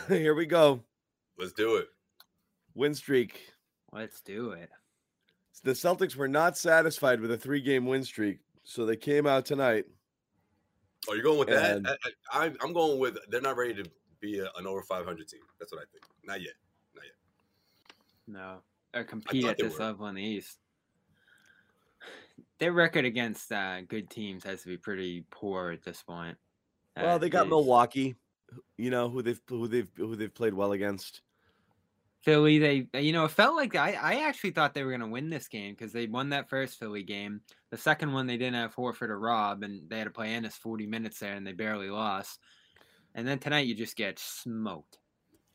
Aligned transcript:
here 0.08 0.34
we 0.34 0.46
go. 0.46 0.82
Let's 1.38 1.52
do 1.52 1.76
it. 1.76 1.88
Win 2.74 2.94
streak. 2.94 3.52
Let's 3.92 4.20
do 4.20 4.52
it. 4.52 4.70
The 5.64 5.72
Celtics 5.72 6.16
were 6.16 6.28
not 6.28 6.56
satisfied 6.56 7.20
with 7.20 7.30
a 7.30 7.36
three-game 7.36 7.86
win 7.86 8.02
streak, 8.04 8.38
so 8.64 8.84
they 8.84 8.96
came 8.96 9.26
out 9.26 9.44
tonight. 9.44 9.84
Oh, 11.08 11.14
you're 11.14 11.22
going 11.22 11.38
with 11.38 11.48
And- 11.50 11.86
that? 11.86 11.98
I, 12.32 12.46
I, 12.46 12.52
I'm 12.62 12.72
going 12.72 12.98
with 12.98 13.18
they're 13.28 13.40
not 13.40 13.56
ready 13.56 13.74
to 13.82 13.90
be 14.20 14.38
a, 14.40 14.48
an 14.56 14.66
over 14.66 14.82
500 14.82 15.28
team. 15.28 15.40
That's 15.58 15.72
what 15.72 15.80
I 15.80 15.84
think. 15.92 16.04
Not 16.24 16.40
yet. 16.40 16.54
Not 16.94 17.04
yet. 17.04 17.94
No, 18.26 18.56
or 18.94 19.04
compete 19.04 19.44
at 19.44 19.58
they 19.58 19.64
this 19.64 19.78
were. 19.78 19.84
level 19.86 20.06
in 20.06 20.14
the 20.14 20.22
East. 20.22 20.58
Their 22.58 22.72
record 22.72 23.04
against 23.04 23.50
uh, 23.50 23.80
good 23.82 24.08
teams 24.08 24.44
has 24.44 24.62
to 24.62 24.68
be 24.68 24.76
pretty 24.76 25.24
poor 25.30 25.70
at 25.72 25.82
this 25.82 26.02
point. 26.02 26.36
Well, 26.96 27.16
Uh, 27.16 27.18
they 27.18 27.28
got 27.28 27.46
is 27.46 27.50
Milwaukee, 27.50 28.14
you 28.76 28.90
know 28.90 29.08
who 29.08 29.22
they've 29.22 29.40
who 29.48 29.68
they've 29.68 29.88
who 29.96 30.16
they've 30.16 30.34
played 30.34 30.54
well 30.54 30.72
against. 30.72 31.20
Philly. 32.22 32.58
They, 32.58 33.00
you 33.00 33.12
know, 33.12 33.24
it 33.24 33.32
felt 33.32 33.56
like 33.56 33.74
I, 33.74 33.94
I 34.00 34.28
actually 34.28 34.52
thought 34.52 34.74
they 34.74 34.84
were 34.84 34.90
going 34.92 35.00
to 35.00 35.08
win 35.08 35.28
this 35.28 35.48
game 35.48 35.74
because 35.74 35.92
they 35.92 36.06
won 36.06 36.28
that 36.30 36.48
first 36.48 36.78
Philly 36.78 37.02
game. 37.02 37.40
The 37.70 37.76
second 37.76 38.12
one 38.12 38.28
they 38.28 38.36
didn't 38.36 38.54
have 38.54 38.76
Horford 38.76 39.08
or 39.08 39.18
Rob, 39.18 39.64
and 39.64 39.88
they 39.90 39.98
had 39.98 40.04
to 40.04 40.10
play 40.10 40.28
Ennis 40.32 40.54
40 40.54 40.86
minutes 40.86 41.18
there, 41.18 41.34
and 41.34 41.44
they 41.44 41.52
barely 41.52 41.90
lost. 41.90 42.38
And 43.16 43.26
then 43.26 43.40
tonight 43.40 43.66
you 43.66 43.74
just 43.74 43.96
get 43.96 44.20
smoked. 44.20 44.98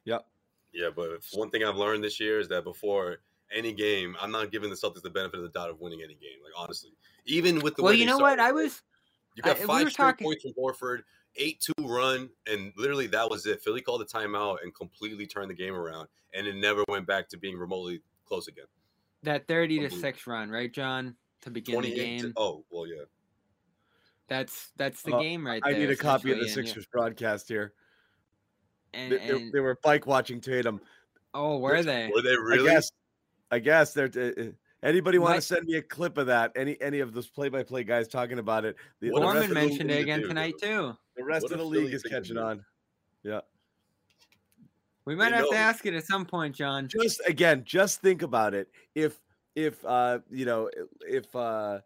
Yep. 0.04 0.26
Yeah, 0.74 0.90
but 0.94 1.08
one 1.34 1.50
thing 1.50 1.64
I've 1.64 1.78
learned 1.78 2.04
this 2.04 2.20
year 2.20 2.40
is 2.40 2.50
that 2.50 2.66
before 2.66 3.20
any 3.56 3.72
game, 3.72 4.18
I'm 4.22 4.32
not 4.32 4.52
giving 4.52 4.70
the 4.70 4.76
Celtics 4.76 5.02
the 5.02 5.10
benefit 5.10 5.38
of 5.38 5.44
the 5.44 5.50
doubt 5.58 5.70
of 5.70 5.80
winning 5.80 6.02
any 6.04 6.16
game. 6.16 6.40
Like 6.44 6.54
honestly, 6.58 6.92
even 7.26 7.60
with 7.62 7.76
the 7.78 7.84
well, 7.84 7.94
you 7.94 8.00
they 8.00 8.12
know 8.12 8.18
what? 8.18 8.42
I 8.42 8.52
was 8.52 8.82
You 9.36 9.42
got 9.44 9.56
I- 9.56 9.60
five 9.66 9.86
were 9.86 9.90
straight 9.90 10.06
talking- 10.06 10.26
points 10.28 10.44
from 10.44 10.52
Horford, 10.62 11.04
eight 11.38 11.62
two 11.62 11.74
run, 11.88 12.30
and 12.48 12.74
literally 12.78 13.08
that 13.08 13.30
was 13.30 13.46
it. 13.46 13.62
Philly 13.62 13.82
called 13.82 14.02
a 14.02 14.06
timeout 14.06 14.58
and 14.64 14.74
completely 14.74 15.26
turned 15.28 15.50
the 15.50 15.56
game 15.56 15.74
around, 15.74 16.08
and 16.34 16.46
it 16.48 16.56
never 16.56 16.84
went 16.88 17.08
back 17.08 17.30
to 17.30 17.38
being 17.38 17.58
remotely 17.58 18.02
close 18.26 18.48
again. 18.48 18.66
that 19.24 19.48
30 19.48 19.88
to 19.88 19.90
6 19.90 20.28
run, 20.28 20.50
right, 20.50 20.72
John? 20.72 21.16
To 21.42 21.50
begin 21.52 21.82
the 21.82 21.94
game. 21.94 22.20
to, 22.22 22.34
oh 22.38 22.66
well, 22.70 22.88
yeah. 22.88 23.04
That's 24.28 24.72
that's 24.76 25.02
the 25.04 25.16
Uh, 25.16 25.22
game 25.22 25.46
right 25.46 25.62
there. 25.64 25.70
I 25.74 25.78
there. 25.78 25.88
need 25.88 25.94
a 25.94 25.96
copy 25.96 26.32
of 26.32 26.38
the 26.40 26.44
essentially, 26.46 26.62
and 26.62 26.70
Sixers 26.70 26.86
broadcast 26.88 27.48
here. 27.48 27.74
And, 28.94 29.12
They, 29.12 29.18
they- 29.18 29.30
and- 29.30 29.54
they 29.54 29.60
were 29.60 29.78
bike 29.84 30.06
watching 30.08 30.42
Tatum. 30.42 30.82
oh, 31.34 31.58
were 31.60 31.84
they? 31.84 32.10
Were 32.14 32.22
they 32.22 32.36
really? 32.36 32.70
I 32.70 32.74
guess. 32.74 32.92
I 33.52 33.60
guess 33.60 33.94
they're. 33.94 34.10
Uh, 34.16 34.42
uh, 34.42 34.52
anybody 34.84 35.18
want 35.18 35.32
My- 35.32 35.36
to 35.38 35.42
send 35.42 35.66
me 35.66 35.76
a 35.76 35.82
clip 35.82 36.18
of 36.18 36.28
that? 36.28 36.52
Any 36.56 36.80
any 36.82 37.00
of 37.00 37.14
those 37.14 37.28
play-by-play 37.28 37.84
guys 37.84 38.08
talking 38.08 38.40
about 38.40 38.66
it? 38.66 38.76
The, 39.00 39.10
the 39.10 39.20
Norman 39.20 39.50
the, 39.50 39.54
mentioned 39.54 39.92
it 39.92 40.02
again 40.02 40.22
do, 40.22 40.28
tonight 40.28 40.56
too. 40.62 40.96
the 41.16 41.24
rest 41.24 41.44
What 41.44 41.52
of 41.54 41.60
the 41.60 41.66
league 41.66 41.94
is 41.94 42.04
catching 42.04 42.38
on. 42.38 42.64
Yeah. 43.24 43.42
We 45.06 45.16
might 45.16 45.30
They 45.32 45.38
have 45.38 45.50
to 45.50 45.56
ask 45.56 45.86
it 45.86 45.94
at 45.94 46.06
some 46.06 46.26
point, 46.26 46.56
John. 46.56 46.88
just 46.88 47.22
again 47.28 47.64
just 47.66 48.02
think 48.02 48.22
about 48.22 48.54
it 48.54 48.70
if 48.94 49.20
if 49.56 49.84
uh 49.86 50.20
you 50.30 50.46
know 50.46 50.70
if 51.08 51.34
uh 51.36 51.80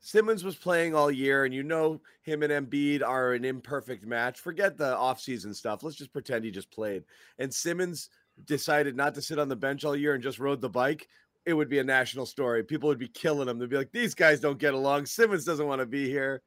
Simmons 0.00 0.44
was 0.44 0.54
playing 0.56 0.94
all 0.94 1.10
year 1.10 1.44
and 1.46 1.54
you 1.54 1.62
know 1.62 1.98
him 2.22 2.42
and 2.42 2.52
Embiid 2.52 3.02
are 3.02 3.32
an 3.32 3.44
imperfect 3.44 4.04
match 4.04 4.38
forget 4.40 4.76
the 4.76 4.94
offseason 4.96 5.54
stuff 5.54 5.82
let's 5.82 5.96
just 5.96 6.12
pretend 6.12 6.44
he 6.44 6.50
just 6.50 6.70
played 6.70 7.04
and 7.38 7.52
Simmons 7.54 8.10
decided 8.44 8.96
not 8.96 9.14
to 9.14 9.22
sit 9.22 9.38
on 9.38 9.48
the 9.48 9.56
bench 9.56 9.84
all 9.84 9.96
year 9.96 10.12
and 10.14 10.22
just 10.22 10.38
rode 10.38 10.60
the 10.60 10.68
bike 10.68 11.08
it 11.46 11.54
would 11.54 11.68
be 11.68 11.78
a 11.78 11.84
national 11.84 12.26
story. 12.26 12.62
People 12.64 12.88
would 12.88 12.98
be 12.98 13.08
killing 13.08 13.48
him 13.48 13.58
they'd 13.58 13.68
be 13.68 13.76
like 13.76 13.92
these 13.92 14.14
guys 14.14 14.40
don't 14.40 14.58
get 14.58 14.74
along. 14.74 15.06
Simmons 15.06 15.44
doesn't 15.44 15.66
want 15.66 15.80
to 15.80 15.86
be 15.86 16.08
here 16.08 16.42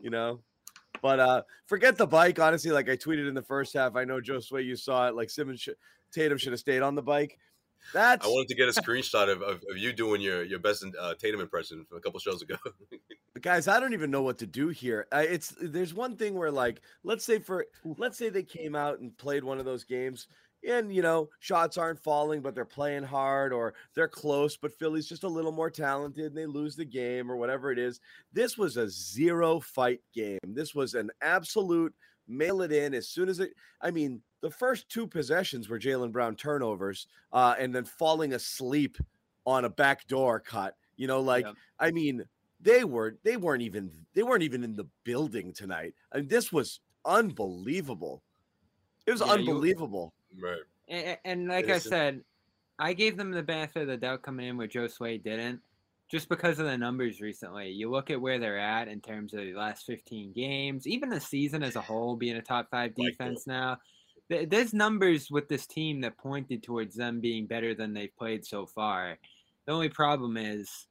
you 0.00 0.10
know? 0.10 0.40
But 1.02 1.20
uh 1.20 1.42
forget 1.66 1.96
the 1.96 2.06
bike. 2.06 2.38
Honestly 2.38 2.70
like 2.72 2.88
I 2.88 2.96
tweeted 2.96 3.28
in 3.28 3.34
the 3.34 3.42
first 3.42 3.74
half. 3.74 3.96
I 3.96 4.04
know 4.04 4.20
Joe 4.20 4.40
Sway 4.40 4.62
you 4.62 4.76
saw 4.76 5.08
it. 5.08 5.14
Like 5.14 5.30
Simmons 5.30 5.60
should 5.60 5.76
Tatum 6.12 6.38
should 6.38 6.52
have 6.52 6.60
stayed 6.60 6.82
on 6.82 6.94
the 6.94 7.02
bike. 7.02 7.38
That's 7.94 8.26
I 8.26 8.28
wanted 8.28 8.48
to 8.48 8.54
get 8.56 8.68
a 8.68 8.72
screenshot 8.72 9.30
of, 9.30 9.40
of, 9.40 9.62
of 9.70 9.78
you 9.78 9.92
doing 9.92 10.20
your 10.20 10.42
your 10.42 10.58
best 10.58 10.84
uh, 11.00 11.14
Tatum 11.14 11.40
impression 11.40 11.86
from 11.88 11.98
a 11.98 12.00
couple 12.00 12.20
shows 12.20 12.42
ago. 12.42 12.56
guys 13.40 13.68
i 13.68 13.80
don't 13.80 13.94
even 13.94 14.10
know 14.10 14.20
what 14.20 14.36
to 14.38 14.46
do 14.46 14.68
here. 14.68 15.06
Uh, 15.12 15.24
it's 15.26 15.54
there's 15.62 15.94
one 15.94 16.16
thing 16.16 16.34
where 16.34 16.50
like 16.50 16.82
let's 17.04 17.24
say 17.24 17.38
for 17.38 17.64
let's 17.96 18.18
say 18.18 18.28
they 18.28 18.42
came 18.42 18.74
out 18.74 18.98
and 18.98 19.16
played 19.16 19.44
one 19.44 19.58
of 19.58 19.64
those 19.64 19.84
games 19.84 20.26
and 20.68 20.94
you 20.94 21.00
know 21.02 21.28
shots 21.38 21.78
aren't 21.78 21.98
falling 21.98 22.40
but 22.40 22.54
they're 22.54 22.64
playing 22.64 23.02
hard 23.02 23.52
or 23.52 23.74
they're 23.94 24.08
close 24.08 24.56
but 24.56 24.72
philly's 24.78 25.08
just 25.08 25.24
a 25.24 25.28
little 25.28 25.52
more 25.52 25.70
talented 25.70 26.26
and 26.26 26.36
they 26.36 26.46
lose 26.46 26.76
the 26.76 26.84
game 26.84 27.30
or 27.30 27.36
whatever 27.36 27.72
it 27.72 27.78
is 27.78 28.00
this 28.32 28.58
was 28.58 28.76
a 28.76 28.88
zero 28.88 29.58
fight 29.60 30.00
game 30.14 30.38
this 30.48 30.74
was 30.74 30.94
an 30.94 31.10
absolute 31.22 31.94
mail 32.28 32.60
it 32.62 32.72
in 32.72 32.92
as 32.94 33.08
soon 33.08 33.28
as 33.28 33.40
it 33.40 33.52
i 33.80 33.90
mean 33.90 34.20
the 34.42 34.50
first 34.50 34.88
two 34.88 35.06
possessions 35.06 35.68
were 35.68 35.78
jaylen 35.78 36.12
brown 36.12 36.34
turnovers 36.36 37.06
uh, 37.32 37.54
and 37.58 37.74
then 37.74 37.84
falling 37.84 38.34
asleep 38.34 38.98
on 39.46 39.64
a 39.64 39.70
backdoor 39.70 40.38
cut 40.40 40.76
you 40.96 41.06
know 41.06 41.20
like 41.20 41.44
Yep. 41.46 41.54
i 41.78 41.90
mean 41.90 42.24
they 42.60 42.84
were 42.84 43.16
they 43.24 43.38
weren't 43.38 43.62
even 43.62 43.90
they 44.14 44.22
weren't 44.22 44.42
even 44.42 44.62
in 44.62 44.76
the 44.76 44.84
building 45.04 45.54
tonight. 45.54 45.94
and 46.12 46.28
this 46.28 46.52
was 46.52 46.80
unbelievable. 47.06 48.22
It 49.06 49.12
was 49.12 49.20
Yeah, 49.20 49.26
you- 49.28 49.32
unbelievable. 49.50 50.12
Right. 50.38 50.60
And, 50.88 51.18
and 51.24 51.48
like 51.48 51.70
I 51.70 51.78
said, 51.78 52.22
I 52.78 52.92
gave 52.92 53.16
them 53.16 53.30
the 53.30 53.42
benefit 53.42 53.82
of 53.82 53.88
the 53.88 53.96
doubt 53.96 54.22
coming 54.22 54.48
in 54.48 54.56
where 54.56 54.66
Joe 54.66 54.88
Sway 54.88 55.18
didn't, 55.18 55.60
just 56.10 56.28
because 56.28 56.58
of 56.58 56.66
the 56.66 56.76
numbers 56.78 57.20
recently. 57.20 57.70
You 57.70 57.90
look 57.90 58.10
at 58.10 58.20
where 58.20 58.38
they're 58.38 58.58
at 58.58 58.88
in 58.88 59.00
terms 59.00 59.32
of 59.34 59.40
the 59.40 59.54
last 59.54 59.86
15 59.86 60.32
games, 60.32 60.86
even 60.86 61.08
the 61.08 61.20
season 61.20 61.62
as 61.62 61.76
a 61.76 61.80
whole 61.80 62.16
being 62.16 62.36
a 62.36 62.42
top 62.42 62.68
five 62.70 62.92
Like 62.96 63.12
defense 63.12 63.46
now. 63.46 63.78
Th- 64.30 64.48
There's 64.48 64.72
numbers 64.74 65.30
with 65.30 65.48
this 65.48 65.66
team 65.66 66.00
that 66.00 66.16
pointed 66.18 66.62
towards 66.62 66.94
them 66.96 67.20
being 67.20 67.46
better 67.46 67.74
than 67.74 67.92
they've 67.92 68.16
played 68.16 68.44
so 68.46 68.66
far. 68.66 69.18
The 69.66 69.72
only 69.72 69.88
problem 69.90 70.36
is 70.36 70.86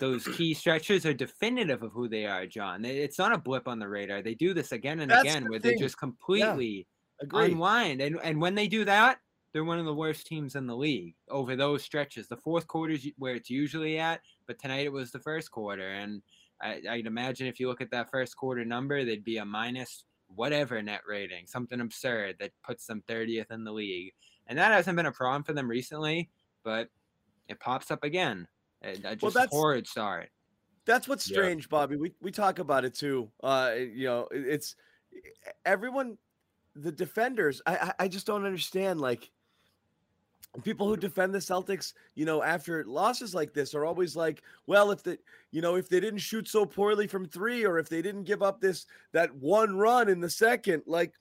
those 0.00 0.26
key 0.26 0.54
stretches 0.54 1.06
are 1.06 1.14
definitive 1.14 1.82
of 1.82 1.92
who 1.92 2.08
they 2.08 2.26
are, 2.26 2.46
John. 2.46 2.84
It's 2.84 3.18
not 3.18 3.32
a 3.32 3.38
blip 3.38 3.68
on 3.68 3.78
the 3.78 3.88
radar. 3.88 4.22
They 4.22 4.34
do 4.34 4.54
this 4.54 4.72
again 4.72 5.00
and 5.00 5.10
That's 5.10 5.22
again 5.22 5.48
where 5.48 5.60
thing. 5.60 5.72
they 5.72 5.78
just 5.78 5.98
completely 5.98 6.86
Agree. 7.20 7.46
unwind. 7.46 8.00
And 8.00 8.18
and 8.22 8.40
when 8.40 8.54
they 8.54 8.68
do 8.68 8.84
that, 8.84 9.18
they're 9.52 9.64
one 9.64 9.78
of 9.78 9.84
the 9.86 9.94
worst 9.94 10.26
teams 10.26 10.56
in 10.56 10.66
the 10.66 10.76
league 10.76 11.14
over 11.28 11.54
those 11.56 11.82
stretches. 11.82 12.26
The 12.28 12.36
fourth 12.36 12.66
quarter 12.66 12.94
is 12.94 13.08
where 13.18 13.34
it's 13.34 13.50
usually 13.50 13.98
at, 13.98 14.20
but 14.46 14.58
tonight 14.58 14.84
it 14.86 14.92
was 14.92 15.10
the 15.12 15.20
first 15.20 15.50
quarter. 15.50 15.90
And 15.92 16.22
I, 16.60 16.80
I'd 16.88 17.06
imagine 17.06 17.46
if 17.46 17.60
you 17.60 17.68
look 17.68 17.80
at 17.80 17.90
that 17.92 18.10
first 18.10 18.36
quarter 18.36 18.64
number, 18.64 19.04
they'd 19.04 19.24
be 19.24 19.38
a 19.38 19.44
minus 19.44 20.04
whatever 20.34 20.82
net 20.82 21.02
rating, 21.06 21.46
something 21.46 21.80
absurd 21.80 22.36
that 22.40 22.50
puts 22.64 22.86
them 22.86 23.02
30th 23.08 23.50
in 23.52 23.62
the 23.64 23.72
league. 23.72 24.12
And 24.48 24.58
that 24.58 24.72
hasn't 24.72 24.96
been 24.96 25.06
a 25.06 25.12
problem 25.12 25.44
for 25.44 25.52
them 25.52 25.68
recently, 25.68 26.30
but 26.64 26.88
it 27.48 27.60
pops 27.60 27.90
up 27.90 28.02
again. 28.02 28.48
A, 28.82 28.96
just 29.16 29.34
that's- 29.34 29.48
horrid 29.52 29.86
start. 29.86 30.30
That's 30.86 31.08
what's 31.08 31.30
Yeah. 31.30 31.36
strange, 31.36 31.68
Bobby. 31.70 31.96
We 31.96 32.12
we 32.20 32.30
talk 32.30 32.58
about 32.58 32.84
it 32.84 32.94
too. 32.94 33.30
Uh, 33.42 33.72
you 33.78 34.04
know, 34.04 34.28
it- 34.30 34.46
it's 34.46 34.76
everyone, 35.64 36.18
the 36.74 36.92
defenders. 36.92 37.62
I 37.66 37.92
I, 37.98 38.08
just 38.08 38.26
don't 38.26 38.44
understand. 38.44 39.00
Like, 39.00 39.30
people 40.62 40.88
who 40.88 40.96
defend 40.96 41.34
the 41.34 41.38
Celtics, 41.38 41.94
you 42.14 42.24
know, 42.24 42.42
after 42.42 42.84
losses 42.84 43.34
like 43.34 43.52
this 43.52 43.74
are 43.74 43.84
always 43.84 44.14
like, 44.14 44.42
well, 44.66 44.90
if 44.90 45.02
the, 45.02 45.18
you 45.50 45.60
know, 45.60 45.76
if 45.76 45.88
they 45.88 46.00
didn't 46.00 46.20
shoot 46.20 46.48
so 46.48 46.64
poorly 46.64 47.06
from 47.06 47.26
three, 47.26 47.64
or 47.64 47.78
if 47.78 47.88
they 47.88 48.02
didn't 48.02 48.24
give 48.24 48.42
up 48.42 48.60
this 48.60 48.86
that 49.12 49.34
one 49.34 49.76
run 49.76 50.08
in 50.08 50.20
the 50.20 50.30
second, 50.30 50.82
like, 50.86 51.14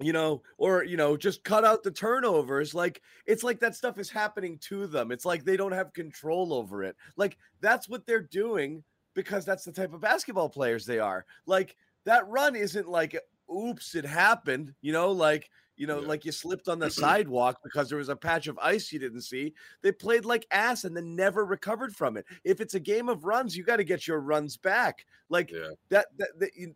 you 0.00 0.12
know, 0.12 0.42
or 0.58 0.84
you 0.84 0.96
know, 0.96 1.16
just 1.16 1.44
cut 1.44 1.64
out 1.64 1.82
the 1.82 1.90
turnovers. 1.90 2.74
Like 2.74 3.00
it's 3.24 3.42
like 3.42 3.60
that 3.60 3.74
stuff 3.74 3.98
is 3.98 4.10
happening 4.10 4.58
to 4.68 4.86
them. 4.86 5.10
It's 5.10 5.24
like 5.24 5.44
they 5.44 5.56
don't 5.56 5.72
have 5.72 5.92
control 5.94 6.52
over 6.52 6.82
it. 6.82 6.96
Like 7.16 7.38
that's 7.60 7.88
what 7.88 8.06
they're 8.06 8.20
doing 8.20 8.82
because 9.14 9.44
that's 9.46 9.64
the 9.64 9.72
type 9.72 9.94
of 9.94 10.02
basketball 10.02 10.50
players 10.50 10.84
they 10.84 10.98
are. 10.98 11.24
Like 11.46 11.76
that 12.04 12.28
run 12.28 12.54
isn't 12.54 12.88
like, 12.88 13.18
oops, 13.54 13.94
it 13.94 14.04
happened. 14.04 14.74
You 14.80 14.92
know, 14.92 15.10
like 15.10 15.48
you 15.76 15.86
know, 15.86 16.00
Yeah. 16.00 16.08
like 16.08 16.24
you 16.24 16.32
slipped 16.32 16.68
on 16.68 16.78
the 16.78 16.90
sidewalk 16.90 17.58
because 17.62 17.88
there 17.90 17.98
was 17.98 18.08
a 18.08 18.16
patch 18.16 18.46
of 18.46 18.58
ice 18.62 18.90
you 18.92 18.98
didn't 18.98 19.20
see. 19.22 19.52
They 19.82 19.92
played 19.92 20.24
like 20.24 20.46
ass 20.50 20.84
and 20.84 20.96
then 20.96 21.14
never 21.14 21.44
recovered 21.44 21.94
from 21.94 22.16
it. 22.16 22.24
If 22.44 22.60
it's 22.62 22.74
a 22.74 22.80
game 22.80 23.08
of 23.10 23.24
runs, 23.24 23.54
you 23.56 23.62
got 23.62 23.76
to 23.76 23.84
get 23.84 24.06
your 24.06 24.20
runs 24.20 24.56
back. 24.56 25.04
Like 25.28 25.50
Yeah. 25.50 25.68
that, 25.90 26.06
that, 26.16 26.28
that 26.38 26.50
you, 26.56 26.74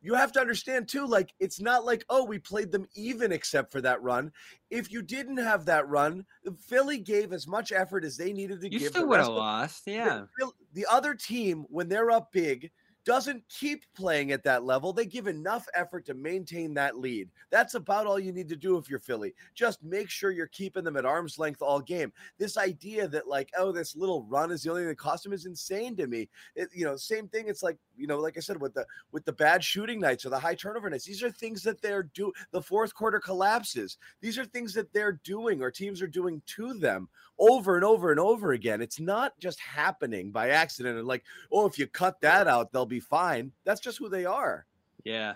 you 0.00 0.14
have 0.14 0.32
to 0.32 0.40
understand 0.40 0.88
too. 0.88 1.06
Like 1.06 1.34
it's 1.40 1.60
not 1.60 1.84
like 1.84 2.04
oh 2.08 2.24
we 2.24 2.38
played 2.38 2.72
them 2.72 2.88
even 2.96 3.32
except 3.32 3.70
for 3.70 3.82
that 3.82 4.02
run. 4.02 4.32
If 4.70 4.90
you 4.90 5.02
didn't 5.02 5.36
have 5.36 5.66
that 5.66 5.86
run, 5.88 6.24
Philly 6.58 6.98
gave 6.98 7.34
as 7.34 7.46
much 7.46 7.70
effort 7.70 8.02
as 8.02 8.16
they 8.16 8.32
needed 8.32 8.62
to 8.62 8.72
You 8.72 8.78
give. 8.78 8.88
still 8.88 9.06
would 9.08 9.18
have 9.20 9.28
lost. 9.28 9.82
Yeah. 9.86 10.22
Phil- 10.38 10.54
the 10.72 10.86
other 10.90 11.14
team 11.14 11.66
when 11.68 11.86
they're 11.88 12.10
up 12.10 12.32
big 12.32 12.70
doesn't 13.04 13.42
keep 13.48 13.84
playing 13.94 14.32
at 14.32 14.44
that 14.44 14.64
level. 14.64 14.92
They 14.92 15.06
give 15.06 15.26
enough 15.26 15.66
effort 15.74 16.06
to 16.06 16.14
maintain 16.14 16.74
that 16.74 16.98
lead. 16.98 17.28
That's 17.50 17.74
about 17.74 18.06
all 18.06 18.18
you 18.18 18.32
need 18.32 18.48
to 18.48 18.56
do 18.56 18.76
if 18.76 18.88
you're 18.88 18.98
Philly. 18.98 19.34
Just 19.54 19.82
make 19.82 20.08
sure 20.08 20.30
you're 20.30 20.46
keeping 20.48 20.84
them 20.84 20.96
at 20.96 21.04
arm's 21.04 21.38
length 21.38 21.62
all 21.62 21.80
game. 21.80 22.12
This 22.38 22.56
idea 22.56 23.08
that 23.08 23.28
like, 23.28 23.50
oh, 23.58 23.72
this 23.72 23.96
little 23.96 24.24
run 24.24 24.50
is 24.50 24.62
the 24.62 24.70
only 24.70 24.82
thing 24.82 24.88
that 24.88 24.98
cost 24.98 25.24
them 25.24 25.32
is 25.32 25.46
insane 25.46 25.96
to 25.96 26.06
me. 26.06 26.28
It, 26.54 26.68
you 26.72 26.84
know, 26.84 26.96
same 26.96 27.28
thing. 27.28 27.48
It's 27.48 27.62
like, 27.62 27.78
you 28.02 28.08
know, 28.08 28.18
like 28.18 28.36
I 28.36 28.40
said, 28.40 28.60
with 28.60 28.74
the 28.74 28.84
with 29.12 29.24
the 29.24 29.32
bad 29.32 29.62
shooting 29.62 30.00
nights 30.00 30.26
or 30.26 30.30
the 30.30 30.38
high 30.38 30.56
turnover 30.56 30.90
nights. 30.90 31.04
These 31.04 31.22
are 31.22 31.30
things 31.30 31.62
that 31.62 31.80
they're 31.80 32.02
do 32.02 32.32
the 32.50 32.60
fourth 32.60 32.92
quarter 32.92 33.20
collapses. 33.20 33.96
These 34.20 34.38
are 34.38 34.44
things 34.44 34.74
that 34.74 34.92
they're 34.92 35.20
doing 35.24 35.62
or 35.62 35.70
teams 35.70 36.02
are 36.02 36.08
doing 36.08 36.42
to 36.46 36.74
them 36.74 37.08
over 37.38 37.76
and 37.76 37.84
over 37.84 38.10
and 38.10 38.18
over 38.18 38.52
again. 38.52 38.82
It's 38.82 38.98
not 38.98 39.38
just 39.38 39.60
happening 39.60 40.32
by 40.32 40.48
accident 40.48 40.98
and 40.98 41.06
like, 41.06 41.22
oh, 41.52 41.66
if 41.66 41.78
you 41.78 41.86
cut 41.86 42.20
that 42.22 42.48
out, 42.48 42.72
they'll 42.72 42.86
be 42.86 42.98
fine. 42.98 43.52
That's 43.64 43.80
just 43.80 43.98
who 43.98 44.08
they 44.08 44.24
are. 44.24 44.66
Yeah. 45.04 45.34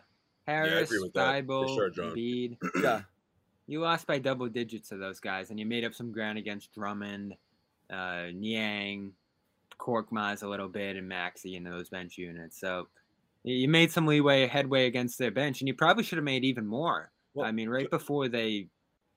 I 0.48 0.52
Harris, 0.52 0.90
agree 0.90 1.02
with 1.02 1.12
Thybulle, 1.12 1.74
sure, 1.74 1.90
John. 1.90 2.14
Embiid. 2.16 2.58
Yeah. 2.82 3.02
You 3.68 3.80
lost 3.80 4.06
by 4.06 4.18
double 4.18 4.48
digits 4.48 4.90
to 4.90 4.96
those 4.96 5.18
guys, 5.18 5.50
and 5.50 5.58
you 5.58 5.66
made 5.66 5.84
up 5.84 5.92
some 5.92 6.12
ground 6.12 6.38
against 6.38 6.72
Drummond, 6.72 7.34
uh, 7.90 8.26
Niang, 8.32 9.12
Korkmaz 9.78 10.42
a 10.42 10.48
little 10.48 10.68
bit, 10.68 10.96
and 10.96 11.10
Maxi 11.10 11.56
in 11.56 11.64
those 11.64 11.88
bench 11.88 12.18
units. 12.18 12.58
So 12.60 12.88
you 13.44 13.68
made 13.68 13.90
some 13.92 14.06
leeway, 14.06 14.46
headway 14.46 14.86
against 14.86 15.18
their 15.18 15.30
bench, 15.30 15.60
and 15.60 15.68
you 15.68 15.74
probably 15.74 16.02
should 16.04 16.18
have 16.18 16.24
made 16.24 16.44
even 16.44 16.66
more. 16.66 17.10
Well, 17.34 17.46
I 17.46 17.52
mean, 17.52 17.68
right 17.68 17.90
before 17.90 18.28
they 18.28 18.68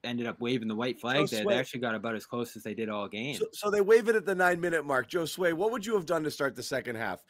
ended 0.03 0.27
up 0.27 0.39
waving 0.39 0.67
the 0.67 0.75
white 0.75 0.99
flag 0.99 1.27
there, 1.27 1.41
Sway- 1.43 1.53
they 1.53 1.59
actually 1.59 1.79
got 1.81 1.95
about 1.95 2.15
as 2.15 2.25
close 2.25 2.55
as 2.55 2.63
they 2.63 2.73
did 2.73 2.89
all 2.89 3.07
game. 3.07 3.35
So, 3.35 3.45
so 3.53 3.69
they 3.69 3.81
wave 3.81 4.07
it 4.09 4.15
at 4.15 4.25
the 4.25 4.35
nine 4.35 4.59
minute 4.61 4.85
mark. 4.85 5.07
Joe 5.07 5.25
Sway, 5.25 5.53
what 5.53 5.71
would 5.71 5.85
you 5.85 5.93
have 5.95 6.05
done 6.05 6.23
to 6.23 6.31
start 6.31 6.55
the 6.55 6.63
second 6.63 6.95
half? 6.95 7.23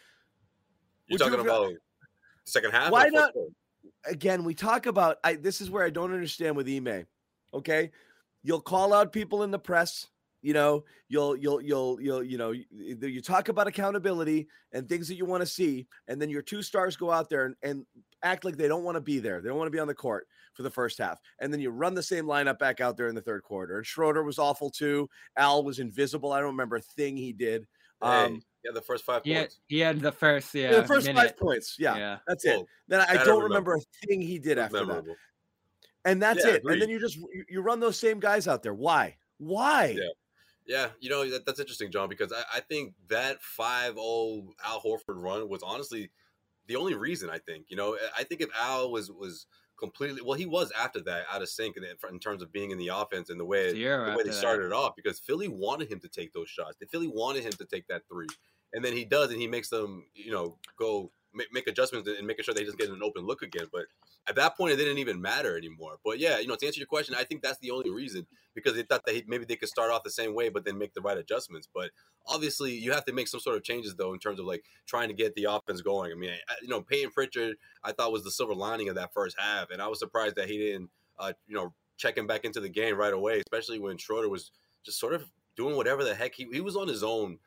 You're 1.08 1.16
Would 1.16 1.20
you 1.22 1.38
talking 1.38 1.46
have- 1.52 1.62
about 1.62 1.74
the 1.74 2.52
second 2.52 2.72
half? 2.72 2.92
Why 2.92 3.10
not- 3.10 3.34
quarter? 3.34 3.50
Again, 4.06 4.44
we 4.44 4.54
talk 4.54 4.86
about 4.86 5.18
I 5.24 5.36
this 5.36 5.62
is 5.62 5.70
where 5.70 5.84
I 5.84 5.90
don't 5.90 6.14
understand 6.14 6.56
with 6.56 6.68
Ime. 6.70 7.06
Okay. 7.54 7.92
You'll 8.44 8.62
call 8.62 8.94
out 8.94 9.12
people 9.12 9.44
in 9.44 9.52
the 9.52 9.60
press, 9.60 10.08
you 10.42 10.54
know, 10.54 10.84
you'll 11.08 11.36
you'll 11.36 11.62
you'll 11.62 12.02
you'll 12.02 12.24
you 12.24 12.38
know, 12.38 12.52
you, 12.52 12.66
you 12.72 13.22
talk 13.22 13.50
about 13.50 13.68
accountability 13.68 14.48
and 14.72 14.88
things 14.88 15.08
that 15.08 15.16
you 15.16 15.26
want 15.26 15.42
to 15.42 15.48
see, 15.48 15.88
and 16.08 16.22
then 16.22 16.30
your 16.30 16.42
two 16.42 16.62
stars 16.62 16.96
go 16.96 17.12
out 17.12 17.30
there 17.30 17.46
and, 17.46 17.56
and 17.64 17.86
act 18.24 18.46
like 18.46 18.58
they 18.58 18.68
don't 18.68 18.84
want 18.84 18.96
to 18.96 19.02
be 19.02 19.20
there. 19.20 19.42
They 19.42 19.50
don't 19.50 19.58
want 19.58 19.68
to 19.68 19.76
be 19.76 19.80
on 19.80 19.88
the 19.88 19.94
court 19.94 20.28
for 20.54 20.64
the 20.64 20.70
first 20.70 20.98
half. 20.98 21.20
And 21.40 21.54
then 21.54 21.60
you 21.60 21.70
run 21.72 21.94
the 21.94 22.04
same 22.04 22.26
lineup 22.26 22.60
back 22.60 22.82
out 22.82 22.98
there 22.98 23.08
in 23.08 23.16
the 23.16 23.22
third 23.22 23.44
quarter. 23.44 23.78
And 23.78 23.86
Schroeder 23.86 24.24
was 24.24 24.40
awful 24.40 24.70
too. 24.70 25.10
Al 25.38 25.64
was 25.64 25.80
invisible. 25.80 26.32
I 26.32 26.40
don't 26.40 26.48
remember 26.52 26.78
a 26.78 26.82
thing 26.82 27.16
he 27.18 27.34
did. 27.34 27.68
Um 28.02 28.36
hey, 28.36 28.42
yeah, 28.66 28.72
the 28.74 28.82
first 28.82 29.06
five 29.06 29.22
he, 29.24 29.32
had, 29.32 29.42
points. 29.44 29.60
he 29.68 29.80
had 29.80 30.00
the 30.02 30.12
first, 30.12 30.54
yeah, 30.54 30.72
the 30.72 30.86
first 30.88 31.08
minute. 31.08 31.20
five 31.20 31.38
points. 31.38 31.76
Yeah, 31.80 31.98
yeah. 31.98 32.18
that's 32.28 32.46
it. 32.46 32.66
Then 32.88 33.02
I 33.02 33.14
that 33.14 33.22
I 33.22 33.24
don't 33.26 33.44
remember. 33.44 33.72
remember 33.72 33.76
a 33.76 34.08
thing 34.08 34.22
he 34.22 34.40
did 34.40 34.58
it 34.58 34.72
was 34.72 34.82
after 34.82 34.86
that. 34.86 35.16
And 36.06 36.22
that's 36.22 36.46
Yeah, 36.46 36.54
it. 36.54 36.64
And 36.66 36.82
then 36.82 36.90
you 36.90 37.00
just 37.00 37.18
you- 37.18 37.46
you 37.50 37.62
run 37.62 37.80
those 37.80 37.98
same 37.98 38.20
guys 38.20 38.48
out 38.48 38.64
there. 38.64 38.74
Why? 38.74 39.18
Why? 39.38 39.96
Yeah. 39.98 40.10
Yeah, 40.70 40.90
you 41.00 41.10
know 41.10 41.28
that, 41.28 41.48
that's 41.48 41.60
interesting, 41.60 41.92
John, 41.92 42.10
because 42.10 42.32
I, 42.32 42.44
I 42.58 42.60
think 42.60 42.94
that 43.10 43.40
5-0 43.60 43.96
Al 44.64 44.82
Horford 44.82 45.16
run 45.16 45.50
was 45.50 45.64
honestly 45.64 46.12
the 46.68 46.76
only 46.76 46.94
reason. 46.94 47.28
I 47.28 47.40
think 47.40 47.66
you 47.70 47.76
know 47.76 47.98
I 48.16 48.24
think 48.24 48.42
if 48.42 48.50
Al 48.56 48.92
was 48.92 49.12
was 49.12 49.48
completely 49.80 50.22
well, 50.22 50.38
he 50.38 50.46
was 50.46 50.72
after 50.80 51.02
that 51.02 51.26
out 51.34 51.42
of 51.42 51.50
sync 51.50 51.76
in, 51.76 51.84
in 51.84 52.20
terms 52.20 52.44
of 52.44 52.54
being 52.54 52.70
in 52.70 52.78
the 52.78 52.90
offense 52.90 53.32
and 53.32 53.40
the 53.40 53.46
way 53.46 53.72
Zero 53.72 54.12
the 54.12 54.18
way 54.18 54.24
they 54.24 54.30
that. 54.30 54.36
started 54.36 54.68
it 54.68 54.72
off 54.72 54.96
because 54.96 55.18
Philly 55.20 55.48
wanted 55.48 55.92
him 55.92 56.00
to 56.02 56.08
take 56.08 56.34
those 56.34 56.50
shots. 56.50 56.78
The 56.80 56.86
Philly 56.86 57.08
wanted 57.08 57.44
him 57.44 57.54
to 57.54 57.66
take 57.66 57.88
that 57.88 58.04
three, 58.08 58.28
and 58.72 58.86
then 58.86 58.94
he 58.94 59.06
does, 59.06 59.32
and 59.32 59.42
he 59.42 59.48
makes 59.48 59.70
them 59.70 60.06
you 60.14 60.32
know 60.32 60.60
go 60.78 61.12
make, 61.34 61.68
adjustments 61.68 62.10
and 62.10 62.26
making 62.26 62.44
sure 62.44 62.54
they 62.54 62.64
just 62.64 62.78
get 62.78 62.90
an 62.90 63.02
open 63.04 63.26
look 63.26 63.42
again. 63.42 63.68
But 63.72 63.86
at 64.28 64.36
that 64.36 64.58
point, 64.58 64.74
it 64.74 64.78
didn't 64.78 64.98
even 64.98 65.22
matter 65.22 65.58
anymore. 65.58 65.98
But 66.04 66.20
yeah, 66.20 66.40
you 66.40 66.48
know, 66.48 66.56
to 66.56 66.66
answer 66.66 66.80
your 66.80 66.88
question, 66.88 67.16
I 67.18 67.24
think 67.24 67.42
that's 67.42 67.60
the 67.60 67.72
only 67.72 67.90
reason 67.90 68.26
because 68.56 68.76
they 68.76 68.84
thought 68.84 69.06
that 69.06 69.28
maybe 69.28 69.46
they 69.46 69.56
could 69.56 69.70
start 69.70 69.92
off 69.92 70.04
the 70.04 70.12
same 70.12 70.34
way, 70.34 70.50
but 70.50 70.66
then 70.66 70.78
make 70.78 70.94
the 70.94 71.02
right 71.02 71.18
adjustments. 71.18 71.68
But 71.74 71.92
obviously, 72.26 72.72
you 72.74 72.92
have 72.92 73.06
to 73.06 73.14
make 73.14 73.28
some 73.28 73.40
sort 73.40 73.58
of 73.58 73.64
changes 73.64 73.96
though 73.96 74.14
in 74.14 74.20
terms 74.20 74.40
of 74.40 74.46
like 74.46 74.64
trying 74.86 75.10
to 75.10 75.14
get 75.14 75.36
the 75.36 75.46
offense 75.46 75.82
going. 75.82 76.12
I 76.12 76.16
mean, 76.16 76.32
I, 76.32 76.56
you 76.62 76.68
know, 76.68 76.82
Peyton 76.82 77.12
Pritchard, 77.12 77.58
I 77.84 77.92
thought 77.92 78.12
was 78.12 78.24
the 78.24 78.32
silver 78.32 78.56
lining 78.56 78.90
of 78.90 78.96
that 78.96 79.14
first 79.14 79.36
half, 79.40 79.70
and 79.72 79.82
I 79.82 79.88
was 79.88 80.00
surprised 80.00 80.36
that 80.36 80.50
he 80.50 80.58
didn't, 80.58 80.90
uh, 81.18 81.34
you 81.48 81.56
know, 81.56 81.74
check 81.98 82.18
him 82.18 82.28
back 82.28 82.46
into 82.46 82.60
the 82.60 82.70
game 82.70 82.98
right 82.98 83.14
away, 83.14 83.42
especially 83.46 83.80
when 83.80 83.98
Schroeder 83.98 84.30
was 84.30 84.52
just 84.86 85.00
sort 85.00 85.14
of 85.14 85.26
doing 85.56 85.76
whatever 85.76 86.04
the 86.04 86.16
heck 86.16 86.34
he 86.36 86.48
he 86.52 86.62
was 86.62 86.76
on 86.76 86.88
his 86.88 87.04
own. 87.04 87.38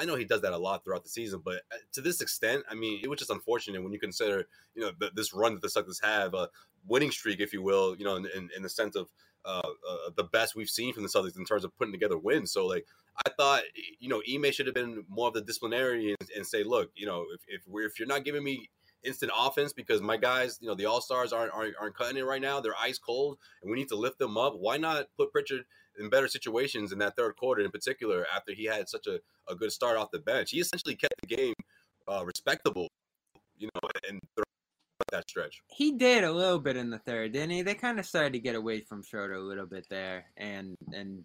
I 0.00 0.06
know 0.06 0.16
he 0.16 0.24
does 0.24 0.40
that 0.40 0.54
a 0.54 0.58
lot 0.58 0.82
throughout 0.82 1.04
the 1.04 1.10
season, 1.10 1.42
but 1.44 1.56
uh, 1.70 1.76
to 1.92 2.00
this 2.00 2.22
extent, 2.22 2.64
I 2.70 2.74
mean, 2.74 3.00
it 3.02 3.08
was 3.08 3.18
just 3.18 3.30
unfortunate 3.30 3.82
when 3.82 3.92
you 3.92 4.00
consider, 4.00 4.46
you 4.74 4.82
know, 4.82 4.92
th- 4.98 5.12
this 5.14 5.34
run 5.34 5.52
that 5.54 5.60
the 5.60 5.68
Celtics 5.68 6.02
have, 6.02 6.32
a 6.32 6.48
winning 6.86 7.10
streak, 7.10 7.40
if 7.40 7.52
you 7.52 7.62
will, 7.62 7.94
you 7.96 8.04
know, 8.06 8.16
in, 8.16 8.26
in, 8.34 8.48
in 8.56 8.62
the 8.62 8.70
sense 8.70 8.96
of 8.96 9.08
uh, 9.44 9.60
uh, 9.88 10.10
the 10.16 10.24
best 10.24 10.56
we've 10.56 10.70
seen 10.70 10.94
from 10.94 11.02
the 11.02 11.08
Celtics 11.10 11.36
in 11.36 11.44
terms 11.44 11.64
of 11.64 11.76
putting 11.76 11.92
together 11.92 12.16
wins. 12.16 12.50
So, 12.50 12.66
like, 12.66 12.86
I 13.26 13.30
thought, 13.36 13.62
you 13.98 14.08
know, 14.08 14.22
Ime 14.32 14.50
should 14.52 14.66
have 14.66 14.74
been 14.74 15.04
more 15.08 15.28
of 15.28 15.34
the 15.34 15.42
disciplinary 15.42 16.16
and, 16.18 16.30
and 16.34 16.46
say, 16.46 16.62
look, 16.62 16.90
you 16.94 17.04
know, 17.04 17.26
if 17.34 17.40
if, 17.48 17.62
we're, 17.68 17.84
if 17.84 17.98
you're 17.98 18.08
not 18.08 18.24
giving 18.24 18.42
me 18.42 18.70
instant 19.02 19.32
offense 19.36 19.72
because 19.72 20.00
my 20.00 20.16
guys, 20.16 20.58
you 20.60 20.68
know, 20.68 20.74
the 20.74 20.86
all 20.86 21.00
stars 21.00 21.32
aren't, 21.32 21.52
aren't 21.52 21.74
aren't 21.80 21.96
cutting 21.96 22.16
it 22.16 22.24
right 22.24 22.40
now, 22.40 22.60
they're 22.60 22.72
ice 22.80 22.98
cold, 22.98 23.38
and 23.62 23.70
we 23.70 23.76
need 23.76 23.88
to 23.88 23.96
lift 23.96 24.18
them 24.18 24.38
up. 24.38 24.54
Why 24.56 24.78
not 24.78 25.08
put 25.16 25.32
Pritchard 25.32 25.64
in 25.98 26.08
better 26.08 26.28
situations 26.28 26.92
in 26.92 26.98
that 26.98 27.16
third 27.16 27.36
quarter, 27.36 27.62
in 27.62 27.70
particular, 27.70 28.26
after 28.34 28.52
he 28.52 28.64
had 28.64 28.88
such 28.88 29.06
a, 29.06 29.18
a 29.50 29.54
good 29.54 29.72
start 29.72 29.96
off 29.96 30.10
the 30.12 30.20
bench? 30.20 30.50
He 30.50 30.60
essentially 30.60 30.94
kept 30.94 31.14
the 31.20 31.34
game 31.34 31.54
uh, 32.08 32.24
respectable, 32.24 32.88
you 33.58 33.68
know, 33.74 33.88
and 34.08 34.20
that 35.10 35.28
stretch. 35.28 35.62
He 35.68 35.92
did 35.92 36.24
a 36.24 36.32
little 36.32 36.58
bit 36.58 36.76
in 36.76 36.90
the 36.90 36.98
third, 36.98 37.32
didn't 37.32 37.50
he? 37.50 37.62
They 37.62 37.74
kind 37.74 37.98
of 37.98 38.06
started 38.06 38.32
to 38.34 38.38
get 38.38 38.54
away 38.54 38.80
from 38.80 39.02
Schroeder 39.02 39.34
a 39.34 39.40
little 39.40 39.66
bit 39.66 39.86
there, 39.90 40.26
and 40.36 40.76
and 40.92 41.24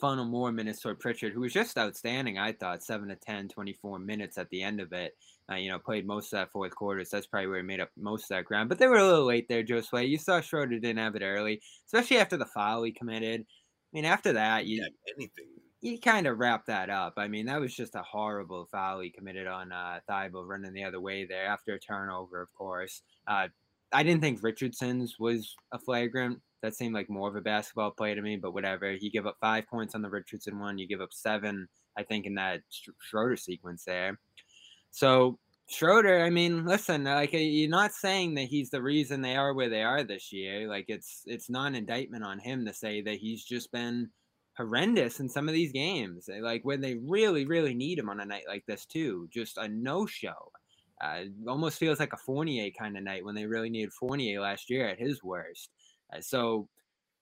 funnel 0.00 0.26
more 0.26 0.52
minutes 0.52 0.80
toward 0.80 1.00
Pritchard, 1.00 1.32
who 1.32 1.40
was 1.40 1.52
just 1.52 1.78
outstanding. 1.78 2.38
I 2.38 2.52
thought 2.52 2.82
seven 2.82 3.08
to 3.08 3.16
10, 3.16 3.48
24 3.48 3.98
minutes 3.98 4.36
at 4.36 4.48
the 4.50 4.62
end 4.62 4.80
of 4.80 4.92
it. 4.92 5.16
Uh, 5.50 5.54
you 5.54 5.70
know, 5.70 5.78
played 5.78 6.06
most 6.06 6.32
of 6.32 6.38
that 6.38 6.50
fourth 6.50 6.74
quarter, 6.74 7.04
so 7.04 7.16
that's 7.16 7.26
probably 7.26 7.46
where 7.46 7.58
he 7.58 7.62
made 7.62 7.80
up 7.80 7.90
most 7.96 8.24
of 8.24 8.28
that 8.30 8.44
ground. 8.44 8.68
But 8.68 8.78
they 8.78 8.88
were 8.88 8.98
a 8.98 9.04
little 9.04 9.24
late 9.24 9.48
there, 9.48 9.62
Joe 9.62 9.80
Sway. 9.80 10.04
You 10.04 10.18
saw 10.18 10.40
Schroeder 10.40 10.78
didn't 10.78 10.98
have 10.98 11.14
it 11.14 11.22
early, 11.22 11.62
especially 11.86 12.18
after 12.18 12.36
the 12.36 12.46
foul 12.46 12.82
he 12.82 12.90
committed. 12.90 13.46
I 13.92 13.96
mean, 13.96 14.04
after 14.04 14.32
that, 14.34 14.66
you 14.66 14.82
Yeah, 14.82 14.88
anything. 15.16 15.46
you 15.80 15.98
kind 16.00 16.26
of 16.26 16.38
wrap 16.38 16.66
that 16.66 16.90
up. 16.90 17.14
I 17.16 17.28
mean, 17.28 17.46
that 17.46 17.60
was 17.60 17.74
just 17.74 17.94
a 17.94 18.02
horrible 18.02 18.66
foul 18.70 19.00
he 19.00 19.10
committed 19.10 19.46
on 19.46 19.72
uh, 19.72 20.00
Thybulle 20.08 20.46
running 20.46 20.72
the 20.72 20.84
other 20.84 21.00
way 21.00 21.24
there 21.26 21.46
after 21.46 21.74
a 21.74 21.78
turnover, 21.80 22.42
of 22.42 22.52
course. 22.54 23.02
Uh, 23.26 23.48
I 23.92 24.02
didn't 24.02 24.20
think 24.22 24.42
Richardson's 24.42 25.18
was 25.18 25.54
a 25.72 25.78
flagrant. 25.78 26.40
That 26.62 26.74
seemed 26.74 26.94
like 26.94 27.08
more 27.08 27.28
of 27.28 27.36
a 27.36 27.40
basketball 27.40 27.92
play 27.92 28.14
to 28.14 28.22
me, 28.22 28.36
but 28.36 28.52
whatever. 28.52 28.92
You 28.92 29.10
give 29.10 29.26
up 29.26 29.36
five 29.40 29.66
points 29.68 29.94
on 29.94 30.02
the 30.02 30.10
Richardson 30.10 30.58
one. 30.58 30.78
You 30.78 30.88
give 30.88 31.00
up 31.00 31.12
seven, 31.12 31.68
I 31.96 32.02
think, 32.02 32.26
in 32.26 32.34
that 32.34 32.62
Schroeder 33.00 33.36
sequence 33.36 33.84
there. 33.84 34.18
So 34.90 35.38
Schroeder, 35.68 36.22
I 36.24 36.30
mean, 36.30 36.64
listen, 36.64 37.04
like 37.04 37.34
uh, 37.34 37.38
you're 37.38 37.68
not 37.68 37.92
saying 37.92 38.34
that 38.34 38.44
he's 38.44 38.70
the 38.70 38.82
reason 38.82 39.20
they 39.20 39.36
are 39.36 39.52
where 39.52 39.68
they 39.68 39.82
are 39.82 40.04
this 40.04 40.32
year. 40.32 40.68
Like 40.68 40.84
it's 40.88 41.22
it's 41.26 41.50
not 41.50 41.66
an 41.68 41.74
indictment 41.74 42.24
on 42.24 42.38
him 42.38 42.64
to 42.66 42.72
say 42.72 43.02
that 43.02 43.16
he's 43.16 43.44
just 43.44 43.72
been 43.72 44.10
horrendous 44.56 45.18
in 45.20 45.28
some 45.28 45.48
of 45.48 45.54
these 45.54 45.72
games. 45.72 46.28
eh, 46.28 46.40
Like 46.40 46.64
when 46.64 46.80
they 46.80 46.94
really, 46.94 47.46
really 47.46 47.74
need 47.74 47.98
him 47.98 48.08
on 48.08 48.20
a 48.20 48.24
night 48.24 48.44
like 48.48 48.64
this 48.66 48.86
too, 48.86 49.28
just 49.32 49.58
a 49.58 49.68
no 49.68 50.06
show. 50.06 50.52
Uh, 51.00 51.24
almost 51.48 51.78
feels 51.78 52.00
like 52.00 52.12
a 52.12 52.16
Fournier 52.16 52.70
kind 52.70 52.96
of 52.96 53.02
night 53.04 53.24
when 53.24 53.34
they 53.34 53.46
really 53.46 53.68
needed 53.68 53.92
Fournier 53.92 54.40
last 54.40 54.70
year 54.70 54.88
at 54.88 54.98
his 55.00 55.22
worst. 55.22 55.70
Uh, 56.14 56.20
so 56.20 56.68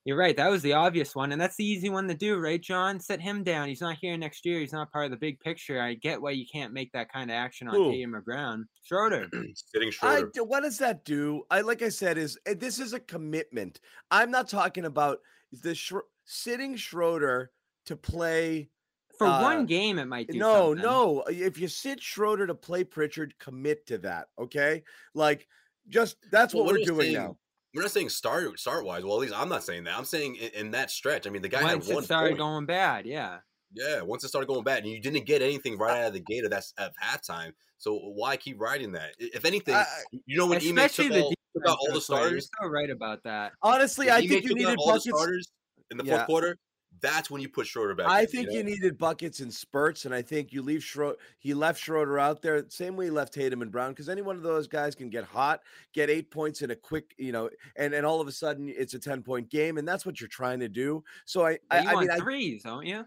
You're 0.04 0.18
right. 0.18 0.36
That 0.36 0.50
was 0.50 0.60
the 0.60 0.74
obvious 0.74 1.14
one, 1.14 1.32
and 1.32 1.40
that's 1.40 1.56
the 1.56 1.64
easy 1.64 1.88
one 1.88 2.06
to 2.08 2.14
do, 2.14 2.36
right, 2.36 2.60
John? 2.60 3.00
Sit 3.00 3.22
him 3.22 3.42
down. 3.42 3.68
He's 3.68 3.80
not 3.80 3.96
here 3.98 4.16
next 4.18 4.44
year. 4.44 4.60
He's 4.60 4.72
not 4.72 4.92
part 4.92 5.06
of 5.06 5.10
the 5.10 5.16
big 5.16 5.40
picture. 5.40 5.80
I 5.80 5.94
get 5.94 6.20
why 6.20 6.32
you 6.32 6.44
can't 6.50 6.74
make 6.74 6.92
that 6.92 7.10
kind 7.10 7.30
of 7.30 7.34
action 7.36 7.68
on 7.68 7.74
Who? 7.74 7.90
Tatum 7.90 8.14
or 8.14 8.20
Brown. 8.20 8.68
Schroeder. 8.84 9.28
Sitting 9.54 9.90
Schroeder. 9.90 10.30
d- 10.34 10.40
what 10.40 10.62
does 10.62 10.76
that 10.78 11.04
do? 11.06 11.44
I 11.50 11.62
like 11.62 11.80
I 11.80 11.88
said 11.88 12.18
is 12.18 12.38
eh, 12.44 12.52
this 12.54 12.78
is 12.78 12.92
a 12.92 13.00
commitment. 13.00 13.80
I'm 14.10 14.30
not 14.30 14.46
talking 14.48 14.84
about 14.84 15.20
the 15.62 15.70
Schro- 15.70 16.02
sitting 16.26 16.76
Schroeder 16.76 17.50
to 17.86 17.96
play. 17.96 18.68
For 19.16 19.26
Uh, 19.28 19.40
one 19.42 19.64
game, 19.64 19.98
it 20.00 20.06
might 20.06 20.26
do 20.28 20.36
No, 20.38 20.74
something. 20.74 20.82
no. 20.84 21.22
If 21.28 21.56
you 21.58 21.68
sit 21.68 22.02
Schroeder 22.02 22.46
to 22.48 22.54
play 22.54 22.82
Pritchard, 22.84 23.32
commit 23.38 23.86
to 23.86 23.96
that. 23.98 24.26
Okay, 24.38 24.82
like 25.14 25.46
just 25.88 26.16
that's 26.30 26.52
Well, 26.52 26.64
what 26.64 26.74
we're 26.74 26.84
doing 26.84 27.00
saying- 27.00 27.14
now. 27.14 27.38
We're 27.74 27.82
not 27.82 27.90
saying 27.90 28.08
start 28.10 28.58
start 28.58 28.84
wise. 28.84 29.04
Well, 29.04 29.14
at 29.14 29.20
least 29.20 29.34
I'm 29.36 29.48
not 29.48 29.64
saying 29.64 29.84
that. 29.84 29.96
I'm 29.98 30.04
saying 30.04 30.36
in, 30.36 30.50
in 30.66 30.70
that 30.72 30.90
stretch. 30.90 31.26
I 31.26 31.30
mean, 31.30 31.42
the 31.42 31.48
guy 31.48 31.62
Once 31.62 31.84
had 31.86 31.90
it 31.92 31.94
one 31.94 32.04
started 32.04 32.28
point. 32.30 32.38
going 32.38 32.66
bad, 32.66 33.06
yeah. 33.06 33.38
Yeah, 33.74 34.02
once 34.02 34.22
it 34.22 34.28
started 34.28 34.46
going 34.46 34.62
bad, 34.62 34.84
and 34.84 34.92
you 34.92 35.00
didn't 35.00 35.26
get 35.26 35.42
anything 35.42 35.76
right 35.76 36.02
out 36.02 36.06
of 36.08 36.12
the 36.12 36.20
gate 36.20 36.44
of 36.44 36.50
that 36.52 36.62
at 36.78 36.92
halftime. 37.02 37.52
So 37.78 37.96
why 37.96 38.36
keep 38.36 38.60
riding 38.60 38.92
that? 38.92 39.10
If 39.18 39.44
anything, 39.44 39.74
I- 39.74 39.84
you 40.26 40.38
know 40.38 40.46
when 40.46 40.58
Ime 40.58 40.78
Especially 40.78 41.06
took, 41.08 41.12
the 41.14 41.22
all, 41.22 41.30
took 41.54 41.66
out 41.68 41.76
all 41.80 41.86
the 41.86 41.92
though, 41.94 42.00
Clay, 42.00 42.20
You're 42.30 42.40
starters, 42.40 42.50
so 42.62 42.68
right 42.68 42.90
about 42.90 43.22
that. 43.24 43.52
Honestly, 43.62 44.06
when 44.06 44.14
I 44.14 44.18
Ime 44.18 44.28
think 44.28 44.44
you 44.44 44.48
took 44.50 44.58
out 44.58 44.64
needed 44.64 44.78
all 44.78 44.92
the 44.94 45.00
starters 45.00 45.48
in 45.90 45.96
the 45.98 46.04
fourth 46.04 46.26
quarter. 46.26 46.56
That's 47.00 47.30
when 47.30 47.40
you 47.42 47.48
put 47.48 47.66
Schroeder 47.66 47.94
back. 47.94 48.08
I 48.08 48.22
in, 48.22 48.26
think 48.26 48.50
you, 48.50 48.58
you, 48.58 48.64
needed 48.64 48.98
buckets 48.98 49.40
in 49.40 49.50
spurts, 49.50 50.04
and 50.04 50.14
I 50.14 50.22
think 50.22 50.52
you 50.52 50.62
leave 50.62 50.82
Schroeder. 50.82 51.16
He 51.38 51.54
left 51.54 51.80
Schroeder 51.80 52.18
out 52.18 52.42
there, 52.42 52.64
same 52.68 52.96
way 52.96 53.06
he 53.06 53.10
left 53.10 53.34
Tatum 53.34 53.62
and 53.62 53.70
Brown, 53.70 53.92
because 53.92 54.08
any 54.08 54.22
one 54.22 54.36
of 54.36 54.42
those 54.42 54.66
guys 54.66 54.94
can 54.94 55.10
get 55.10 55.24
hot, 55.24 55.60
get 55.92 56.10
eight 56.10 56.30
points 56.30 56.62
in 56.62 56.70
a 56.70 56.76
quick, 56.76 57.14
you 57.18 57.32
know, 57.32 57.50
and 57.76 57.94
and 57.94 58.06
all 58.06 58.20
of 58.20 58.28
a 58.28 58.32
sudden 58.32 58.68
it's 58.68 58.94
a 58.94 58.98
ten 58.98 59.22
point 59.22 59.50
game, 59.50 59.78
and 59.78 59.86
that's 59.86 60.06
what 60.06 60.20
you're 60.20 60.28
trying 60.28 60.60
to 60.60 60.68
do. 60.68 61.02
So 61.24 61.46
I, 61.46 61.58
But 61.68 61.76
I, 61.78 61.82
you 61.82 61.88
I 61.88 61.94
want 61.94 62.08
mean, 62.08 62.10
I, 62.10 62.68
don't 62.68 62.86
you? 62.86 63.06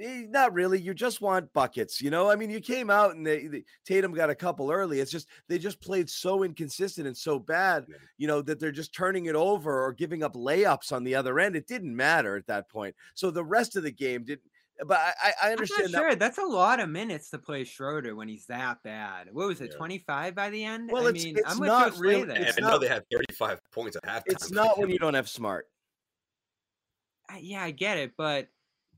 Eh, 0.00 0.26
Not 0.28 0.52
really. 0.52 0.78
You 0.80 0.94
just 0.94 1.20
want 1.20 1.52
buckets, 1.52 2.00
you 2.00 2.10
know. 2.10 2.30
I 2.30 2.36
mean, 2.36 2.50
you 2.50 2.60
came 2.60 2.88
out 2.90 3.16
and 3.16 3.26
they, 3.26 3.46
they- 3.48 3.64
Tatum 3.84 4.12
got 4.12 4.30
a 4.30 4.34
couple 4.34 4.70
early. 4.70 5.00
It's 5.00 5.10
just 5.10 5.28
they 5.48 5.58
just 5.58 5.80
played 5.80 6.08
so 6.08 6.44
inconsistent 6.44 7.06
and 7.06 7.16
so 7.16 7.38
bad, 7.38 7.86
Yeah. 7.88 7.96
you 8.16 8.26
know, 8.28 8.40
that 8.42 8.60
they're 8.60 8.70
just 8.72 8.94
turning 8.94 9.26
it 9.26 9.34
over 9.34 9.84
or 9.84 9.92
giving 9.92 10.22
up 10.22 10.34
layups 10.34 10.92
on 10.92 11.02
the 11.04 11.14
other 11.16 11.40
end. 11.40 11.56
It 11.56 11.66
didn't 11.66 11.94
matter 11.96 12.36
at 12.36 12.46
that 12.46 12.68
point. 12.68 12.94
So 13.14 13.30
the 13.30 13.44
rest 13.44 13.76
of 13.76 13.82
the 13.82 13.90
game 13.90 14.24
didn't. 14.24 14.42
But 14.86 14.98
I, 15.00 15.12
I- 15.20 15.28
I 15.28 15.46
I'm 15.46 15.52
understand 15.52 15.90
not 15.90 16.02
that. 16.02 16.10
sure. 16.10 16.14
That's 16.14 16.38
a 16.38 16.44
lot 16.44 16.78
of 16.78 16.88
minutes 16.88 17.30
to 17.30 17.38
play 17.38 17.64
Schroeder 17.64 18.14
when 18.14 18.28
he's 18.28 18.46
that 18.46 18.80
bad. 18.84 19.26
What 19.32 19.48
was 19.48 19.60
it, 19.60 19.70
Yeah. 19.72 19.78
25 19.78 20.36
by 20.36 20.50
the 20.50 20.64
end? 20.64 20.90
Well, 20.92 21.06
I 21.06 21.08
it's- 21.08 21.24
mean, 21.24 21.38
it's 21.38 21.50
I'm 21.50 21.58
not 21.58 21.94
Joe 21.94 21.98
real- 22.00 22.12
Slay 22.12 22.20
And 22.22 22.30
there. 22.30 22.42
it's 22.50 22.58
I 22.58 22.60
know 22.60 22.68
not- 22.68 22.80
they 22.82 22.88
had 22.88 23.04
35 23.10 23.60
points 23.72 23.96
at 23.96 24.04
halftime. 24.04 24.22
It's 24.26 24.52
not 24.52 24.78
when 24.78 24.90
you 24.90 24.98
don't 25.00 25.14
have 25.14 25.28
smart. 25.28 25.66
I- 27.28 27.38
yeah, 27.38 27.64
I 27.64 27.72
get 27.72 27.98
it, 27.98 28.12
but 28.16 28.48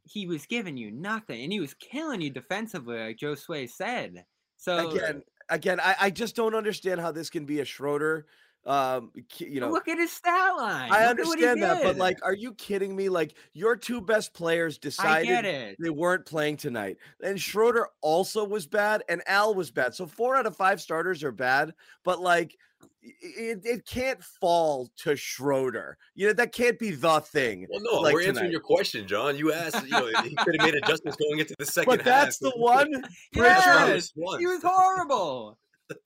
he 0.04 0.26
was 0.26 0.46
giving 0.46 0.76
you 0.76 0.90
nothing, 0.90 1.42
and 1.42 1.52
he 1.52 1.60
was 1.60 1.74
killing 1.74 2.20
you 2.20 2.30
defensively, 2.30 2.98
like 2.98 3.16
Joe 3.16 3.34
Sway 3.34 3.66
said. 3.66 4.24
So 4.56 4.90
Again, 4.90 5.22
again, 5.48 5.80
I, 5.80 5.96
I 6.00 6.10
just 6.10 6.36
don't 6.36 6.54
understand 6.54 7.00
how 7.00 7.12
this 7.12 7.30
can 7.30 7.44
be 7.44 7.60
a 7.60 7.64
Schroeder. 7.64 8.26
Um, 8.66 9.10
you 9.38 9.58
know, 9.58 9.70
look 9.70 9.88
at 9.88 9.96
his 9.96 10.12
stat 10.12 10.54
line. 10.54 10.92
I 10.92 11.08
Look 11.08 11.10
understand 11.10 11.62
that, 11.62 11.82
but 11.82 11.96
like, 11.96 12.18
are 12.22 12.34
you 12.34 12.52
kidding 12.54 12.94
me? 12.94 13.08
Like, 13.08 13.34
your 13.54 13.74
two 13.74 14.02
best 14.02 14.34
players 14.34 14.76
decided 14.76 15.76
they 15.80 15.88
weren't 15.88 16.26
playing 16.26 16.58
tonight. 16.58 16.98
And 17.22 17.40
Schroeder 17.40 17.88
also 18.02 18.44
was 18.44 18.66
bad, 18.66 19.02
and 19.08 19.22
Al 19.26 19.54
was 19.54 19.70
bad. 19.70 19.94
So 19.94 20.06
four 20.06 20.36
out 20.36 20.46
of 20.46 20.56
five 20.56 20.80
starters 20.82 21.24
are 21.24 21.32
bad, 21.32 21.72
but 22.04 22.20
like 22.20 22.58
it, 23.02 23.60
it 23.64 23.86
can't 23.86 24.22
fall 24.22 24.90
to 24.98 25.16
Schroeder. 25.16 25.96
You 26.14 26.28
know, 26.28 26.32
that 26.34 26.52
can't 26.52 26.78
be 26.78 26.90
the 26.90 27.20
thing. 27.20 27.66
Well, 27.70 27.80
no, 27.82 28.00
like 28.00 28.14
we're 28.14 28.28
answering 28.28 28.50
your 28.50 28.60
question, 28.60 29.06
John. 29.06 29.36
You 29.36 29.52
asked, 29.52 29.84
you 29.84 29.90
know, 29.90 30.06
he 30.22 30.34
could 30.36 30.56
have 30.60 30.66
made 30.66 30.74
adjustments 30.82 31.16
going 31.16 31.38
into 31.40 31.54
the 31.58 31.66
second 31.66 31.88
But 31.90 32.04
that's 32.04 32.42
half. 32.42 32.52
the 32.52 32.58
one. 32.60 33.04
Yes, 33.34 34.12
Pritchard 34.12 34.40
he 34.40 34.46
was 34.46 34.62
horrible. 34.62 35.58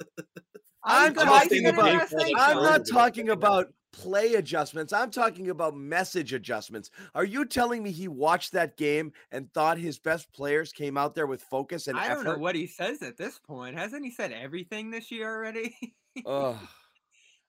I'm 0.84 1.12
gonna 1.14 1.30
talking 1.30 1.66
about- 1.66 2.12
I'm 2.36 2.62
not 2.62 2.86
talking 2.86 3.30
about 3.30 3.72
play 3.92 4.34
adjustments. 4.34 4.92
I'm 4.92 5.10
talking 5.10 5.50
about 5.50 5.76
message 5.76 6.32
adjustments. 6.32 6.90
Are 7.14 7.24
you 7.24 7.44
telling 7.44 7.82
me 7.82 7.90
he 7.90 8.08
watched 8.08 8.52
that 8.52 8.76
game 8.76 9.12
and 9.30 9.50
thought 9.52 9.78
his 9.78 9.98
best 9.98 10.32
players 10.32 10.72
came 10.72 10.98
out 10.98 11.14
there 11.14 11.26
with 11.26 11.42
focus 11.42 11.86
and 11.86 11.96
I 11.98 12.08
don't 12.08 12.24
know 12.24 12.36
what 12.36 12.54
he 12.56 12.66
says 12.66 13.02
at 13.02 13.16
this 13.16 13.38
point. 13.38 13.76
Hasn't 13.78 14.04
he 14.04 14.10
said 14.10 14.32
everything 14.32 14.90
this 14.90 15.10
year 15.10 15.32
already? 15.34 15.76
Ugh. 16.26 16.56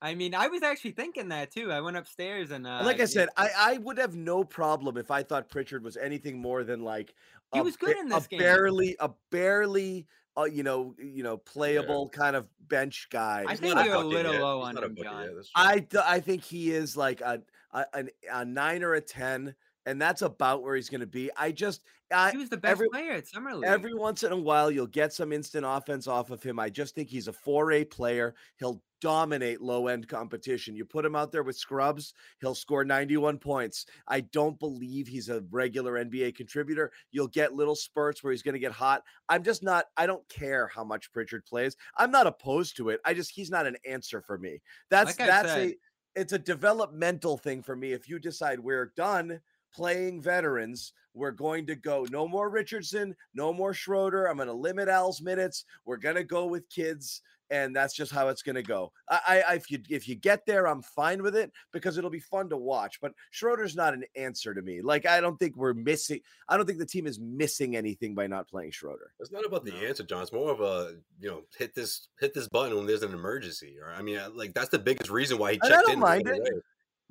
I 0.01 0.13
mean, 0.13 0.35
I 0.35 0.47
was 0.47 0.61
actually 0.61 0.91
thinking 0.91 1.29
that 1.29 1.51
too. 1.51 1.71
I 1.71 1.81
went 1.81 1.97
upstairs 1.97 2.51
and 2.51 2.67
uh, 2.67 2.81
like 2.83 2.99
I 2.99 3.05
said, 3.05 3.29
I, 3.37 3.49
I 3.57 3.77
would 3.77 3.97
have 3.97 4.15
no 4.15 4.43
problem 4.43 4.97
if 4.97 5.09
I 5.09 5.23
thought 5.23 5.49
Pritchard 5.49 5.83
was 5.83 5.97
anything 5.97 6.39
more 6.39 6.63
than 6.63 6.81
like 6.83 7.13
He 7.53 7.59
a 7.59 7.63
was 7.63 7.75
good 7.77 7.97
in 7.97 8.11
a 8.11 8.15
this 8.15 8.27
game. 8.27 8.39
barely 8.39 8.95
a 8.99 9.09
barely 9.31 10.05
uh, 10.37 10.43
you 10.43 10.63
know 10.63 10.93
you 10.99 11.23
know 11.23 11.37
playable 11.37 12.09
kind 12.09 12.35
of 12.35 12.47
bench 12.67 13.07
guy. 13.09 13.45
I 13.47 13.55
think 13.55 13.75
you're 13.75 13.93
a 13.95 13.97
bucket 13.97 14.07
little 14.07 14.33
yet. 14.33 14.41
low 14.41 14.59
He's 14.59 14.77
on 14.77 14.83
him, 14.83 14.97
John. 15.01 15.41
I 15.55 15.87
I 16.05 16.19
think 16.19 16.43
he 16.43 16.71
is 16.71 16.97
like 16.97 17.21
a 17.21 17.41
a, 17.71 18.05
a 18.31 18.45
nine 18.45 18.83
or 18.83 18.93
a 18.93 19.01
ten, 19.01 19.55
and 19.85 20.01
that's 20.01 20.21
about 20.21 20.63
where 20.63 20.75
he's 20.75 20.89
going 20.89 21.01
to 21.01 21.07
be. 21.07 21.29
I 21.37 21.51
just 21.51 21.81
I 22.13 22.31
he 22.31 22.37
was 22.37 22.49
the 22.49 22.57
best 22.57 22.71
every- 22.73 22.89
player 22.89 23.13
at 23.13 23.27
summer 23.27 23.53
league. 23.55 23.65
every 23.65 23.93
once 23.93 24.23
in 24.23 24.31
a 24.31 24.37
while 24.37 24.69
you'll 24.69 24.87
get 24.87 25.13
some 25.13 25.31
instant 25.31 25.65
offense 25.67 26.07
off 26.07 26.29
of 26.31 26.41
him. 26.43 26.59
I 26.59 26.69
just 26.69 26.95
think 26.95 27.09
he's 27.09 27.27
a 27.27 27.33
4A 27.33 27.89
player. 27.89 28.35
He'll 28.57 28.81
dominate 29.01 29.61
low 29.61 29.87
end 29.87 30.07
competition. 30.07 30.75
You 30.75 30.85
put 30.85 31.05
him 31.05 31.15
out 31.15 31.31
there 31.31 31.43
with 31.43 31.57
scrubs, 31.57 32.13
he'll 32.39 32.55
score 32.55 32.83
91 32.83 33.37
points. 33.37 33.85
I 34.07 34.21
don't 34.21 34.57
believe 34.57 35.07
he's 35.07 35.29
a 35.29 35.43
regular 35.51 36.03
NBA 36.03 36.35
contributor. 36.35 36.91
You'll 37.11 37.27
get 37.27 37.53
little 37.53 37.75
spurts 37.75 38.23
where 38.23 38.31
he's 38.31 38.41
going 38.41 38.53
to 38.53 38.59
get 38.59 38.71
hot. 38.71 39.03
I'm 39.29 39.43
just 39.43 39.61
not, 39.63 39.85
I 39.97 40.07
don't 40.07 40.27
care 40.29 40.67
how 40.67 40.83
much 40.83 41.11
Pritchard 41.11 41.45
plays. 41.45 41.75
I'm 41.97 42.09
not 42.09 42.25
opposed 42.25 42.77
to 42.77 42.89
it. 42.89 42.99
I 43.05 43.13
just, 43.13 43.29
he's 43.31 43.51
not 43.51 43.67
an 43.67 43.77
answer 43.87 44.21
for 44.21 44.37
me. 44.39 44.61
That's 44.89 45.19
like 45.19 45.27
that's 45.27 45.49
said- 45.49 45.67
a, 45.69 45.75
it's 46.15 46.33
a 46.33 46.39
developmental 46.39 47.37
thing 47.37 47.61
for 47.61 47.75
me. 47.75 47.91
If 47.91 48.07
you 48.09 48.19
decide 48.19 48.59
we're 48.59 48.93
done 48.95 49.39
playing 49.75 50.21
veterans, 50.21 50.93
we're 51.13 51.31
going 51.31 51.65
to 51.67 51.75
go 51.75 52.05
no 52.11 52.27
more 52.27 52.49
Richardson, 52.49 53.15
no 53.33 53.53
more 53.53 53.73
Schroeder. 53.73 54.25
I'm 54.27 54.37
going 54.37 54.47
to 54.47 54.53
limit 54.53 54.87
Al's 54.89 55.21
minutes. 55.21 55.65
We're 55.85 55.97
going 55.97 56.15
to 56.15 56.23
go 56.25 56.45
with 56.45 56.69
kids, 56.69 57.21
and 57.49 57.73
that's 57.75 57.93
just 57.93 58.11
how 58.11 58.27
it's 58.27 58.41
going 58.41 58.55
to 58.55 58.63
go. 58.63 58.91
I, 59.09 59.43
I, 59.47 59.55
if 59.55 59.71
you 59.71 59.79
if 59.89 60.09
you 60.09 60.15
get 60.15 60.45
there, 60.45 60.67
I'm 60.67 60.81
fine 60.81 61.23
with 61.23 61.35
it 61.35 61.51
because 61.71 61.97
it'll 61.97 62.09
be 62.09 62.19
fun 62.19 62.49
to 62.49 62.57
watch. 62.57 62.99
But 63.01 63.13
Schroeder's 63.31 63.75
not 63.77 63.93
an 63.93 64.03
answer 64.17 64.53
to 64.53 64.61
me. 64.61 64.81
Like 64.81 65.05
I 65.05 65.21
don't 65.21 65.37
think 65.37 65.55
we're 65.55 65.73
missing. 65.73 66.19
I 66.49 66.57
don't 66.57 66.65
think 66.65 66.79
the 66.79 66.85
team 66.85 67.07
is 67.07 67.17
missing 67.19 67.77
anything 67.77 68.13
by 68.13 68.27
not 68.27 68.49
playing 68.49 68.71
Schroeder. 68.71 69.13
It's 69.21 69.31
not 69.31 69.45
about 69.45 69.63
the 69.63 69.73
answer, 69.87 70.03
John. 70.03 70.21
It's 70.21 70.33
more 70.33 70.51
of 70.51 70.59
a 70.59 70.95
you 71.21 71.29
know 71.29 71.43
hit 71.57 71.73
this 71.75 72.09
hit 72.19 72.33
this 72.33 72.49
button 72.49 72.75
when 72.75 72.87
there's 72.87 73.03
an 73.03 73.13
emergency. 73.13 73.77
Or 73.81 73.93
I 73.93 74.01
mean, 74.01 74.19
like 74.35 74.53
that's 74.53 74.69
the 74.69 74.79
biggest 74.79 75.09
reason 75.09 75.37
why 75.37 75.53
he 75.53 75.59
And 75.63 75.71
I 75.71 75.75
checked 75.77 75.85
don't 75.87 75.93
in. 75.93 75.99
mind 75.99 76.27
it. 76.27 76.39
away. 76.39 76.49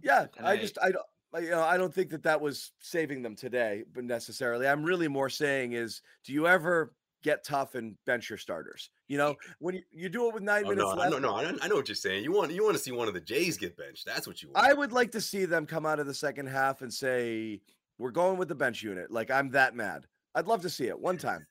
Yeah, 0.02 0.22
I 0.22 0.36
Tonight. 0.36 0.60
just 0.60 0.78
I 0.82 0.90
don't. 0.90 1.06
I- 1.34 1.38
You 1.40 1.50
know, 1.50 1.62
I 1.62 1.76
don't 1.76 1.92
think 1.92 2.10
that 2.10 2.22
that 2.22 2.40
was 2.40 2.72
saving 2.80 3.22
them 3.22 3.34
today, 3.36 3.84
but 3.92 4.04
necessarily. 4.04 4.66
I'm 4.68 4.84
really 4.84 5.08
more 5.08 5.28
saying 5.28 5.72
is, 5.72 6.00
do 6.24 6.32
you 6.32 6.46
ever 6.46 6.94
get 7.22 7.42
tough 7.44 7.74
and 7.74 7.96
bench 8.04 8.28
your 8.30 8.38
starters? 8.38 8.90
You 9.08 9.18
know, 9.18 9.34
when 9.58 9.76
you, 9.76 9.82
you 9.90 10.08
do 10.08 10.28
it 10.28 10.34
with 10.34 10.42
nine 10.42 10.64
Oh, 10.66 10.70
minutes 10.70 10.84
no, 10.84 10.90
I 10.92 10.94
left. 11.08 11.10
know, 11.12 11.18
no, 11.18 11.34
I 11.36 11.50
know- 11.50 11.58
I 11.62 11.68
know 11.68 11.76
what 11.76 11.88
you're 11.88 11.94
saying. 11.94 12.22
You 12.24 12.32
want 12.32 12.52
you 12.52 12.62
want 12.62 12.76
to 12.76 12.82
see 12.82 12.92
one 12.92 13.08
of 13.08 13.14
the 13.14 13.20
Jays 13.20 13.56
get 13.56 13.76
benched. 13.76 14.04
That's 14.06 14.26
what 14.26 14.42
you 14.42 14.50
want. 14.52 14.64
I 14.66 14.72
would 14.72 14.92
like 14.92 15.10
to 15.12 15.20
see 15.20 15.44
them 15.44 15.66
come 15.66 15.84
out 15.86 15.98
of 16.00 16.06
the 16.06 16.14
second 16.14 16.46
half 16.46 16.82
and 16.82 16.92
say, 16.92 17.60
"We're 17.98 18.10
going 18.10 18.38
with 18.38 18.48
the 18.48 18.54
bench 18.54 18.82
unit." 18.82 19.10
Like 19.10 19.30
I'm 19.30 19.50
that 19.50 19.74
mad. 19.74 20.06
I'd 20.34 20.46
love 20.46 20.62
to 20.62 20.70
see 20.70 20.86
it 20.88 20.98
one 20.98 21.16
time. 21.18 21.46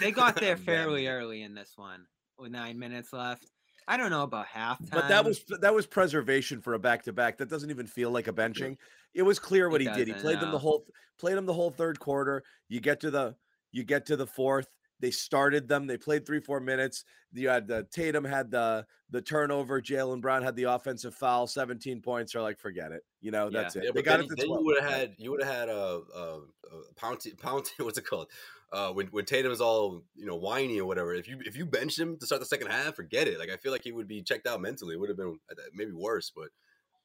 They 0.00 0.12
got 0.12 0.36
there 0.36 0.56
fairly 0.68 1.08
early 1.08 1.42
in 1.42 1.54
this 1.54 1.72
one 1.76 2.06
with 2.38 2.52
nine 2.52 2.78
minutes 2.78 3.12
left. 3.12 3.46
I 3.88 3.96
don't 3.96 4.10
know 4.10 4.24
about 4.24 4.46
halftime. 4.48 4.90
But 4.90 5.08
that 5.08 5.24
was 5.24 5.44
that 5.60 5.74
was 5.74 5.86
preservation 5.86 6.60
for 6.60 6.74
a 6.74 6.78
back 6.78 7.02
to 7.04 7.12
back. 7.12 7.38
That 7.38 7.48
doesn't 7.48 7.70
even 7.70 7.86
feel 7.86 8.10
like 8.10 8.26
a 8.28 8.32
benching. 8.32 8.76
It 9.16 9.22
was 9.22 9.38
clear 9.38 9.68
what 9.68 9.80
It 9.80 9.88
he 9.88 9.94
did. 9.94 10.08
He 10.08 10.14
played 10.14 10.40
them 10.40 10.52
the 10.52 10.58
whole 10.58 10.84
played 11.18 11.36
them 11.36 11.46
the 11.46 11.52
whole 11.52 11.70
third 11.70 11.98
quarter. 11.98 12.42
You 12.68 12.80
get 12.80 13.00
to 13.00 13.10
the 13.10 13.34
you 13.72 13.84
get 13.84 14.06
to 14.06 14.16
the 14.16 14.26
fourth. 14.26 14.68
They 15.00 15.10
started 15.10 15.68
them. 15.68 15.86
They 15.86 15.98
played 15.98 16.26
three 16.26 16.40
four 16.40 16.60
minutes. 16.60 17.04
You 17.32 17.48
had 17.48 17.66
the 17.66 17.86
Tatum 17.90 18.24
had 18.24 18.50
the 18.50 18.86
the 19.10 19.20
turnover. 19.20 19.80
Jaylen 19.80 20.20
Brown 20.20 20.42
had 20.42 20.56
the 20.56 20.64
offensive 20.64 21.14
foul. 21.14 21.46
Seventeen 21.46 22.00
points. 22.00 22.34
Are 22.34 22.42
like 22.42 22.58
forget 22.58 22.92
it. 22.92 23.02
You 23.20 23.30
know 23.30 23.50
Yeah. 23.50 23.62
that's 23.62 23.76
it. 23.76 23.84
Yeah, 23.84 23.90
they 23.94 24.02
got 24.02 24.18
then, 24.18 24.26
it. 24.26 24.28
To 24.28 24.34
then 24.36 24.46
12. 24.46 24.60
you 24.60 24.66
would 24.66 24.82
have 24.82 24.92
had 24.92 25.14
you 25.18 25.30
would 25.30 25.42
have 25.42 25.54
had 25.54 25.68
a, 25.68 26.00
a, 26.14 26.40
a 26.72 26.94
pound 26.96 27.20
pound 27.40 27.70
what's 27.78 27.98
it 27.98 28.06
called 28.06 28.28
uh, 28.72 28.90
when 28.92 29.06
when 29.08 29.24
is 29.30 29.60
all 29.60 30.02
you 30.14 30.26
know 30.26 30.36
whiny 30.36 30.80
or 30.80 30.86
whatever. 30.86 31.14
If 31.14 31.28
you 31.28 31.38
if 31.44 31.56
you 31.56 31.66
bench 31.66 31.98
him 31.98 32.18
to 32.18 32.26
start 32.26 32.40
the 32.40 32.46
second 32.46 32.68
half, 32.68 32.94
forget 32.96 33.28
it. 33.28 33.38
Like 33.38 33.50
I 33.50 33.56
feel 33.56 33.72
like 33.72 33.84
he 33.84 33.92
would 33.92 34.08
be 34.08 34.22
checked 34.22 34.46
out 34.46 34.60
mentally. 34.60 34.94
It 34.94 34.98
would 35.00 35.08
have 35.08 35.18
been 35.18 35.38
uh, 35.50 35.54
maybe 35.74 35.92
worse, 35.92 36.32
but 36.34 36.48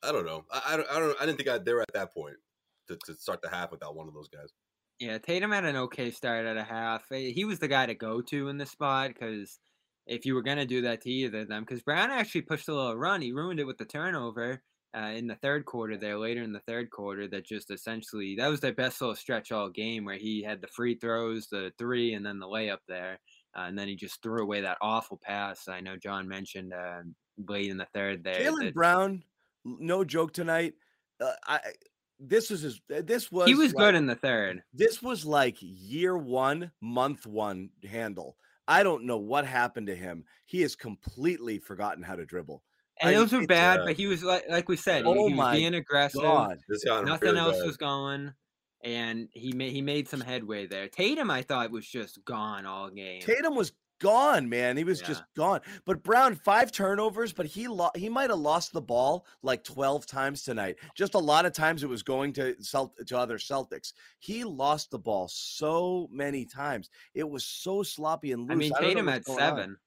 I 0.03 0.11
don't 0.11 0.25
know. 0.25 0.45
I, 0.51 0.61
I 0.73 0.77
don't 0.77 0.87
I 0.91 0.99
don't 0.99 1.21
I 1.21 1.25
didn't 1.25 1.37
think 1.37 1.49
I, 1.49 1.57
they 1.57 1.73
were 1.73 1.81
at 1.81 1.93
that 1.93 2.13
point 2.13 2.35
to, 2.87 2.97
to 3.05 3.15
start 3.15 3.41
the 3.41 3.49
half 3.49 3.71
without 3.71 3.95
one 3.95 4.07
of 4.07 4.13
those 4.13 4.27
guys. 4.29 4.49
Yeah, 4.99 5.17
Tatum 5.17 5.51
had 5.51 5.65
an 5.65 5.75
okay 5.77 6.11
start 6.11 6.45
at 6.45 6.57
a 6.57 6.63
half. 6.63 7.03
He 7.09 7.43
was 7.45 7.59
the 7.59 7.67
guy 7.67 7.85
to 7.87 7.95
go 7.95 8.21
to 8.21 8.49
in 8.49 8.57
the 8.57 8.65
spot 8.65 9.09
because 9.09 9.59
if 10.07 10.25
you 10.25 10.35
were 10.35 10.41
gonna 10.43 10.65
do 10.65 10.81
that 10.81 11.01
to 11.01 11.09
either 11.09 11.41
of 11.41 11.47
them, 11.47 11.63
because 11.63 11.81
Brown 11.81 12.11
actually 12.11 12.41
pushed 12.41 12.67
a 12.67 12.73
little 12.73 12.95
run, 12.97 13.21
he 13.21 13.31
ruined 13.31 13.59
it 13.59 13.65
with 13.67 13.77
the 13.77 13.85
turnover. 13.85 14.61
uh, 14.93 15.13
in 15.15 15.25
the 15.25 15.35
third 15.35 15.63
quarter 15.65 15.97
there, 15.97 16.17
later 16.19 16.43
in 16.43 16.51
the 16.51 16.59
third 16.67 16.89
quarter, 16.91 17.27
that 17.27 17.45
just 17.45 17.71
essentially 17.71 18.35
that 18.37 18.49
was 18.49 18.59
their 18.59 18.73
best 18.73 18.99
little 18.99 19.15
stretch 19.15 19.51
all 19.51 19.69
game 19.69 20.03
where 20.03 20.17
he 20.17 20.43
had 20.43 20.59
the 20.61 20.67
free 20.67 20.95
throws, 20.95 21.47
the 21.47 21.71
three, 21.77 22.13
and 22.13 22.25
then 22.25 22.39
the 22.39 22.45
layup 22.45 22.79
there, 22.89 23.17
uh, 23.57 23.61
and 23.61 23.77
then 23.77 23.87
he 23.87 23.95
just 23.95 24.21
threw 24.21 24.43
away 24.43 24.61
that 24.61 24.77
awful 24.81 25.17
pass. 25.23 25.67
I 25.69 25.79
know 25.81 25.95
John 25.95 26.27
mentioned 26.27 26.73
uh, 26.73 27.01
late 27.47 27.69
in 27.71 27.77
the 27.77 27.87
third 27.93 28.23
there. 28.23 28.35
Jaylen 28.35 28.73
Brown, 28.73 29.11
l- 29.11 29.19
no 29.65 30.03
joke 30.03 30.33
tonight. 30.33 30.73
Uh, 31.19 31.31
I 31.45 31.59
this 32.19 32.49
was 32.49 32.61
his. 32.61 32.81
This 32.87 33.31
was 33.31 33.47
he 33.47 33.55
was 33.55 33.73
like- 33.73 33.79
good 33.85 33.95
in 33.95 34.05
the 34.05 34.15
third. 34.15 34.63
This 34.73 35.01
was 35.01 35.25
like 35.25 35.57
year 35.59 36.17
one, 36.17 36.71
month 36.81 37.25
one 37.25 37.69
handle. 37.89 38.37
I 38.67 38.83
don't 38.83 39.05
know 39.05 39.17
what 39.17 39.45
happened 39.45 39.87
to 39.87 39.95
him. 39.95 40.23
He 40.45 40.61
has 40.61 40.75
completely 40.75 41.57
forgotten 41.59 42.03
how 42.03 42.15
to 42.15 42.25
dribble. 42.25 42.63
And 43.01 43.09
I- 43.09 43.13
those 43.19 43.31
were 43.33 43.45
bad, 43.47 43.79
uh, 43.81 43.85
but 43.85 43.95
he 43.95 44.07
was 44.07 44.23
like 44.23 44.43
like 44.49 44.69
we 44.69 44.77
said, 44.77 45.03
Oh 45.05 45.13
he 45.13 45.19
was 45.31 45.33
my 45.33 45.55
being 45.55 45.73
aggressive. 45.75 46.21
God, 46.21 46.59
Nothing 46.85 47.37
else 47.37 47.57
bad. 47.57 47.65
was 47.65 47.77
going, 47.77 48.33
and 48.83 49.27
he 49.31 49.51
made 49.53 49.71
he 49.71 49.81
made 49.81 50.07
some 50.07 50.21
headway 50.21 50.67
there. 50.67 50.87
Tatum, 50.87 51.31
I 51.31 51.41
thought 51.41 51.71
was 51.71 51.87
just 51.87 52.23
gone 52.25 52.65
all 52.67 52.89
game. 52.89 53.21
Tatum 53.21 53.55
was 53.55 53.73
gone, 54.01 54.49
man. 54.49 54.75
He 54.75 54.83
was 54.83 54.99
just 55.01 55.23
gone. 55.35 55.61
But 55.85 56.03
Brown, 56.03 56.35
five 56.35 56.71
turnovers, 56.71 57.31
but 57.31 57.45
he 57.45 57.67
lo- 57.67 57.91
he 57.95 58.09
might 58.09 58.29
have 58.29 58.39
lost 58.39 58.73
the 58.73 58.81
ball 58.81 59.25
like 59.43 59.63
twelve 59.63 60.05
times 60.05 60.43
tonight. 60.43 60.75
Just 60.95 61.13
a 61.13 61.19
lot 61.19 61.45
of 61.45 61.53
times 61.53 61.83
it 61.83 61.87
was 61.87 62.03
going 62.03 62.33
to 62.33 62.55
Celt- 62.61 62.95
to 63.07 63.17
other 63.17 63.37
Celtics. 63.37 63.93
He 64.19 64.43
lost 64.43 64.91
the 64.91 64.99
ball 64.99 65.27
so 65.29 66.09
many 66.11 66.45
times. 66.45 66.89
It 67.13 67.29
was 67.29 67.45
so 67.45 67.83
sloppy 67.83 68.31
and 68.33 68.41
loose. 68.41 68.51
I 68.51 68.55
mean, 68.55 68.73
Tatum 68.79 69.05
what's 69.05 69.13
had 69.13 69.23
going 69.25 69.39
on. 69.39 69.57
seven. 69.57 69.77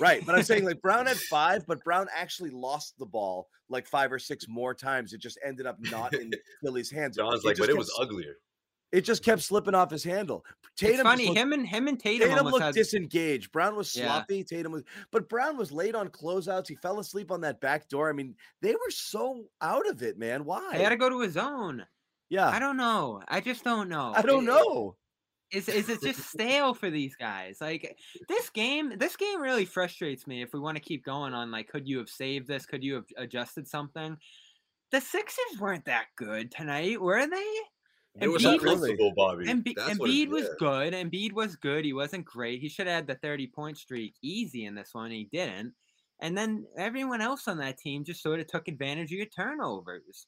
Right, 0.00 0.24
but 0.24 0.34
I'm 0.34 0.42
saying 0.44 0.64
like 0.64 0.80
Brown 0.80 1.06
had 1.06 1.18
five, 1.18 1.66
but 1.66 1.82
Brown 1.84 2.06
actually 2.14 2.50
lost 2.50 2.94
the 2.98 3.06
ball 3.06 3.48
like 3.68 3.86
five 3.86 4.12
or 4.12 4.18
six 4.18 4.46
more 4.48 4.74
times. 4.74 5.12
It 5.12 5.20
just 5.20 5.38
ended 5.44 5.66
up 5.66 5.78
not 5.80 6.14
in 6.14 6.30
Philly's 6.62 6.90
hands. 6.90 7.16
John's 7.16 7.44
like, 7.44 7.56
but 7.58 7.68
it 7.68 7.76
was 7.76 7.92
uglier. 8.00 8.36
It 8.92 9.02
just 9.02 9.24
kept 9.24 9.40
slipping 9.42 9.74
off 9.74 9.90
his 9.90 10.04
handle. 10.04 10.44
Tatum 10.76 10.94
it's 11.00 11.02
funny, 11.02 11.26
looked- 11.26 11.38
him 11.38 11.52
and 11.54 11.66
him 11.66 11.88
and 11.88 11.98
Tatum, 11.98 12.28
Tatum 12.28 12.46
looked 12.48 12.62
had 12.62 12.74
disengaged. 12.74 13.50
Brown 13.50 13.74
was 13.74 13.94
Yeah. 13.96 14.04
sloppy. 14.04 14.44
Tatum 14.44 14.72
was, 14.72 14.84
but 15.10 15.28
Brown 15.30 15.56
was 15.56 15.72
late 15.72 15.94
on 15.94 16.08
closeouts. 16.10 16.68
He 16.68 16.76
fell 16.76 16.98
asleep 17.00 17.30
on 17.30 17.40
that 17.40 17.60
back 17.60 17.88
door. 17.88 18.08
I 18.10 18.12
mean, 18.12 18.36
they 18.60 18.72
were 18.74 18.90
so 18.90 19.46
out 19.62 19.88
of 19.88 20.02
it, 20.02 20.18
man. 20.18 20.44
Why? 20.44 20.76
They 20.76 20.82
had 20.82 20.90
to 20.90 20.96
go 20.96 21.08
to 21.08 21.20
his 21.20 21.36
own. 21.38 21.86
yeah, 22.28 22.48
I 22.48 22.58
don't 22.58 22.76
know. 22.76 23.22
I 23.28 23.40
just 23.40 23.64
don't 23.64 23.88
know. 23.88 24.12
I 24.14 24.22
don't 24.22 24.44
It- 24.44 24.46
know. 24.46 24.96
Is 25.50 25.68
is 25.68 25.90
it 25.90 26.00
just 26.00 26.20
stale 26.30 26.72
for 26.72 26.88
these 26.88 27.14
guys? 27.14 27.60
Like 27.60 27.98
this 28.26 28.48
game, 28.48 28.96
this 28.98 29.16
game 29.16 29.38
really 29.40 29.66
frustrates 29.66 30.26
me. 30.26 30.40
If 30.40 30.54
we 30.54 30.60
want 30.60 30.76
to 30.76 30.82
keep 30.82 31.04
going 31.04 31.34
on, 31.34 31.50
like, 31.50 31.68
could 31.68 31.86
you 31.86 31.98
have 31.98 32.08
saved 32.08 32.48
this? 32.48 32.64
Could 32.64 32.82
you 32.82 32.94
have 32.94 33.04
adjusted 33.18 33.68
something? 33.68 34.16
The 34.92 35.00
Sixers 35.02 35.58
weren't 35.60 35.84
that 35.84 36.06
good 36.16 36.50
tonight, 36.52 36.98
were 37.02 37.26
they? 37.26 37.54
They 38.14 38.28
were 38.28 38.38
Embiid 38.38 38.62
was- 38.62 39.14
Bobby. 39.16 39.46
Embi- 39.46 39.74
That's 39.74 39.98
what 39.98 40.10
it- 40.10 40.12
Embiid 40.12 40.28
was 40.28 40.48
good. 40.58 40.92
Embiid 40.92 41.32
was 41.32 41.56
good. 41.56 41.84
He 41.84 41.92
wasn't 41.92 42.24
great. 42.26 42.60
He 42.60 42.68
should 42.68 42.86
have 42.86 42.96
had 42.96 43.06
the 43.06 43.14
30 43.16 43.46
point 43.46 43.78
streak 43.78 44.14
easy 44.22 44.66
in 44.66 44.74
this 44.74 44.90
one. 44.92 45.10
He 45.10 45.24
didn't. 45.32 45.74
And 46.20 46.36
then 46.36 46.66
everyone 46.76 47.20
else 47.20 47.48
on 47.48 47.58
that 47.58 47.78
team 47.78 48.04
just 48.04 48.22
sort 48.22 48.38
of 48.38 48.46
took 48.46 48.68
advantage 48.68 49.10
of 49.12 49.16
your 49.18 49.26
turnovers. 49.26 50.26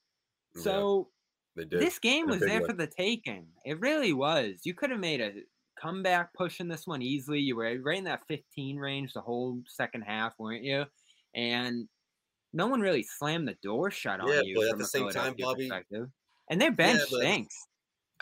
So 0.57 1.11
this 1.55 1.99
game 1.99 2.26
was 2.26 2.41
there 2.41 2.61
way. 2.62 2.67
for 2.67 2.73
the 2.73 2.87
taking. 2.87 3.47
It 3.64 3.79
really 3.81 4.12
was. 4.12 4.61
You 4.64 4.75
could 4.75 4.91
have 4.91 4.99
made 5.00 5.21
a 5.21 5.33
comeback 5.81 6.33
pushing 6.35 6.69
this 6.69 6.87
one 6.87 7.03
easily. 7.03 7.41
You 7.41 7.57
were 7.57 7.79
right 7.81 7.99
in 7.99 8.05
that 8.05 8.26
15 8.29 8.76
range 8.79 9.12
the 9.12 9.21
whole 9.21 9.62
second 9.69 10.03
half, 10.03 10.33
weren't 10.38 10.64
you? 10.64 10.85
And 11.35 11.88
no 12.53 12.67
one 12.67 12.81
really 12.81 13.03
slammed 13.03 13.47
the 13.47 13.57
door 13.62 13.91
shut 13.91 14.21
on 14.21 14.29
Yeah, 14.29 14.41
you. 14.43 14.55
but 14.57 14.69
at 14.71 14.79
the 14.79 14.87
same 14.87 15.11
time, 15.11 15.35
Bobby- 15.38 15.71
And 16.50 16.61
their 16.61 16.73
bench 16.73 17.03
but- 17.11 17.21
stinks. 17.21 17.55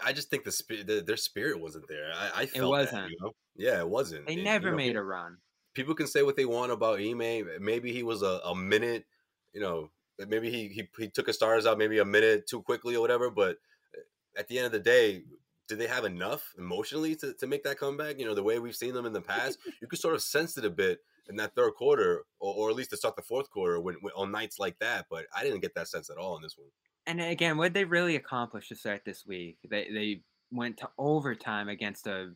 I 0.04 0.12
just 0.12 0.30
think 0.30 0.44
the 0.44 0.52
spirit, 0.52 0.86
the, 0.86 1.00
their 1.00 1.16
spirit 1.16 1.60
wasn't 1.60 1.88
there. 1.88 2.10
I, 2.14 2.42
I 2.42 2.46
felt 2.46 2.78
that, 2.78 2.92
wasn't. 2.92 3.10
you 3.10 3.16
know? 3.20 3.32
Yeah, 3.56 3.80
it 3.80 3.88
wasn't. 3.88 4.26
They 4.26 4.34
And, 4.34 4.38
you 4.38 4.44
never 4.44 4.70
know, 4.70 4.76
made 4.76 4.96
a 4.96 5.02
run. 5.02 5.38
people 5.74 5.94
can 5.94 6.06
say 6.06 6.22
what 6.22 6.36
they 6.36 6.44
want 6.44 6.72
about 6.72 7.00
Ime. 7.00 7.46
Maybe 7.60 7.92
he 7.92 8.02
was 8.02 8.22
a, 8.22 8.40
a 8.44 8.54
minute, 8.54 9.04
you 9.52 9.60
know, 9.60 9.90
maybe 10.28 10.50
he, 10.50 10.68
he 10.68 10.88
he 10.98 11.08
took 11.08 11.26
his 11.26 11.36
stars 11.36 11.66
out 11.66 11.78
maybe 11.78 11.98
a 11.98 12.04
minute 12.04 12.46
too 12.46 12.62
quickly 12.62 12.94
or 12.96 13.00
whatever. 13.00 13.30
But 13.30 13.56
eh, 13.94 14.00
at 14.40 14.48
the 14.48 14.58
end 14.58 14.66
of 14.66 14.72
the 14.72 14.80
day, 14.80 15.22
did 15.68 15.78
they 15.78 15.86
have 15.86 16.04
enough 16.04 16.52
emotionally 16.58 17.14
to, 17.16 17.32
to 17.34 17.46
make 17.46 17.62
that 17.64 17.78
comeback? 17.78 18.18
You 18.18 18.26
know, 18.26 18.34
the 18.34 18.42
way 18.42 18.58
we've 18.58 18.76
seen 18.76 18.94
them 18.94 19.06
in 19.06 19.12
the 19.12 19.20
past, 19.22 19.58
you 19.80 19.88
could 19.88 19.98
sort 19.98 20.14
of 20.14 20.22
sense 20.22 20.56
it 20.58 20.64
a 20.64 20.70
bit 20.70 21.00
in 21.28 21.36
that 21.36 21.54
third 21.54 21.74
quarter, 21.74 22.24
or, 22.40 22.54
or 22.54 22.70
at 22.70 22.76
least 22.76 22.90
to 22.90 22.96
start 22.96 23.16
the 23.16 23.22
fourth 23.22 23.48
quarter 23.50 23.80
when, 23.80 23.94
when 24.00 24.12
on 24.16 24.30
nights 24.32 24.58
like 24.58 24.78
that. 24.80 25.06
But 25.10 25.26
I 25.36 25.44
didn't 25.44 25.60
get 25.60 25.74
that 25.76 25.88
sense 25.88 26.10
at 26.10 26.16
all 26.18 26.36
in 26.36 26.42
this 26.42 26.56
one. 26.58 26.68
And 27.06 27.20
again, 27.20 27.56
what 27.56 27.74
they 27.74 27.84
really 27.84 28.16
accomplished 28.16 28.68
to 28.68 28.76
start 28.76 29.02
this 29.04 29.26
week, 29.26 29.58
they 29.68 29.88
they 29.92 30.20
went 30.50 30.76
to 30.78 30.88
overtime 30.98 31.68
against 31.68 32.06
a 32.06 32.32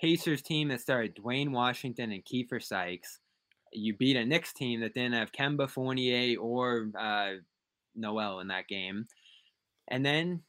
Pacers 0.00 0.42
team 0.42 0.68
that 0.68 0.80
started 0.80 1.14
Duane 1.14 1.52
Washington 1.52 2.12
and 2.12 2.24
Keifer 2.24 2.62
Sykes. 2.62 3.20
You 3.72 3.96
beat 3.96 4.16
a 4.16 4.24
Knicks 4.24 4.52
team 4.52 4.80
that 4.80 4.94
didn't 4.94 5.14
have 5.14 5.32
Kemba 5.32 5.68
Fournier 5.68 6.38
or 6.38 6.90
uh, 6.98 7.32
Noel 7.96 8.40
in 8.40 8.48
that 8.48 8.68
game, 8.68 9.06
and 9.88 10.04
then 10.04 10.42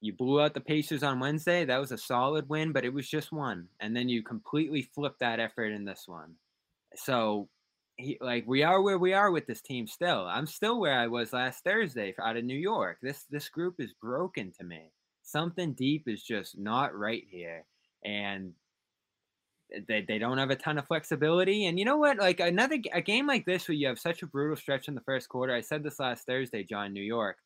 you 0.00 0.12
blew 0.12 0.40
out 0.40 0.54
the 0.54 0.60
Pacers 0.60 1.02
on 1.02 1.20
Wednesday. 1.20 1.64
That 1.64 1.80
was 1.80 1.90
a 1.90 1.98
solid 1.98 2.48
win, 2.48 2.72
but 2.72 2.84
it 2.84 2.92
was 2.92 3.08
just 3.08 3.32
one. 3.32 3.68
And 3.80 3.96
then 3.96 4.08
you 4.08 4.22
completely 4.22 4.82
flipped 4.82 5.20
that 5.20 5.40
effort 5.40 5.72
in 5.72 5.84
this 5.84 6.04
one. 6.06 6.34
So 6.94 7.48
he, 7.96 8.18
like 8.20 8.44
we 8.46 8.62
are 8.62 8.82
where 8.82 8.98
we 8.98 9.12
are 9.12 9.30
with 9.30 9.46
this 9.46 9.62
team 9.62 9.86
still. 9.86 10.26
I'm 10.26 10.46
still 10.46 10.80
where 10.80 10.98
I 10.98 11.06
was 11.06 11.32
last 11.32 11.64
Thursday 11.64 12.14
out 12.22 12.36
of 12.36 12.44
New 12.44 12.58
York. 12.58 12.98
This 13.02 13.24
this 13.30 13.48
group 13.48 13.76
is 13.78 13.94
broken 14.00 14.52
to 14.58 14.64
me. 14.64 14.90
Something 15.22 15.72
deep 15.72 16.04
is 16.06 16.22
just 16.22 16.58
not 16.58 16.96
right 16.96 17.24
here, 17.30 17.64
and 18.04 18.52
they, 19.88 20.04
they 20.06 20.18
don't 20.18 20.38
have 20.38 20.50
a 20.50 20.56
ton 20.56 20.78
of 20.78 20.86
flexibility. 20.86 21.66
And 21.66 21.78
you 21.78 21.84
know 21.84 21.96
what? 21.96 22.18
Like 22.18 22.40
another 22.40 22.78
a 22.92 23.00
game 23.00 23.26
like 23.26 23.46
this 23.46 23.68
where 23.68 23.74
you 23.74 23.86
have 23.88 23.98
such 23.98 24.22
a 24.22 24.26
brutal 24.26 24.56
stretch 24.56 24.88
in 24.88 24.94
the 24.94 25.00
first 25.00 25.28
quarter. 25.28 25.54
I 25.54 25.60
said 25.60 25.82
this 25.82 25.98
last 25.98 26.26
Thursday, 26.26 26.62
John, 26.64 26.92
New 26.92 27.02
York. 27.02 27.38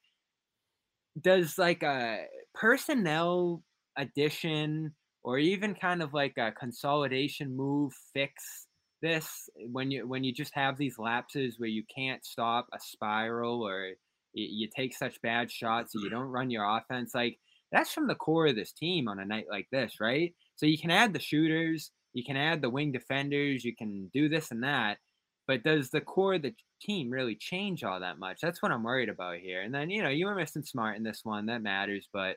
Does 1.20 1.58
like 1.58 1.82
a 1.82 2.24
personnel 2.54 3.62
addition 3.96 4.94
or 5.22 5.38
even 5.38 5.74
kind 5.74 6.02
of 6.02 6.14
like 6.14 6.36
a 6.38 6.52
consolidation 6.52 7.56
move 7.56 7.92
fix 8.14 8.66
this 9.02 9.48
when 9.70 9.90
you 9.90 10.06
when 10.06 10.24
you 10.24 10.32
just 10.32 10.54
have 10.54 10.76
these 10.76 10.98
lapses 10.98 11.58
where 11.58 11.68
you 11.68 11.82
can't 11.94 12.24
stop 12.24 12.66
a 12.72 12.78
spiral 12.80 13.66
or 13.66 13.92
you, 14.32 14.68
take 14.68 14.96
such 14.96 15.20
bad 15.22 15.50
shots 15.50 15.94
and 15.94 16.04
you 16.04 16.10
don't 16.10 16.28
run 16.28 16.50
your 16.50 16.64
offense 16.64 17.14
like 17.14 17.38
that's 17.72 17.92
from 17.92 18.06
the 18.06 18.14
core 18.14 18.46
of 18.46 18.54
this 18.54 18.72
team 18.72 19.08
on 19.08 19.18
a 19.18 19.24
night 19.24 19.46
like 19.50 19.66
this 19.72 20.00
right? 20.00 20.34
So 20.56 20.66
you 20.66 20.78
can 20.78 20.90
add 20.90 21.12
the 21.12 21.20
shooters 21.20 21.90
you 22.12 22.24
can 22.24 22.36
add 22.36 22.62
the 22.62 22.70
wing 22.70 22.92
defenders 22.92 23.64
you 23.64 23.74
can 23.74 24.10
do 24.12 24.28
this 24.28 24.50
and 24.50 24.62
that 24.62 24.98
but 25.46 25.64
does 25.64 25.90
the 25.90 26.00
core 26.00 26.34
of 26.34 26.42
the 26.42 26.54
team 26.80 27.10
really 27.10 27.34
change 27.34 27.82
all 27.82 27.98
that 27.98 28.18
much? 28.18 28.38
That's 28.40 28.62
what 28.62 28.70
i'm 28.70 28.84
worried 28.84 29.08
about 29.08 29.38
here. 29.38 29.62
And 29.62 29.74
then 29.74 29.90
you 29.90 30.02
know 30.02 30.08
you 30.08 30.26
were 30.26 30.34
missing 30.34 30.62
smart 30.62 30.96
in 30.96 31.02
this 31.02 31.20
one 31.24 31.46
that 31.46 31.62
matters 31.62 32.08
but 32.12 32.36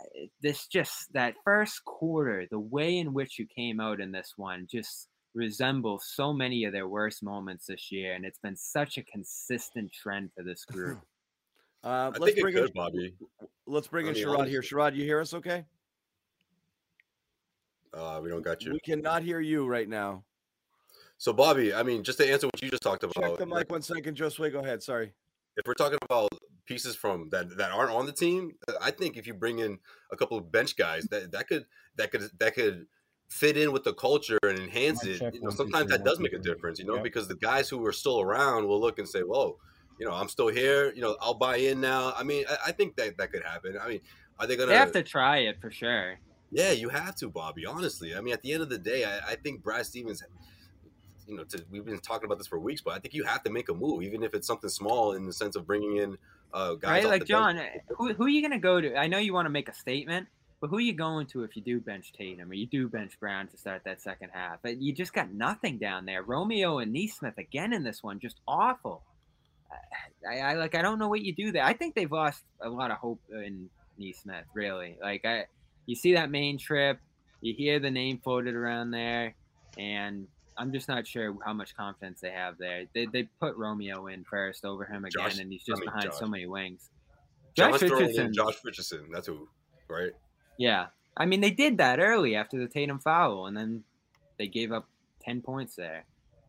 uh, 0.00 0.26
this 0.42 0.66
just 0.66 1.12
that 1.12 1.34
first 1.44 1.84
quarter 1.84 2.46
the 2.50 2.58
way 2.58 2.96
in 2.96 3.12
which 3.12 3.38
you 3.38 3.46
came 3.46 3.80
out 3.80 4.00
in 4.00 4.12
this 4.12 4.32
one 4.36 4.66
just 4.70 5.08
resembles 5.36 6.06
so 6.12 6.32
many 6.32 6.64
of 6.64 6.72
their 6.72 6.88
worst 6.88 7.22
moments 7.22 7.66
this 7.66 7.92
year, 7.92 8.14
and 8.14 8.24
it's 8.24 8.38
been 8.38 8.56
such 8.56 8.96
a 8.98 9.02
consistent 9.04 9.92
trend 9.92 10.30
for 10.34 10.42
this 10.42 10.64
group. 10.72 10.98
Uh, 11.84 11.88
I 11.88 12.06
let's 12.06 12.24
think 12.24 12.38
it 12.38 12.42
bring 12.42 12.56
in, 12.56 12.62
could, 12.64 12.74
Bobby. 12.74 13.14
let's 13.66 13.86
bring 13.86 14.06
I 14.06 14.08
in 14.08 14.14
mean, 14.14 14.24
Sherrod 14.24 14.48
here. 14.48 14.58
honestly. 14.58 14.76
Sherrod, 14.76 14.96
you 14.96 15.04
hear 15.04 15.20
us? 15.20 15.34
Okay. 15.34 15.64
Uh, 17.94 18.20
we 18.22 18.28
don't 18.28 18.42
got 18.42 18.62
you. 18.62 18.72
We 18.72 18.80
cannot 18.80 19.22
hear 19.22 19.40
you 19.40 19.66
right 19.66 19.88
now. 19.88 20.24
So, 21.18 21.32
Bobby, 21.32 21.72
I 21.72 21.82
mean, 21.82 22.02
just 22.02 22.18
to 22.18 22.30
answer 22.30 22.46
what 22.46 22.60
you 22.60 22.70
just 22.70 22.82
talked 22.82 23.02
Check 23.02 23.16
about, 23.16 23.38
the 23.38 23.46
like, 23.46 23.60
mic 23.60 23.70
one 23.72 23.82
second, 23.82 24.16
Josue. 24.16 24.52
Go 24.52 24.58
ahead. 24.60 24.82
Sorry. 24.82 25.12
if 25.56 25.66
we're 25.66 25.74
talking 25.74 25.98
about 26.02 26.28
pieces 26.66 26.96
from 26.96 27.28
that 27.30 27.56
that 27.56 27.70
aren't 27.70 27.92
on 27.92 28.04
the 28.04 28.12
team, 28.12 28.52
I 28.82 28.90
think 28.90 29.16
if 29.16 29.26
you 29.26 29.32
bring 29.32 29.60
in 29.60 29.78
a 30.12 30.16
couple 30.16 30.36
of 30.36 30.50
bench 30.52 30.76
guys, 30.76 31.04
that 31.10 31.30
that 31.32 31.48
could 31.48 31.64
that 31.96 32.10
could 32.10 32.28
that 32.38 32.54
could 32.54 32.86
fit 33.28 33.56
in 33.56 33.72
with 33.72 33.84
the 33.84 33.94
culture 33.94 34.38
and 34.42 34.58
enhance 34.58 35.04
it. 35.04 35.20
You 35.34 35.40
know, 35.40 35.50
sometimes 35.50 35.90
that 35.90 36.04
does 36.04 36.20
make 36.20 36.32
a 36.32 36.38
difference. 36.38 36.78
You 36.78 36.86
know, 36.86 36.94
Yep. 36.94 37.02
because 37.04 37.28
the 37.28 37.36
guys 37.36 37.68
who 37.68 37.84
are 37.86 37.92
still 37.92 38.20
around 38.20 38.66
will 38.66 38.80
look 38.80 38.98
and 38.98 39.08
say, 39.08 39.20
"Whoa, 39.20 39.58
you 39.98 40.06
know, 40.06 40.12
I'm 40.12 40.28
still 40.28 40.48
here. 40.48 40.92
You 40.94 41.02
know, 41.02 41.16
I'll 41.20 41.34
buy 41.34 41.56
in 41.56 41.80
now." 41.80 42.12
I 42.16 42.22
mean, 42.22 42.44
I, 42.48 42.68
I 42.68 42.72
think 42.72 42.96
that 42.96 43.16
that 43.18 43.32
could 43.32 43.42
happen. 43.42 43.76
I 43.80 43.88
mean, 43.88 44.00
are 44.38 44.46
they 44.46 44.56
gonna? 44.56 44.68
They 44.68 44.76
have 44.76 44.92
to 44.92 45.02
try 45.02 45.38
it 45.38 45.60
for 45.60 45.70
sure. 45.70 46.18
Yeah, 46.50 46.70
you 46.70 46.88
have 46.88 47.16
to, 47.16 47.28
Bobby. 47.28 47.66
Honestly, 47.66 48.14
I 48.14 48.20
mean, 48.20 48.32
at 48.32 48.42
the 48.42 48.52
end 48.52 48.62
of 48.62 48.68
the 48.68 48.78
day, 48.78 49.04
I, 49.04 49.32
I 49.32 49.34
think 49.36 49.62
Brad 49.62 49.84
Stevens. 49.86 50.22
You 51.26 51.36
know, 51.36 51.42
to, 51.42 51.64
we've 51.72 51.84
been 51.84 51.98
talking 51.98 52.26
about 52.26 52.38
this 52.38 52.46
for 52.46 52.60
weeks, 52.60 52.80
but 52.80 52.94
I 52.94 53.00
think 53.00 53.12
you 53.12 53.24
have 53.24 53.42
to 53.42 53.50
make 53.50 53.68
a 53.68 53.74
move, 53.74 54.04
even 54.04 54.22
if 54.22 54.32
it's 54.32 54.46
something 54.46 54.70
small, 54.70 55.14
in 55.14 55.26
the 55.26 55.32
sense 55.32 55.56
of 55.56 55.66
bringing 55.66 55.96
in 55.96 56.16
uh, 56.54 56.74
guys. 56.74 57.02
Right? 57.02 57.04
Like 57.04 57.26
the 57.26 57.32
bench. 57.34 57.56
John, 57.56 57.60
who 57.88 58.14
who 58.14 58.26
are 58.26 58.28
you 58.28 58.42
gonna 58.42 58.60
go 58.60 58.80
to? 58.80 58.96
I 58.96 59.08
know 59.08 59.18
you 59.18 59.34
want 59.34 59.46
to 59.46 59.50
make 59.50 59.68
a 59.68 59.74
statement, 59.74 60.28
but 60.60 60.70
who 60.70 60.76
are 60.76 60.80
you 60.80 60.94
going 60.94 61.26
to 61.28 61.44
if 61.44 61.56
you 61.56 61.62
do 61.62 61.80
bench 61.80 62.12
Tatum 62.12 62.50
or 62.50 62.54
you 62.54 62.66
do 62.66 62.88
bench 62.88 63.18
Brown 63.20 63.46
to 63.48 63.56
start 63.56 63.82
that 63.84 64.00
second 64.00 64.30
half? 64.32 64.58
But 64.62 64.80
you 64.80 64.92
just 64.92 65.12
got 65.12 65.32
nothing 65.32 65.78
down 65.78 66.06
there. 66.06 66.22
Romeo 66.22 66.78
and 66.78 66.92
Nesmith 66.92 67.38
again 67.38 67.72
in 67.72 67.84
this 67.84 68.02
one, 68.02 68.18
just 68.18 68.40
awful. 68.48 69.02
Uh, 69.70 70.28
I, 70.30 70.38
I 70.38 70.52
like 70.54 70.74
I 70.74 70.82
don't 70.82 70.98
know 70.98 71.08
what 71.08 71.22
you 71.22 71.34
do 71.34 71.52
there. 71.52 71.64
I 71.64 71.72
think 71.72 71.94
they've 71.94 72.10
lost 72.10 72.42
a 72.60 72.68
lot 72.68 72.90
of 72.90 72.98
hope 72.98 73.20
in 73.30 73.68
Nesmith. 73.98 74.44
Really, 74.54 74.96
like 75.02 75.24
I, 75.24 75.44
you 75.86 75.94
see 75.94 76.14
that 76.14 76.30
main 76.30 76.58
trip, 76.58 76.98
you 77.40 77.54
hear 77.54 77.78
the 77.78 77.90
name 77.90 78.18
floated 78.22 78.54
around 78.54 78.92
there, 78.92 79.34
and 79.76 80.26
I'm 80.56 80.72
just 80.72 80.88
not 80.88 81.06
sure 81.06 81.36
how 81.44 81.52
much 81.52 81.76
confidence 81.76 82.20
they 82.20 82.30
have 82.30 82.56
there. 82.58 82.84
They 82.94 83.06
they 83.06 83.24
put 83.40 83.56
Romeo 83.56 84.06
in 84.06 84.24
first 84.24 84.64
over 84.64 84.84
him 84.84 85.04
again, 85.04 85.30
Josh- 85.30 85.38
and 85.38 85.52
he's 85.52 85.62
I 85.68 85.72
just 85.72 85.80
mean, 85.80 85.86
behind 85.86 86.04
Josh. 86.04 86.18
so 86.18 86.26
many 86.26 86.46
wings. 86.46 86.90
John's 87.54 87.78
throwing 87.78 87.92
in 87.92 87.98
Richardson- 88.08 88.34
Josh 88.34 88.54
Richardson. 88.64 89.06
That's 89.12 89.26
who, 89.26 89.48
right? 89.88 90.12
Yeah, 90.58 90.86
I 91.16 91.26
mean 91.26 91.40
they 91.40 91.50
did 91.50 91.78
that 91.78 91.98
early 92.00 92.34
after 92.36 92.58
the 92.58 92.66
Tatum 92.68 92.98
foul, 92.98 93.46
and 93.46 93.56
then 93.56 93.84
they 94.38 94.46
gave 94.48 94.72
up 94.72 94.88
ten 95.20 95.40
points 95.42 95.76
there. 95.76 96.04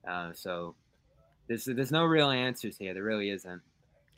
Uh, 0.07 0.31
so 0.33 0.75
there's 1.47 1.65
there's 1.65 1.91
no 1.91 2.05
real 2.05 2.29
answers 2.29 2.77
here. 2.77 2.93
There 2.93 3.03
really 3.03 3.29
isn't. 3.29 3.61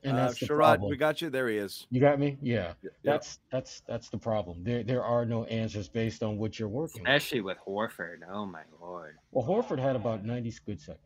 And 0.04 0.14
Uh, 0.14 0.28
that's 0.28 0.40
the 0.40 0.46
Sherrod, 0.46 0.58
problem. 0.58 0.90
we 0.90 0.96
got 0.96 1.22
you. 1.22 1.30
There 1.30 1.50
he 1.50 1.58
is. 1.58 1.86
You 1.90 2.00
got 2.00 2.20
me? 2.20 2.38
Yeah. 2.42 2.74
Yep. 2.84 2.94
That's 3.04 3.40
that's 3.52 3.82
that's 3.88 4.10
the 4.10 4.18
problem. 4.18 4.64
There 4.64 4.82
there 4.84 5.04
are 5.04 5.26
no 5.26 5.44
answers 5.46 5.90
based 5.90 6.24
on 6.24 6.38
what 6.38 6.58
you're 6.58 6.70
working. 6.70 7.02
Especially 7.02 7.42
with 7.42 7.58
Horford. 7.68 8.20
Oh 8.32 8.46
my 8.46 8.62
lord. 8.82 9.18
Well, 9.32 9.46
Horford 9.46 9.80
had 9.80 9.96
about 9.98 10.24
90 10.24 10.54
good 10.66 10.80
seconds. 10.80 11.04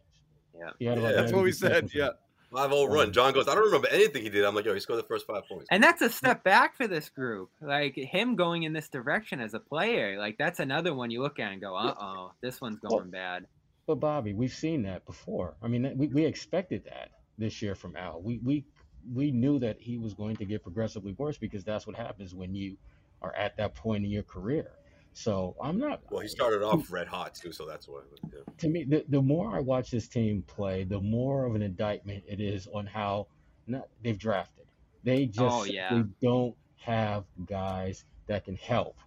Yeah. 0.56 0.70
He 0.78 0.86
had 0.86 1.02
Yeah, 1.02 1.12
That's 1.14 1.32
what 1.34 1.44
we 1.44 1.52
said. 1.52 1.72
seconds. 1.90 1.96
Yeah. 1.96 2.10
Five 2.54 2.72
zero 2.72 2.86
run. 2.86 3.12
John 3.12 3.34
goes. 3.34 3.48
I 3.48 3.56
don't 3.56 3.66
remember 3.66 3.88
anything 3.90 4.22
he 4.22 4.30
did. 4.30 4.46
I'm 4.46 4.54
like, 4.54 4.66
yo, 4.66 4.74
he 4.74 4.80
scored 4.80 5.00
the 5.00 5.08
first 5.08 5.26
five 5.26 5.44
points. 5.48 5.66
And 5.72 5.84
that's 5.84 6.02
a 6.02 6.10
step 6.10 6.44
back 6.44 6.76
for 6.76 6.88
this 6.88 7.10
group. 7.10 7.50
Like 7.62 7.96
him 7.96 8.36
going 8.36 8.64
in 8.64 8.74
this 8.74 8.90
direction 8.90 9.42
as 9.42 9.54
a 9.54 9.60
player, 9.60 10.20
like 10.20 10.38
that's 10.38 10.60
another 10.60 10.94
one 10.94 11.10
you 11.10 11.22
look 11.22 11.40
at 11.40 11.52
and 11.52 11.60
go, 11.60 11.76
uh 11.76 11.96
oh, 12.00 12.32
this 12.42 12.62
one's 12.62 12.80
going 12.80 13.10
bad. 13.10 13.48
But 13.88 13.96
Bobby, 13.96 14.34
we've 14.34 14.54
seen 14.54 14.84
that 14.84 15.06
before. 15.06 15.56
I 15.62 15.68
mean, 15.68 15.92
we, 15.98 16.08
we 16.08 16.26
expected 16.26 16.86
that 16.86 17.10
this 17.38 17.62
year 17.62 17.76
from 17.76 17.96
Al. 17.96 18.22
We 18.22 18.40
we 18.44 18.66
we 19.12 19.32
knew 19.32 19.60
that 19.60 19.78
he 19.80 19.98
was 19.98 20.14
going 20.14 20.36
to 20.38 20.46
get 20.46 20.64
progressively 20.64 21.14
worse 21.14 21.38
because 21.38 21.64
that's 21.64 21.88
what 21.88 21.96
happens 21.96 22.36
when 22.36 22.54
you 22.54 22.78
are 23.22 23.36
at 23.36 23.58
that 23.58 23.74
point 23.76 24.06
in 24.06 24.12
your 24.12 24.24
career. 24.24 24.72
So 25.14 25.56
I'm 25.62 25.78
not. 25.78 26.02
Well, 26.10 26.22
he 26.22 26.28
started 26.28 26.64
off 26.64 26.92
red 26.92 27.08
hot 27.08 27.36
too, 27.36 27.52
so 27.52 27.66
that's 27.66 27.88
why. 27.88 28.02
Yeah. 28.32 28.40
to 28.58 28.68
me, 28.68 28.84
the, 28.84 29.06
the 29.10 29.22
more 29.22 29.56
I 29.56 29.60
watch 29.60 29.92
this 29.92 30.08
team 30.08 30.44
play, 30.48 30.84
the 30.84 31.00
more 31.00 31.46
of 31.46 31.56
an 31.56 31.62
indictment 31.62 32.24
it 32.28 32.40
is 32.42 32.68
on 32.74 32.86
how 32.88 33.28
not 33.68 33.88
they've 34.04 34.18
drafted. 34.18 34.66
They 35.04 35.26
just 35.28 35.40
Oh, 35.42 35.64
yeah. 35.66 35.90
simply 35.90 36.14
don't 36.22 36.56
have 36.78 37.26
guys 37.46 38.06
that 38.28 38.46
can 38.46 38.56
help, 38.56 38.98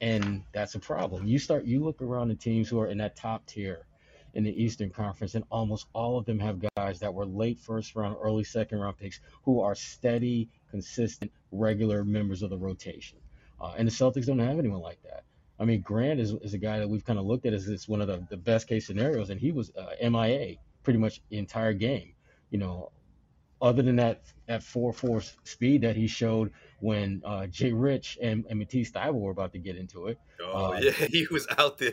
and 0.00 0.42
that's 0.52 0.74
a 0.76 0.80
problem. 0.80 1.26
You 1.26 1.38
start 1.38 1.64
you 1.64 1.84
look 1.84 2.00
around 2.00 2.28
the 2.28 2.34
teams 2.36 2.68
who 2.68 2.80
are 2.80 2.86
in 2.88 2.98
that 2.98 3.14
top 3.16 3.46
tier 3.46 3.86
in 4.32 4.44
the 4.44 4.62
Eastern 4.62 4.90
Conference, 4.90 5.34
and 5.34 5.44
almost 5.50 5.86
all 5.92 6.18
of 6.18 6.24
them 6.24 6.38
have 6.40 6.58
guys 6.76 6.98
that 7.00 7.12
were 7.12 7.26
late 7.26 7.60
first 7.60 7.94
round, 7.94 8.16
early 8.20 8.44
second 8.44 8.78
round 8.78 8.96
picks 8.96 9.20
who 9.44 9.60
are 9.60 9.74
steady, 9.74 10.48
consistent, 10.70 11.30
regular 11.52 12.02
members 12.02 12.42
of 12.42 12.50
the 12.50 12.58
rotation. 12.58 13.18
Uh, 13.60 13.74
and 13.76 13.86
the 13.86 13.92
Celtics 13.92 14.26
don't 14.26 14.40
have 14.40 14.58
anyone 14.58 14.80
like 14.80 15.00
that. 15.04 15.22
I 15.58 15.64
mean, 15.64 15.82
Grant 15.82 16.18
is, 16.20 16.32
is 16.42 16.54
a 16.54 16.58
guy 16.58 16.78
that 16.80 16.88
we've 16.88 17.04
kind 17.04 17.18
of 17.18 17.24
looked 17.26 17.46
at 17.46 17.52
as 17.52 17.68
it's 17.68 17.86
one 17.88 18.00
of 18.00 18.08
the, 18.08 18.26
the 18.28 18.36
best 18.36 18.66
case 18.68 18.86
scenarios, 18.86 19.30
and 19.30 19.40
he 19.40 19.52
was 19.52 19.70
uh, 19.76 20.08
MIA 20.10 20.56
pretty 20.82 20.98
much 20.98 21.20
the 21.30 21.38
entire 21.38 21.72
game. 21.72 22.14
You 22.50 22.58
know, 22.58 22.90
other 23.62 23.82
than 23.82 23.96
that 23.96 24.22
that 24.46 24.62
four 24.62 24.92
four 24.92 25.22
speed 25.44 25.82
that 25.82 25.96
he 25.96 26.06
showed 26.06 26.52
when 26.80 27.22
uh, 27.24 27.46
Jay 27.46 27.72
Rich 27.72 28.18
and, 28.20 28.44
and 28.50 28.58
Matisse 28.58 28.90
Thybulle 28.90 29.20
were 29.20 29.30
about 29.30 29.52
to 29.52 29.58
get 29.58 29.76
into 29.76 30.06
it. 30.06 30.18
Oh 30.42 30.72
Uh, 30.74 30.78
yeah, 30.82 30.90
he 31.10 31.26
was 31.30 31.46
out 31.56 31.78
there. 31.78 31.92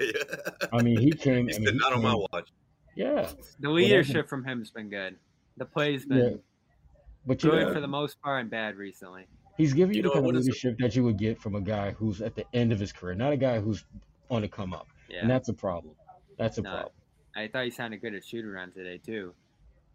I 0.73 0.81
mean, 0.81 0.99
he 0.99 1.11
came. 1.11 1.47
He 1.47 1.55
I 1.55 1.59
mean, 1.59 1.65
said, 1.67 1.73
he 1.73 1.79
not 1.79 1.93
on 1.93 2.01
my 2.01 2.15
watch. 2.15 2.49
Yeah, 2.95 3.31
The 3.59 3.69
leadership 3.69 4.27
from 4.27 4.43
him 4.43 4.59
has 4.59 4.69
been 4.69 4.89
good. 4.89 5.17
The 5.57 5.65
play's 5.65 6.05
been 6.05 6.17
Yeah. 6.17 6.37
but 7.25 7.39
good 7.39 7.67
know, 7.67 7.73
for 7.73 7.79
the 7.79 7.87
most 7.87 8.21
part 8.21 8.41
and 8.41 8.49
bad 8.49 8.75
recently. 8.75 9.27
He's 9.57 9.73
giving 9.73 9.95
you, 9.95 9.99
You 9.99 10.03
the 10.03 10.09
kind 10.09 10.19
of 10.19 10.25
what 10.25 10.35
is 10.35 10.47
it? 10.47 10.51
leadership 10.51 10.77
that 10.79 10.95
you 10.95 11.03
would 11.03 11.17
get 11.17 11.39
from 11.39 11.55
a 11.55 11.61
guy 11.61 11.91
who's 11.91 12.21
at 12.21 12.35
the 12.35 12.45
end 12.53 12.71
of 12.71 12.79
his 12.79 12.91
career, 12.91 13.15
not 13.15 13.33
a 13.33 13.37
guy 13.37 13.59
who's 13.59 13.83
on 14.29 14.41
the 14.41 14.47
come 14.47 14.73
up, 14.73 14.87
Yeah. 15.09 15.19
and 15.21 15.29
that's 15.29 15.49
a 15.49 15.53
problem. 15.53 15.93
That's 16.37 16.57
a 16.57 16.61
No, 16.61 16.69
problem. 16.71 16.93
I 17.35 17.47
thought 17.47 17.61
you 17.65 17.71
sounded 17.71 18.01
good 18.01 18.13
at 18.13 18.25
shoot 18.25 18.45
around 18.45 18.73
today 18.73 18.97
too. 18.97 19.33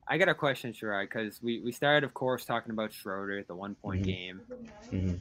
I 0.08 0.18
got 0.18 0.28
a 0.28 0.34
question, 0.34 0.72
Sherrod, 0.72 1.04
because 1.04 1.42
we, 1.42 1.60
we 1.60 1.72
started, 1.72 2.04
of 2.06 2.14
course, 2.14 2.44
talking 2.44 2.70
about 2.70 2.92
Schroeder, 2.92 3.38
at 3.38 3.48
the 3.48 3.56
one 3.56 3.74
point 3.74 4.02
Mhm. 4.02 4.04
game. 4.04 4.40
Mhm. 4.92 5.20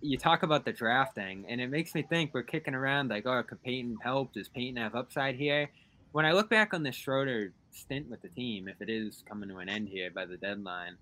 You 0.00 0.18
talk 0.18 0.42
about 0.42 0.64
the 0.64 0.72
drafting, 0.72 1.44
and 1.48 1.60
it 1.60 1.68
makes 1.68 1.94
me 1.94 2.02
think 2.02 2.32
we're 2.32 2.42
kicking 2.44 2.74
around 2.74 3.08
like, 3.08 3.26
oh, 3.26 3.42
could 3.42 3.62
Peyton 3.62 3.96
help? 4.02 4.32
Does 4.34 4.48
Peyton 4.48 4.76
have 4.76 4.94
upside 4.94 5.34
here? 5.34 5.68
When 6.12 6.24
I 6.24 6.32
look 6.32 6.48
back 6.48 6.72
on 6.74 6.82
the 6.84 6.92
Schroeder 6.92 7.52
stint 7.72 8.08
with 8.08 8.22
the 8.22 8.28
team, 8.28 8.68
if 8.68 8.80
it 8.80 8.88
is 8.88 9.24
coming 9.26 9.48
to 9.48 9.56
an 9.58 9.68
end 9.68 9.88
here 9.88 10.10
by 10.10 10.26
the 10.26 10.36
deadline, 10.36 10.96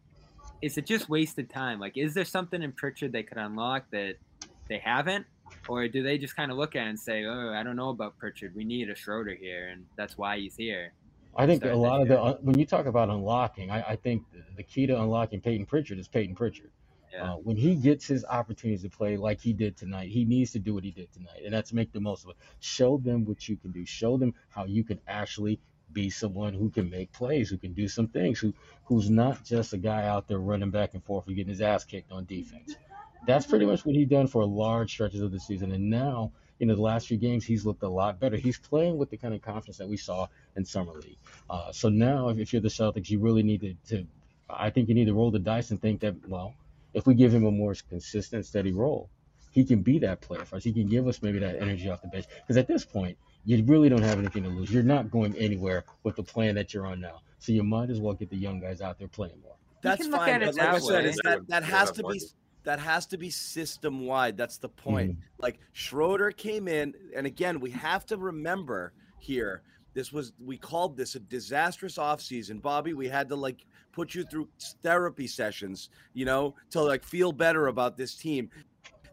is 0.62 0.79
it 0.79 0.87
just 0.87 1.09
wasted 1.09 1.51
time? 1.51 1.81
Like, 1.81 1.96
is 1.96 2.14
there 2.14 2.25
something 2.25 2.62
in 2.62 2.72
Pritchard 2.72 3.12
they 3.12 3.25
could 3.25 3.37
unlock 3.37 3.90
that 3.90 4.14
they 4.68 4.79
haven't? 4.79 5.27
Or 5.68 5.87
do 5.88 6.03
they 6.03 6.16
just 6.16 6.35
kind 6.35 6.51
of 6.51 6.57
look 6.57 6.77
at 6.77 6.87
it 6.87 6.90
and 6.90 6.98
say, 6.98 7.25
oh, 7.25 7.53
I 7.53 7.62
don't 7.62 7.77
know 7.77 7.90
about 7.90 8.16
Pritchard. 8.16 8.55
We 8.55 8.64
need 8.64 8.88
a 8.88 8.94
Schroeder 8.94 9.35
here, 9.35 9.68
and 9.68 9.85
that's 9.96 10.16
why 10.16 10.38
he's 10.38 10.57
here? 10.57 10.92
I 11.37 11.46
think 11.46 11.64
a 11.64 11.75
lot 11.75 12.01
of 12.01 12.09
the 12.09 12.20
uh, 12.20 12.37
when 12.40 12.59
you 12.59 12.66
talk 12.66 12.87
about 12.87 13.09
unlocking, 13.09 13.70
I, 13.70 13.83
I 13.83 13.96
think 13.96 14.22
the, 14.33 14.42
the 14.57 14.62
key 14.62 14.87
to 14.87 15.01
unlocking 15.01 15.40
Peyton 15.40 15.66
Pritchard 15.66 15.98
is 15.98 16.09
Peyton 16.09 16.35
Pritchard. 16.35 16.70
Yeah. 17.12 17.33
Uh, 17.33 17.37
when 17.37 17.57
he 17.57 17.75
gets 17.75 18.07
his 18.07 18.25
opportunities 18.25 18.83
to 18.83 18.90
play 18.90 19.16
like 19.16 19.40
he 19.40 19.53
did 19.53 19.77
tonight, 19.77 20.09
he 20.09 20.25
needs 20.25 20.53
to 20.53 20.59
do 20.59 20.75
what 20.75 20.85
he 20.85 20.90
did 20.90 21.12
tonight, 21.12 21.42
and 21.44 21.53
that's 21.53 21.72
make 21.72 21.92
the 21.92 22.01
most 22.01 22.25
of 22.25 22.31
it. 22.31 22.37
Show 22.61 22.98
them 22.98 23.25
what 23.25 23.48
you 23.48 23.57
can 23.57 23.70
do. 23.70 23.85
Show 23.85 24.16
them 24.16 24.35
how 24.48 24.64
you 24.64 24.85
can 24.85 25.01
actually 25.07 25.61
be 25.92 26.11
someone 26.11 26.55
who 26.55 26.70
can 26.70 26.90
make 26.90 27.12
plays, 27.12 27.48
who 27.48 27.59
can 27.59 27.72
do 27.72 27.88
some 27.88 28.09
things, 28.09 28.38
who 28.38 28.55
who's 28.85 29.11
not 29.11 29.44
just 29.44 29.72
a 29.72 29.78
guy 29.78 30.07
out 30.07 30.28
there 30.28 30.38
running 30.38 30.70
back 30.70 30.94
and 30.94 31.05
forth 31.05 31.26
and 31.26 31.37
getting 31.37 31.50
his 31.50 31.61
ass 31.61 31.85
kicked 31.85 32.12
on 32.12 32.24
defense. 32.24 32.74
That's 33.26 33.46
pretty 33.46 33.66
much 33.66 33.85
what 33.85 33.94
he's 33.94 34.09
done 34.09 34.26
for 34.26 34.44
large 34.44 34.90
stretches 34.90 35.20
of 35.20 35.31
the 35.31 35.40
season, 35.40 35.72
and 35.72 35.90
now 35.90 36.33
know 36.66 36.74
the 36.74 36.83
last 36.83 37.09
few 37.09 37.16
games 37.16 37.44
he's 37.44 37.66
looked 37.66 37.83
a 37.83 37.88
lot 37.88 38.20
better. 38.20 38.37
He's 38.37 38.59
playing 38.59 38.96
with 38.96 39.11
the 39.11 39.16
kind 39.16 39.35
of 39.35 39.42
confidence 39.42 39.78
that 39.78 39.88
we 39.88 39.96
saw 39.96 40.28
in 40.57 40.64
summer 40.64 40.92
league. 40.92 41.18
Uh, 41.48 41.72
so 41.72 41.88
now, 41.88 42.28
if, 42.28 42.38
if 42.38 42.52
you're 42.52 42.62
the 42.62 42.68
Celtics, 42.68 43.11
you 43.11 43.18
really 43.18 43.42
need 43.42 43.61
to, 43.61 43.74
to, 43.88 44.07
I 44.48 44.70
think 44.70 44.88
you 44.88 44.94
need 44.94 45.07
to 45.07 45.14
roll 45.14 45.31
the 45.31 45.38
dice 45.38 45.70
and 45.70 45.81
think 45.81 46.00
that, 46.00 46.28
well, 46.28 46.55
if 46.94 47.07
we 47.07 47.14
give 47.14 47.33
him 47.33 47.46
a 47.46 47.50
more 47.50 47.74
consistent, 47.88 48.46
steady 48.46 48.72
role, 48.72 49.09
he 49.50 49.64
can 49.64 49.83
be 49.83 49.98
that 50.00 50.20
player 50.20 50.44
for 50.44 50.57
us. 50.57 50.64
He 50.64 50.72
can 50.72 50.88
give 50.88 51.07
us 51.09 51.22
maybe 51.22 51.38
that 51.40 51.57
energy 51.57 51.88
off 51.90 52.02
the 52.02 52.09
bench. 52.09 52.26
Because 52.40 52.57
at 52.57 52.68
this 52.68 52.85
point, 52.85 53.18
you 53.44 53.62
really 53.64 53.88
don't 53.88 54.02
have 54.02 54.18
anything 54.18 54.42
to 54.44 54.48
lose. 54.48 54.72
You're 54.72 54.83
not 54.83 55.11
going 55.11 55.37
anywhere 55.37 55.85
with 56.05 56.16
the 56.16 56.22
plan 56.22 56.55
that 56.55 56.72
you're 56.72 56.87
on 56.87 57.00
now. 57.00 57.22
So 57.38 57.52
you 57.52 57.64
might 57.64 57.90
as 57.90 58.00
well 58.00 58.14
get 58.14 58.31
the 58.31 58.37
young 58.37 58.61
guys 58.61 58.81
out 58.81 58.98
there 58.98 59.09
playing 59.09 59.40
more. 59.42 59.57
That's 59.83 60.02
can 60.02 60.12
look 60.12 60.20
fine. 60.20 60.28
at 60.31 60.42
it 60.42 60.46
But 60.46 60.57
like 60.57 60.68
I 60.68 60.72
that 60.72 60.83
said, 60.83 61.05
way. 61.05 61.11
is 61.11 61.20
that 61.24 61.48
that 61.48 61.64
has 61.64 61.90
to 61.92 62.05
be 62.05 62.20
that 62.64 62.78
has 62.78 63.07
to 63.07 63.18
be 63.18 63.31
system 63.31 64.07
wide. 64.07 64.37
That's 64.37 64.59
the 64.59 64.68
mm-hmm. 64.68 64.90
point. 64.90 65.16
Like 65.38 65.59
Schroeder 65.72 66.31
came 66.31 66.68
in, 66.68 66.94
and 67.14 67.26
again, 67.26 67.59
we 67.61 67.70
have 67.70 68.07
to 68.07 68.16
remember 68.16 68.92
here. 69.18 69.62
This 69.94 70.12
was 70.12 70.33
we 70.42 70.57
called 70.57 70.96
this 70.96 71.16
a 71.16 71.20
disastrous 71.20 71.98
offseason. 71.98 72.62
Bobby, 72.62 72.94
we 72.94 73.09
had 73.09 73.28
to 73.28 73.37
like 73.37 73.66
put 73.92 74.14
you 74.14 74.24
through 74.24 74.48
therapy 74.83 75.26
sessions, 75.26 75.90
you 76.14 76.24
know, 76.24 76.55
to 76.70 76.81
like 76.81 77.05
feel 77.05 77.33
better 77.33 77.66
about 77.66 77.96
this 77.96 78.14
team. 78.14 78.48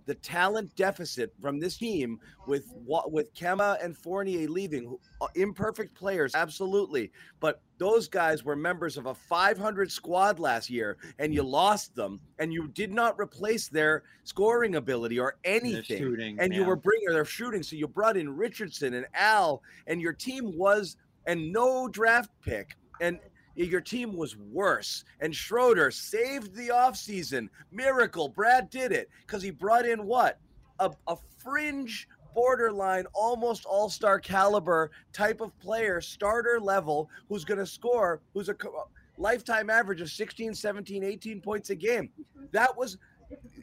The 0.09 0.15
talent 0.15 0.75
deficit 0.75 1.31
from 1.39 1.59
this 1.59 1.77
team 1.77 2.19
with 2.47 2.65
with 2.83 3.31
Kemba 3.35 3.77
and 3.85 3.95
Fournier 3.95 4.49
leaving, 4.49 4.97
uh, 5.21 5.27
imperfect 5.35 5.93
players, 5.93 6.33
absolutely, 6.33 7.11
but 7.39 7.61
those 7.77 8.07
guys 8.07 8.43
were 8.43 8.55
members 8.55 8.97
of 8.97 9.05
a 9.05 9.13
500 9.13 9.91
squad 9.91 10.39
last 10.39 10.67
year, 10.67 10.97
and 11.19 11.31
you 11.31 11.43
lost 11.43 11.93
them, 11.93 12.19
and 12.39 12.51
you 12.51 12.69
did 12.69 12.91
not 12.91 13.19
replace 13.19 13.67
their 13.67 14.01
scoring 14.23 14.77
ability 14.77 15.19
or 15.19 15.35
anything. 15.43 15.99
shooting, 15.99 16.39
and 16.39 16.55
you 16.55 16.63
were 16.63 16.75
bringing 16.75 17.09
their 17.09 17.23
shooting. 17.23 17.61
So 17.61 17.75
you 17.75 17.87
brought 17.87 18.17
in 18.17 18.35
Richardson 18.35 18.95
and 18.95 19.05
Al, 19.13 19.61
and 19.85 20.01
your 20.01 20.13
team 20.13 20.57
was 20.57 20.97
and 21.27 21.53
no 21.53 21.87
draft 21.87 22.31
pick, 22.43 22.75
and 22.99 23.19
your 23.67 23.81
team 23.81 24.15
was 24.15 24.37
worse. 24.37 25.03
And 25.19 25.35
Schroeder 25.35 25.91
saved 25.91 26.55
the 26.55 26.69
offseason. 26.69 27.49
Miracle. 27.71 28.29
Brad 28.29 28.69
did 28.69 28.91
it 28.91 29.09
because 29.25 29.43
he 29.43 29.51
brought 29.51 29.85
in 29.85 30.05
what? 30.05 30.39
A, 30.79 30.91
a 31.07 31.17
fringe 31.37 32.07
borderline 32.33 33.05
almost 33.13 33.65
all-star 33.65 34.19
caliber 34.19 34.91
type 35.11 35.41
of 35.41 35.57
player 35.59 35.99
starter 35.99 36.59
level 36.59 37.09
who's 37.27 37.43
going 37.43 37.57
to 37.57 37.65
score 37.65 38.21
who's 38.35 38.49
a 38.49 38.55
lifetime 39.17 39.67
average 39.67 39.99
of 39.99 40.11
16 40.11 40.53
17 40.53 41.03
18 41.03 41.41
points 41.41 41.71
a 41.71 41.75
game 41.75 42.07
that 42.51 42.77
was 42.77 42.99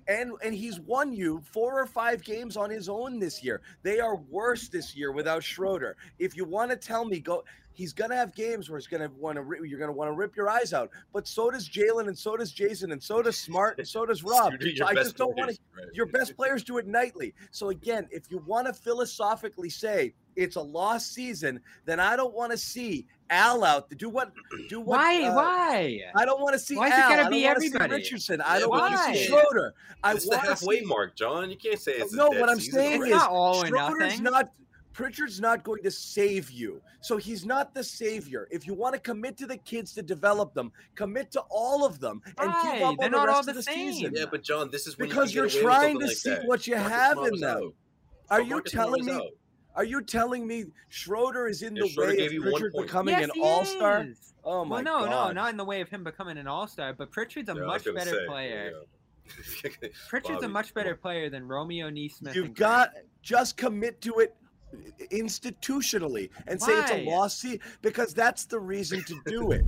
and 0.08 0.32
and 0.44 0.54
he's 0.54 0.80
won 0.80 1.12
you 1.12 1.42
four 1.52 1.80
or 1.80 1.86
five 1.86 2.22
games 2.22 2.56
on 2.56 2.70
his 2.70 2.88
own 2.88 3.18
this 3.18 3.42
year. 3.42 3.60
They 3.82 4.00
are 4.00 4.16
worse 4.16 4.68
this 4.68 4.94
year 4.94 5.12
without 5.12 5.42
Schroeder. 5.42 5.96
If 6.18 6.36
you 6.36 6.44
want 6.44 6.70
to 6.70 6.76
tell 6.76 7.04
me, 7.04 7.20
go. 7.20 7.44
He's 7.76 7.92
gonna 7.92 8.16
have 8.16 8.34
games 8.34 8.70
where 8.70 8.78
he's 8.78 8.86
gonna 8.86 9.10
want 9.18 9.36
to 9.36 9.44
you're 9.68 9.78
gonna 9.78 9.92
want 9.92 10.08
to 10.08 10.12
rip 10.16 10.34
your 10.34 10.48
eyes 10.48 10.72
out. 10.72 10.90
But 11.12 11.28
so 11.28 11.50
does 11.50 11.68
Jaylen, 11.68 12.08
and 12.08 12.18
so 12.18 12.36
does 12.36 12.50
Jason, 12.52 12.90
and 12.92 13.02
so 13.02 13.20
does 13.22 13.36
Smart, 13.36 13.78
and 13.78 13.86
so 13.86 14.06
does 14.06 14.22
Rob. 14.24 14.54
Your 14.60 14.74
So 14.76 14.86
I 14.86 14.94
best 14.94 15.06
just 15.06 15.16
don't 15.18 15.36
want 15.36 15.50
to. 15.50 15.56
players, 15.74 15.86
right. 15.86 15.94
Your 15.94 16.06
best 16.06 16.36
players 16.36 16.64
do 16.64 16.78
it 16.78 16.86
nightly. 16.86 17.34
So 17.50 17.68
again, 17.68 18.08
if 18.10 18.30
you 18.30 18.38
want 18.46 18.66
to 18.66 18.72
philosophically 18.72 19.68
say 19.68 20.14
it's 20.36 20.56
a 20.56 20.60
lost 20.60 21.12
season, 21.14 21.60
then 21.84 22.00
I 22.00 22.16
don't 22.16 22.34
want 22.34 22.52
to 22.52 22.58
see 22.58 23.06
Al 23.30 23.64
out 23.64 23.90
to 23.90 23.96
do 23.96 24.08
what 24.08 24.32
do 24.68 24.80
what. 24.80 24.96
Why? 24.98 25.22
uh, 25.24 25.34
why? 25.34 26.00
I 26.16 26.24
don't 26.24 26.40
want 26.40 26.54
to 26.54 26.58
see 26.58 26.76
Why 26.76 26.86
is 26.88 26.92
it 26.94 26.96
Al. 27.00 27.08
gotta 27.16 27.30
be 27.30 27.42
wanna 27.44 27.56
everybody? 27.56 27.94
Richardson. 27.94 28.40
I 28.40 28.58
don't 28.58 28.70
but 28.70 28.80
want 28.80 28.96
to 28.96 29.14
see 29.14 29.26
Schroeder. 29.26 29.74
I 30.02 30.14
It's 30.14 30.24
the 30.24 30.30
want 30.30 30.42
to 30.44 30.48
halfway 30.50 30.80
see. 30.80 30.86
mark, 30.86 31.16
John. 31.16 31.50
You 31.50 31.56
can't 31.56 31.78
say 31.80 31.92
it's 31.92 32.12
a 32.12 32.16
No, 32.16 32.30
dead 32.30 32.40
what 32.40 32.48
I'm 32.48 32.58
season 32.60 32.80
saying 32.80 32.94
already. 32.98 33.12
is 33.12 33.16
not 33.18 33.30
all 33.30 33.62
or 33.62 33.66
Schroeder's 33.66 33.98
nothing. 34.00 34.22
not. 34.22 34.48
Pritchard's 34.96 35.42
not 35.42 35.62
going 35.62 35.82
to 35.82 35.90
save 35.90 36.50
you. 36.50 36.80
So 37.02 37.18
he's 37.18 37.44
not 37.44 37.74
the 37.74 37.84
savior. 37.84 38.48
If 38.50 38.66
you 38.66 38.72
want 38.72 38.94
to 38.94 39.00
commit 39.00 39.36
to 39.36 39.46
the 39.46 39.58
kids 39.58 39.92
to 39.92 40.02
develop 40.02 40.54
them, 40.54 40.72
commit 40.94 41.30
to 41.32 41.42
all 41.50 41.84
of 41.84 42.00
them 42.00 42.22
and 42.24 42.48
Why? 42.50 42.60
keep 42.62 42.88
up 42.88 42.96
They're 42.98 43.06
on 43.08 43.12
the 43.12 43.18
rest 43.18 43.30
all 43.34 43.40
of 43.40 43.46
the 43.46 43.52
the 43.52 43.62
same. 43.62 43.92
season. 43.92 44.14
Yeah, 44.16 44.24
but 44.30 44.42
John, 44.42 44.70
this 44.70 44.86
is 44.86 44.96
when 44.96 45.10
Because 45.10 45.34
you 45.34 45.42
you're 45.42 45.50
can 45.50 45.60
get 45.60 45.64
away 45.66 45.74
with 45.74 45.80
trying 45.82 45.98
to 46.00 46.06
like 46.06 46.16
see 46.16 46.30
that. 46.30 46.46
what 46.46 46.66
you 46.66 46.76
Marcus 46.76 46.92
have 46.92 47.12
Smart 47.12 47.34
in 47.34 47.40
them. 47.40 47.50
out. 47.50 47.74
Are 48.30 48.38
So 48.40 48.44
you 48.44 48.50
Marcus 48.54 48.72
telling 48.72 49.04
me? 49.04 49.12
out. 49.12 49.30
Are 49.74 49.84
you 49.84 50.00
telling 50.00 50.46
me 50.46 50.64
Schroeder 50.88 51.46
is 51.46 51.60
in 51.60 51.76
Yeah, 51.76 51.82
the 51.82 51.88
Schroeder 51.90 52.12
way 52.16 52.26
of 52.26 52.42
Pritchard 52.42 52.72
becoming 52.80 53.18
yes, 53.18 53.24
an 53.24 53.42
all 53.42 53.66
star? 53.66 54.06
Oh 54.44 54.64
my 54.64 54.82
god. 54.82 54.84
well, 54.86 55.00
no, 55.02 55.06
god! 55.10 55.26
no, 55.26 55.42
not 55.42 55.50
in 55.50 55.58
the 55.58 55.64
way 55.66 55.82
of 55.82 55.90
him 55.90 56.04
becoming 56.04 56.38
an 56.38 56.46
all 56.46 56.66
star, 56.66 56.94
but 56.94 57.12
Pritchard's 57.12 57.50
a 57.50 57.54
Yeah, 57.54 57.66
much 57.66 57.84
better 57.84 58.12
say, 58.12 58.26
player. 58.26 58.72
yeah. 58.72 59.88
Pritchard's 60.08 60.42
a 60.42 60.48
much 60.48 60.72
better 60.72 60.94
player 60.94 61.28
than 61.28 61.46
Romeo 61.46 61.90
Nesmith. 61.90 62.34
You've 62.34 62.54
got 62.54 62.92
just 63.20 63.58
commit 63.58 64.00
to 64.00 64.20
it 64.20 64.34
institutionally 65.10 66.30
and 66.46 66.60
say 66.60 66.72
it's 66.72 66.90
a 66.90 67.04
Why? 67.04 67.16
lost 67.16 67.40
season 67.40 67.60
because 67.82 68.14
that's 68.14 68.46
the 68.46 68.58
reason 68.58 69.02
to 69.04 69.20
do 69.26 69.52
it. 69.52 69.66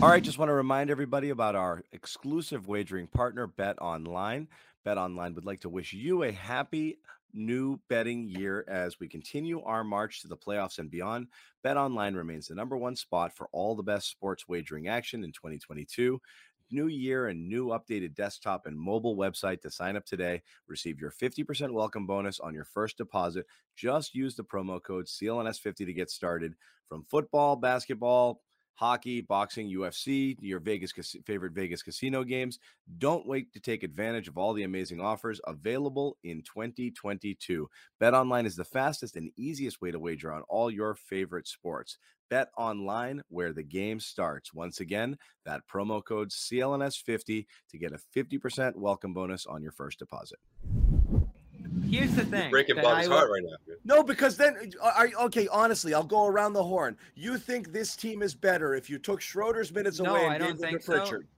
All 0.00 0.08
right, 0.08 0.22
just 0.22 0.38
want 0.38 0.48
to 0.48 0.54
remind 0.54 0.90
everybody 0.90 1.30
about 1.30 1.56
our 1.56 1.82
exclusive 1.92 2.68
wagering 2.68 3.08
partner, 3.08 3.46
Bet 3.46 3.80
Online. 3.80 4.48
Bet 4.84 4.96
Online 4.96 5.34
would 5.34 5.44
like 5.44 5.60
to 5.60 5.68
wish 5.68 5.92
you 5.92 6.22
a 6.22 6.32
happy 6.32 6.98
new 7.34 7.78
betting 7.88 8.28
year 8.28 8.64
as 8.68 8.98
we 9.00 9.08
continue 9.08 9.60
our 9.62 9.84
march 9.84 10.22
to 10.22 10.28
the 10.28 10.36
playoffs 10.36 10.78
and 10.78 10.90
beyond. 10.90 11.26
Bet 11.62 11.76
Online 11.76 12.14
remains 12.14 12.48
the 12.48 12.54
number 12.54 12.76
one 12.76 12.96
spot 12.96 13.34
for 13.36 13.48
all 13.52 13.74
the 13.74 13.82
best 13.82 14.08
sports 14.08 14.48
wagering 14.48 14.88
action 14.88 15.24
in 15.24 15.32
2022. 15.32 16.20
New 16.70 16.88
year 16.88 17.28
and 17.28 17.48
new 17.48 17.68
updated 17.68 18.14
desktop 18.14 18.66
and 18.66 18.78
mobile 18.78 19.16
website 19.16 19.62
to 19.62 19.70
sign 19.70 19.96
up 19.96 20.04
today. 20.04 20.42
Receive 20.66 21.00
your 21.00 21.10
50% 21.10 21.72
welcome 21.72 22.06
bonus 22.06 22.40
on 22.40 22.54
your 22.54 22.64
first 22.64 22.98
deposit. 22.98 23.46
Just 23.74 24.14
use 24.14 24.36
the 24.36 24.44
promo 24.44 24.82
code 24.82 25.06
CLNS50 25.06 25.86
to 25.86 25.92
get 25.92 26.10
started. 26.10 26.54
From 26.88 27.04
football, 27.04 27.56
basketball, 27.56 28.42
hockey, 28.78 29.20
boxing, 29.20 29.68
UFC, 29.68 30.36
your 30.40 30.60
Vegas 30.60 30.92
favorite 31.26 31.52
Vegas 31.52 31.82
casino 31.82 32.22
games. 32.22 32.60
Don't 32.98 33.26
wait 33.26 33.52
to 33.52 33.60
take 33.60 33.82
advantage 33.82 34.28
of 34.28 34.38
all 34.38 34.52
the 34.52 34.62
amazing 34.62 35.00
offers 35.00 35.40
available 35.48 36.16
in 36.22 36.42
2022. 36.42 37.68
Bet 37.98 38.14
online 38.14 38.46
is 38.46 38.54
the 38.54 38.64
fastest 38.64 39.16
and 39.16 39.32
easiest 39.36 39.82
way 39.82 39.90
to 39.90 39.98
wager 39.98 40.32
on 40.32 40.42
all 40.48 40.70
your 40.70 40.94
favorite 40.94 41.48
sports. 41.48 41.98
Bet 42.30 42.48
online 42.56 43.22
where 43.28 43.52
the 43.52 43.62
game 43.62 44.00
starts. 44.00 44.52
Once 44.52 44.80
again, 44.80 45.16
that 45.44 45.62
promo 45.72 46.04
code 46.04 46.30
CLNS50 46.30 47.46
to 47.70 47.78
get 47.78 47.92
a 47.92 47.98
50% 48.16 48.76
welcome 48.76 49.14
bonus 49.14 49.46
on 49.46 49.62
your 49.62 49.72
first 49.72 49.98
deposit. 49.98 50.38
Here's 51.88 52.10
the 52.10 52.22
You're 52.22 52.24
thing. 52.26 52.50
breaking 52.50 52.76
that 52.76 52.84
Bobby's 52.84 53.08
I 53.08 53.12
heart 53.12 53.30
right 53.30 53.42
now. 53.42 53.56
dude. 53.66 53.76
No, 53.84 54.02
because 54.02 54.36
then, 54.36 54.72
uh, 54.80 54.86
uh, 54.86 54.92
are, 54.96 55.10
okay, 55.26 55.48
honestly, 55.48 55.94
I'll 55.94 56.04
go 56.04 56.26
around 56.26 56.52
the 56.52 56.62
horn. 56.62 56.96
You 57.14 57.38
think 57.38 57.72
this 57.72 57.96
team 57.96 58.22
is 58.22 58.34
better 58.34 58.74
if 58.74 58.90
you 58.90 58.98
took 58.98 59.20
Schroeder's 59.20 59.72
minutes 59.72 60.00
No, 60.00 60.10
away 60.10 60.24
and 60.24 60.32
I 60.34 60.38
don't 60.38 60.48
gave 60.48 60.58
them 60.58 60.70
think 60.70 60.80
to 60.80 60.86
so. 60.86 60.92
Pritchard? 60.98 61.28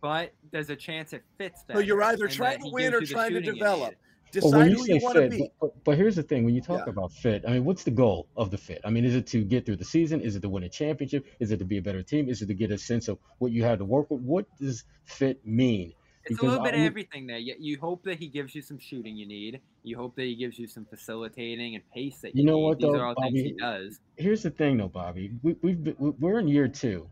But 0.00 0.32
there's 0.50 0.70
a 0.70 0.76
chance 0.76 1.12
it 1.12 1.24
fits. 1.36 1.64
So 1.70 1.80
you're 1.80 2.02
either 2.04 2.28
trying 2.28 2.60
to 2.60 2.70
win 2.70 2.94
or 2.94 3.00
trying 3.00 3.30
to 3.32 3.36
shooting 3.38 3.46
you 3.46 3.52
develop. 3.54 3.94
Need. 4.34 4.42
Well, 4.42 4.52
when 4.52 4.70
you 4.70 4.76
who 4.76 4.84
say 4.84 4.94
you 4.94 5.00
want 5.02 5.16
to 5.16 5.22
fit, 5.22 5.30
be. 5.30 5.38
but, 5.38 5.48
but, 5.60 5.84
but 5.84 5.96
here's 5.96 6.16
the 6.16 6.22
thing: 6.22 6.44
when 6.44 6.54
you 6.54 6.60
talk 6.60 6.86
Yeah. 6.86 6.92
about 6.92 7.12
fit, 7.12 7.44
I 7.46 7.52
mean, 7.52 7.64
what's 7.64 7.84
the 7.84 7.90
goal 7.90 8.28
of 8.36 8.50
the 8.50 8.58
fit? 8.58 8.80
I 8.84 8.90
mean, 8.90 9.04
is 9.04 9.14
it 9.14 9.26
to 9.28 9.44
get 9.44 9.66
through 9.66 9.76
the 9.76 9.84
season? 9.84 10.20
Is 10.20 10.36
it 10.36 10.40
to 10.42 10.48
win 10.48 10.64
a 10.64 10.68
championship? 10.68 11.26
Is 11.40 11.50
it 11.50 11.58
to 11.58 11.64
be 11.64 11.78
a 11.78 11.82
better 11.82 12.02
team? 12.02 12.28
Is 12.28 12.42
it 12.42 12.46
to 12.46 12.54
get 12.54 12.70
a 12.70 12.78
sense 12.78 13.08
of 13.08 13.18
what 13.38 13.52
you 13.52 13.64
have 13.64 13.78
to 13.78 13.84
work 13.84 14.10
with? 14.10 14.20
What 14.20 14.46
does 14.58 14.84
fit 15.04 15.44
mean? 15.46 15.94
It's 16.24 16.38
Because 16.38 16.42
a 16.42 16.46
little 16.46 16.60
I 16.60 16.70
bit 16.70 16.74
of 16.74 16.80
everything 16.80 17.26
there. 17.26 17.38
You, 17.38 17.54
you 17.58 17.78
hope 17.80 18.04
that 18.04 18.18
he 18.18 18.28
gives 18.28 18.54
you 18.54 18.62
some 18.62 18.78
shooting 18.78 19.16
you 19.16 19.26
need. 19.26 19.62
You 19.82 19.96
hope 19.96 20.16
that 20.16 20.24
he 20.24 20.36
gives 20.36 20.58
you 20.58 20.66
some 20.66 20.84
facilitating 20.84 21.74
and 21.74 21.84
pace 21.94 22.20
that 22.22 22.36
you, 22.36 22.42
You 22.42 22.44
know 22.44 22.58
need. 22.58 22.64
what, 22.68 22.78
These 22.78 22.92
though, 22.92 22.92
are 22.94 23.06
all 23.06 23.14
things 23.14 23.40
he 23.40 23.52
Bobby? 23.52 23.58
does. 23.58 24.00
Here's 24.16 24.42
the 24.42 24.50
thing, 24.50 24.76
though, 24.76 24.88
Bobby. 24.88 25.32
We, 25.42 25.56
we've 25.62 25.82
been, 25.82 25.96
we- 25.98 26.10
we're 26.18 26.38
in 26.40 26.48
year 26.48 26.68
two, 26.68 27.10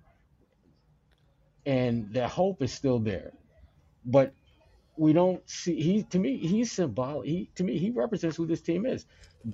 and 1.65 2.13
the 2.13 2.29
hope 2.29 2.63
is 2.63 2.73
still 2.73 2.99
there, 2.99 3.33
but 4.05 4.35
we 4.97 5.13
don't 5.13 5.49
see. 5.49 5.81
He 5.81 6.03
to 6.05 6.19
me, 6.19 6.37
he's 6.39 6.73
symbolic. 6.73 7.29
He 7.29 7.51
to 7.57 7.65
me, 7.65 7.79
he 7.79 7.91
represents 7.91 8.37
who 8.37 8.47
this 8.47 8.61
team 8.61 8.87
is. 8.87 9.07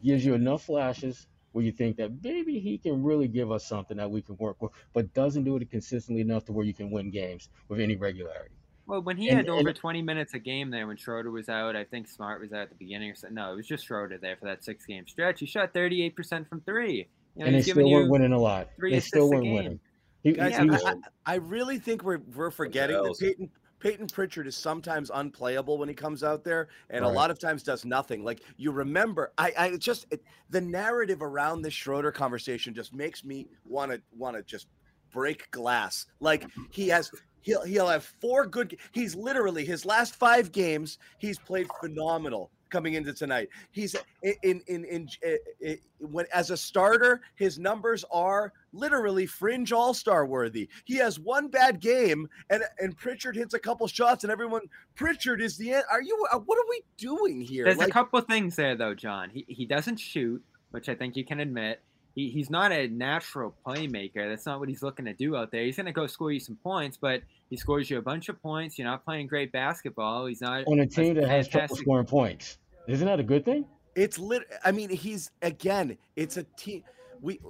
Gives 0.03 0.25
you 0.25 0.35
enough 0.35 0.65
flashes 0.65 1.27
where 1.53 1.65
you 1.65 1.73
think 1.73 1.97
that 1.99 2.11
maybe 2.25 2.59
he 2.59 2.79
can 2.79 3.03
really 3.03 3.29
give 3.29 3.53
us 3.53 3.67
something 3.67 3.97
that 3.99 4.11
we 4.11 4.23
can 4.23 4.37
work 4.39 4.61
with, 4.63 4.73
but 4.95 5.13
doesn't 5.13 5.45
do 5.45 5.57
it 5.57 5.71
consistently 5.71 6.23
enough 6.23 6.47
to 6.47 6.53
where 6.53 6.65
you 6.65 6.73
can 6.73 6.91
win 6.91 7.11
games 7.11 7.51
with 7.69 7.79
any 7.79 7.95
regularity. 7.95 8.55
Well, 8.87 9.03
when 9.03 9.19
he 9.19 9.29
And- 9.29 9.37
had 9.37 9.49
over 9.51 9.69
and- 9.69 9.77
20 9.77 10.01
minutes 10.01 10.33
a 10.35 10.39
game 10.39 10.71
there, 10.71 10.87
when 10.87 10.97
Schroeder 10.97 11.31
was 11.31 11.49
out, 11.51 11.77
I 11.77 11.85
think 11.85 12.09
Smart 12.09 12.41
was 12.41 12.53
out 12.55 12.63
at 12.63 12.69
the 12.71 12.75
beginning. 12.77 13.11
Or 13.11 13.15
so. 13.15 13.29
No, 13.29 13.53
it 13.53 13.57
was 13.57 13.67
just 13.67 13.85
Schroeder 13.85 14.17
there 14.19 14.37
for 14.37 14.47
that 14.47 14.65
six 14.65 14.87
game 14.87 15.07
stretch. 15.07 15.41
He 15.41 15.47
shot 15.47 15.75
38% 15.75 16.49
from 16.49 16.63
three. 16.63 17.07
You 17.37 17.41
know, 17.41 17.45
and 17.47 17.55
they 17.55 17.59
he's 17.59 17.71
still 17.71 17.89
weren't 17.91 18.11
winning 18.11 18.33
a 18.33 18.39
lot. 18.39 18.71
three 18.77 18.93
They 18.93 19.01
still 19.01 19.29
weren't 19.31 19.45
game. 19.45 19.55
winning. 19.55 19.81
He, 20.23 20.33
Guys, 20.33 20.57
he 20.57 20.65
Yeah, 20.65 20.71
was- 20.73 20.85
I, 20.85 20.91
I, 20.93 20.97
I 21.27 21.35
really 21.37 21.79
think 21.79 22.03
we're 22.03 22.21
we're 22.35 22.51
forgetting 22.51 22.97
that? 22.97 23.17
Peyton 23.21 23.51
Peyton 23.83 24.07
Pritchard 24.07 24.47
is 24.47 24.57
sometimes 24.57 25.11
unplayable 25.13 25.77
when 25.77 25.89
he 25.89 25.95
comes 25.95 26.23
out 26.23 26.45
there, 26.45 26.69
and 26.91 27.05
a 27.05 27.09
lot 27.09 27.33
of 27.33 27.41
times 27.41 27.65
does 27.65 27.85
nothing. 27.85 28.23
Like 28.23 28.43
you 28.57 28.71
remember, 28.71 29.33
I 29.39 29.53
I 29.59 29.77
just 29.77 30.07
it, 30.13 30.23
the 30.51 30.61
narrative 30.61 31.21
around 31.21 31.63
this 31.63 31.75
Schroeder 31.75 32.13
conversation 32.13 32.75
just 32.75 32.95
makes 32.95 33.25
me 33.25 33.49
want 33.65 33.91
to 33.91 34.01
want 34.17 34.37
to 34.37 34.45
just 34.45 34.69
break 35.13 35.51
glass. 35.51 36.07
Like 36.21 36.47
he 36.71 36.89
has. 36.89 37.11
He'll, 37.45 37.65
he'll 37.65 37.89
have 37.89 38.05
four 38.05 38.47
good. 38.47 38.77
He's 38.93 39.17
literally 39.17 39.65
his 39.65 39.85
last 39.85 40.15
five 40.15 40.53
games. 40.53 40.99
He's 41.19 41.41
played 41.41 41.67
phenomenal 41.81 42.53
coming 42.71 42.95
into 42.95 43.13
tonight. 43.13 43.49
He's 43.73 43.97
in 44.23 44.35
in 44.45 44.63
in, 44.69 44.85
in, 44.85 45.39
in 45.61 45.79
when 45.99 46.27
as 46.33 46.51
a 46.51 46.57
starter, 46.57 47.21
his 47.35 47.59
numbers 47.59 48.05
are 48.13 48.53
literally 48.73 49.27
fringe 49.27 49.73
all 49.73 49.95
star 49.95 50.27
worthy. 50.27 50.69
He 50.85 50.97
has 50.97 51.19
one 51.19 51.49
bad 51.49 51.81
game, 51.81 52.29
and 52.51 52.63
and 52.79 52.97
Pritchard 52.97 53.37
hits 53.37 53.55
a 53.55 53.59
couple 53.59 53.87
shots, 53.87 54.25
and 54.25 54.33
everyone 54.33 54.63
Pritchard 54.95 55.41
is 55.41 55.57
the 55.57 55.73
end. 55.73 55.85
Are 55.91 56.03
you? 56.03 56.27
uh, 56.33 56.39
What 56.39 56.59
are 56.59 56.69
we 56.69 56.83
doing 56.97 57.41
here? 57.41 57.65
There's 57.65 57.79
Like, 57.79 57.89
a 57.89 57.93
couple 57.93 58.21
things 58.23 58.57
there, 58.57 58.75
though, 58.77 58.95
John. 58.95 59.31
He, 59.31 59.45
he 59.49 59.67
doesn't 59.67 59.99
shoot, 59.99 60.43
which 60.71 60.89
I 60.89 60.95
think 60.95 61.17
you 61.17 61.25
can 61.25 61.41
admit. 61.41 61.81
He, 62.15 62.29
he's 62.29 62.51
not 62.51 62.73
a 62.73 62.89
natural 62.89 63.55
playmaker. 63.67 64.29
That's 64.29 64.45
not 64.45 64.61
what 64.61 64.69
he's 64.69 64.83
looking 64.83 65.07
to 65.07 65.15
do 65.15 65.35
out 65.35 65.51
there. 65.51 65.65
He's 65.65 65.77
going 65.77 65.87
to 65.87 65.93
go 65.93 66.07
score 66.07 66.31
you 66.31 66.41
some 66.41 66.57
points, 66.57 66.99
but 67.01 67.23
he 67.49 67.57
scores 67.57 67.89
you 67.89 67.97
a 67.97 68.03
bunch 68.03 68.29
of 68.29 68.41
points. 68.43 68.79
You're 68.79 68.87
not 68.87 69.03
playing 69.03 69.29
great 69.29 69.51
basketball. 69.51 70.27
He's 70.27 70.43
not 70.43 70.67
on 70.67 70.81
a 70.81 70.87
team 70.87 71.15
that 71.15 71.27
has 71.29 71.49
trouble 71.49 71.75
scoring 71.77 72.05
points. 72.05 72.59
Isn't 72.87 73.07
that 73.07 73.19
a 73.19 73.23
good 73.23 73.47
thing? 73.47 73.65
It's 73.95 74.19
lit. 74.19 74.43
I 74.63 74.73
mean, 74.73 74.91
he's 74.91 75.31
again. 75.41 75.97
It's 76.17 76.37
a 76.37 76.43
team. 76.59 76.83
We. 77.23 77.41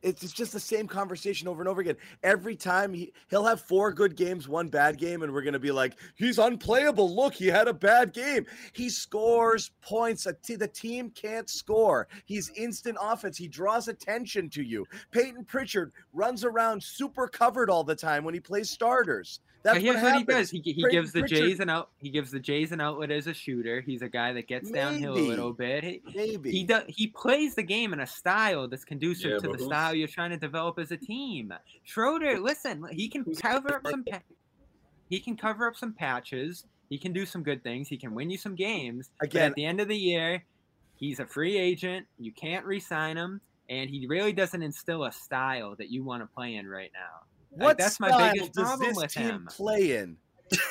It's 0.00 0.30
just 0.30 0.52
the 0.52 0.60
same 0.60 0.86
conversation 0.86 1.48
over 1.48 1.60
and 1.60 1.68
over 1.68 1.80
again. 1.80 1.96
Every 2.22 2.54
time 2.54 2.94
he 2.94 3.12
he'll 3.30 3.44
have 3.44 3.60
four 3.60 3.92
good 3.92 4.14
games, 4.14 4.46
one 4.46 4.68
bad 4.68 4.96
game, 4.96 5.22
and 5.22 5.32
we're 5.32 5.42
gonna 5.42 5.58
be 5.58 5.72
like, 5.72 5.98
he's 6.14 6.38
unplayable. 6.38 7.16
Look, 7.16 7.34
he 7.34 7.48
had 7.48 7.66
a 7.66 7.74
bad 7.74 8.12
game. 8.12 8.46
He 8.74 8.90
scores 8.90 9.72
points. 9.82 10.22
The 10.24 10.68
team 10.68 11.10
can't 11.10 11.50
score. 11.50 12.06
He's 12.26 12.50
instant 12.50 12.96
offense. 13.00 13.36
He 13.36 13.48
draws 13.48 13.88
attention 13.88 14.48
to 14.50 14.62
you. 14.62 14.86
Peyton 15.10 15.44
Pritchard 15.44 15.92
runs 16.12 16.44
around 16.44 16.80
super 16.80 17.26
covered 17.26 17.70
all 17.70 17.82
the 17.82 17.96
time 17.96 18.22
when 18.22 18.34
he 18.34 18.40
plays 18.40 18.70
starters. 18.70 19.40
That's 19.62 19.74
But 19.76 19.82
here's 19.82 19.96
what, 19.96 20.04
what, 20.04 20.18
he 20.18 20.24
does. 20.24 20.50
He, 20.50 20.60
he 20.60 20.74
Peyton 20.74 20.90
gives 20.90 21.12
the 21.12 21.20
Pritchard- 21.20 21.38
Jays 21.38 21.60
an 21.60 21.68
out. 21.68 21.90
He 21.98 22.10
gives 22.10 22.30
the 22.30 22.38
Jays 22.38 22.70
an 22.72 22.80
outlet 22.80 23.10
as 23.10 23.26
a 23.26 23.34
shooter. 23.34 23.80
He's 23.80 24.02
a 24.02 24.08
guy 24.08 24.32
that 24.32 24.46
gets 24.46 24.70
downhill 24.70 25.14
a 25.14 25.18
little 25.18 25.52
bit. 25.52 25.82
He, 25.84 26.00
Maybe 26.14 26.50
he 26.52 26.64
does. 26.64 26.84
He 26.86 27.08
plays 27.08 27.54
the 27.56 27.62
game 27.64 27.92
in 27.92 28.00
a 28.00 28.06
style 28.06 28.68
that's 28.68 28.84
conducive 28.84 29.32
Yeah, 29.32 29.38
to 29.38 29.56
the 29.56 29.58
style 29.64 29.94
you're 29.94 30.06
trying 30.08 30.30
to 30.30 30.36
develop 30.36 30.78
as 30.78 30.92
a 30.92 30.96
team. 30.96 31.52
Schroeder, 31.84 32.38
listen, 32.38 32.84
he 32.92 33.08
can 33.08 33.24
cover 33.34 33.74
up 33.76 33.86
some. 33.88 34.04
Pa- 34.04 34.20
he 35.10 35.18
can 35.20 35.36
cover 35.36 35.66
up 35.66 35.76
some 35.76 35.92
patches. 35.92 36.64
He 36.88 36.96
can 36.98 37.12
do 37.12 37.26
some 37.26 37.42
good 37.42 37.62
things. 37.62 37.88
He 37.88 37.96
can 37.96 38.14
win 38.14 38.30
you 38.30 38.38
some 38.38 38.54
games. 38.54 39.10
but 39.18 39.28
Again- 39.28 39.50
at 39.50 39.54
the 39.54 39.64
end 39.64 39.80
of 39.80 39.88
the 39.88 39.96
year, 39.96 40.44
he's 40.96 41.18
a 41.20 41.26
free 41.26 41.58
agent. 41.58 42.06
You 42.18 42.30
can't 42.32 42.64
re-sign 42.64 43.16
him, 43.16 43.40
and 43.68 43.90
he 43.90 44.06
really 44.06 44.32
doesn't 44.32 44.62
instill 44.62 45.04
a 45.04 45.12
style 45.12 45.74
that 45.76 45.90
you 45.90 46.04
want 46.04 46.22
to 46.22 46.26
play 46.34 46.54
in 46.54 46.66
right 46.68 46.90
now. 46.94 47.26
Like, 47.52 47.62
What 47.62 47.78
that's 47.78 47.98
my 48.00 48.08
style 48.08 48.32
biggest 48.32 48.52
does 48.52 48.64
problem 48.64 48.88
this 48.88 48.96
with 48.96 49.10
team 49.12 49.24
him. 49.24 49.46
play 49.50 49.96
in? 49.96 50.16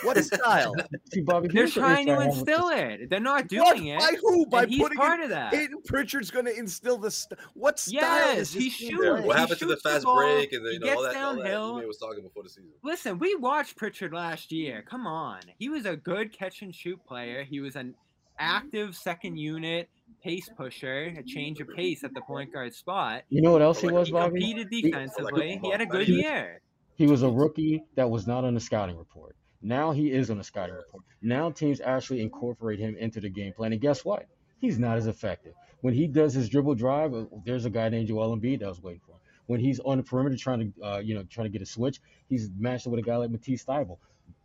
What 0.04 0.18
style? 0.24 0.74
See, 1.14 1.22
Bobby, 1.22 1.50
They're 1.50 1.68
trying 1.68 2.08
to 2.08 2.14
I 2.14 2.16
have 2.24 2.28
with 2.30 2.38
instill 2.40 2.70
it. 2.70 3.10
They're 3.12 3.20
not 3.20 3.44
What? 3.52 3.76
doing 3.76 3.88
it. 3.88 4.00
By 4.00 4.14
who? 4.20 4.46
By 4.48 4.64
and 4.64 4.72
he's 4.72 4.82
putting 4.82 4.98
part 4.98 5.20
in, 5.20 5.26
of 5.26 5.30
that. 5.30 5.52
Peyton 5.54 5.82
Pritchard's 5.86 6.32
going 6.32 6.46
to 6.46 6.56
instill 6.58 6.98
the 6.98 7.12
st- 7.12 7.40
what 7.54 7.78
style 7.78 8.02
Yes, 8.02 8.38
is 8.40 8.54
this 8.54 8.64
he's. 8.80 8.82
Yeah, 8.90 8.98
what 9.22 9.24
he 9.36 9.40
happened 9.42 9.60
to 9.60 9.66
the 9.66 9.74
shoots 9.74 9.84
the 9.84 9.90
fast 9.92 10.06
break 10.06 10.52
and 10.54 10.66
the, 10.66 10.74
you 10.74 10.80
know 10.80 10.88
all 10.96 11.04
gets 11.04 11.14
that, 11.14 11.24
all 11.24 11.36
that 11.36 11.44
downhill. 11.44 11.76
Ime 11.78 11.88
was 11.88 11.98
talking 11.98 12.24
before 12.24 12.42
the 12.42 12.50
season? 12.50 12.72
Listen, 12.84 13.20
we 13.20 13.36
watched 13.36 13.76
Pritchard 13.76 14.14
last 14.14 14.52
year. 14.52 14.84
Come 14.90 15.06
on. 15.06 15.42
He 15.60 15.70
was 15.70 15.86
a 15.86 15.96
good 15.96 16.34
catch 16.36 16.64
and 16.64 16.74
shoot 16.74 17.00
player. 17.06 17.44
He 17.44 17.60
was 17.60 17.76
an 17.76 17.94
active 18.40 18.96
second 18.96 19.38
unit 19.38 19.90
pace 20.24 20.50
pusher, 20.58 21.14
a 21.20 21.24
change 21.24 21.60
of 21.60 21.68
pace 21.76 22.04
at 22.04 22.16
the 22.16 22.22
point 22.22 22.52
guard 22.52 22.74
spot. 22.74 23.22
You 23.30 23.42
know 23.44 23.52
what 23.52 23.62
else 23.62 23.80
he 23.82 23.88
Like, 23.88 23.96
was, 23.96 24.08
He 24.08 24.14
Bobby? 24.14 24.40
competed 24.40 24.68
He- 24.72 24.82
defensively. 24.82 25.60
He 25.62 25.70
had 25.70 25.82
a 25.82 25.86
good 25.86 26.08
year. 26.08 26.62
He 26.98 27.08
was 27.08 27.22
a 27.24 27.30
rookie 27.30 27.84
that 27.96 28.10
was 28.10 28.28
not 28.28 28.44
on 28.44 28.54
the 28.56 28.60
scouting 28.60 28.98
report. 28.98 29.36
Now 29.62 29.92
he 29.92 30.12
is 30.12 30.30
on 30.30 30.38
the 30.38 30.44
scouting 30.44 30.76
report. 30.76 31.04
Now 31.22 31.52
teams 31.52 31.80
actually 31.80 32.22
incorporate 32.22 32.80
him 32.80 32.98
into 32.98 33.22
the 33.22 33.30
game 33.30 33.54
plan. 33.54 33.72
And 33.72 33.82
guess 33.82 34.04
what? 34.04 34.28
He's 34.60 34.80
not 34.80 34.98
as 34.98 35.08
effective. 35.08 35.54
When 35.82 35.94
he 35.94 36.08
does 36.08 36.34
his 36.34 36.50
dribble 36.50 36.76
drive, 36.76 37.14
uh, 37.14 37.26
there's 37.46 37.66
a 37.66 37.70
guy 37.70 37.90
named 37.90 38.08
Joel 38.08 38.36
Embiid 38.36 38.60
that 38.60 38.68
was 38.68 38.82
waiting 38.82 39.02
for 39.06 39.14
him. 39.14 39.20
When 39.46 39.60
he's 39.60 39.80
on 39.80 39.98
the 39.98 40.04
perimeter 40.04 40.36
trying 40.36 40.74
to, 40.74 40.84
uh, 40.84 40.98
you 40.98 41.14
know, 41.14 41.24
trying 41.24 41.46
to 41.46 41.52
get 41.52 41.62
a 41.62 41.66
switch, 41.66 42.02
he's 42.28 42.50
matched 42.58 42.88
up 42.88 42.92
with 42.92 43.00
a 43.00 43.04
guy 43.04 43.16
like 43.18 43.30
Matisse 43.30 43.64
Thybulle. 43.64 44.00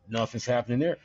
Nothing's 0.09 0.45
happening 0.45 0.79
there. 0.79 0.99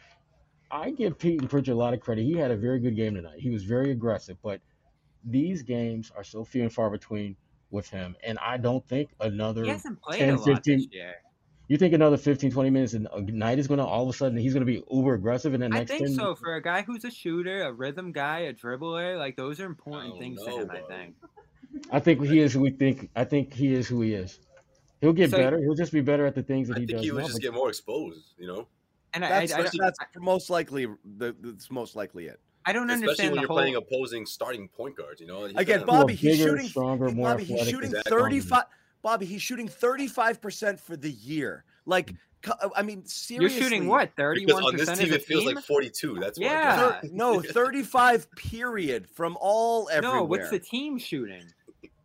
I 0.70 0.92
give 0.92 1.18
Peyton 1.18 1.48
Pritchard 1.48 1.74
a 1.74 1.78
lot 1.78 1.94
of 1.94 2.02
credit. 2.02 2.24
He 2.24 2.34
had 2.34 2.52
a 2.52 2.58
very 2.58 2.80
good 2.80 2.96
game 2.96 3.16
tonight. 3.16 3.40
He 3.40 3.50
was 3.50 3.64
very 3.64 3.92
aggressive, 3.92 4.38
but 4.44 4.60
these 5.24 5.64
games 5.64 6.12
are 6.16 6.24
so 6.24 6.44
few 6.44 6.64
and 6.64 6.74
far 6.74 6.90
between 6.90 7.38
with 7.72 7.90
him. 7.90 8.16
And 8.24 8.38
I 8.40 8.58
don't 8.58 8.86
think 8.88 9.12
another 9.20 9.64
He 9.64 9.70
hasn't 9.70 10.02
played 10.02 10.20
10, 10.20 10.30
a 10.30 10.38
lot 10.38 10.46
15 10.46 10.78
this 10.78 10.88
year. 10.92 11.16
You 11.68 11.78
think 11.78 11.94
another 11.94 12.18
15, 12.18 12.52
20 12.52 12.70
minutes 12.70 12.94
and 12.94 13.08
a 13.14 13.22
night 13.22 13.60
is 13.60 13.68
going 13.68 13.80
to 13.80 13.86
all 13.86 14.04
of 14.04 14.10
a 14.14 14.18
sudden 14.18 14.38
he's 14.38 14.54
going 14.54 14.66
to 14.66 14.72
be 14.72 14.84
uber 14.92 15.14
aggressive 15.14 15.54
in 15.54 15.60
the 15.62 15.70
next? 15.70 15.92
I 15.92 15.98
think 15.98 16.08
10 16.08 16.16
so. 16.16 16.36
For 16.36 16.56
a 16.56 16.62
guy 16.62 16.82
who's 16.82 17.04
a 17.06 17.12
shooter, 17.12 17.64
a 17.64 17.72
rhythm 17.74 18.12
guy, 18.12 18.40
a 18.40 18.54
dribbler, 18.54 19.18
like 19.18 19.36
those 19.36 19.60
are 19.60 19.66
important 19.66 20.12
don't 20.14 20.20
things 20.20 20.44
to 20.44 20.50
know, 20.50 20.60
him. 20.60 20.72
I 20.72 20.82
think. 20.82 21.16
I 21.92 22.00
think 22.00 22.24
he 22.24 22.40
is 22.40 22.54
who 22.54 22.62
we 22.62 22.72
think. 22.72 23.10
I 23.16 23.24
think 23.24 23.54
he 23.54 23.74
is 23.74 23.88
who 23.88 24.02
he 24.02 24.14
is. 24.14 24.40
He'll 25.02 25.14
get 25.14 25.30
So- 25.32 25.38
better. 25.38 25.60
He'll 25.60 25.76
just 25.76 25.92
be 25.92 26.02
better 26.02 26.26
at 26.26 26.36
the 26.36 26.44
things 26.44 26.70
that 26.70 26.78
he 26.78 26.86
does. 26.86 26.96
I 27.02 27.04
he 27.04 27.10
think 27.10 27.16
does. 27.16 27.20
he 27.20 27.24
would 27.24 27.26
just 27.28 27.42
get 27.42 27.54
more 27.54 27.70
exposed, 27.70 28.34
you 28.38 28.48
know. 28.48 28.68
And 29.14 29.24
That's, 29.24 29.52
I, 29.54 29.60
I, 29.60 29.62
that's, 29.64 29.98
don't- 30.14 30.24
most 30.24 30.50
likely 30.50 30.86
the 31.18 31.36
that's 31.42 31.70
most 31.72 31.96
likely 31.96 32.28
it. 32.28 32.40
I 32.66 32.74
don't 32.74 32.90
Especially 32.90 33.04
understand 33.08 33.30
when 33.32 33.36
the 33.38 33.42
you're 33.42 33.48
whole. 33.48 33.58
playing 33.58 33.76
opposing 33.76 34.26
starting 34.26 34.68
point 34.68 34.98
guards, 34.98 35.22
you 35.22 35.28
know. 35.28 35.46
He's 35.46 35.56
Again, 35.56 35.86
Bobby, 35.86 36.00
More 36.00 36.10
he's 36.10 36.38
bigger, 36.38 36.50
shooting 36.50 36.68
stronger, 36.68 37.10
more 37.12 37.30
Bobby, 37.32 37.44
he's 37.46 37.68
shooting 37.70 37.90
exact- 37.92 38.10
35 38.10 38.64
Bobby, 39.08 39.26
he's 39.26 39.42
shooting 39.42 39.70
35% 39.70 40.78
for 40.82 40.98
the 40.98 41.10
year. 41.10 41.64
Like 41.86 42.14
uh, 42.46 42.68
I 42.76 42.82
mean, 42.82 43.06
seriously. 43.06 43.58
You're 43.58 43.64
shooting 43.70 43.88
what? 43.88 44.14
because 44.14 44.16
Thirty-one 44.18 44.64
on 44.66 44.76
this 44.76 45.00
team 45.00 45.14
it 45.14 45.24
feels 45.24 45.46
team? 45.46 45.56
like 45.56 45.64
42. 45.64 46.18
That's 46.20 46.38
why. 46.38 46.46
Yeah. 46.46 47.00
Thir- 47.00 47.10
no, 47.14 47.40
35 47.42 48.30
period 48.36 49.10
from 49.10 49.38
all 49.40 49.88
everywhere. 49.90 50.18
no, 50.18 50.24
what's 50.26 50.50
the 50.50 50.60
team 50.60 50.98
shooting? 50.98 51.46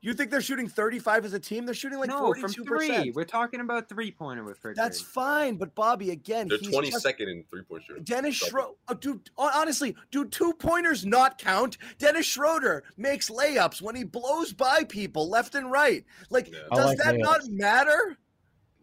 You 0.05 0.13
think 0.15 0.33
they're 0.33 0.41
shooting 0.41 0.69
35 0.69 1.25
as 1.27 1.33
a 1.33 1.39
team? 1.39 1.65
They're 1.65 1.77
shooting 1.77 1.99
like 2.01 2.09
no, 2.09 2.33
42%. 2.33 2.41
from 2.41 2.53
three. 2.65 3.13
We're 3.13 3.25
talking 3.25 3.61
about 3.61 3.89
three-pointer 3.89 4.43
with 4.43 4.61
Pritchard. 4.61 4.77
That's 4.77 5.01
fine, 5.01 5.55
but 5.55 5.75
Bobby 5.77 6.11
again, 6.11 6.49
They're 6.49 6.59
he's 6.59 6.75
22nd 6.75 6.91
just 6.91 7.07
in 7.21 7.45
three 7.49 7.63
point 7.63 7.85
shooting. 7.85 8.03
Dennis 8.03 8.35
Schroeder, 8.35 8.69
oh, 8.71 8.77
uh, 8.89 8.95
dude. 8.95 9.31
Honestly, 9.39 9.95
do 10.11 10.25
two 10.25 10.53
pointers 10.55 11.07
not 11.07 11.39
count? 11.39 11.79
Dennis 11.99 12.27
Schroeder 12.27 12.83
makes 12.97 13.31
layups 13.31 13.81
when 13.81 13.95
he 13.95 14.03
blows 14.03 14.53
by 14.53 14.83
people 14.85 15.29
left 15.31 15.55
and 15.55 15.71
right. 15.71 16.05
Like, 16.31 16.51
Yeah. 16.51 16.59
Does 16.75 16.87
like 16.87 16.99
that 16.99 17.17
not 17.19 17.49
matter? 17.49 18.19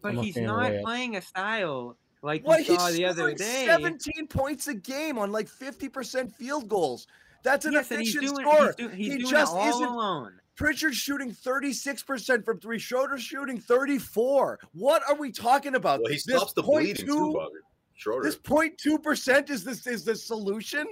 but 0.02 0.12
I'm 0.16 0.22
he's 0.22 0.36
not 0.36 0.72
playing 0.82 1.16
a 1.16 1.22
style 1.22 1.96
like 2.22 2.46
What 2.46 2.60
you 2.60 2.64
he's 2.72 2.80
saw 2.80 2.90
the 2.90 3.04
other 3.04 3.34
day. 3.34 3.66
17 3.66 4.26
points 4.28 4.68
a 4.68 4.74
game 4.74 5.18
on 5.18 5.32
like 5.32 5.48
50% 5.48 6.32
field 6.32 6.68
goals. 6.68 7.06
That's 7.42 7.64
an 7.64 7.72
yes, 7.72 7.90
efficient 7.90 8.26
doing, 8.26 8.46
score. 8.46 8.66
he's, 8.66 8.74
do, 8.76 8.88
he's 8.88 9.12
he 9.12 9.18
doing 9.18 9.30
just 9.30 9.54
it 9.54 9.58
all 9.58 9.68
isn't. 9.68 9.84
alone. 9.88 10.39
Pritchard's 10.56 10.96
shooting 10.96 11.30
36% 11.32 12.44
from 12.44 12.60
three. 12.60 12.78
Schroeder's 12.78 13.22
shooting 13.22 13.58
34. 13.58 14.58
What 14.74 15.02
are 15.08 15.14
we 15.14 15.32
talking 15.32 15.74
about? 15.74 16.00
Well, 16.00 16.08
he 16.10 16.16
This 16.16 16.24
stops 16.24 16.52
the 16.52 16.62
bleeding 16.62 16.96
two- 16.96 17.06
too, 17.06 17.32
Bobby. 17.32 17.54
Schroeder. 17.94 18.22
This 18.24 18.36
0.2% 18.36 19.50
is 19.50 19.62
this 19.64 19.86
is 19.86 20.04
the 20.04 20.14
solution? 20.16 20.86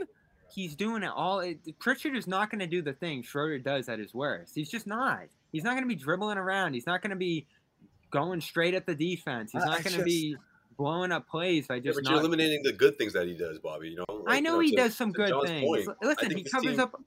He's 0.55 0.75
doing 0.75 1.03
it 1.03 1.11
all. 1.15 1.41
It, 1.41 1.59
Pritchard 1.79 2.17
is 2.17 2.27
not 2.27 2.51
going 2.51 2.59
to 2.61 2.67
do 2.67 2.83
the 2.83 2.93
thing 2.93 3.23
Schroeder 3.23 3.59
does 3.59 3.89
at 3.89 3.99
his 3.99 4.15
worst. 4.15 4.55
He's 4.55 4.71
just 4.71 4.87
not. 4.87 5.23
He's 5.53 5.65
not 5.65 5.73
going 5.73 5.85
to 5.85 5.89
be 5.89 5.95
dribbling 5.95 6.39
around. 6.39 6.75
He's 6.75 6.87
not 6.87 7.03
going 7.03 7.11
to 7.11 7.17
be 7.17 7.47
going 8.11 8.41
straight 8.41 8.75
at 8.75 8.87
the 8.87 8.95
defense. 8.95 9.53
He's 9.53 9.65
not 9.65 9.83
going 9.85 9.97
to 9.97 10.03
be 10.05 10.37
blowing 10.79 11.13
up 11.13 11.29
plays 11.29 11.67
by 11.67 11.77
Yeah, 11.77 11.81
just 11.83 12.01
but 12.03 12.11
you're 12.11 12.21
eliminating 12.21 12.63
the 12.63 12.73
good 12.73 12.97
things 12.99 13.13
that 13.15 13.27
he 13.27 13.35
does, 13.35 13.59
Bobby. 13.59 13.91
You 13.91 13.97
know. 13.97 14.05
Like, 14.09 14.29
I 14.29 14.37
you 14.37 14.43
know 14.43 14.59
he 14.61 14.71
to- 14.71 14.77
does 14.77 14.95
some 14.97 15.13
good 15.13 15.29
John's 15.31 15.49
things. 15.49 15.67
point, 15.67 15.89
Listen, 16.03 16.37
he 16.37 16.45
covers 16.45 16.71
team- 16.73 16.81
up. 16.81 17.01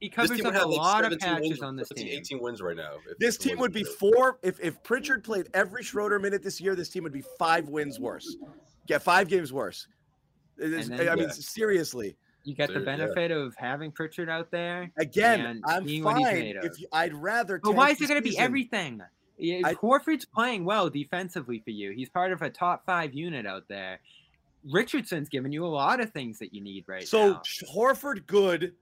He 0.00 0.08
This 0.08 0.14
covers 0.16 0.36
team 0.38 0.46
up 0.46 0.54
a 0.54 0.66
like 0.66 0.78
lot 0.78 1.04
of 1.04 1.12
17 1.20 1.28
patches 1.50 1.62
on 1.62 1.76
this 1.76 1.88
17, 1.88 2.06
team. 2.10 2.18
18 2.20 2.40
wins 2.40 2.62
right 2.62 2.76
now. 2.76 2.94
if 3.10 3.18
This 3.18 3.36
team 3.36 3.58
would 3.58 3.72
be 3.72 3.84
four. 3.84 4.38
If, 4.42 4.58
if 4.60 4.82
Pritchard 4.82 5.22
played 5.22 5.48
every 5.52 5.82
Schroeder 5.82 6.18
minute 6.18 6.42
this 6.42 6.58
year, 6.60 6.74
this 6.74 6.88
team 6.88 7.02
would 7.04 7.12
be 7.12 7.22
five 7.38 7.68
wins 7.68 8.00
worse. 8.00 8.36
Get 8.86 9.02
five 9.02 9.28
games 9.28 9.52
worse. 9.52 9.86
It 10.58 10.72
is- 10.72 10.88
And 10.88 10.98
then- 10.98 11.08
I 11.08 11.14
mean, 11.16 11.24
Yeah. 11.24 11.32
seriously. 11.32 12.16
You 12.44 12.54
get 12.54 12.68
the 12.68 12.74
Dude, 12.78 12.86
yeah. 12.86 12.96
benefit 12.96 13.30
of 13.30 13.54
having 13.58 13.92
Pritchard 13.92 14.30
out 14.30 14.50
there. 14.50 14.90
Again, 14.96 15.60
I'm 15.66 15.86
seeing 15.86 16.02
what 16.02 16.16
he's 16.16 16.26
fine. 16.26 16.34
made 16.38 16.56
of. 16.56 16.64
If 16.64 16.80
you, 16.80 16.86
I'd 16.90 17.12
rather. 17.12 17.58
But 17.62 17.74
why 17.74 17.90
is 17.90 17.98
the 17.98 18.04
it 18.04 18.08
going 18.08 18.22
to 18.22 18.28
be 18.28 18.38
everything? 18.38 19.02
Yeah, 19.36 19.60
I- 19.64 19.74
Horford's 19.74 20.24
playing 20.24 20.64
well 20.64 20.88
defensively 20.88 21.58
for 21.58 21.70
you. 21.70 21.90
He's 21.92 22.08
part 22.08 22.32
of 22.32 22.40
a 22.40 22.48
top 22.48 22.86
five 22.86 23.12
unit 23.12 23.44
out 23.46 23.68
there. 23.68 24.00
Richardson's 24.64 25.28
giving 25.28 25.52
you 25.52 25.64
a 25.64 25.68
lot 25.68 26.00
of 26.00 26.12
things 26.12 26.38
that 26.38 26.52
you 26.54 26.60
need 26.62 26.84
right 26.86 27.06
So 27.06 27.32
now. 27.32 27.42
Sch- 27.44 27.64
Horford 27.74 28.26
good, 28.26 28.74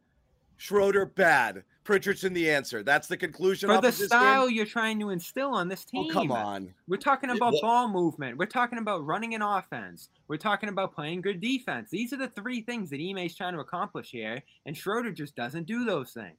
Schroeder 0.58 1.06
bad. 1.06 1.64
Pritchardson 1.84 2.34
the 2.34 2.50
answer. 2.50 2.82
That's 2.82 3.08
the 3.08 3.16
conclusion 3.16 3.70
For 3.70 3.80
the 3.80 3.88
of 3.88 3.94
style 3.94 4.46
game. 4.46 4.56
you're 4.56 4.66
trying 4.66 5.00
to 5.00 5.08
instill 5.08 5.52
on 5.52 5.68
this 5.68 5.86
oh, 5.94 6.02
team. 6.02 6.10
Oh, 6.10 6.12
come 6.12 6.32
on. 6.32 6.74
We're 6.86 6.98
talking 6.98 7.30
Yeah, 7.30 7.36
about 7.36 7.54
well- 7.54 7.62
ball 7.62 7.88
movement. 7.88 8.36
We're 8.36 8.44
talking 8.46 8.78
about 8.78 9.06
running 9.06 9.34
an 9.34 9.40
offense. 9.40 10.10
We're 10.26 10.36
talking 10.36 10.68
about 10.68 10.94
playing 10.94 11.22
good 11.22 11.40
defense. 11.40 11.88
These 11.90 12.12
are 12.12 12.18
the 12.18 12.28
three 12.28 12.60
things 12.60 12.90
that 12.90 13.00
Ime's 13.00 13.34
trying 13.34 13.54
to 13.54 13.60
accomplish 13.60 14.10
here, 14.10 14.42
and 14.66 14.76
Schroeder 14.76 15.12
just 15.12 15.34
doesn't 15.34 15.66
do 15.66 15.86
those 15.86 16.12
things. 16.12 16.36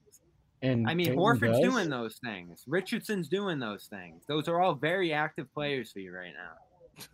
And 0.62 0.88
I 0.88 0.93
mean, 0.93 1.08
Peyton 1.08 1.19
Horford's 1.19 1.60
does. 1.60 1.62
doing 1.62 1.89
those 1.89 2.19
things. 2.23 2.63
Richardson's 2.67 3.29
doing 3.29 3.58
those 3.60 3.86
things. 3.86 4.25
Those 4.27 4.47
are 4.49 4.62
all 4.62 4.75
very 4.75 5.13
active 5.13 5.51
players 5.53 5.91
for 5.91 5.99
you 5.99 6.13
right 6.13 6.34
now. 6.36 7.05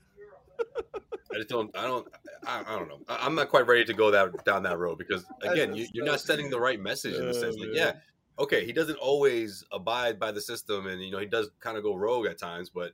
I 1.36 1.38
just 1.38 1.50
don't. 1.50 1.76
I 1.78 1.84
don't. 1.84 2.08
I, 2.48 2.63
I 2.65 2.80
don't 2.80 2.88
know. 2.88 3.00
I, 3.10 3.26
I'm 3.26 3.36
not 3.36 3.50
quite 3.50 3.67
ready 3.67 3.84
to 3.86 3.93
go 3.93 4.12
that 4.12 4.45
down 4.45 4.63
that 4.63 4.78
road 4.80 4.98
because 4.98 5.26
again, 5.41 5.76
you, 5.76 5.88
you're 5.93 6.06
not 6.06 6.21
sending 6.21 6.50
the 6.50 6.60
right 6.60 6.80
message 6.80 7.15
in 7.15 7.26
the 7.26 7.34
sense 7.34 7.58
like, 7.58 7.69
yeah, 7.74 7.93
okay, 8.39 8.65
he 8.65 8.74
doesn't 8.74 8.98
always 8.98 9.63
abide 9.71 10.19
by 10.19 10.32
the 10.32 10.41
system, 10.41 10.88
and 10.88 11.04
you 11.04 11.12
know 11.12 11.19
he 11.19 11.26
does 11.26 11.50
kind 11.60 11.78
of 11.78 11.84
go 11.84 11.95
rogue 11.95 12.26
at 12.28 12.38
times, 12.38 12.69
but 12.69 12.93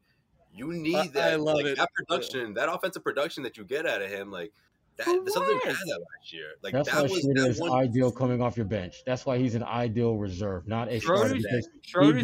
you 0.54 0.74
need 0.74 1.14
that. 1.14 1.34
I 1.34 1.36
love 1.36 1.58
like, 1.58 1.66
it. 1.66 1.78
That 1.78 1.90
production, 1.94 2.54
that 2.56 2.72
offensive 2.72 3.04
production 3.04 3.44
that 3.44 3.58
you 3.58 3.64
get 3.64 3.86
out 3.86 4.02
of 4.02 4.10
him, 4.10 4.32
like 4.32 4.52
that. 4.98 5.06
For 5.06 5.30
Something 5.30 5.60
had 5.64 5.76
that 5.76 6.00
last 6.00 6.34
year. 6.34 6.48
Like 6.62 6.74
That's 6.74 6.90
that 6.90 6.96
why 6.96 7.02
was 7.04 7.22
Schroeder 7.22 7.42
that 7.42 7.50
is 7.50 7.60
one. 7.60 7.72
ideal 7.72 8.12
coming 8.12 8.42
off 8.42 8.58
your 8.58 8.66
bench. 8.66 9.04
That's 9.06 9.26
why 9.26 9.38
he's 9.38 9.56
an 9.56 9.64
ideal 9.64 10.18
reserve, 10.18 10.68
not 10.68 10.90
a 10.92 11.00
starter. 11.00 11.38
Schroeder's- 11.40 11.70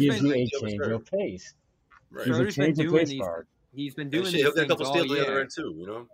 gives 0.00 0.22
you 0.22 0.32
a 0.32 0.34
change 0.34 0.50
reserve. 0.62 0.92
of 0.92 1.06
pace. 1.06 1.54
Right. 2.10 2.26
He's 2.26 2.38
a 2.38 2.50
change 2.50 2.78
of 2.78 2.86
doing 2.86 2.98
pace 3.00 3.08
these. 3.10 3.20
guard. 3.20 3.46
He's 3.78 3.94
been 3.94 4.10
doing 4.10 4.24
shit, 4.24 4.32
these 4.34 4.42
he'll 4.42 4.52
get 4.52 4.64
a 4.64 4.66
things 4.66 4.70
couple 4.72 4.86
all 4.86 4.92
steals 4.94 5.08
the 5.08 5.22
other 5.22 5.32
year. 5.32 5.40
end 5.42 5.50
too. 5.54 5.74
You 5.78 5.86
know. 5.86 6.06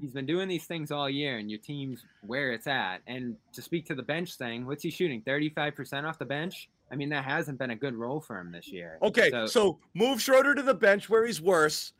He's 0.00 0.12
been 0.12 0.24
doing 0.24 0.48
these 0.48 0.64
things 0.64 0.90
all 0.90 1.10
year, 1.10 1.36
and 1.36 1.50
your 1.50 1.60
team's 1.60 2.02
where 2.26 2.52
it's 2.52 2.66
at. 2.66 3.02
And 3.06 3.36
to 3.52 3.60
speak 3.60 3.84
to 3.86 3.94
the 3.94 4.02
bench 4.02 4.36
thing, 4.36 4.64
what's 4.64 4.82
he 4.82 4.90
shooting? 4.90 5.20
Thirty-five 5.20 5.74
percent 5.76 6.06
off 6.06 6.18
the 6.18 6.24
bench. 6.24 6.70
I 6.90 6.96
mean, 6.96 7.10
that 7.10 7.24
hasn't 7.24 7.58
been 7.58 7.70
a 7.70 7.76
good 7.76 7.94
role 7.94 8.20
for 8.20 8.38
him 8.40 8.50
this 8.50 8.68
year. 8.72 8.98
Okay, 9.02 9.30
So- 9.30 9.46
so, 9.46 9.78
move 9.94 10.20
Schroeder 10.22 10.54
to 10.54 10.62
the 10.62 10.74
bench 10.74 11.08
where 11.10 11.24
he's 11.26 11.40
worse. 11.40 11.92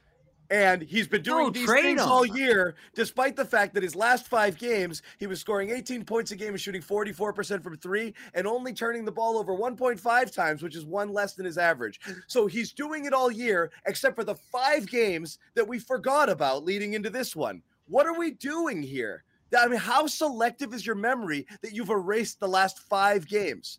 And 0.51 0.83
he's 0.83 1.07
been 1.07 1.23
doing 1.23 1.53
these 1.53 1.71
things 1.71 2.01
all 2.01 2.27
year, 2.27 2.75
despite 2.95 3.37
the 3.37 3.45
fact 3.45 3.73
that 3.75 3.85
his 3.85 3.95
last 3.95 4.27
five 4.27 4.59
games, 4.59 5.03
he 5.19 5.29
was 5.29 5.41
scoring 5.41 5.71
18 5.71 6.05
points 6.05 6.33
a 6.33 6.37
game 6.37 6.49
and 6.49 6.61
shooting 6.61 6.83
44% 6.83 7.63
from 7.63 7.77
three, 7.77 8.15
and 8.35 8.49
only 8.49 8.73
turning 8.73 9.05
the 9.05 9.13
ball 9.13 9.39
over 9.39 9.55
1.5 9.55 10.35
times, 10.35 10.63
which 10.63 10.75
is 10.75 10.85
one 10.85 11.13
less 11.13 11.35
than 11.35 11.47
his 11.47 11.57
average. 11.57 12.01
So 12.27 12.49
he's 12.49 12.73
doing 12.73 13.05
it 13.05 13.13
all 13.13 13.31
year, 13.31 13.71
except 13.87 14.17
for 14.17 14.25
the 14.25 14.35
five 14.35 14.89
games 14.89 15.39
that 15.55 15.69
we 15.69 15.79
forgot 15.79 16.29
about 16.29 16.65
leading 16.65 16.95
into 16.95 17.11
this 17.11 17.37
one. 17.37 17.63
What 17.87 18.07
are 18.07 18.19
we 18.19 18.33
doing 18.33 18.83
here? 18.83 19.25
I 19.57 19.69
mean, 19.69 19.79
how 19.79 20.07
selective 20.07 20.75
is 20.75 20.87
your 20.87 20.97
memory 20.97 21.47
that 21.63 21.73
you've 21.73 21.91
erased 21.91 22.41
the 22.41 22.49
last 22.49 22.81
five 22.81 23.27
games? 23.27 23.79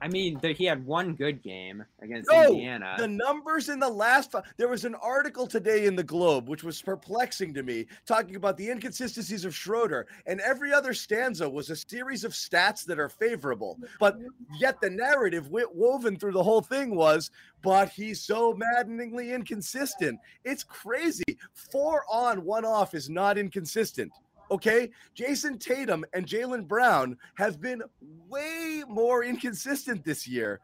I 0.00 0.08
mean, 0.08 0.38
th- 0.40 0.56
he 0.56 0.64
had 0.64 0.84
one 0.84 1.14
good 1.14 1.42
game 1.42 1.84
against 2.00 2.30
No, 2.30 2.52
Indiana. 2.52 2.96
The 2.98 3.08
numbers 3.08 3.68
in 3.68 3.78
the 3.78 3.88
last 3.88 4.32
five, 4.32 4.44
there 4.56 4.68
was 4.68 4.84
an 4.84 4.94
article 4.96 5.46
today 5.46 5.86
in 5.86 5.96
the 5.96 6.02
Globe, 6.02 6.48
which 6.48 6.64
was 6.64 6.82
perplexing 6.82 7.54
to 7.54 7.62
me, 7.62 7.86
talking 8.06 8.36
about 8.36 8.56
the 8.56 8.70
inconsistencies 8.70 9.44
of 9.44 9.54
Schroeder, 9.54 10.06
and 10.26 10.40
every 10.40 10.72
other 10.72 10.92
stanza 10.92 11.48
was 11.48 11.70
a 11.70 11.76
series 11.76 12.24
of 12.24 12.32
stats 12.32 12.84
that 12.86 12.98
are 12.98 13.08
favorable. 13.08 13.78
But 13.98 14.18
yet 14.58 14.80
the 14.80 14.90
narrative 14.90 15.48
woven 15.50 16.16
through 16.16 16.32
the 16.32 16.42
whole 16.42 16.62
thing 16.62 16.94
was, 16.94 17.30
but 17.62 17.88
he's 17.88 18.20
so 18.20 18.54
maddeningly 18.54 19.32
inconsistent. 19.32 20.20
It's 20.44 20.62
crazy. 20.62 21.24
Four 21.54 22.04
on, 22.10 22.44
one 22.44 22.64
off 22.64 22.94
is 22.94 23.08
not 23.08 23.38
inconsistent. 23.38 24.12
Okay, 24.50 24.90
Jayson 25.16 25.58
Tatum 25.58 26.04
and 26.14 26.26
Jaylen 26.26 26.66
Brown 26.68 27.16
have 27.36 27.60
been 27.60 27.82
way 28.28 28.82
more 28.88 29.24
inconsistent 29.24 30.04
this 30.04 30.26
year 30.26 30.60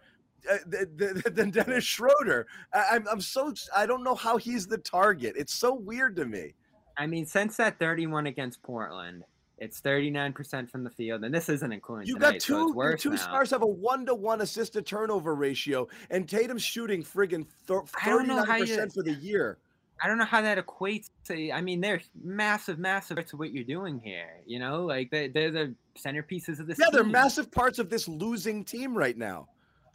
uh, 0.50 0.58
th- 0.70 0.88
th- 0.98 1.24
than 1.34 1.50
Dennis 1.50 1.84
Schroeder. 1.84 2.46
I- 2.72 2.86
I'm, 2.92 3.06
I'm 3.08 3.20
so 3.20 3.52
I 3.76 3.86
don't 3.86 4.04
know 4.04 4.14
how 4.14 4.36
he's 4.36 4.66
the 4.66 4.78
target. 4.78 5.34
It's 5.36 5.54
so 5.54 5.74
weird 5.74 6.16
to 6.16 6.24
me. 6.26 6.54
I 6.96 7.06
mean, 7.06 7.26
since 7.26 7.56
that 7.56 7.78
31 7.78 8.26
against 8.26 8.62
Portland, 8.62 9.24
it's 9.58 9.80
39% 9.80 10.68
from 10.68 10.82
the 10.84 10.90
field, 10.90 11.24
and 11.24 11.32
this 11.34 11.48
isn't 11.48 11.72
including 11.72 12.06
You 12.08 12.14
tonight, 12.14 12.32
got 12.32 12.42
so 12.42 12.68
two 12.68 12.72
worse 12.74 13.00
two 13.02 13.10
now. 13.10 13.16
stars 13.16 13.50
have 13.50 13.62
a 13.62 13.66
one 13.66 14.04
to 14.06 14.14
one 14.14 14.40
assist 14.40 14.72
to 14.74 14.82
turnover 14.82 15.34
ratio, 15.34 15.86
and 16.10 16.28
Tatum's 16.28 16.62
shooting 16.64 17.02
friggin' 17.02 17.46
I 17.70 17.74
thirty 17.84 17.86
don't 18.06 18.26
know 18.28 18.36
nine 18.38 18.46
how 18.46 18.56
you- 18.56 18.66
percent 18.66 18.92
for 18.92 19.02
the 19.02 19.14
year. 19.14 19.58
I 20.02 20.08
don't 20.08 20.18
know 20.18 20.24
how 20.24 20.42
that 20.42 20.58
equates 20.58 21.10
to. 21.26 21.52
I 21.52 21.60
mean, 21.60 21.80
they're 21.80 22.00
massive, 22.22 22.78
massive 22.78 23.24
to 23.26 23.36
what 23.36 23.52
you're 23.52 23.64
doing 23.64 24.00
here. 24.02 24.40
You 24.46 24.58
know, 24.58 24.84
like 24.84 25.10
they, 25.10 25.28
they're 25.28 25.50
the 25.50 25.74
centerpieces 25.96 26.58
of 26.58 26.66
this. 26.66 26.78
Yeah, 26.78 26.86
they're 26.92 27.04
massive 27.04 27.50
parts 27.52 27.78
of 27.78 27.88
this 27.88 28.08
losing 28.08 28.64
team 28.64 28.96
right 28.96 29.16
now. 29.16 29.48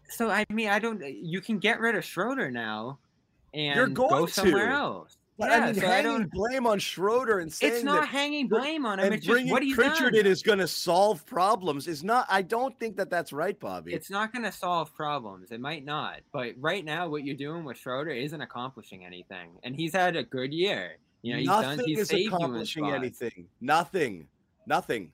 So 0.09 0.29
I 0.29 0.45
mean, 0.49 0.69
I 0.69 0.79
don't. 0.79 1.03
You 1.05 1.41
can 1.41 1.59
get 1.59 1.79
rid 1.79 1.95
of 1.95 2.05
Schroeder 2.05 2.49
now, 2.49 2.99
and 3.53 3.95
going 3.95 4.09
go 4.09 4.25
somewhere 4.25 4.67
to. 4.67 4.71
else. 4.71 5.17
But 5.37 5.51
yeah, 5.51 5.57
I 5.57 5.65
mean, 5.67 5.75
so 5.75 5.81
hanging 5.81 6.11
don't. 6.19 6.31
blame 6.31 6.65
on 6.65 6.79
Schroeder 6.79 7.39
and 7.39 7.53
saying 7.53 7.73
It's 7.73 7.83
not 7.83 8.01
that 8.01 8.09
hanging 8.09 8.47
blame 8.47 8.87
on 8.87 8.97
him. 8.97 9.05
and 9.05 9.13
It's 9.13 9.23
just 9.23 9.31
bringing 9.33 9.51
what 9.51 9.61
he's 9.61 9.75
Pritchard 9.75 10.13
done. 10.13 10.21
in 10.21 10.25
is 10.25 10.41
going 10.41 10.57
to 10.57 10.67
solve 10.67 11.23
problems 11.27 11.87
is 11.87 12.03
not. 12.03 12.25
I 12.27 12.41
don't 12.41 12.77
think 12.79 12.97
that 12.97 13.11
that's 13.11 13.31
right, 13.31 13.59
Bobby. 13.59 13.93
It's 13.93 14.09
not 14.09 14.33
going 14.33 14.45
to 14.45 14.51
solve 14.51 14.95
problems. 14.95 15.51
It 15.51 15.61
might 15.61 15.85
not, 15.85 16.21
but 16.31 16.53
right 16.57 16.83
now, 16.83 17.07
what 17.07 17.23
you're 17.23 17.35
doing 17.35 17.65
with 17.65 17.77
Schroeder 17.77 18.09
isn't 18.09 18.41
accomplishing 18.41 19.05
anything, 19.05 19.51
and 19.63 19.75
he's 19.75 19.93
had 19.93 20.15
a 20.15 20.23
good 20.23 20.51
year. 20.51 20.97
You 21.21 21.33
know, 21.33 21.39
he's 21.39 21.47
Nothing 21.47 21.77
done. 21.77 21.85
He's 21.87 21.99
is 21.99 22.11
you 22.13 22.33
accomplishing 22.33 22.89
anything. 22.89 23.45
Nothing. 23.61 24.27
Nothing. 24.65 25.11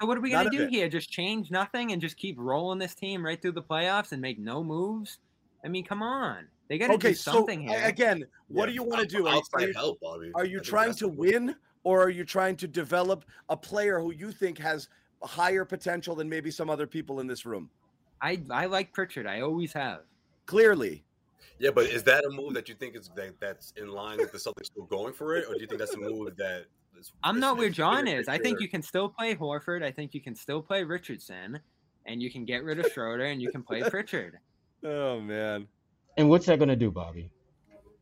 So 0.00 0.06
what 0.06 0.18
are 0.18 0.20
we 0.20 0.30
gonna 0.30 0.50
do 0.50 0.66
here? 0.66 0.88
Just 0.88 1.10
change 1.10 1.50
nothing 1.50 1.92
and 1.92 2.00
just 2.00 2.16
keep 2.16 2.36
rolling 2.38 2.78
this 2.78 2.94
team 2.94 3.24
right 3.24 3.40
through 3.40 3.52
the 3.52 3.62
playoffs 3.62 4.12
and 4.12 4.20
make 4.20 4.38
no 4.38 4.62
moves? 4.62 5.18
I 5.64 5.68
mean, 5.68 5.84
come 5.84 6.02
on. 6.02 6.46
They 6.68 6.78
got 6.78 6.88
to 6.88 6.94
Okay, 6.94 7.10
do 7.10 7.14
so 7.14 7.32
something 7.32 7.68
a- 7.68 7.72
here. 7.78 7.86
again, 7.88 8.24
what 8.48 8.64
Yeah, 8.64 8.66
do 8.70 8.72
you 8.74 8.82
want 8.82 9.00
to 9.02 9.06
do? 9.06 9.26
Are, 9.26 9.30
you- 9.30 9.34
are 9.34 9.36
outside 9.36 9.68
you, 9.68 9.74
help, 9.74 10.00
Bobby. 10.00 10.32
are 10.34 10.44
you 10.46 10.58
think 10.58 10.66
trying 10.66 10.94
to 10.94 11.08
win, 11.08 11.56
or 11.82 12.02
are 12.02 12.10
you 12.10 12.24
trying 12.24 12.56
to 12.56 12.66
develop 12.68 13.24
a 13.48 13.56
player 13.56 14.00
who 14.00 14.12
you 14.12 14.32
think 14.32 14.58
has 14.58 14.88
higher 15.22 15.64
potential 15.64 16.14
than 16.14 16.28
maybe 16.28 16.50
some 16.50 16.70
other 16.70 16.86
people 16.86 17.20
in 17.20 17.26
this 17.26 17.44
room? 17.46 17.68
I 18.22 18.42
I 18.50 18.66
like 18.66 18.92
Pritchard. 18.92 19.26
I 19.26 19.40
always 19.42 19.72
have. 19.74 20.00
Clearly, 20.46 21.04
Yeah, 21.58 21.70
but 21.70 21.86
is 21.86 22.02
that 22.04 22.24
a 22.24 22.30
move 22.30 22.54
that 22.54 22.68
you 22.68 22.74
think 22.74 22.96
is 22.96 23.10
that 23.16 23.38
that's 23.40 23.72
in 23.76 23.88
line 23.88 24.18
with 24.18 24.32
the 24.32 24.38
Celtics 24.38 24.66
still 24.66 24.84
going 24.86 25.12
for 25.14 25.36
it, 25.36 25.46
or 25.48 25.54
do 25.54 25.60
you 25.60 25.66
think 25.66 25.78
that's 25.78 25.94
a 25.94 25.98
move 25.98 26.36
that? 26.36 26.66
Is, 26.98 27.12
I'm 27.22 27.40
not 27.40 27.56
where 27.56 27.70
John 27.70 28.04
bigger 28.04 28.18
is. 28.20 28.28
I 28.28 28.38
think 28.38 28.60
you 28.60 28.68
can 28.68 28.80
still 28.82 29.08
play 29.08 29.34
Horford. 29.34 29.82
I 29.82 29.90
think 29.90 30.14
you 30.14 30.20
can 30.20 30.34
still 30.34 30.62
play 30.62 30.84
Richardson, 30.84 31.58
and 32.06 32.22
you 32.22 32.30
can 32.30 32.44
get 32.44 32.62
rid 32.64 32.78
of 32.78 32.86
Schroeder 32.92 33.24
and 33.24 33.42
you 33.42 33.50
can 33.50 33.62
play 33.62 33.82
Pritchard. 33.90 34.38
oh 34.84 35.20
man, 35.20 35.66
And 36.16 36.28
what's 36.28 36.46
that 36.46 36.58
going 36.58 36.68
to 36.68 36.76
do, 36.76 36.90
Bobby? 36.90 37.30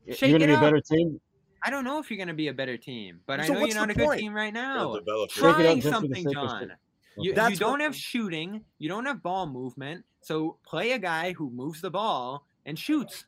Shake 0.08 0.30
You're 0.30 0.38
going 0.38 0.50
to 0.50 0.56
be 0.56 0.58
a 0.58 0.60
better 0.60 0.80
team. 0.80 1.20
I 1.64 1.70
don't 1.70 1.84
know 1.84 1.98
if 2.00 2.10
you're 2.10 2.16
going 2.16 2.28
to 2.28 2.34
be 2.34 2.48
a 2.48 2.52
better 2.52 2.76
team, 2.76 3.20
but 3.26 3.40
I 3.40 3.46
know 3.46 3.64
you're 3.64 3.74
not 3.74 3.90
a 3.90 3.94
good 3.94 4.04
point? 4.06 4.20
team 4.20 4.34
right 4.34 4.52
now. 4.52 4.94
develop 4.96 5.30
it. 5.30 5.32
Shake 5.32 5.44
it 5.44 5.48
up 5.48 5.56
Trying 5.56 5.80
just 5.80 5.94
for 5.94 6.08
the 6.08 6.14
something, 6.14 6.32
John. 6.32 6.60
shit. 6.60 6.70
You, 7.18 7.30
you 7.30 7.56
don't 7.56 7.72
what- 7.72 7.80
have 7.82 7.94
shooting. 7.94 8.64
You 8.78 8.88
don't 8.88 9.04
have 9.06 9.22
ball 9.22 9.46
movement. 9.46 10.04
So 10.22 10.58
play 10.66 10.92
a 10.92 10.98
guy 10.98 11.32
who 11.32 11.50
moves 11.50 11.80
the 11.80 11.90
ball 11.90 12.46
and 12.66 12.78
shoots. 12.78 13.26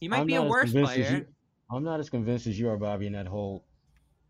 He 0.00 0.08
might 0.08 0.20
I'm 0.20 0.26
be 0.26 0.34
a 0.34 0.42
worse 0.42 0.72
player. 0.72 1.18
you- 1.18 1.26
I'm 1.70 1.84
not 1.84 2.00
as 2.00 2.10
convinced 2.10 2.46
as 2.46 2.58
you 2.58 2.68
are, 2.68 2.76
Bobby, 2.76 3.06
in 3.06 3.12
that 3.14 3.26
whole 3.26 3.64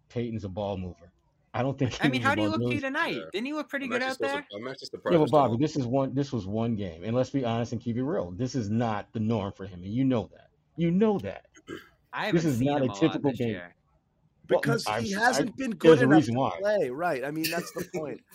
Peyton's 0.09 0.45
a 0.45 0.49
ball 0.49 0.77
mover. 0.77 1.11
I 1.57 1.63
don't 1.63 1.79
think. 1.79 1.97
I 2.05 2.09
mean, 2.09 2.21
how 2.21 2.35
do 2.35 2.43
you 2.43 2.49
look 2.49 2.61
to 2.69 2.75
you 2.75 2.81
tonight? 2.81 3.15
Yeah. 3.15 3.23
Didn't 3.33 3.47
he 3.47 3.53
look 3.53 3.69
pretty 3.69 3.85
I'm 3.87 3.93
good 3.93 4.03
out 4.03 4.19
there? 4.19 4.31
sur- 4.51 4.57
I'm 4.59 4.67
actually 4.69 4.87
surprised. 4.87 5.13
Yeah, 5.15 5.19
but 5.21 5.31
they're 5.31 5.49
Bobby, 5.49 5.57
this 5.65 5.77
is 5.77 5.87
one. 5.87 6.13
This 6.15 6.33
was 6.33 6.47
one 6.47 6.75
game, 6.75 7.05
and 7.05 7.15
let's 7.15 7.31
be 7.31 7.45
honest 7.45 7.71
and 7.73 7.81
keep 7.81 7.97
it 7.97 8.03
real. 8.03 8.33
This 8.33 8.55
is 8.57 8.69
not 8.71 9.13
the 9.13 9.21
norm 9.21 9.53
for 9.53 9.65
him, 9.65 9.83
and 9.85 9.93
you 9.93 10.05
know 10.05 10.29
that. 10.33 10.49
You 10.77 10.91
know 10.91 11.19
that. 11.21 11.47
I 12.13 12.27
haven't 12.27 12.35
This 12.43 12.45
is 12.45 12.59
seen 12.59 12.67
not 12.67 12.83
him 12.83 12.91
a 12.91 12.93
a 12.93 12.97
typical 12.97 13.31
this 13.31 13.39
game. 13.39 13.49
year. 13.51 13.75
Because 14.49 14.85
I- 14.89 15.01
he 15.01 15.15
I- 15.15 15.21
hasn't 15.21 15.57
been 15.57 15.71
there's 15.71 15.79
good 15.79 15.99
a 16.01 16.03
enough 16.03 16.17
reason 16.17 16.35
to 16.35 16.41
why. 16.41 16.57
play. 16.61 16.91
Right. 16.91 17.25
I 17.25 17.31
mean, 17.31 17.49
that's 17.51 17.71
the 17.73 17.85
point. 17.95 18.21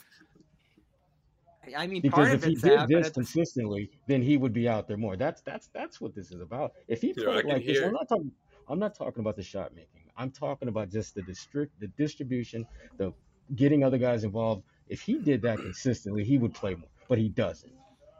I 1.78 1.86
mean, 1.86 2.02
Because 2.02 2.16
part 2.16 2.28
if 2.30 2.34
of 2.36 2.44
he 2.46 2.54
it's 2.54 2.62
did 2.64 2.88
this 2.88 3.08
at 3.08 3.14
consistently, 3.14 3.92
then 4.08 4.22
he 4.24 4.38
would 4.38 4.54
be 4.54 4.68
out 4.68 4.88
there 4.88 4.98
more. 4.98 5.16
That's 5.18 5.42
that's 5.42 5.68
that's 5.68 6.02
what 6.02 6.16
this 6.16 6.32
is 6.32 6.42
about. 6.42 6.72
If 6.88 7.02
he 7.02 7.14
Yeah, 7.16 7.24
I 7.24 7.26
played 7.26 7.42
can 7.42 7.50
like 7.52 7.66
this, 7.66 7.78
hear- 7.78 7.88
I'm 7.88 7.94
not 7.94 8.08
talking. 8.08 8.32
I'm 8.68 8.80
not 8.80 8.96
talking 8.96 9.20
about 9.20 9.36
the 9.36 9.44
shot 9.44 9.76
making. 9.76 9.99
I'm 10.20 10.32
talking 10.32 10.68
about 10.68 10.90
just 10.90 11.16
the 11.16 11.22
district, 11.22 11.80
the 11.80 11.88
distribution, 11.88 12.68
the 12.98 13.14
getting 13.56 13.86
other 13.86 13.98
guys 13.98 14.26
involved. 14.26 14.64
If 14.90 15.02
he 15.02 15.18
did 15.18 15.42
that 15.44 15.60
consistently, 15.60 16.26
he 16.26 16.38
would 16.38 16.54
play 16.54 16.76
more, 16.76 16.90
but 17.08 17.18
he 17.18 17.30
doesn't. 17.30 17.72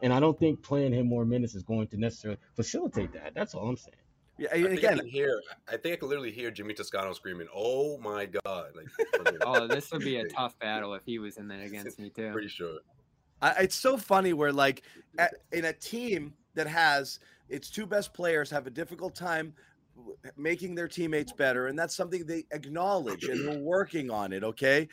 And 0.02 0.14
I 0.14 0.22
don't 0.22 0.40
think 0.40 0.64
playing 0.64 0.94
him 0.94 1.08
more 1.08 1.26
minutes 1.26 1.56
is 1.56 1.64
going 1.64 1.88
to 1.88 1.98
necessarily 1.98 2.40
facilitate 2.56 3.12
that. 3.14 3.34
That's 3.36 3.54
all 3.54 3.68
I'm 3.68 3.76
saying. 3.76 3.96
Yeah, 4.38 4.48
I 4.54 4.56
and 4.56 4.68
I 4.68 4.72
again, 4.72 4.98
can 5.00 5.08
hear. 5.08 5.42
I 5.68 5.76
think 5.76 5.94
I 5.94 5.96
can 5.98 6.08
literally 6.08 6.32
hear 6.32 6.50
Jimmy 6.50 6.74
Toscano 6.74 7.12
screaming, 7.12 7.48
"Oh 7.54 7.98
my 7.98 8.26
god!" 8.26 8.72
Like, 8.74 8.88
oh, 9.42 9.68
this 9.68 9.92
would 9.92 10.00
be 10.00 10.16
a 10.16 10.30
tough 10.30 10.58
battle 10.60 10.94
if 10.94 11.02
he 11.06 11.20
was 11.20 11.36
in 11.36 11.50
there 11.50 11.64
against 11.64 12.00
me 12.00 12.10
too. 12.10 12.32
Pretty 12.32 12.48
sure. 12.48 12.80
I, 13.42 13.64
it's 13.64 13.76
so 13.76 13.98
funny 13.98 14.32
where 14.32 14.54
like 14.54 14.84
at, 15.18 15.34
in 15.52 15.66
a 15.66 15.74
team 15.74 16.36
that 16.56 16.68
has 16.68 17.20
its 17.50 17.70
two 17.70 17.86
best 17.86 18.14
players 18.14 18.50
have 18.52 18.68
a 18.68 18.70
difficult 18.70 19.16
time 19.16 19.48
w- 19.48 19.56
making 20.38 20.76
their 20.76 20.88
teammates 20.88 21.32
better 21.32 21.68
and 21.68 21.78
that's 21.78 21.96
something 21.96 22.26
they 22.26 22.44
acknowledge 22.52 23.26
and 23.26 23.48
they're 23.48 23.60
working 23.60 24.10
on 24.10 24.34
it 24.34 24.44
okay 24.44 24.88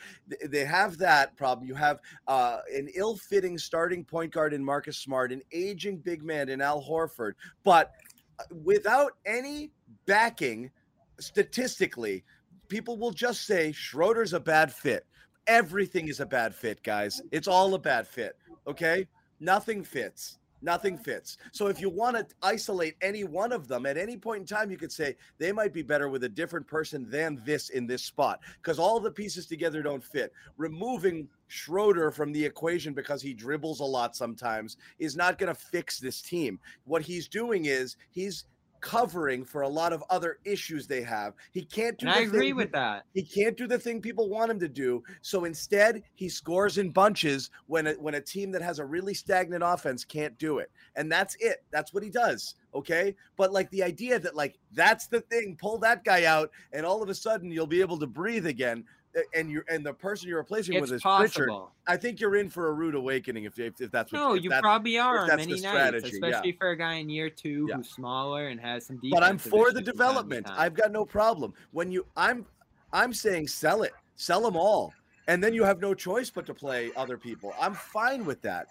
they 0.45 0.63
have 0.63 0.97
that 0.97 1.35
problem 1.35 1.67
you 1.67 1.75
have 1.75 1.99
uh, 2.27 2.59
an 2.73 2.87
ill-fitting 2.95 3.57
starting 3.57 4.03
point 4.03 4.31
guard 4.31 4.53
in 4.53 4.63
marcus 4.63 4.97
smart 4.97 5.31
an 5.31 5.41
aging 5.51 5.97
big 5.97 6.23
man 6.23 6.49
in 6.49 6.61
al 6.61 6.81
horford 6.81 7.33
but 7.63 7.91
uh, 8.39 8.43
without 8.63 9.13
any 9.25 9.71
backing 10.05 10.69
statistically 11.19 12.23
people 12.67 12.97
will 12.97 13.11
just 13.11 13.45
say 13.45 13.71
schroeder's 13.71 14.33
a 14.33 14.39
bad 14.39 14.71
fit 14.71 15.05
everything 15.47 16.09
is 16.09 16.19
a 16.19 16.25
bad 16.25 16.53
fit, 16.53 16.83
guys. 16.83 17.21
It's 17.31 17.47
all 17.47 17.73
a 17.73 17.79
bad 17.79 18.07
fit. 18.07 18.35
Okay. 18.67 19.07
Nothing 19.39 19.83
fits. 19.83 20.37
Nothing 20.61 20.97
fits. 20.97 21.37
So 21.51 21.67
if 21.67 21.79
you 21.79 21.89
want 21.89 22.17
to 22.17 22.25
isolate 22.41 22.95
any 23.01 23.23
one 23.23 23.51
of 23.51 23.67
them 23.67 23.85
at 23.85 23.97
any 23.97 24.17
point 24.17 24.41
in 24.41 24.47
time, 24.47 24.71
you 24.71 24.77
could 24.77 24.91
say 24.91 25.15
they 25.37 25.51
might 25.51 25.73
be 25.73 25.83
better 25.83 26.09
with 26.09 26.23
a 26.23 26.29
different 26.29 26.67
person 26.67 27.07
than 27.09 27.41
this 27.45 27.69
in 27.69 27.85
this 27.85 28.03
spot 28.03 28.39
because 28.61 28.79
all 28.79 28.99
the 28.99 29.11
pieces 29.11 29.45
together 29.45 29.81
don't 29.81 30.03
fit. 30.03 30.33
Removing 30.57 31.27
Schroeder 31.47 32.11
from 32.11 32.31
the 32.31 32.43
equation 32.43 32.93
because 32.93 33.21
he 33.21 33.33
dribbles 33.33 33.79
a 33.79 33.85
lot 33.85 34.15
sometimes 34.15 34.77
is 34.99 35.15
not 35.15 35.37
going 35.37 35.53
to 35.53 35.59
fix 35.59 35.99
this 35.99 36.21
team. 36.21 36.59
What 36.85 37.01
he's 37.01 37.27
doing 37.27 37.65
is 37.65 37.95
he's 38.09 38.45
covering 38.81 39.43
for 39.45 39.61
a 39.61 39.67
lot 39.67 39.93
of 39.93 40.03
other 40.09 40.39
issues 40.45 40.87
they 40.87 41.01
have. 41.01 41.33
He 41.51 41.63
can't 41.63 41.97
do 41.97 42.07
I 42.07 42.19
agree 42.19 42.53
with 42.53 42.71
that. 42.71 43.05
he 43.13 43.23
can't 43.23 43.57
do 43.57 43.67
the 43.67 43.79
thing 43.79 44.01
people 44.01 44.29
want 44.29 44.51
him 44.51 44.59
to 44.59 44.67
do. 44.67 45.03
So 45.21 45.45
instead, 45.45 46.03
he 46.15 46.29
scores 46.29 46.77
in 46.77 46.91
bunches 46.91 47.49
when 47.67 47.87
a, 47.87 47.93
when 47.93 48.15
a 48.15 48.21
team 48.21 48.51
that 48.51 48.61
has 48.61 48.79
a 48.79 48.85
really 48.85 49.13
stagnant 49.13 49.63
offense 49.65 50.03
can't 50.03 50.37
do 50.37 50.59
it. 50.59 50.71
And 50.95 51.11
that's 51.11 51.35
it. 51.39 51.63
That's 51.71 51.93
what 51.93 52.03
he 52.03 52.09
does. 52.09 52.55
Okay. 52.73 53.15
But 53.37 53.51
like 53.51 53.69
the 53.71 53.83
idea 53.83 54.19
that 54.19 54.35
like 54.35 54.57
that's 54.73 55.07
the 55.07 55.21
thing, 55.21 55.57
pull 55.59 55.77
that 55.79 56.03
guy 56.03 56.25
out, 56.25 56.51
and 56.73 56.85
all 56.85 57.01
of 57.01 57.09
a 57.09 57.15
sudden 57.15 57.51
you'll 57.51 57.67
be 57.67 57.81
able 57.81 57.99
to 57.99 58.07
breathe 58.07 58.45
again. 58.45 58.83
And 59.33 59.49
you're 59.49 59.65
and 59.69 59.85
the 59.85 59.93
person 59.93 60.27
you're 60.29 60.37
replacing 60.37 60.75
It's 60.75 60.81
with 60.81 60.91
is 60.93 61.01
Pritchard. 61.01 61.49
I 61.87 61.97
think 61.97 62.19
you're 62.19 62.35
in 62.35 62.49
for 62.49 62.67
a 62.67 62.73
rude 62.73 62.95
awakening 62.95 63.45
if 63.45 63.57
if, 63.57 63.79
if 63.81 63.91
that's 63.91 64.11
what 64.11 64.19
No, 64.19 64.33
you 64.35 64.49
probably 64.49 64.97
are 64.99 65.25
that's 65.27 65.37
many 65.37 65.55
the 65.55 65.61
nights, 65.61 65.67
strategy, 65.67 66.09
yeah. 66.21 66.27
especially 66.27 66.51
for 66.53 66.69
a 66.71 66.77
guy 66.77 66.95
in 66.95 67.09
year 67.09 67.29
two 67.29 67.65
Yeah. 67.69 67.77
who's 67.77 67.89
smaller 67.89 68.47
and 68.47 68.59
has 68.59 68.85
some. 68.85 68.99
but 69.11 69.23
I'm 69.23 69.37
for 69.37 69.49
the 69.49 69.51
issues 69.51 69.63
from 69.71 69.73
time 69.73 69.83
to 69.85 69.91
development. 69.91 70.47
I've 70.51 70.73
got 70.73 70.91
no 70.91 71.05
problem. 71.05 71.53
When 71.71 71.91
you 71.91 72.05
I'm 72.15 72.45
I'm 72.93 73.13
saying 73.13 73.47
sell 73.47 73.83
it. 73.83 73.93
Sell 74.15 74.41
them 74.41 74.55
all. 74.55 74.93
And 75.27 75.43
then 75.43 75.53
you 75.53 75.63
have 75.63 75.81
no 75.81 75.93
choice 75.93 76.29
but 76.29 76.45
to 76.45 76.53
play 76.53 76.91
other 76.95 77.17
people. 77.17 77.53
I'm 77.59 77.73
fine 77.73 78.25
with 78.25 78.41
that. 78.43 78.67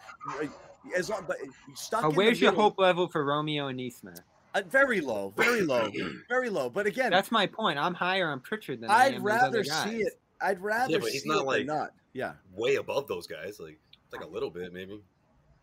As 0.96 1.10
long 1.10 1.24
but 1.26 1.36
stuck 1.74 2.02
the 2.02 2.10
where's 2.10 2.40
your 2.40 2.52
hope 2.52 2.78
level 2.78 3.08
for 3.08 3.24
Romeo 3.24 3.66
and 3.68 3.76
Nesmith? 3.76 4.20
Uh, 4.54 4.62
very 4.70 5.02
low, 5.02 5.34
very 5.36 5.60
low, 5.60 5.90
very 6.30 6.48
low. 6.48 6.70
But 6.70 6.86
again, 6.86 7.10
That's 7.10 7.30
my 7.30 7.46
point. 7.46 7.78
I'm 7.78 7.92
higher 7.92 8.30
on 8.30 8.40
Pritchard 8.40 8.80
than 8.80 8.88
I 8.90 9.04
I'd 9.06 9.14
am 9.16 9.22
those 9.22 9.32
other 9.42 9.58
rather 9.58 9.64
see 9.64 9.98
it. 9.98 10.18
I'd 10.40 10.60
rather 10.60 10.92
yeah, 10.92 10.98
but 10.98 11.10
he's 11.10 11.22
see 11.22 11.28
not 11.28 11.34
it 11.34 11.38
than 11.38 11.46
like- 11.46 11.66
not. 11.66 11.92
Yeah. 12.12 12.32
Way 12.54 12.76
above 12.76 13.08
those 13.08 13.26
guys, 13.26 13.60
like 13.60 13.78
like 14.12 14.22
a 14.22 14.26
little 14.26 14.50
bit 14.50 14.72
maybe. 14.72 15.00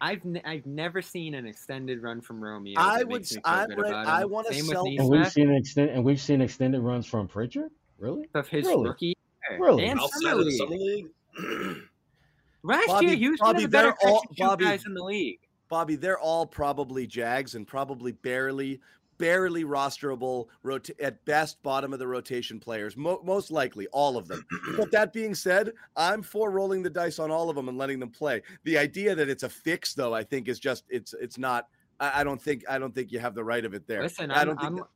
I've 0.02 0.26
n- 0.26 0.42
I've 0.44 0.66
never 0.66 1.02
seen 1.02 1.34
an 1.34 1.46
extended 1.46 2.04
run 2.04 2.20
from 2.22 2.44
Romeo. 2.44 2.76
I 2.78 3.00
would 3.00 3.08
makes 3.08 3.32
s- 3.32 3.38
me 3.38 3.42
feel 3.44 3.54
I'm 3.54 3.70
good 3.70 3.78
re- 3.80 3.90
about 3.90 4.06
I 4.08 4.26
wanna 4.26 4.54
sell- 4.54 4.84
with 4.84 5.00
And 5.00 5.10
we've 5.10 5.20
Nesmith 5.22 5.34
seen 5.34 5.52
extend 5.56 5.90
and 5.92 6.04
we've 6.04 6.20
seen 6.22 6.42
extended 6.42 6.82
runs 6.82 7.06
from 7.08 7.28
Pritchard. 7.28 7.72
Really? 8.00 8.28
of 8.34 8.48
his 8.50 8.66
Really? 8.68 8.88
rookie 8.90 9.06
year. 9.50 9.60
Really? 9.60 9.86
and 9.86 10.00
Outside 10.00 10.20
summer 10.22 10.32
of 10.34 10.38
the 10.40 10.46
league. 10.46 10.58
summer 10.58 10.76
league, 10.76 11.78
Last 12.64 12.88
Bobby- 12.88 13.06
year, 13.08 13.16
he 13.16 13.30
was 13.30 13.40
one 13.40 13.54
Bobby, 13.56 13.64
of 13.66 13.72
the 13.72 13.78
better 13.78 13.96
they're 14.02 14.10
all- 14.12 14.20
catch 14.22 14.30
and 14.30 14.38
shoot 14.38 14.44
Bobby- 14.46 14.66
guys 14.66 14.86
in 14.86 14.94
the 14.94 15.04
league. 15.04 15.40
Bobby, 15.70 15.96
they're 15.96 16.20
all 16.20 16.46
probably 16.46 17.08
Jags 17.08 17.56
and 17.56 17.68
probably 17.68 18.12
barely, 18.12 18.80
barely 19.24 19.64
rosterable, 19.64 20.48
rota- 20.64 20.94
at 21.02 21.24
best 21.24 21.64
bottom 21.64 21.94
of 21.94 22.00
the 22.00 22.06
rotation 22.08 22.60
players. 22.60 22.98
Mo- 22.98 23.22
most 23.24 23.52
likely, 23.52 23.88
all 23.94 24.18
of 24.18 24.28
them. 24.28 24.46
but 24.78 24.92
that 24.92 25.14
being 25.14 25.34
said, 25.34 25.72
I'm 25.96 26.22
for 26.22 26.52
rolling 26.52 26.84
the 26.84 26.90
dice 26.90 27.20
on 27.20 27.32
all 27.32 27.50
of 27.50 27.56
them 27.56 27.70
and 27.70 27.78
letting 27.78 28.00
them 28.00 28.10
play. 28.10 28.42
The 28.66 28.78
idea 28.78 29.16
that 29.16 29.30
it's 29.30 29.44
a 29.44 29.50
fix, 29.50 29.94
though, 29.94 30.14
I 30.14 30.24
think 30.24 30.50
is 30.50 30.60
just 30.60 30.84
it's 30.90 31.14
it's 31.14 31.38
not. 31.38 31.68
I, 32.02 32.20
I 32.20 32.24
don't 32.26 32.42
think 32.42 32.64
I 32.70 32.78
don't 32.78 32.94
think 32.94 33.12
you 33.14 33.20
have 33.20 33.34
the 33.34 33.44
right 33.46 33.64
of 33.64 33.74
it 33.74 33.88
there. 33.88 34.02
Listen, 34.04 34.30
I 34.30 34.42
I'm, 34.42 34.48
don't 34.48 34.58
think 34.58 34.68
I'm, 34.68 34.76
that- 34.76 34.82
I'm 34.84 34.88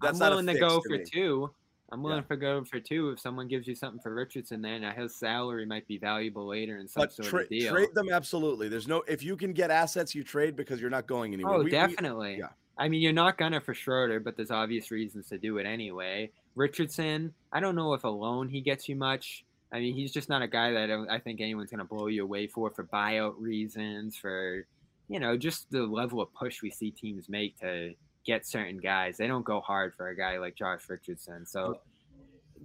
that's 0.00 0.18
not 0.18 0.32
a 0.32 0.36
willing 0.36 0.46
to 0.46 0.52
fix 0.54 0.60
go 0.66 0.76
to 0.80 0.88
for 0.88 0.96
me. 0.98 1.04
two. 1.04 1.50
I'm 1.92 2.02
willing 2.02 2.24
Yeah. 2.28 2.34
to 2.34 2.36
go 2.40 2.64
for 2.64 2.80
two 2.80 3.10
if 3.10 3.20
someone 3.20 3.46
gives 3.46 3.68
you 3.68 3.74
something 3.74 4.00
for 4.00 4.14
Richardson. 4.14 4.62
Then 4.62 4.80
now 4.80 4.92
his 4.92 5.14
salary 5.14 5.66
might 5.66 5.86
be 5.86 5.98
valuable 5.98 6.46
later 6.48 6.78
in 6.78 6.88
some 6.88 7.02
But 7.02 7.12
sort 7.12 7.28
tra- 7.28 7.42
of 7.42 7.48
deal. 7.50 7.72
trade 7.74 7.90
them 7.94 8.08
absolutely. 8.10 8.68
There's 8.68 8.88
no 8.88 9.02
if 9.06 9.22
you 9.22 9.36
can 9.36 9.52
get 9.52 9.70
assets, 9.70 10.14
you 10.14 10.24
trade 10.24 10.56
because 10.56 10.80
you're 10.80 10.88
not 10.90 11.06
going 11.06 11.34
anywhere. 11.34 11.54
Oh, 11.54 11.58
We- 11.58 11.64
we- 11.64 11.70
definitely. 11.70 12.38
yeah. 12.38 12.48
I 12.76 12.88
mean, 12.88 13.00
you're 13.00 13.12
not 13.12 13.38
gonna 13.38 13.60
for 13.60 13.74
Schroeder, 13.74 14.20
but 14.20 14.36
there's 14.36 14.50
obvious 14.50 14.90
reasons 14.90 15.28
to 15.28 15.38
do 15.38 15.58
it 15.58 15.66
anyway. 15.66 16.30
Richardson, 16.56 17.32
I 17.52 17.60
don't 17.60 17.74
know 17.76 17.94
if 17.94 18.04
alone 18.04 18.48
he 18.48 18.60
gets 18.60 18.88
you 18.88 18.96
much. 18.96 19.44
I 19.72 19.78
mean, 19.80 19.94
he's 19.94 20.12
just 20.12 20.28
not 20.28 20.42
a 20.42 20.48
guy 20.48 20.72
that 20.72 20.90
I 20.90 21.16
I 21.16 21.18
think 21.20 21.40
anyone's 21.40 21.70
gonna 21.70 21.84
blow 21.84 22.06
you 22.08 22.22
away 22.24 22.46
for 22.46 22.70
for 22.70 22.84
buyout 22.84 23.34
reasons, 23.38 24.16
for 24.16 24.66
you 25.08 25.20
know, 25.20 25.36
just 25.36 25.70
the 25.70 25.82
level 25.82 26.20
of 26.20 26.32
push 26.34 26.62
we 26.62 26.70
see 26.70 26.90
teams 26.90 27.28
make 27.28 27.58
to 27.60 27.94
get 28.24 28.46
certain 28.46 28.78
guys. 28.78 29.18
They 29.18 29.26
don't 29.26 29.44
go 29.44 29.60
hard 29.60 29.94
for 29.94 30.08
a 30.08 30.16
guy 30.16 30.38
like 30.38 30.54
Josh 30.56 30.88
Richardson. 30.88 31.44
So 31.44 31.78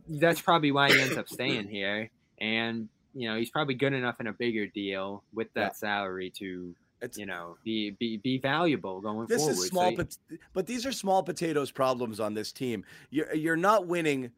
that's 0.07 0.41
probably 0.41 0.72
why 0.72 0.89
he 0.91 1.01
ends 1.01 1.18
up 1.18 1.28
staying 1.28 1.68
here. 1.68 2.10
And 2.39 2.88
you 3.14 3.28
know, 3.30 3.38
he's 3.38 3.49
probably 3.49 3.74
good 3.74 3.93
enough 3.93 4.20
in 4.20 4.28
a 4.28 4.34
bigger 4.34 4.68
deal 4.68 5.24
with 5.34 5.51
that 5.53 5.72
Yeah. 5.72 5.74
salary 5.74 6.30
to 6.38 6.76
It's- 7.02 7.18
you 7.18 7.26
know 7.26 7.58
be 7.64 7.91
be 7.91 8.18
be 8.18 8.38
valuable 8.38 9.00
going 9.02 9.26
This 9.28 9.38
forward. 9.41 9.52
is 9.54 9.62
So 9.62 9.68
small, 9.68 9.89
y- 9.91 9.95
but 9.95 10.18
but 10.54 10.68
these 10.68 10.86
are 10.86 10.91
small 10.91 11.24
potatoes 11.24 11.72
problems 11.72 12.20
on 12.20 12.34
this 12.34 12.52
team. 12.52 12.84
You're 13.10 13.34
you're 13.34 13.56
not 13.58 13.88
winning 13.88 14.32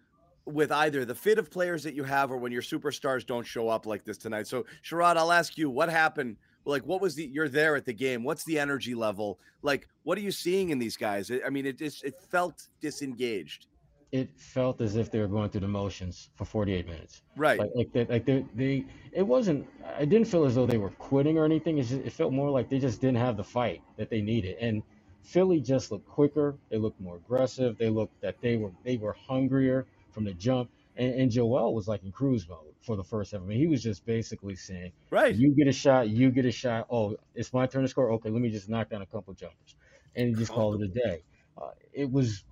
with 0.46 0.72
either 0.72 1.06
the 1.06 1.16
fit 1.16 1.38
of 1.38 1.50
players 1.52 1.84
that 1.84 1.94
you 1.94 2.04
have 2.04 2.32
or 2.32 2.38
when 2.38 2.52
your 2.52 2.62
superstars 2.64 3.26
don't 3.26 3.46
show 3.46 3.70
up 3.70 3.86
like 3.86 4.04
this 4.04 4.18
tonight. 4.18 4.48
So 4.48 4.66
Sherrod, 4.84 5.16
I'll 5.18 5.32
ask 5.32 5.58
you 5.58 5.70
what 5.70 5.90
happened. 5.90 6.38
Like, 6.66 6.84
what 6.86 7.02
was 7.02 7.16
the? 7.16 7.26
You're 7.26 7.50
there 7.50 7.76
at 7.76 7.86
the 7.86 7.94
game. 7.94 8.24
What's 8.24 8.44
the 8.44 8.60
energy 8.60 8.94
level? 8.94 9.40
Like, 9.64 9.88
what 10.04 10.16
are 10.18 10.22
you 10.22 10.32
seeing 10.32 10.70
in 10.70 10.78
these 10.78 10.96
guys? 10.98 11.32
I 11.32 11.50
mean, 11.50 11.66
it 11.66 11.78
just 11.80 12.04
it 12.04 12.16
felt 12.30 12.68
disengaged. 12.80 13.66
It 14.12 14.38
felt 14.38 14.82
as 14.82 14.98
if 14.98 15.10
they 15.10 15.20
were 15.20 15.28
going 15.28 15.50
through 15.50 15.62
the 15.62 15.70
motions 15.70 16.30
for 16.36 16.44
48 16.44 16.86
minutes. 16.86 17.22
Right. 17.38 17.60
Like, 17.60 17.72
like 17.76 17.92
they, 17.94 18.06
like 18.06 18.26
they, 18.26 18.46
they, 18.54 18.86
it 19.14 19.24
wasn't. 19.26 19.68
I 19.98 20.04
didn't 20.06 20.28
feel 20.28 20.44
as 20.44 20.56
though 20.56 20.66
they 20.66 20.78
were 20.78 20.90
quitting 20.90 21.38
or 21.38 21.46
anything. 21.46 21.78
It's 21.78 21.90
just, 21.90 22.02
it 22.02 22.12
felt 22.12 22.34
more 22.34 22.50
like 22.50 22.70
they 22.70 22.80
just 22.80 23.00
didn't 23.00 23.18
have 23.18 23.38
the 23.38 23.44
fight 23.44 23.82
that 23.98 24.10
they 24.10 24.22
needed. 24.22 24.58
And 24.60 24.84
Philly 25.24 25.62
just 25.62 25.92
looked 25.92 26.08
quicker. 26.08 26.58
They 26.70 26.78
looked 26.78 27.00
more 27.00 27.16
aggressive. 27.18 27.78
They 27.78 27.90
looked 27.90 28.20
that 28.22 28.42
they 28.42 28.58
were 28.58 28.72
they 28.84 28.98
were 28.98 29.14
hungrier 29.14 29.88
from 30.12 30.26
the 30.26 30.34
jump. 30.34 30.72
And, 30.98 31.14
and 31.14 31.32
Joel 31.32 31.74
was 31.74 31.88
like 31.88 32.04
in 32.04 32.12
cruise 32.12 32.48
mode 32.50 32.76
for 32.82 32.98
the 32.98 33.04
first 33.04 33.32
half. 33.32 33.42
I 33.42 33.46
mean, 33.46 33.60
he 33.60 33.68
was 33.68 33.82
just 33.82 34.06
basically 34.06 34.56
saying, 34.56 34.92
Right. 35.10 35.34
"You 35.36 35.56
get 35.56 35.68
a 35.68 35.72
shot. 35.72 36.10
You 36.10 36.32
get 36.32 36.46
a 36.46 36.52
shot. 36.52 36.88
Oh, 36.90 37.16
it's 37.34 37.54
my 37.54 37.66
turn 37.66 37.84
to 37.84 37.88
score. 37.88 38.12
Okay, 38.14 38.30
let 38.30 38.42
me 38.42 38.50
just 38.50 38.68
knock 38.68 38.90
down 38.90 39.02
a 39.02 39.06
couple 39.06 39.34
jumpers," 39.34 39.76
and 40.16 40.28
he 40.28 40.34
just 40.36 40.52
called 40.52 40.82
it 40.82 40.86
a 40.86 40.88
day. 40.90 41.24
Uh, 41.58 41.72
it 41.94 42.12
was 42.12 42.44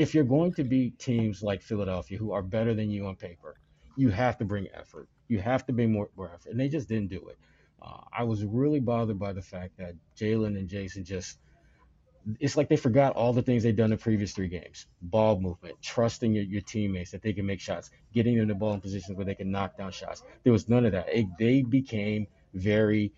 if 0.00 0.14
you're 0.14 0.24
going 0.24 0.50
to 0.54 0.64
beat 0.64 0.98
teams 0.98 1.42
like 1.42 1.60
Philadelphia 1.60 2.16
who 2.16 2.32
are 2.32 2.40
better 2.40 2.72
than 2.72 2.90
you 2.90 3.06
on 3.06 3.14
paper, 3.14 3.56
you 3.98 4.08
have 4.08 4.38
to 4.38 4.46
bring 4.46 4.66
effort. 4.72 5.10
You 5.28 5.40
have 5.40 5.66
to 5.66 5.74
bring 5.74 5.92
more, 5.92 6.08
more 6.16 6.30
effort, 6.34 6.48
and 6.52 6.58
they 6.58 6.68
just 6.68 6.88
didn't 6.88 7.10
do 7.10 7.28
it. 7.28 7.36
Uh, 7.82 8.00
I 8.10 8.24
was 8.24 8.42
really 8.42 8.80
bothered 8.80 9.18
by 9.18 9.34
the 9.34 9.42
fact 9.42 9.76
that 9.76 9.94
Jaylen 10.16 10.56
and 10.58 10.68
Jason 10.68 11.04
just. 11.04 11.38
It's 12.38 12.56
like 12.56 12.70
they 12.70 12.76
forgot 12.76 13.14
all 13.14 13.34
the 13.34 13.42
things 13.42 13.62
they've 13.62 13.76
done 13.76 13.92
in 13.92 13.98
the 13.98 14.02
previous 14.02 14.32
three 14.32 14.48
games. 14.48 14.86
Ball 15.02 15.38
movement, 15.38 15.76
trusting 15.82 16.32
your, 16.32 16.44
your 16.44 16.62
teammates 16.62 17.10
that 17.10 17.20
they 17.20 17.34
can 17.34 17.44
make 17.44 17.60
shots, 17.60 17.90
getting 18.14 18.38
them 18.38 18.48
the 18.48 18.54
ball 18.54 18.72
in 18.72 18.80
positions 18.80 19.16
where 19.18 19.26
they 19.26 19.34
can 19.34 19.50
knock 19.50 19.76
down 19.76 19.92
shots. 19.92 20.22
There 20.44 20.52
was 20.52 20.66
none 20.66 20.86
of 20.86 20.92
that. 20.92 21.08
It, 21.10 21.26
they 21.38 21.60
became 21.60 22.26
very 22.54 23.12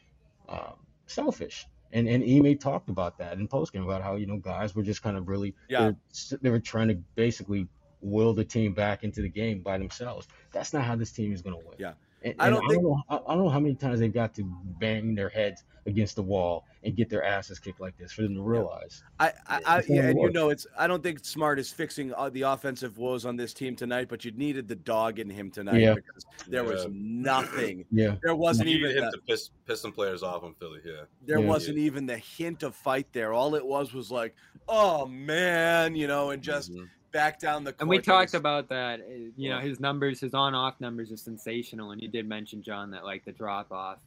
um, 0.49 0.75
selfish. 1.07 1.67
And 1.93 2.09
and 2.09 2.23
Ime 2.25 2.57
talked 2.59 2.89
about 2.89 3.19
that 3.19 3.39
in 3.39 3.49
postgame 3.49 3.85
about 3.85 4.03
how 4.03 4.17
you 4.17 4.27
know 4.27 4.39
guys 4.39 4.75
were 4.75 4.83
just 4.83 5.03
kind 5.03 5.17
of 5.17 5.29
really 5.29 5.55
Yeah. 5.69 5.79
they, 5.81 5.87
were, 5.87 6.39
they 6.43 6.51
were 6.51 6.61
trying 6.61 6.89
to 6.89 6.95
basically 7.15 7.69
will 8.01 8.33
the 8.35 8.45
team 8.45 8.75
back 8.75 9.05
into 9.05 9.23
the 9.23 9.29
game 9.29 9.61
by 9.63 9.79
themselves. 9.79 10.27
That's 10.53 10.73
not 10.73 10.85
how 10.85 10.97
this 10.97 11.13
team 11.13 11.33
is 11.33 11.43
going 11.43 11.61
to 11.61 11.67
win. 11.67 11.77
Yeah. 11.79 11.93
And, 12.25 12.35
I 12.39 12.51
don't 12.51 12.65
I 12.65 12.69
think- 12.69 12.83
don't 12.83 12.91
know. 12.93 13.03
I, 13.09 13.17
I 13.17 13.35
don't 13.35 13.45
know 13.45 13.51
how 13.51 13.61
many 13.61 13.75
times 13.75 14.01
they've 14.01 14.13
got 14.13 14.35
to 14.35 14.45
bang 14.81 15.15
their 15.15 15.29
heads 15.29 15.65
against 15.87 16.15
the 16.15 16.23
wall 16.23 16.65
and 16.85 16.95
get 16.95 17.09
their 17.11 17.25
asses 17.25 17.59
kicked 17.59 17.81
like 17.81 17.97
this 17.99 18.13
for 18.13 18.23
them 18.23 18.37
to 18.37 18.41
realize. 18.43 19.03
I, 19.19 19.33
I, 19.49 19.61
I 19.67 19.83
yeah, 19.89 20.03
and 20.11 20.21
you 20.21 20.31
know, 20.31 20.51
it's. 20.51 20.65
I 20.79 20.87
don't 20.87 21.03
think 21.03 21.25
Smart 21.25 21.59
is 21.59 21.73
fixing 21.73 22.15
uh, 22.15 22.29
the 22.31 22.43
offensive 22.43 22.99
woes 22.99 23.25
on 23.25 23.37
this 23.37 23.53
team 23.53 23.75
tonight, 23.75 24.09
but 24.09 24.25
you 24.25 24.31
needed 24.33 24.69
the 24.69 24.77
dog 24.77 25.19
in 25.19 25.29
him 25.29 25.51
tonight 25.51 25.81
Yeah. 25.81 25.95
because 25.95 26.25
there 26.49 26.63
was 26.65 26.87
nothing. 26.91 27.85
Yeah. 27.91 28.15
There 28.23 28.35
wasn't 28.37 28.69
You 28.69 28.77
even 28.77 28.89
needed 28.91 29.03
him 29.03 29.11
the, 29.11 29.17
to 29.19 29.23
piss 29.25 29.51
piss 29.67 29.81
some 29.81 29.93
players 29.93 30.23
off 30.23 30.45
on 30.45 30.55
Philly. 30.55 30.81
Yeah. 30.85 31.03
there 31.27 31.41
Yeah. 31.41 31.47
wasn't 31.47 31.79
even 31.79 32.07
the 32.07 32.17
hint 32.19 32.63
of 32.63 32.75
fight 32.77 33.07
there. 33.13 33.33
All 33.33 33.55
it 33.57 33.67
was 33.67 33.93
was 33.93 34.11
like, 34.13 34.37
oh 34.69 35.07
man, 35.07 35.95
you 35.97 36.07
know, 36.07 36.31
and 36.31 36.43
just 36.43 36.73
Mhm. 36.73 36.89
Back 37.13 37.39
down 37.39 37.65
the. 37.65 37.75
and 37.79 37.89
we 37.89 37.99
talked 37.99 38.35
about 38.35 38.69
that. 38.71 39.01
uh, 39.01 39.05
You 39.37 39.51
know, 39.51 39.59
his 39.61 39.79
numbers, 39.81 40.21
his 40.21 40.35
on-off 40.35 40.81
numbers 40.81 41.13
are 41.13 41.17
sensational, 41.17 41.93
and 41.93 42.01
you 42.03 42.09
did 42.09 42.27
mention 42.29 42.63
John 42.63 42.91
that 42.91 43.05
like 43.05 43.25
the 43.25 43.33
drop-off 43.33 43.99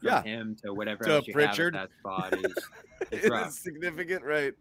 from 0.00 0.08
Yeah. 0.08 0.22
him 0.22 0.56
to 0.64 0.72
whatever 0.74 1.04
To 1.04 1.10
else 1.12 1.26
you 1.26 1.32
Pritchard. 1.34 1.74
have 1.74 1.84
at 1.84 1.90
that 1.90 1.98
spot 1.98 2.32
is 3.12 3.54
significant, 3.62 4.24
right? 4.24 4.54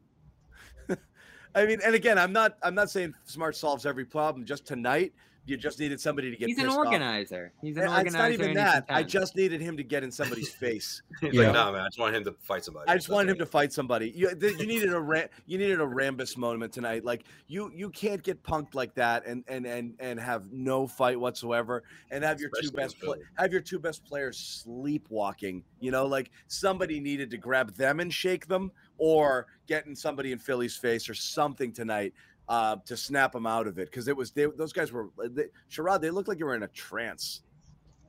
I 1.56 1.66
mean, 1.66 1.80
and 1.84 1.96
again, 1.96 2.18
I'm 2.18 2.34
not. 2.34 2.58
I'm 2.62 2.76
not 2.76 2.90
saying 2.92 3.14
Smart 3.26 3.56
solves 3.56 3.86
every 3.86 4.06
problem. 4.06 4.46
Just 4.46 4.66
tonight, 4.68 5.14
you 5.48 5.58
just 5.58 5.80
needed 5.80 6.00
somebody 6.02 6.32
to 6.32 6.38
get. 6.38 6.48
He's 6.48 6.58
an 6.58 6.66
pissed 6.66 6.78
off. 6.78 6.86
organizer. 6.86 7.52
He's 7.62 7.78
an 7.78 7.84
And 7.84 7.92
organizer. 7.92 8.08
It's 8.08 8.18
not 8.18 8.32
even 8.46 8.56
that. 8.56 8.86
I 8.90 9.04
just 9.04 9.36
needed 9.36 9.62
him 9.62 9.78
to 9.78 9.84
get 9.84 10.04
in 10.04 10.12
somebody's 10.12 10.50
face. 10.56 11.02
He's 11.22 11.34
Yeah. 11.34 11.44
like, 11.44 11.54
nah, 11.54 11.72
man, 11.72 11.82
I 11.82 11.86
just 11.88 12.00
want 12.00 12.16
him 12.16 12.24
to 12.24 12.32
fight 12.34 12.64
somebody. 12.64 12.90
I 12.90 12.96
just 12.96 13.08
That's 13.08 13.14
wanted 13.16 13.32
him 13.32 13.38
to 13.38 13.46
fight 13.46 13.72
somebody. 13.72 14.12
You, 14.16 14.34
th- 14.36 14.58
you 14.60 14.66
needed 14.66 14.92
a 14.94 15.00
Ra- 15.00 15.28
you 15.46 15.58
needed 15.58 15.80
a 15.80 15.86
Rambis 15.86 16.36
moment 16.36 16.74
tonight. 16.74 17.06
Like 17.06 17.26
you 17.48 17.72
you 17.76 17.90
can't 17.92 18.24
get 18.24 18.42
punked 18.44 18.74
like 18.76 18.96
that 18.96 19.26
and 19.26 19.44
and 19.48 19.66
and 19.66 19.94
and 20.00 20.20
have 20.20 20.52
no 20.52 20.88
fight 20.88 21.20
whatsoever 21.20 21.84
and 22.12 22.24
have 22.24 22.40
your 22.40 22.50
two 22.62 22.72
best 22.72 22.96
in 23.02 23.02
pla- 23.08 23.16
have 23.38 23.52
your 23.52 23.62
two 23.62 23.80
best 23.80 24.04
players 24.04 24.38
sleepwalking. 24.40 25.64
You 25.80 25.92
know, 25.92 26.06
like 26.06 26.32
somebody 26.48 27.00
needed 27.00 27.30
to 27.32 27.38
grab 27.38 27.76
them 27.76 28.00
and 28.00 28.14
shake 28.14 28.48
them, 28.48 28.72
or 28.98 29.48
getting 29.68 29.96
somebody 29.96 30.32
in 30.32 30.40
Philly's 30.40 30.76
face 30.76 31.08
or 31.10 31.14
something 31.14 31.72
tonight. 31.72 32.14
Uh, 32.48 32.76
to 32.86 32.96
snap 32.96 33.32
them 33.32 33.48
out 33.48 33.66
of 33.66 33.80
it 33.80 33.90
because 33.90 34.08
it 34.08 34.16
was 34.16 34.30
they, 34.30 34.46
those 34.46 34.72
guys 34.72 34.92
were 34.92 35.10
they, 35.32 35.46
Sherrod. 35.68 36.02
They 36.02 36.12
looked 36.12 36.28
like 36.28 36.38
you 36.38 36.46
were 36.46 36.56
in 36.56 36.62
a 36.62 36.68
trance. 36.68 37.42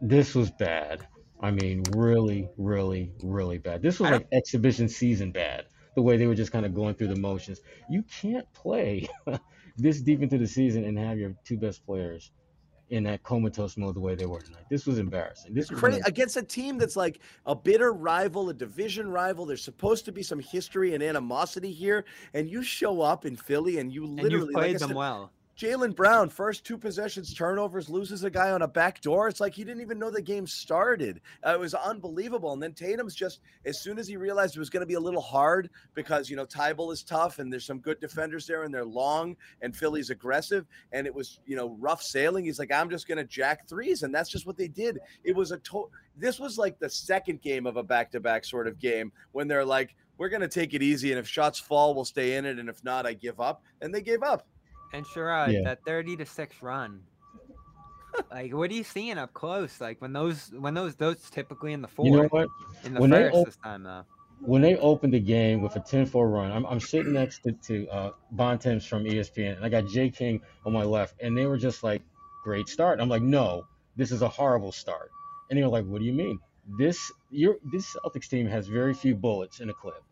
This 0.03 0.35
was 0.35 0.51
bad. 0.51 1.07
I 1.41 1.51
mean, 1.51 1.83
really, 1.95 2.49
really, 2.59 3.13
really 3.23 3.59
bad. 3.59 3.81
This 3.81 3.99
was 3.99 4.11
like 4.11 4.27
exhibition 4.33 4.89
season 4.89 5.33
bad. 5.33 5.67
The 5.95 6.03
way 6.03 6.19
they 6.19 6.27
were 6.27 6.35
just 6.35 6.53
kind 6.53 6.67
of 6.67 6.75
going 6.75 6.95
through 6.95 7.09
the 7.09 7.17
motions. 7.17 7.61
You 7.89 8.03
can't 8.03 8.51
play 8.53 9.09
this 9.79 10.03
deep 10.03 10.23
into 10.23 10.37
the 10.37 10.47
season 10.47 10.85
and 10.85 10.99
have 10.99 11.19
your 11.19 11.35
two 11.45 11.57
best 11.57 11.85
players 11.87 12.31
in 12.91 13.03
that 13.05 13.23
comatose 13.23 13.77
mode 13.77 13.97
the 13.97 14.01
way 14.01 14.15
they 14.15 14.27
were 14.27 14.41
tonight. 14.41 14.65
This 14.71 14.87
was 14.87 14.99
embarrassing. 14.99 15.55
This 15.55 15.65
It's 15.65 15.73
was 15.73 15.81
crazy 15.81 16.01
against 16.07 16.37
a 16.37 16.43
team 16.43 16.79
that's 16.79 16.97
like 16.97 17.21
a 17.47 17.55
bitter 17.55 17.93
rival, 17.93 18.49
a 18.49 18.55
division 18.55 19.11
rival. 19.11 19.45
There's 19.45 19.63
supposed 19.63 20.05
to 20.05 20.13
be 20.13 20.23
some 20.23 20.39
history 20.39 20.95
and 20.95 21.03
animosity 21.03 21.73
here, 21.73 22.05
and 22.35 22.49
you 22.49 22.63
show 22.63 23.01
up 23.01 23.27
in 23.27 23.37
Philly 23.37 23.79
and 23.79 23.93
you 23.93 24.05
And 24.05 24.17
literally 24.23 24.47
you've 24.47 24.55
played 24.55 24.73
like 24.73 24.79
them 24.79 24.89
said, 24.91 24.97
well. 24.97 25.33
Jaylen 25.57 25.97
Brown, 25.97 26.29
first 26.29 26.65
two 26.65 26.77
possessions, 26.77 27.33
turnovers, 27.33 27.89
loses 27.89 28.25
a 28.25 28.31
guy 28.31 28.51
on 28.51 28.61
a 28.61 28.69
back 28.69 29.01
door. 29.01 29.27
It's 29.27 29.41
like 29.41 29.55
he 29.55 29.65
didn't 29.65 29.81
even 29.81 29.99
know 29.99 30.11
the 30.11 30.21
game 30.21 30.47
started. 30.47 31.23
Uh, 31.47 31.55
it 31.55 31.61
was 31.61 31.73
unbelievable. 31.73 32.53
And 32.53 32.63
then 32.63 32.75
Tatum's 32.75 33.15
just, 33.15 33.41
as 33.65 33.81
soon 33.81 33.99
as 33.99 34.07
he 34.07 34.19
realized 34.19 34.55
it 34.55 34.59
was 34.59 34.69
going 34.69 34.83
to 34.83 34.87
be 34.87 34.95
a 34.95 35.01
little 35.01 35.23
hard 35.23 35.71
because, 35.95 36.29
you 36.29 36.37
know, 36.37 36.45
Thybulle 36.45 36.93
is 36.93 37.03
tough 37.03 37.39
and 37.39 37.51
there's 37.51 37.65
some 37.65 37.79
good 37.79 37.99
defenders 38.01 38.47
there 38.47 38.65
and 38.65 38.75
they're 38.75 38.85
long 38.85 39.35
and 39.63 39.75
Philly's 39.75 40.11
aggressive 40.11 40.67
and 40.93 41.07
it 41.07 41.15
was, 41.15 41.41
you 41.47 41.57
know, 41.57 41.75
rough 41.81 42.03
sailing. 42.03 42.45
He's 42.45 42.59
like, 42.59 42.71
I'm 42.71 42.91
just 42.91 43.09
going 43.09 43.19
to 43.19 43.25
jack 43.25 43.67
threes. 43.67 44.03
And 44.03 44.15
that's 44.15 44.29
just 44.29 44.47
what 44.47 44.59
they 44.59 44.69
did. 44.69 44.99
It 45.25 45.35
was 45.35 45.53
a 45.53 45.59
total, 45.59 45.91
this 46.19 46.39
was 46.39 46.59
like 46.59 46.79
the 46.79 46.91
second 46.91 47.41
game 47.41 47.67
of 47.67 47.79
a 47.79 47.83
back 47.83 48.11
to 48.11 48.21
back 48.21 48.45
sort 48.45 48.69
of 48.69 48.79
game 48.79 49.11
when 49.33 49.49
they're 49.49 49.65
like, 49.65 49.97
we're 50.19 50.29
going 50.29 50.43
to 50.43 50.49
take 50.49 50.75
it 50.75 50.83
easy. 50.83 51.13
And 51.13 51.19
if 51.19 51.27
shots 51.27 51.59
fall, 51.59 51.95
we'll 51.95 52.05
stay 52.05 52.37
in 52.37 52.45
it. 52.45 52.59
And 52.59 52.69
if 52.69 52.85
not, 52.85 53.07
I 53.07 53.15
give 53.15 53.41
up. 53.41 53.63
And 53.81 53.95
they 53.95 54.03
gave 54.03 54.23
up. 54.23 54.47
And 54.93 55.05
Sherrod, 55.07 55.53
Yeah. 55.53 55.63
that 55.65 55.85
thirty 55.85 56.17
to 56.17 56.27
six 56.27 56.63
run. 56.63 57.03
like, 58.31 58.53
what 58.55 58.71
are 58.71 58.75
you 58.75 58.85
seeing 58.85 59.19
up 59.19 59.33
close? 59.35 59.81
Like 59.81 60.01
when 60.01 60.13
those 60.13 60.51
when 60.59 60.75
those 60.75 60.95
those 60.97 61.29
typically 61.31 61.73
in 61.73 61.83
the 61.83 61.89
fourth, 61.89 62.07
you 62.07 62.13
know 62.17 62.29
what? 62.29 62.49
in 62.85 62.95
the 62.95 63.01
When 63.01 63.11
they 63.11 63.25
first 63.25 63.35
op- 63.37 63.47
this 63.47 63.57
time 63.57 63.83
though. 63.83 64.05
when 64.41 64.63
they 64.63 64.77
opened 64.77 65.13
the 65.13 65.21
game 65.21 65.61
with 65.63 65.77
a 65.77 65.81
10-4 65.81 66.31
run, 66.33 66.53
I'm, 66.53 66.65
I'm 66.67 66.81
sitting 66.81 67.13
next 67.13 67.43
to, 67.45 67.53
to 67.53 67.89
uh, 67.89 68.11
Bontemps 68.33 68.87
from 68.87 69.05
ESPN, 69.05 69.57
and 69.57 69.65
I 69.65 69.69
got 69.69 69.87
Jay 69.89 70.09
King 70.11 70.41
on 70.65 70.73
my 70.73 70.83
left, 70.85 71.15
and 71.21 71.37
they 71.37 71.47
were 71.47 71.57
just 71.59 71.83
like, 71.83 72.03
"Great 72.45 72.69
start." 72.69 73.01
I'm 73.01 73.09
like, 73.09 73.23
"No, 73.23 73.67
this 73.97 74.11
is 74.13 74.23
a 74.23 74.29
horrible 74.29 74.73
start." 74.73 75.11
And 75.51 75.59
they 75.59 75.63
were 75.63 75.69
like, 75.71 75.85
"What 75.87 75.99
do 76.01 76.05
you 76.05 76.13
mean? 76.13 76.39
This 76.79 76.99
your 77.31 77.57
this 77.73 77.95
Celtics 78.05 78.29
team 78.29 78.47
has 78.47 78.67
very 78.67 78.95
few 78.95 79.15
bullets 79.15 79.61
in 79.61 79.69
a 79.71 79.75
clip. 79.75 80.03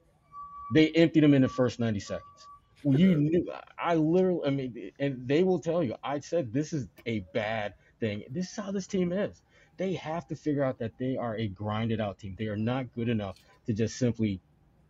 They 0.74 0.90
emptied 0.90 1.22
them 1.22 1.34
in 1.34 1.42
the 1.42 1.48
first 1.48 1.78
90 1.80 2.00
seconds. 2.00 2.46
Well, 2.84 2.98
you 2.98 3.16
knew. 3.16 3.50
I 3.78 3.96
literally. 3.96 4.46
I 4.46 4.50
mean, 4.50 4.92
and 5.00 5.26
they 5.28 5.42
will 5.42 5.58
tell 5.60 5.82
you. 5.82 5.96
I 6.04 6.20
said 6.20 6.52
this 6.52 6.72
is 6.72 6.86
a 7.06 7.20
bad 7.34 7.74
thing. 8.00 8.24
This 8.30 8.50
is 8.50 8.56
how 8.56 8.72
this 8.72 8.86
team 8.86 9.12
is. 9.12 9.42
They 9.78 9.94
have 9.94 10.26
to 10.28 10.36
figure 10.36 10.64
out 10.64 10.78
that 10.80 10.98
they 10.98 11.16
are 11.16 11.36
a 11.36 11.48
grinded 11.48 12.00
out 12.00 12.18
team. 12.18 12.36
They 12.38 12.46
are 12.48 12.56
not 12.58 12.92
good 12.94 13.08
enough 13.08 13.38
to 13.66 13.74
just 13.74 13.96
simply 13.98 14.40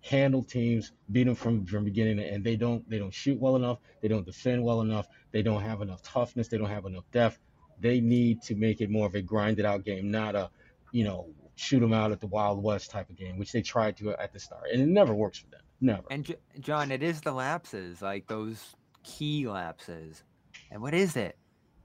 handle 0.03 0.42
teams, 0.45 0.92
beat 1.12 1.24
them 1.24 1.36
from 1.36 1.66
from 1.66 1.84
beginning, 1.84 2.20
and 2.20 2.45
they 2.45 2.57
don't 2.57 2.88
they 2.90 2.99
don't 2.99 3.14
shoot 3.14 3.40
well 3.40 3.57
enough. 3.57 3.78
They 4.03 4.09
don't 4.09 4.26
defend 4.26 4.64
well 4.64 4.82
enough. 4.82 5.09
They 5.32 5.42
don't 5.42 5.62
have 5.62 5.82
enough 5.82 6.03
toughness. 6.03 6.49
They 6.49 6.59
don't 6.59 6.70
have 6.70 6.86
enough 6.86 7.11
depth. 7.12 7.38
They 7.80 8.01
need 8.01 8.42
to 8.45 8.57
make 8.57 8.80
it 8.82 8.90
more 8.90 9.07
of 9.07 9.14
a 9.16 9.22
grinded 9.22 9.64
out 9.66 9.84
game, 9.84 10.11
not 10.11 10.36
a, 10.36 10.51
you 10.92 11.05
know, 11.05 11.28
shoot 11.57 11.80
them 11.80 11.92
out 11.95 12.12
at 12.12 12.20
the 12.20 12.28
Wild 12.28 12.62
West 12.62 12.90
type 12.92 13.11
of 13.11 13.16
game, 13.16 13.38
which 13.38 13.53
they 13.53 13.62
tried 13.62 13.99
to 13.99 14.12
at 14.12 14.32
the 14.34 14.40
start, 14.40 14.70
and 14.72 14.82
it 14.82 14.88
never 14.88 15.14
works 15.14 15.38
for 15.38 15.49
them. 15.51 15.61
Never. 15.80 16.04
And 16.10 16.24
J- 16.24 16.36
John, 16.60 16.90
it 16.90 17.02
is 17.02 17.20
the 17.20 17.32
lapses, 17.32 18.00
like 18.00 18.26
those 18.26 18.74
key 19.02 19.46
lapses. 19.46 20.22
And 20.70 20.80
what 20.80 20.94
is 20.94 21.16
it? 21.16 21.36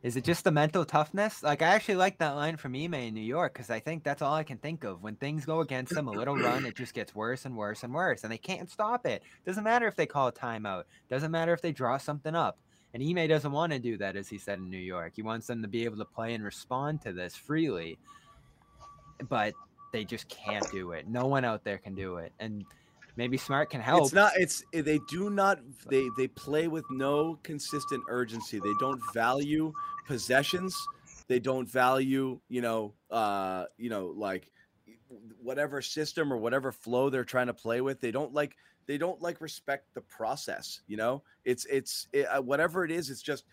Is 0.01 0.15
it 0.15 0.23
just 0.23 0.45
the 0.45 0.51
mental 0.51 0.85
toughness? 0.85 1.43
Like 1.43 1.61
I 1.61 1.67
actually 1.67 1.95
like 1.95 2.19
that 2.19 2.35
line 2.35 2.55
from 2.55 2.73
Ime 2.73 2.93
in 2.93 3.13
New 3.13 3.19
York 3.19 3.53
because 3.53 3.69
I 3.69 3.81
think 3.81 4.03
that's 4.03 4.21
all 4.21 4.33
I 4.33 4.43
can 4.43 4.57
think 4.57 4.85
of. 4.85 5.03
When 5.03 5.15
things 5.15 5.45
go 5.45 5.59
against 5.59 5.93
them, 5.93 6.07
a 6.07 6.11
little 6.11 6.37
run, 6.37 6.65
it 6.65 6.77
just 6.77 6.93
gets 6.93 7.13
worse 7.13 7.43
and 7.43 7.57
worse 7.57 7.83
and 7.83 7.93
worse, 7.93 8.23
and 8.23 8.31
they 8.31 8.37
can't 8.37 8.71
stop 8.71 9.05
it. 9.05 9.23
Doesn't 9.45 9.65
matter 9.65 9.87
if 9.87 9.97
they 9.97 10.05
call 10.05 10.29
a 10.29 10.31
timeout. 10.31 10.83
Doesn't 11.09 11.31
matter 11.31 11.53
if 11.53 11.61
they 11.61 11.73
draw 11.73 11.97
something 11.97 12.33
up. 12.33 12.57
And 12.93 13.03
Ime 13.03 13.27
doesn't 13.27 13.51
want 13.51 13.73
to 13.73 13.79
do 13.79 13.97
that, 13.97 14.15
as 14.15 14.29
he 14.29 14.37
said 14.37 14.59
in 14.59 14.69
New 14.69 14.77
York. 14.77 15.13
He 15.15 15.21
wants 15.21 15.47
them 15.47 15.61
to 15.61 15.67
be 15.67 15.83
able 15.83 15.97
to 15.97 16.05
play 16.05 16.33
and 16.33 16.43
respond 16.45 17.01
to 17.01 17.11
this 17.11 17.35
freely, 17.35 17.99
but 19.27 19.53
they 19.91 20.05
just 20.05 20.29
can't 20.29 20.69
do 20.71 20.93
it. 20.93 21.09
No 21.09 21.25
one 21.25 21.43
out 21.43 21.65
there 21.65 21.77
can 21.77 21.93
do 21.93 22.17
it, 22.17 22.31
and 22.39 22.63
maybe 23.19 23.35
Smart 23.35 23.69
can 23.69 23.81
help. 23.81 24.03
It's 24.03 24.13
not. 24.13 24.31
It's 24.37 24.63
they 24.71 24.99
do 25.09 25.29
not. 25.29 25.59
They 25.89 26.07
they 26.17 26.27
play 26.29 26.69
with 26.69 26.85
no 26.89 27.37
consistent 27.43 28.01
urgency. 28.07 28.59
They 28.59 28.73
don't 28.79 29.01
value 29.13 29.73
possessions. 30.07 30.73
They 31.27 31.39
don't 31.39 31.69
value. 31.69 32.39
You 32.47 32.61
know. 32.61 32.93
Uh. 33.11 33.65
You 33.77 33.89
know. 33.89 34.13
Like 34.15 34.49
whatever 35.41 35.81
system 35.81 36.31
or 36.31 36.37
whatever 36.37 36.71
flow 36.71 37.09
they're 37.09 37.25
trying 37.25 37.47
to 37.47 37.53
play 37.53 37.81
with. 37.81 37.99
They 37.99 38.11
don't 38.11 38.33
like. 38.33 38.55
They 38.87 38.97
don't 38.97 39.21
like 39.21 39.41
respect 39.41 39.93
the 39.93 40.01
process. 40.01 40.81
You 40.87 40.95
know. 40.95 41.23
It's 41.43 41.65
it's 41.65 42.07
it, 42.13 42.25
uh, 42.25 42.41
whatever 42.41 42.85
it 42.85 42.91
is. 42.91 43.09
It's 43.09 43.21
just. 43.21 43.43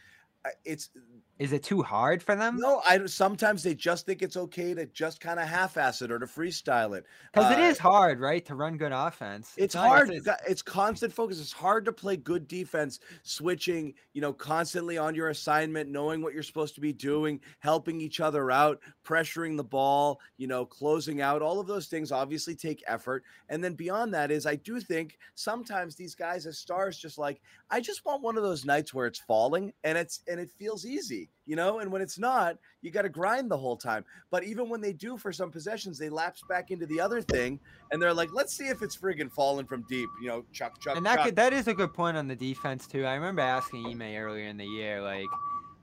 It's 0.64 0.90
Is 1.38 1.52
it 1.52 1.62
too 1.62 1.82
hard 1.82 2.22
for 2.22 2.34
them? 2.34 2.56
no. 2.58 2.80
I 2.88 3.04
sometimes 3.06 3.62
they 3.62 3.74
just 3.74 4.06
think 4.06 4.22
it's 4.22 4.36
okay 4.38 4.72
to 4.72 4.86
just 4.86 5.20
kind 5.20 5.38
of 5.38 5.46
half-ass 5.46 6.00
it 6.00 6.10
or 6.10 6.18
to 6.18 6.24
freestyle 6.26 6.96
it. 6.96 7.04
Because 7.32 7.52
it 7.52 7.58
Uh, 7.58 7.62
is 7.64 7.78
hard, 7.78 8.20
right, 8.20 8.42
to 8.46 8.54
run 8.54 8.78
good 8.78 8.92
offense. 8.92 9.52
it's 9.58 9.74
not- 9.74 9.86
hard. 9.86 10.10
It's, 10.10 10.26
It's, 10.26 10.42
it's 10.48 10.62
constant 10.62 11.12
focus. 11.12 11.38
It's 11.40 11.52
hard 11.52 11.84
to 11.84 11.92
play 11.92 12.16
good 12.16 12.48
defense, 12.48 13.00
switching, 13.22 13.92
you 14.14 14.22
know, 14.22 14.32
constantly 14.32 14.96
on 14.96 15.14
your 15.14 15.28
assignment, 15.28 15.90
knowing 15.90 16.22
what 16.22 16.32
you're 16.32 16.42
supposed 16.42 16.74
to 16.76 16.80
be 16.80 16.92
doing, 16.94 17.40
helping 17.58 18.00
each 18.00 18.20
other 18.20 18.50
out, 18.50 18.80
pressuring 19.04 19.56
the 19.58 19.64
ball, 19.64 20.20
you 20.38 20.46
know, 20.46 20.64
closing 20.64 21.20
out. 21.20 21.42
All 21.42 21.60
of 21.60 21.66
those 21.66 21.86
things 21.88 22.12
obviously 22.12 22.56
take 22.56 22.82
effort. 22.86 23.24
And 23.50 23.62
then 23.62 23.74
beyond 23.74 24.14
that 24.14 24.30
is 24.30 24.46
I 24.46 24.56
do 24.56 24.80
think 24.80 25.18
sometimes 25.34 25.96
these 25.96 26.14
guys 26.14 26.46
as 26.46 26.58
stars 26.58 26.96
just 26.98 27.18
like, 27.18 27.42
I 27.70 27.80
just 27.80 28.04
want 28.06 28.22
one 28.22 28.36
of 28.38 28.42
those 28.42 28.64
nights 28.64 28.94
where 28.94 29.06
it's 29.06 29.18
falling 29.18 29.72
and 29.84 29.98
it's 29.98 30.22
and 30.26 30.40
it 30.40 30.50
feels 30.50 30.86
easy, 30.86 31.25
you 31.46 31.56
know, 31.56 31.78
and 31.78 31.90
when 31.90 32.02
it's 32.02 32.18
not, 32.18 32.58
you 32.82 32.90
got 32.90 33.02
to 33.02 33.08
grind 33.08 33.50
the 33.50 33.56
whole 33.56 33.76
time. 33.76 34.04
But 34.30 34.44
even 34.44 34.68
when 34.68 34.80
they 34.80 34.92
do 34.92 35.16
for 35.16 35.32
some 35.32 35.50
possessions, 35.50 35.98
they 35.98 36.08
lapse 36.08 36.42
back 36.48 36.70
into 36.70 36.86
the 36.86 37.00
other 37.00 37.22
thing 37.22 37.60
and 37.92 38.02
they're 38.02 38.14
like, 38.14 38.30
let's 38.32 38.56
see 38.56 38.68
if 38.68 38.82
it's 38.82 38.96
friggin' 38.96 39.30
falling 39.30 39.66
from 39.66 39.84
deep, 39.88 40.08
you 40.20 40.28
know, 40.28 40.44
chuck, 40.52 40.80
chuck, 40.80 40.96
and 40.96 41.06
that 41.06 41.16
chuck. 41.16 41.24
could, 41.26 41.36
that 41.36 41.52
is 41.52 41.68
a 41.68 41.74
good 41.74 41.94
point 41.94 42.16
on 42.16 42.26
the 42.28 42.36
defense 42.36 42.86
too. 42.86 43.04
I 43.04 43.14
remember 43.14 43.42
asking 43.42 43.86
Ime 43.86 44.16
earlier 44.16 44.46
in 44.46 44.56
the 44.56 44.66
year, 44.66 45.02
like, 45.02 45.26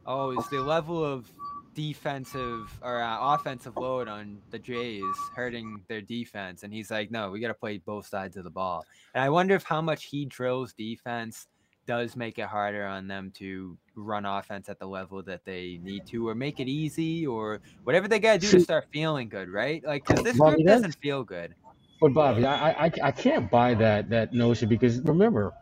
"Oh, 0.05 0.37
is 0.37 0.47
the 0.49 0.61
level 0.61 1.03
of 1.03 1.31
defensive 1.73 2.71
or 2.81 3.01
uh, 3.01 3.33
offensive 3.33 3.75
load 3.77 4.07
on 4.07 4.37
the 4.51 4.59
Jays 4.59 5.03
hurting 5.35 5.81
their 5.87 6.01
defense?" 6.01 6.63
And 6.63 6.73
he's 6.73 6.91
like, 6.91 7.11
"No, 7.11 7.31
we 7.31 7.39
got 7.39 7.47
to 7.47 7.53
play 7.53 7.77
both 7.77 8.05
sides 8.05 8.37
of 8.37 8.43
the 8.43 8.49
ball." 8.49 8.85
And 9.13 9.23
I 9.23 9.29
wonder 9.29 9.55
if 9.55 9.63
how 9.63 9.81
much 9.81 10.05
he 10.05 10.25
drills 10.25 10.73
defense 10.73 11.47
does 11.85 12.15
make 12.15 12.39
it 12.39 12.47
harder 12.47 12.85
on 12.85 13.07
them 13.07 13.31
to 13.31 13.77
run 13.95 14.25
offense 14.25 14.69
at 14.69 14.79
the 14.79 14.87
level 14.87 15.23
that 15.23 15.45
they 15.45 15.79
need 15.81 16.05
to, 16.07 16.27
or 16.27 16.35
make 16.35 16.59
it 16.59 16.67
easy, 16.67 17.25
or 17.27 17.61
whatever 17.83 18.07
they 18.07 18.19
got 18.19 18.33
to 18.33 18.39
do 18.39 18.51
to 18.51 18.59
start 18.59 18.87
feeling 18.91 19.29
good, 19.29 19.49
right? 19.49 19.83
Like, 19.83 20.05
because 20.05 20.23
this 20.23 20.37
Bobby, 20.37 20.55
group 20.55 20.65
doesn't 20.65 20.95
feel 21.01 21.23
good. 21.23 21.55
But 21.99 22.13
Bobby, 22.13 22.45
I, 22.45 22.85
I 22.87 22.91
I 23.03 23.11
can't 23.11 23.49
buy 23.49 23.75
that 23.75 24.09
that 24.09 24.33
notion 24.33 24.67
because 24.69 25.01
remember, 25.01 25.53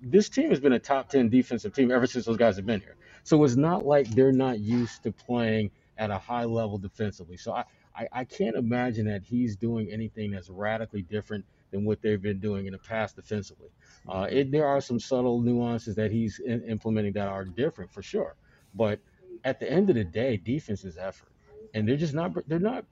this 0.00 0.28
team 0.28 0.50
has 0.50 0.60
been 0.60 0.72
a 0.72 0.78
top 0.78 1.08
ten 1.08 1.28
defensive 1.28 1.74
team 1.74 1.90
ever 1.90 2.06
since 2.06 2.24
those 2.24 2.36
guys 2.36 2.56
have 2.56 2.66
been 2.66 2.80
here. 2.80 2.96
So 3.22 3.42
it's 3.44 3.56
not 3.56 3.84
like 3.84 4.08
they're 4.08 4.32
not 4.32 4.60
used 4.60 5.02
to 5.02 5.12
playing 5.12 5.70
at 5.98 6.10
a 6.10 6.18
high 6.18 6.44
level 6.44 6.78
defensively. 6.78 7.36
So 7.36 7.52
I, 7.52 7.64
I, 7.94 8.08
I 8.12 8.24
can't 8.24 8.56
imagine 8.56 9.06
that 9.06 9.22
he's 9.22 9.56
doing 9.56 9.90
anything 9.90 10.30
that's 10.30 10.48
radically 10.48 11.02
different 11.02 11.44
than 11.70 11.84
what 11.84 12.00
they've 12.02 12.20
been 12.22 12.38
doing 12.40 12.66
in 12.66 12.72
the 12.72 12.78
past 12.78 13.16
defensively. 13.16 13.68
Uh, 14.08 14.26
it, 14.30 14.50
there 14.50 14.66
are 14.66 14.80
some 14.80 14.98
subtle 14.98 15.40
nuances 15.40 15.94
that 15.96 16.10
he's 16.10 16.40
in, 16.40 16.62
implementing 16.64 17.12
that 17.12 17.28
are 17.28 17.44
different 17.44 17.90
for 17.92 18.02
sure. 18.02 18.36
But 18.74 19.00
at 19.44 19.60
the 19.60 19.70
end 19.70 19.88
of 19.90 19.96
the 19.96 20.04
day, 20.04 20.36
defense 20.36 20.84
is 20.84 20.96
effort, 20.96 21.30
and 21.74 21.88
they're 21.88 21.96
just 21.96 22.14
not 22.14 22.32
they're 22.48 22.58
not 22.58 22.84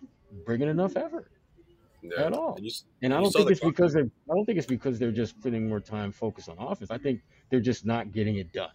bringing 0.45 0.69
enough 0.69 0.97
effort 0.97 1.31
Yeah. 2.03 2.27
at 2.27 2.33
all. 2.33 2.55
And 2.57 2.65
you, 2.67 2.73
And 3.03 3.15
I 3.15 3.21
don't 3.21 3.31
think 3.33 3.51
it's 3.51 3.61
con- 3.61 3.71
because 3.71 3.93
they're 3.93 4.11
I 4.31 4.35
don't 4.35 4.45
think 4.45 4.59
it's 4.59 4.67
because 4.67 4.99
they're 4.99 5.13
just 5.13 5.41
putting 5.41 5.69
more 5.69 5.81
time 5.81 6.13
focused 6.13 6.49
on 6.49 6.57
offense. 6.59 6.91
I 6.91 6.99
think 6.99 7.21
they're 7.51 7.61
just 7.61 7.85
not 7.87 8.13
getting 8.13 8.37
it 8.37 8.53
done. 8.53 8.71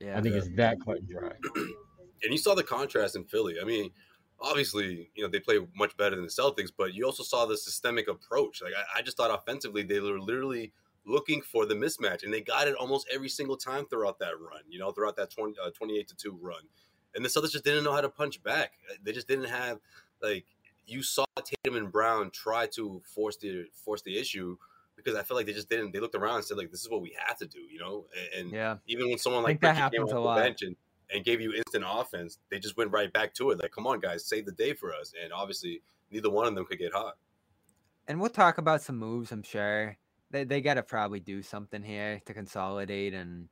Yeah. 0.00 0.18
I 0.18 0.20
think 0.20 0.34
it's 0.34 0.48
that 0.56 0.78
cut 0.84 0.98
and 0.98 1.08
dry. 1.08 1.32
and 1.54 2.30
you 2.32 2.38
saw 2.38 2.54
the 2.54 2.62
contrast 2.62 3.16
in 3.16 3.24
Philly. 3.24 3.56
I 3.60 3.64
mean, 3.64 3.90
obviously, 4.44 5.10
you 5.14 5.22
know, 5.22 5.28
they 5.30 5.40
play 5.40 5.58
much 5.74 5.96
better 5.96 6.16
than 6.16 6.24
the 6.24 6.30
Celtics, 6.30 6.70
but 6.76 6.94
you 6.94 7.04
also 7.06 7.22
saw 7.22 7.46
the 7.46 7.56
systemic 7.56 8.08
approach. 8.08 8.62
Like, 8.62 8.74
I, 8.76 8.98
I 8.98 9.02
just 9.02 9.16
thought 9.16 9.30
offensively, 9.36 9.82
they 9.82 10.00
were 10.00 10.20
literally 10.20 10.72
looking 11.04 11.42
for 11.42 11.66
the 11.66 11.74
mismatch, 11.74 12.22
and 12.22 12.32
they 12.32 12.40
got 12.40 12.68
it 12.68 12.74
almost 12.76 13.06
every 13.12 13.28
single 13.28 13.56
time 13.56 13.86
throughout 13.86 14.18
that 14.20 14.38
run, 14.40 14.62
you 14.68 14.78
know, 14.78 14.92
throughout 14.92 15.16
that 15.16 15.30
20, 15.30 15.54
uh, 15.62 15.70
28 15.70 16.08
to 16.08 16.16
2 16.16 16.32
run. 16.40 16.62
And 17.14 17.24
the 17.24 17.28
Celtics 17.28 17.52
just 17.52 17.64
didn't 17.64 17.84
know 17.84 17.92
how 17.92 18.00
to 18.00 18.08
punch 18.08 18.42
back. 18.42 18.72
They 19.02 19.12
just 19.12 19.28
didn't 19.28 19.46
have, 19.46 19.80
like, 20.20 20.46
you 20.86 21.02
saw 21.02 21.24
Tatum 21.36 21.76
and 21.76 21.90
Brown 21.92 22.30
try 22.30 22.66
to 22.68 23.00
force 23.04 23.36
the 23.38 23.66
force 23.72 24.02
the 24.02 24.18
issue 24.18 24.56
because 24.96 25.14
I 25.14 25.22
feel 25.22 25.36
like 25.36 25.46
they 25.46 25.52
just 25.52 25.68
didn't. 25.70 25.92
They 25.92 26.00
looked 26.00 26.14
around 26.14 26.36
and 26.36 26.44
said 26.44 26.58
like, 26.58 26.70
"This 26.70 26.82
is 26.82 26.90
what 26.90 27.00
we 27.00 27.16
have 27.26 27.38
to 27.38 27.46
do," 27.46 27.60
you 27.60 27.78
know. 27.78 28.06
And, 28.16 28.48
and 28.48 28.54
Yeah. 28.54 28.78
even 28.86 29.08
when 29.08 29.18
someone 29.18 29.42
like 29.42 29.60
that 29.60 29.76
Pritchard 29.76 29.90
came 29.90 30.04
happens 30.04 30.12
a 30.12 30.20
the 30.20 30.20
lot. 30.20 30.36
bench 30.42 30.62
and, 30.62 30.76
and 31.12 31.24
gave 31.24 31.40
you 31.40 31.52
instant 31.54 31.84
offense, 31.86 32.38
they 32.50 32.58
just 32.58 32.76
went 32.76 32.90
right 32.92 33.12
back 33.12 33.34
to 33.34 33.50
it. 33.50 33.60
Like, 33.60 33.72
come 33.72 33.86
on, 33.86 34.00
guys, 34.00 34.24
save 34.26 34.46
the 34.46 34.52
day 34.52 34.72
for 34.74 34.92
us. 34.94 35.12
And 35.22 35.32
obviously, 35.32 35.82
neither 36.10 36.30
one 36.30 36.46
of 36.46 36.54
them 36.54 36.64
could 36.64 36.78
get 36.78 36.92
hot. 36.92 37.16
and 38.08 38.20
we'll 38.20 38.30
talk 38.30 38.58
about 38.58 38.82
some 38.82 38.98
moves. 38.98 39.32
I'm 39.32 39.42
sure 39.42 39.96
they 40.30 40.44
they 40.44 40.60
got 40.60 40.74
to 40.74 40.82
probably 40.82 41.20
do 41.20 41.42
something 41.42 41.82
here 41.82 42.20
to 42.26 42.34
consolidate 42.34 43.14
and 43.14 43.48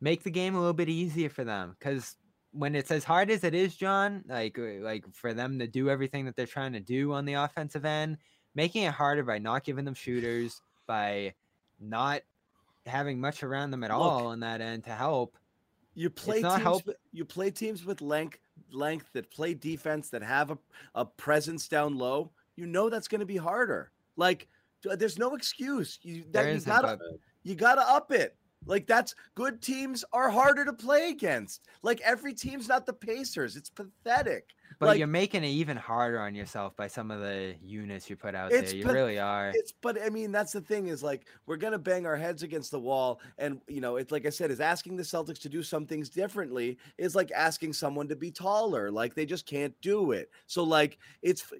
make 0.00 0.22
the 0.22 0.30
game 0.30 0.54
a 0.54 0.58
little 0.58 0.72
bit 0.74 0.88
easier 0.88 1.28
for 1.28 1.44
them. 1.44 1.76
Because 1.78 2.16
when 2.52 2.74
it's 2.74 2.90
as 2.90 3.04
hard 3.04 3.30
as 3.30 3.44
it 3.44 3.54
is, 3.54 3.76
John, 3.76 4.24
like 4.28 4.58
uh, 4.58 4.82
like 4.82 5.04
for 5.12 5.34
them 5.34 5.58
to 5.58 5.66
do 5.66 5.88
everything 5.90 6.24
that 6.26 6.36
they're 6.36 6.46
trying 6.46 6.72
to 6.74 6.80
do 6.80 7.12
on 7.12 7.24
the 7.24 7.34
offensive 7.34 7.84
end, 7.84 8.18
making 8.54 8.82
it 8.84 8.92
harder 8.94 9.22
by 9.24 9.38
not 9.38 9.64
giving 9.64 9.84
them 9.84 9.94
shooters, 9.94 10.60
by 10.86 11.34
not 11.80 12.22
having 12.86 13.20
much 13.20 13.42
around 13.42 13.70
them 13.70 13.84
at 13.84 13.90
Look, 13.90 14.00
all 14.00 14.26
on 14.28 14.40
that 14.40 14.60
end 14.60 14.84
to 14.84 14.90
help. 14.90 15.36
You 15.94 16.08
play 16.10 16.40
teams. 16.42 16.62
help- 16.62 16.86
with- 16.86 16.96
You 17.12 17.24
play 17.24 17.50
teams 17.50 17.84
with 17.84 18.00
length, 18.00 18.38
length 18.70 19.06
that 19.12 19.30
play 19.30 19.54
defense 19.54 20.08
that 20.10 20.22
have 20.22 20.50
a, 20.50 20.58
a 20.94 21.04
presence 21.04 21.68
down 21.68 21.96
low. 21.98 22.30
You 22.56 22.66
know 22.66 22.88
that's 22.90 23.08
going 23.08 23.20
to 23.20 23.26
be 23.26 23.36
harder. 23.36 23.90
Like 24.16 24.48
there's 24.82 25.18
no 25.18 25.34
excuse. 25.34 25.98
You 26.02 26.22
that 26.24 26.32
There 26.32 26.44
you 26.54 26.60
gotta 26.66 26.88
you 27.42 27.54
gotta 27.54 27.82
up 27.88 28.12
it. 28.12 28.36
Like 28.66 28.86
that's 28.86 29.14
good 29.34 29.62
teams 29.62 30.04
are 30.12 30.28
harder 30.30 30.64
to 30.66 30.72
play 30.72 31.08
against. 31.10 31.62
Like 31.82 32.00
every 32.02 32.34
team's 32.34 32.68
not 32.68 32.84
the 32.86 32.92
Pacers. 32.92 33.56
It's 33.56 33.70
pathetic. 33.70 34.50
But 34.78 34.86
like 34.86 34.98
you're 34.98 35.06
making 35.06 35.44
it 35.44 35.48
even 35.48 35.76
harder 35.76 36.20
on 36.20 36.34
yourself 36.34 36.76
by 36.76 36.86
some 36.86 37.10
of 37.10 37.20
the 37.20 37.54
units 37.62 38.08
you 38.08 38.16
put 38.16 38.34
out 38.34 38.50
there. 38.50 38.74
You 38.74 38.84
path- 38.84 38.92
really 38.92 39.18
are. 39.18 39.52
It's 39.54 39.72
but 39.72 40.00
I 40.02 40.08
mean 40.10 40.32
that's 40.32 40.52
the 40.52 40.60
thing 40.60 40.86
is 40.86 41.02
like 41.02 41.26
we're 41.46 41.56
gonna 41.56 41.78
bang 41.78 42.06
our 42.06 42.16
heads 42.16 42.42
against 42.42 42.70
the 42.70 42.80
wall, 42.80 43.20
and 43.38 43.60
you 43.68 43.80
know 43.80 43.96
it's 43.96 44.12
like 44.12 44.26
I 44.26 44.30
said, 44.30 44.50
is 44.50 44.60
asking 44.60 44.96
the 44.96 45.02
Celtics 45.02 45.40
to 45.40 45.48
do 45.48 45.62
some 45.62 45.86
things 45.86 46.08
differently 46.08 46.78
is 46.98 47.14
like 47.14 47.30
asking 47.32 47.72
someone 47.72 48.08
to 48.08 48.16
be 48.16 48.30
taller. 48.30 48.90
Like 48.90 49.14
they 49.14 49.26
just 49.26 49.46
can't 49.46 49.74
do 49.80 50.12
it. 50.12 50.30
So 50.46 50.62
like 50.62 50.98
it's 51.22 51.52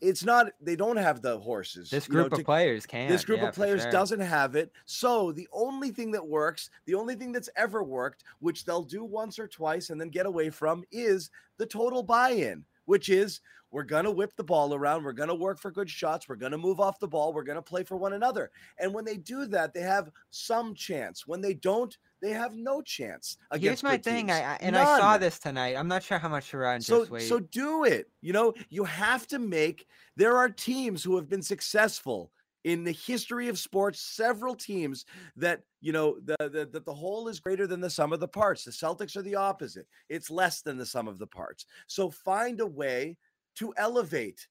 it's 0.00 0.24
not 0.24 0.48
they 0.60 0.76
don't 0.76 0.96
have 0.96 1.22
the 1.22 1.38
horses. 1.38 1.90
This 1.90 2.08
you 2.08 2.14
know, 2.14 2.22
group 2.22 2.32
of 2.32 2.38
to- 2.40 2.44
players 2.44 2.86
can. 2.86 3.08
this 3.08 3.24
group 3.24 3.40
yeah, 3.40 3.48
of 3.48 3.54
players 3.54 3.82
sure. 3.82 3.90
doesn't 3.90 4.20
have 4.20 4.56
it. 4.56 4.70
So 4.84 5.32
the 5.32 5.48
only 5.52 5.90
thing 5.90 6.10
that 6.12 6.26
works, 6.26 6.70
the 6.86 6.94
only 6.94 7.14
thing 7.14 7.32
that's 7.32 7.50
ever 7.56 7.82
worked, 7.82 8.24
which 8.40 8.64
they'll 8.64 8.82
do 8.82 9.04
once 9.04 9.38
or 9.38 9.48
twice 9.48 9.90
and 9.90 10.00
then 10.00 10.08
get 10.08 10.26
away 10.26 10.50
from, 10.50 10.84
is 10.92 11.30
the 11.56 11.66
total 11.66 12.02
buy-in. 12.02 12.64
which 12.86 13.08
is 13.08 13.40
we're 13.70 13.82
going 13.82 14.04
to 14.04 14.10
whip 14.12 14.32
the 14.36 14.44
ball 14.44 14.72
around. 14.72 15.02
We're 15.02 15.12
going 15.12 15.30
to 15.30 15.34
work 15.34 15.58
for 15.58 15.72
good 15.72 15.90
shots. 15.90 16.28
We're 16.28 16.36
going 16.36 16.52
to 16.52 16.58
move 16.58 16.78
off 16.78 17.00
the 17.00 17.08
ball. 17.08 17.32
We're 17.32 17.42
going 17.42 17.56
to 17.56 17.62
play 17.62 17.82
for 17.82 17.96
one 17.96 18.12
another. 18.12 18.52
And 18.78 18.94
when 18.94 19.04
they 19.04 19.16
do 19.16 19.46
that, 19.46 19.74
they 19.74 19.80
have 19.80 20.10
some 20.30 20.76
chance. 20.76 21.26
When 21.26 21.40
they 21.40 21.54
don't, 21.54 21.96
they 22.24 22.32
have 22.32 22.54
no 22.56 22.80
chance. 22.80 23.36
Here's 23.52 23.58
Against 23.60 23.82
my 23.84 23.96
good 23.96 24.04
thing. 24.04 24.30
I, 24.30 24.54
I- 24.54 24.58
and 24.62 24.76
I 24.76 24.98
saw 24.98 25.18
this 25.18 25.38
tonight. 25.38 25.76
I'm 25.76 25.88
not 25.88 26.02
sure 26.02 26.18
how 26.18 26.30
much 26.30 26.50
Sherrod 26.50 26.82
So 26.82 27.00
just 27.00 27.10
wait. 27.10 27.28
so 27.28 27.38
do 27.38 27.84
it. 27.84 28.08
You 28.22 28.32
know, 28.32 28.54
you 28.70 28.84
have 28.84 29.26
to 29.28 29.38
make 29.38 29.86
there 30.16 30.36
are 30.38 30.48
teams 30.48 31.04
who 31.04 31.16
have 31.16 31.28
been 31.28 31.42
successful 31.42 32.32
in 32.64 32.82
the 32.82 32.92
history 32.92 33.48
of 33.48 33.58
sports, 33.58 34.00
several 34.00 34.54
teams 34.54 35.04
that, 35.36 35.60
you 35.82 35.92
know, 35.92 36.16
the 36.24 36.36
the 36.48 36.66
the, 36.72 36.80
the 36.80 36.94
whole 36.94 37.28
is 37.28 37.40
greater 37.40 37.66
than 37.66 37.82
the 37.82 37.90
sum 37.90 38.10
of 38.14 38.20
the 38.20 38.28
parts. 38.28 38.64
The 38.64 38.70
Celtics 38.70 39.16
are 39.16 39.22
the 39.22 39.34
opposite. 39.34 39.86
It's 40.08 40.30
less 40.30 40.62
than 40.62 40.78
the 40.78 40.86
sum 40.86 41.06
of 41.06 41.18
the 41.18 41.26
parts. 41.26 41.66
So 41.88 42.08
find 42.08 42.60
a 42.62 42.66
way 42.66 43.18
to 43.56 43.74
elevate 43.76 44.48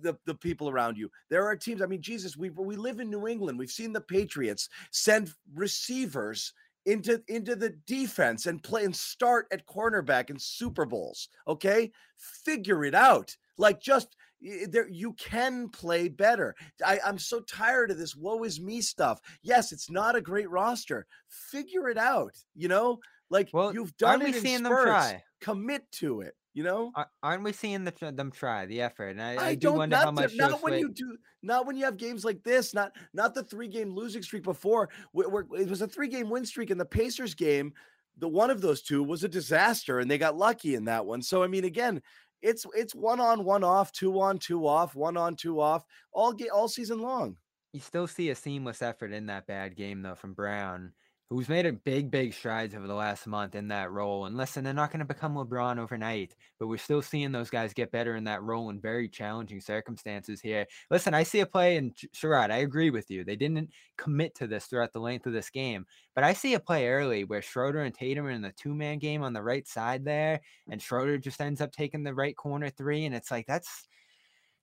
the, 0.00 0.16
the 0.26 0.34
people 0.36 0.70
around 0.70 0.96
you. 0.96 1.10
There 1.28 1.44
are 1.44 1.56
teams. 1.56 1.82
I 1.82 1.86
mean, 1.86 2.00
Jesus, 2.00 2.38
we 2.38 2.48
we 2.48 2.76
live 2.76 3.00
in 3.00 3.10
New 3.10 3.26
England. 3.28 3.58
We've 3.58 3.70
seen 3.70 3.92
the 3.92 4.00
Patriots 4.00 4.70
send 4.90 5.34
receivers 5.54 6.54
into 6.86 7.22
into 7.28 7.54
the 7.56 7.70
defense 7.86 8.46
and 8.46 8.62
play 8.62 8.84
and 8.84 8.94
start 8.94 9.46
at 9.52 9.66
cornerback 9.66 10.30
in 10.30 10.38
Super 10.38 10.84
Bowls. 10.84 11.28
Okay, 11.46 11.92
figure 12.16 12.84
it 12.84 12.94
out. 12.94 13.36
Like 13.58 13.80
just 13.80 14.16
eh, 14.46 14.66
there, 14.68 14.88
you 14.88 15.12
can 15.14 15.68
play 15.68 16.08
better. 16.08 16.54
I, 16.84 16.98
I'm 17.04 17.18
so 17.18 17.40
tired 17.40 17.90
of 17.90 17.98
this 17.98 18.16
woe 18.16 18.42
is 18.44 18.60
me 18.60 18.80
stuff. 18.80 19.20
Yes, 19.42 19.72
it's 19.72 19.90
not 19.90 20.16
a 20.16 20.20
great 20.20 20.50
roster. 20.50 21.06
Figure 21.28 21.88
it 21.88 21.98
out. 21.98 22.36
You 22.54 22.68
know, 22.68 22.98
like 23.30 23.50
Well, 23.52 23.72
you've 23.72 23.96
done 23.96 24.22
it 24.22 24.34
in 24.44 24.64
spurts. 24.64 24.84
try? 24.84 25.22
Commit 25.40 25.90
to 25.92 26.20
it. 26.22 26.34
You 26.54 26.64
know. 26.64 26.92
Aren't 27.22 27.44
we 27.44 27.52
seeing 27.52 27.84
the, 27.84 28.12
them 28.12 28.30
try 28.30 28.66
the 28.66 28.82
effort? 28.82 29.08
And 29.08 29.22
I, 29.22 29.34
I, 29.34 29.46
I 29.48 29.54
do 29.54 29.68
don't 29.68 29.78
wonder 29.78 29.96
not, 29.96 30.04
how 30.04 30.10
much 30.10 30.34
not 30.34 30.62
when 30.62 30.72
Sway- 30.72 30.80
you 30.80 30.90
do 30.90 31.16
not 31.42 31.66
when 31.66 31.76
you 31.76 31.84
have 31.84 31.96
games 31.96 32.24
like 32.24 32.42
this 32.42 32.74
not 32.74 32.92
not 33.14 33.34
the 33.34 33.42
three 33.44 33.68
game 33.68 33.94
losing 33.94 34.22
streak 34.22 34.42
before 34.42 34.90
where, 35.12 35.28
where 35.28 35.44
it 35.58 35.68
was 35.68 35.82
a 35.82 35.88
three 35.88 36.08
game 36.08 36.28
win 36.28 36.44
streak 36.44 36.70
in 36.70 36.78
the 36.78 36.84
Pacers 36.84 37.34
game 37.34 37.72
the 38.18 38.28
one 38.28 38.50
of 38.50 38.60
those 38.60 38.82
two 38.82 39.02
was 39.02 39.24
a 39.24 39.28
disaster 39.28 39.98
and 39.98 40.10
they 40.10 40.18
got 40.18 40.36
lucky 40.36 40.74
in 40.74 40.84
that 40.84 41.04
one 41.04 41.22
so 41.22 41.42
I 41.42 41.46
mean 41.46 41.64
again 41.64 42.02
it's 42.42 42.66
it's 42.74 42.94
one 42.94 43.18
on 43.18 43.44
one 43.44 43.64
off 43.64 43.90
two 43.90 44.20
on 44.20 44.38
two 44.38 44.66
off 44.66 44.94
one 44.94 45.16
on 45.16 45.34
two 45.34 45.60
off 45.60 45.84
all 46.12 46.32
get 46.32 46.50
all 46.50 46.68
season 46.68 47.00
long 47.00 47.36
you 47.72 47.80
still 47.80 48.06
see 48.06 48.30
a 48.30 48.34
seamless 48.34 48.82
effort 48.82 49.12
in 49.12 49.26
that 49.26 49.46
bad 49.46 49.76
game 49.76 50.02
though 50.02 50.14
from 50.14 50.34
Brown, 50.34 50.92
who's 51.32 51.48
made 51.48 51.64
a 51.64 51.72
big, 51.72 52.10
big 52.10 52.34
strides 52.34 52.74
over 52.74 52.86
the 52.86 52.94
last 52.94 53.26
month 53.26 53.54
in 53.54 53.68
that 53.68 53.90
role. 53.90 54.26
And 54.26 54.36
listen, 54.36 54.62
they're 54.62 54.74
not 54.74 54.90
going 54.90 55.00
to 55.00 55.06
become 55.06 55.34
LeBron 55.34 55.78
overnight, 55.78 56.36
but 56.58 56.66
we're 56.66 56.76
still 56.76 57.00
seeing 57.00 57.32
those 57.32 57.48
guys 57.48 57.72
get 57.72 57.90
better 57.90 58.16
in 58.16 58.24
that 58.24 58.42
role 58.42 58.68
in 58.68 58.80
very 58.80 59.08
challenging 59.08 59.60
circumstances 59.60 60.40
here. 60.40 60.66
Listen, 60.90 61.14
I 61.14 61.22
see 61.22 61.40
a 61.40 61.46
play 61.46 61.76
in 61.76 61.92
Sh- 61.96 62.04
Sherrod. 62.14 62.50
I 62.50 62.58
agree 62.58 62.90
with 62.90 63.10
you. 63.10 63.24
They 63.24 63.36
didn't 63.36 63.70
commit 63.96 64.34
to 64.36 64.46
this 64.46 64.66
throughout 64.66 64.92
the 64.92 65.00
length 65.00 65.26
of 65.26 65.32
this 65.32 65.48
game, 65.48 65.86
but 66.14 66.22
I 66.22 66.34
see 66.34 66.52
a 66.52 66.60
play 66.60 66.88
early 66.88 67.24
where 67.24 67.40
Schroeder 67.40 67.80
and 67.80 67.94
Tatum 67.94 68.26
are 68.26 68.30
in 68.30 68.42
the 68.42 68.52
two 68.52 68.74
man 68.74 68.98
game 68.98 69.22
on 69.22 69.32
the 69.32 69.42
right 69.42 69.66
side 69.66 70.04
there, 70.04 70.40
and 70.70 70.82
Schroeder 70.82 71.16
just 71.16 71.40
ends 71.40 71.62
up 71.62 71.72
taking 71.72 72.04
the 72.04 72.14
right 72.14 72.36
corner 72.36 72.68
three, 72.68 73.06
and 73.06 73.14
it's 73.14 73.30
like 73.30 73.46
that's 73.46 73.88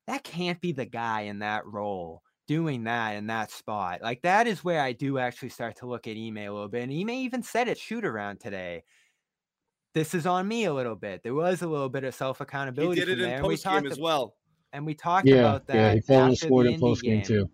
that 0.05 0.24
can't 0.24 0.61
be 0.61 0.72
the 0.72 0.86
guy 0.86 1.22
in 1.22 1.39
that 1.39 1.65
role 1.65 2.22
doing 2.50 2.84
that 2.86 3.12
in 3.16 3.28
that 3.28 3.52
spot. 3.52 4.02
Like 4.02 4.24
that 4.24 4.47
is 4.47 4.64
where 4.64 4.82
I 4.82 4.91
do 4.93 5.20
actually 5.20 5.50
start 5.50 5.78
to 5.78 5.86
look 5.88 6.08
at 6.08 6.18
Ime 6.18 6.38
a 6.39 6.50
little 6.50 6.68
bit. 6.68 6.82
And 6.84 6.91
Ime 6.91 7.12
even 7.12 7.43
said 7.43 7.68
it 7.68 7.78
shoot 7.78 8.04
around 8.04 8.39
today. 8.39 8.84
This 9.93 10.14
is 10.16 10.26
on 10.26 10.47
me 10.47 10.66
a 10.66 10.74
little 10.74 10.95
bit. 10.95 11.22
There 11.24 11.34
was 11.36 11.62
a 11.62 11.68
little 11.68 11.89
bit 11.89 12.04
of 12.04 12.14
self 12.16 12.41
he 12.78 12.88
accountability. 12.88 12.89
did 12.89 13.10
it 13.10 13.22
in 13.22 13.36
and 13.38 13.45
we 13.47 13.56
post 13.56 13.68
game 13.68 13.86
talked 13.86 13.86
as 13.86 14.00
well 14.00 14.36
And 14.74 14.86
we 14.86 14.95
talked 14.95 15.32
Yeah, 15.32 15.34
about 15.34 15.68
that. 15.68 15.78
yeah, 15.78 15.93
he 15.93 16.02
fell 16.02 16.26
and 16.26 16.38
after 16.38 16.38
scored 16.38 16.66
the 16.68 16.74
in 16.74 16.80
post 16.80 17.04
game 17.04 17.22
too. 17.22 17.50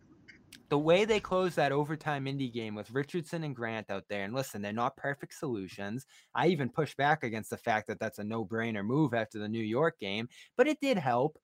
the 0.70 0.80
way 0.80 1.06
they 1.06 1.20
closed 1.20 1.56
that 1.58 1.72
overtime 1.72 2.26
indie 2.26 2.52
game 2.52 2.74
with 2.76 2.90
Richardson 2.92 3.44
and 3.44 3.56
Grant 3.56 3.90
out 3.92 4.06
there, 4.10 4.24
and 4.24 4.34
listen, 4.34 4.62
they're 4.62 4.74
not 4.74 4.98
perfect 4.98 5.34
solutions. 5.36 6.06
I 6.34 6.48
even 6.48 6.70
push 6.70 6.96
back 6.96 7.24
against 7.24 7.52
the 7.52 7.58
fact 7.58 7.88
that 7.88 8.00
that's 8.00 8.20
a 8.20 8.24
no 8.24 8.44
brainer 8.46 8.84
move 8.86 9.14
after 9.14 9.38
the 9.40 9.48
New 9.50 9.64
York 9.64 10.00
game, 10.00 10.28
but 10.58 10.68
it 10.68 10.80
did 10.82 10.98
help. 10.98 11.38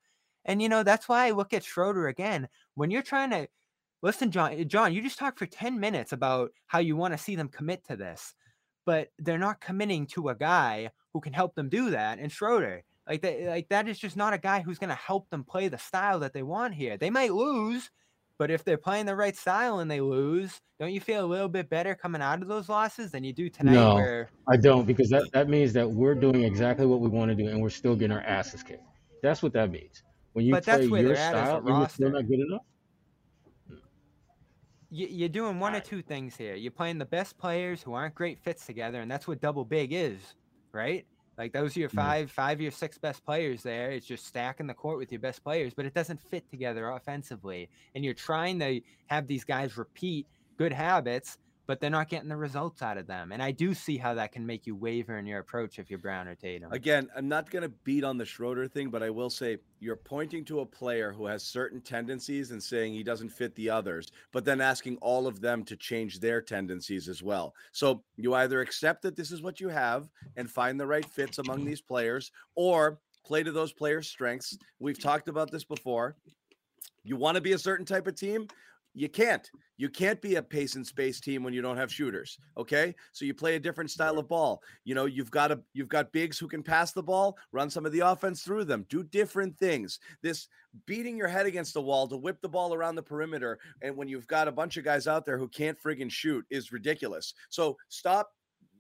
And, 0.46 0.62
you 0.62 0.70
know, 0.70 0.84
that's 0.84 1.08
why 1.08 1.28
I 1.28 1.32
look 1.32 1.54
at 1.54 1.64
Schroeder 1.64 2.08
again. 2.08 2.48
When 2.76 2.92
you're 2.92 3.02
trying 3.02 3.30
to 3.32 3.48
listen, 4.02 4.32
John, 4.32 4.54
eh, 4.54 4.64
John, 4.64 4.94
you 4.94 5.02
just 5.02 5.20
talked 5.20 5.40
for 5.40 5.46
10 5.46 5.80
minutes 5.80 6.12
about 6.12 6.52
how 6.68 6.80
you 6.80 6.96
want 6.96 7.14
to 7.14 7.18
see 7.18 7.36
them 7.36 7.50
commit 7.50 7.86
to 7.86 7.96
this, 7.96 8.34
but 8.86 9.10
they're 9.20 9.38
not 9.38 9.62
committing 9.62 10.08
to 10.08 10.30
a 10.30 10.36
guy 10.36 10.90
who 11.14 11.22
can 11.22 11.34
help 11.34 11.56
them 11.56 11.70
do 11.70 11.92
that. 11.92 12.20
And 12.20 12.32
Schroeder, 12.32 12.84
like 13.08 13.22
that, 13.22 13.42
like 13.44 13.70
that 13.70 13.88
is 13.88 14.00
just 14.00 14.18
not 14.18 14.34
a 14.34 14.38
guy 14.38 14.62
who's 14.62 14.80
going 14.80 14.90
to 14.90 14.96
help 14.96 15.30
them 15.30 15.44
play 15.44 15.68
the 15.68 15.78
style 15.78 16.20
that 16.20 16.34
they 16.34 16.44
want 16.44 16.74
here. 16.74 16.98
They 16.98 17.10
might 17.10 17.34
lose, 17.34 17.92
but 18.38 18.50
if 18.50 18.64
they're 18.64 18.78
playing 18.78 19.06
the 19.06 19.16
right 19.16 19.36
style 19.36 19.80
and 19.80 19.92
they 19.92 20.02
lose, 20.02 20.62
don't 20.80 20.94
you 20.94 21.02
feel 21.02 21.24
a 21.24 21.28
little 21.28 21.50
bit 21.50 21.70
better 21.70 21.94
coming 21.94 22.22
out 22.22 22.42
of 22.42 22.48
those 22.48 22.70
losses 22.70 23.12
than 23.12 23.24
you 23.24 23.34
do 23.34 23.50
tonight? 23.50 23.74
No. 23.74 23.96
Where 23.96 24.30
I 24.50 24.58
don't 24.58 24.86
because 24.86 25.10
that, 25.10 25.30
that 25.34 25.50
means 25.50 25.74
that 25.74 25.90
we're 25.90 26.16
doing 26.16 26.44
exactly 26.44 26.86
what 26.86 27.02
we 27.02 27.10
want 27.10 27.30
to 27.30 27.36
do 27.36 27.50
and 27.50 27.62
we're 27.62 27.70
still 27.70 27.96
getting 27.96 28.16
our 28.16 28.24
asses 28.24 28.64
kicked. 28.64 28.84
That's 29.22 29.44
what 29.44 29.54
that 29.54 29.70
means. 29.72 30.04
When 30.34 30.46
you 30.46 30.54
But 30.54 30.64
that's 30.64 30.82
play 30.82 30.90
where 30.90 31.02
your 31.02 31.14
they're 31.14 31.24
at 31.24 31.36
as 31.36 31.42
a 31.42 31.46
style 31.46 31.68
and 31.68 31.78
you're 31.78 31.90
still 31.90 32.12
not 32.12 32.28
good 32.28 32.40
enough. 32.40 32.62
you, 34.92 35.08
you're 35.08 35.30
doing 35.30 35.60
one 35.60 35.74
or 35.74 35.80
two 35.80 36.02
things 36.02 36.36
here. 36.36 36.56
You're 36.56 36.72
playing 36.72 36.98
the 36.98 37.06
best 37.06 37.38
players 37.38 37.82
who 37.82 37.94
aren't 37.94 38.14
great 38.14 38.38
fits 38.40 38.66
together, 38.66 39.00
and 39.02 39.10
that's 39.10 39.28
what 39.28 39.40
double 39.40 39.66
big 39.66 39.94
is, 39.94 40.36
right? 40.74 41.06
Like 41.38 41.54
those 41.54 41.76
are 41.76 41.80
your 41.80 41.90
five, 41.90 42.30
five, 42.30 42.62
your 42.62 42.72
six 42.72 42.98
best 42.98 43.26
players 43.26 43.64
there. 43.64 43.92
It's 43.92 44.06
just 44.06 44.28
stacking 44.28 44.68
the 44.68 44.74
court 44.74 44.98
with 44.98 45.12
your 45.12 45.22
best 45.22 45.44
players, 45.44 45.74
but 45.74 45.86
it 45.86 45.94
doesn't 45.94 46.22
fit 46.22 46.48
together 46.52 46.90
offensively. 46.90 47.70
And 47.96 48.04
you're 48.04 48.14
trying 48.14 48.60
to 48.60 48.82
have 49.08 49.28
these 49.28 49.46
guys 49.46 49.78
repeat 49.78 50.28
good 50.58 50.74
habits, 50.74 51.38
but 51.68 51.80
they're 51.80 51.90
not 51.90 52.10
getting 52.10 52.30
the 52.30 52.36
results 52.36 52.82
out 52.82 52.98
of 52.98 53.08
them. 53.08 53.32
And 53.32 53.42
I 53.42 53.52
do 53.52 53.74
see 53.74 53.98
how 53.98 54.14
that 54.16 54.32
can 54.32 54.46
make 54.46 54.68
you 54.68 54.76
waver 54.76 55.18
in 55.18 55.26
your 55.26 55.40
approach 55.40 55.80
if 55.80 55.90
you're 55.90 56.00
Brown 56.00 56.28
or 56.28 56.36
Tatum. 56.36 56.72
Again, 56.72 57.10
I'm 57.16 57.28
not 57.28 57.50
going 57.50 57.64
to 57.64 57.70
beat 57.84 58.04
on 58.04 58.18
the 58.18 58.26
Schroeder 58.26 58.68
thing, 58.68 58.90
but 58.90 59.04
I 59.04 59.10
will 59.10 59.30
say 59.30 59.58
you're 59.80 59.96
pointing 59.96 60.44
to 60.46 60.62
a 60.62 60.66
player 60.66 61.12
who 61.12 61.26
has 61.26 61.44
certain 61.44 61.82
tendencies 61.82 62.52
and 62.52 62.62
saying 62.62 62.94
he 62.94 63.04
doesn't 63.04 63.30
fit 63.30 63.56
the 63.56 63.70
others, 63.70 64.12
but 64.32 64.46
then 64.46 64.62
asking 64.62 64.98
all 64.98 65.28
of 65.28 65.42
them 65.42 65.64
to 65.66 65.76
change 65.76 66.20
their 66.20 66.42
tendencies 66.42 67.08
as 67.08 67.24
well. 67.24 67.54
So 67.72 68.04
you 68.18 68.34
either 68.34 68.62
accept 68.62 69.02
that 69.04 69.16
this 69.16 69.32
is 69.32 69.42
what 69.42 69.60
you 69.60 69.70
have 69.70 70.10
and 70.36 70.50
find 70.50 70.80
the 70.80 70.88
right 70.88 71.06
fits 71.06 71.38
among 71.38 71.66
these 71.66 71.82
players, 71.82 72.32
or 72.56 73.00
play 73.24 73.44
to 73.44 73.52
those 73.52 73.72
players' 73.72 74.08
strengths. 74.08 74.58
We've 74.80 75.00
talked 75.00 75.28
about 75.28 75.52
this 75.52 75.64
before. 75.64 76.16
You 77.04 77.16
want 77.16 77.36
to 77.36 77.42
be 77.42 77.54
a 77.54 77.58
certain 77.58 77.86
type 77.86 78.08
of 78.08 78.16
team, 78.16 78.48
you 78.94 79.10
can't. 79.10 79.50
You 79.78 79.90
can't 79.90 80.22
be 80.22 80.36
a 80.36 80.44
pace 80.44 80.76
and 80.76 80.86
space 80.86 81.20
team 81.20 81.44
when 81.44 81.54
you 81.54 81.62
don't 81.62 81.78
have 81.78 81.92
shooters. 81.92 82.38
Okay, 82.58 82.94
so 83.14 83.26
you 83.26 83.34
play 83.34 83.56
a 83.56 83.60
different 83.60 83.90
style 83.90 84.20
of 84.20 84.28
ball. 84.28 84.62
You 84.84 84.96
know, 84.96 85.06
you've 85.06 85.32
got 85.32 85.52
a 85.52 85.60
you've 85.74 85.90
got 85.90 86.12
bigs 86.12 86.38
who 86.38 86.48
can 86.48 86.62
pass 86.62 86.92
the 86.92 87.02
ball, 87.02 87.38
run 87.52 87.70
some 87.70 87.86
of 87.86 87.92
the 87.92 88.02
offense 88.02 88.44
through 88.44 88.66
them, 88.66 88.86
do 88.90 89.04
different 89.04 89.58
things. 89.58 90.00
This 90.22 90.48
beating 90.86 91.18
your 91.18 91.28
head 91.28 91.46
against 91.46 91.74
the 91.74 91.82
wall 91.82 92.08
to 92.08 92.18
whip 92.18 92.42
the 92.42 92.50
ball 92.50 92.74
around 92.74 92.96
the 92.96 93.02
perimeter, 93.02 93.60
and 93.82 93.96
when 93.96 94.08
you've 94.08 94.28
got 94.28 94.48
a 94.48 94.52
bunch 94.52 94.78
of 94.78 94.84
guys 94.84 95.08
out 95.08 95.26
there 95.26 95.38
who 95.38 95.48
can't 95.48 95.82
friggin' 95.82 96.12
shoot 96.12 96.46
is 96.50 96.72
ridiculous. 96.72 97.34
So 97.50 97.78
stop 97.90 98.30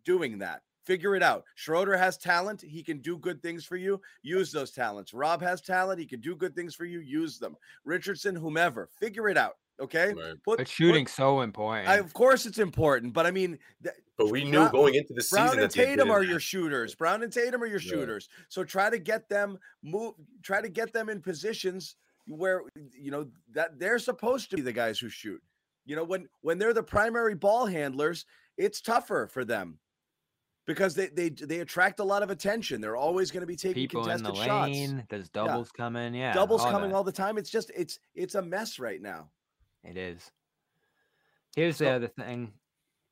doing 0.05 0.37
that. 0.39 0.61
Figure 0.85 1.15
it 1.15 1.23
out. 1.23 1.43
Schroeder 1.55 1.95
has 1.95 2.17
talent. 2.17 2.61
He 2.61 2.83
can 2.83 3.01
do 3.01 3.17
good 3.17 3.41
things 3.41 3.65
for 3.65 3.75
you. 3.75 4.01
Use 4.23 4.51
those 4.51 4.71
talents. 4.71 5.13
Rob 5.13 5.41
has 5.41 5.61
talent. 5.61 5.99
He 5.99 6.07
can 6.07 6.19
do 6.19 6.35
good 6.35 6.55
things 6.55 6.73
for 6.73 6.85
you. 6.85 6.99
Use 6.99 7.37
them. 7.37 7.55
Richardson, 7.85 8.35
whomever. 8.35 8.89
Figure 8.99 9.29
it 9.29 9.37
out. 9.37 9.53
Okay. 9.81 10.13
Right. 10.13 10.35
Put, 10.45 10.57
But 10.59 10.67
shooting's 10.67 11.11
so 11.11 11.41
important. 11.41 11.87
I, 11.89 11.95
of 11.97 12.13
course, 12.13 12.45
it's 12.45 12.59
important, 12.59 13.13
but 13.13 13.25
I 13.25 13.31
mean, 13.31 13.57
th- 13.83 13.95
But 14.17 14.29
we 14.29 14.43
knew 14.43 14.51
Brown- 14.59 14.71
going 14.71 14.95
into 14.95 15.13
the 15.13 15.21
season 15.23 15.45
Brown 15.45 15.53
and 15.59 15.63
that 15.63 15.71
Tatum 15.71 16.11
are 16.11 16.23
your 16.23 16.39
shooters. 16.39 16.93
Brown 16.95 17.23
and 17.23 17.33
Tatum 17.33 17.63
are 17.63 17.65
your 17.67 17.79
Yeah. 17.79 17.89
shooters. 17.91 18.29
So 18.49 18.63
try 18.63 18.89
to 18.89 18.99
get 18.99 19.27
them 19.27 19.57
move. 19.83 20.13
Try 20.43 20.61
to 20.61 20.69
get 20.69 20.93
them 20.93 21.09
in 21.09 21.21
positions 21.21 21.95
where 22.27 22.61
you 22.93 23.09
know 23.11 23.27
that 23.53 23.79
they're 23.79 23.97
supposed 23.99 24.49
to 24.51 24.55
be 24.57 24.61
the 24.61 24.71
guys 24.73 24.99
who 24.99 25.09
shoot. 25.09 25.41
You 25.85 25.95
know, 25.95 26.03
when 26.03 26.29
when 26.41 26.59
they're 26.59 26.73
the 26.73 26.83
primary 26.83 27.33
ball 27.33 27.65
handlers, 27.65 28.25
it's 28.57 28.79
tougher 28.81 29.25
for 29.25 29.43
them 29.43 29.79
because 30.67 30.93
they 30.93 31.07
they 31.07 31.29
they 31.29 31.61
attract 31.61 31.99
a 31.99 32.03
lot 32.03 32.21
of 32.21 32.29
attention. 32.29 32.79
They're 32.81 32.95
always 32.95 33.31
going 33.31 33.41
to 33.41 33.47
be 33.47 33.55
taking 33.55 33.73
People 33.81 34.01
in 34.03 34.17
contested 34.17 34.35
the 34.39 34.45
shots. 34.45 34.71
lane. 34.71 35.07
There's 35.09 35.29
doubles 35.29 35.71
coming. 35.71 36.13
Yeah, 36.13 36.33
Doubles 36.33 36.61
all 36.61 36.69
coming 36.69 36.89
that. 36.91 36.95
all 36.95 37.03
the 37.03 37.11
time. 37.11 37.39
It's 37.39 37.49
just 37.49 37.71
it's 37.75 37.97
it's 38.13 38.35
a 38.35 38.41
mess 38.43 38.77
right 38.77 39.01
now. 39.01 39.31
It 39.83 39.97
is. 39.97 40.31
Here's 41.55 41.77
the 41.77 41.85
So- 41.85 41.95
other 41.95 42.07
thing, 42.07 42.53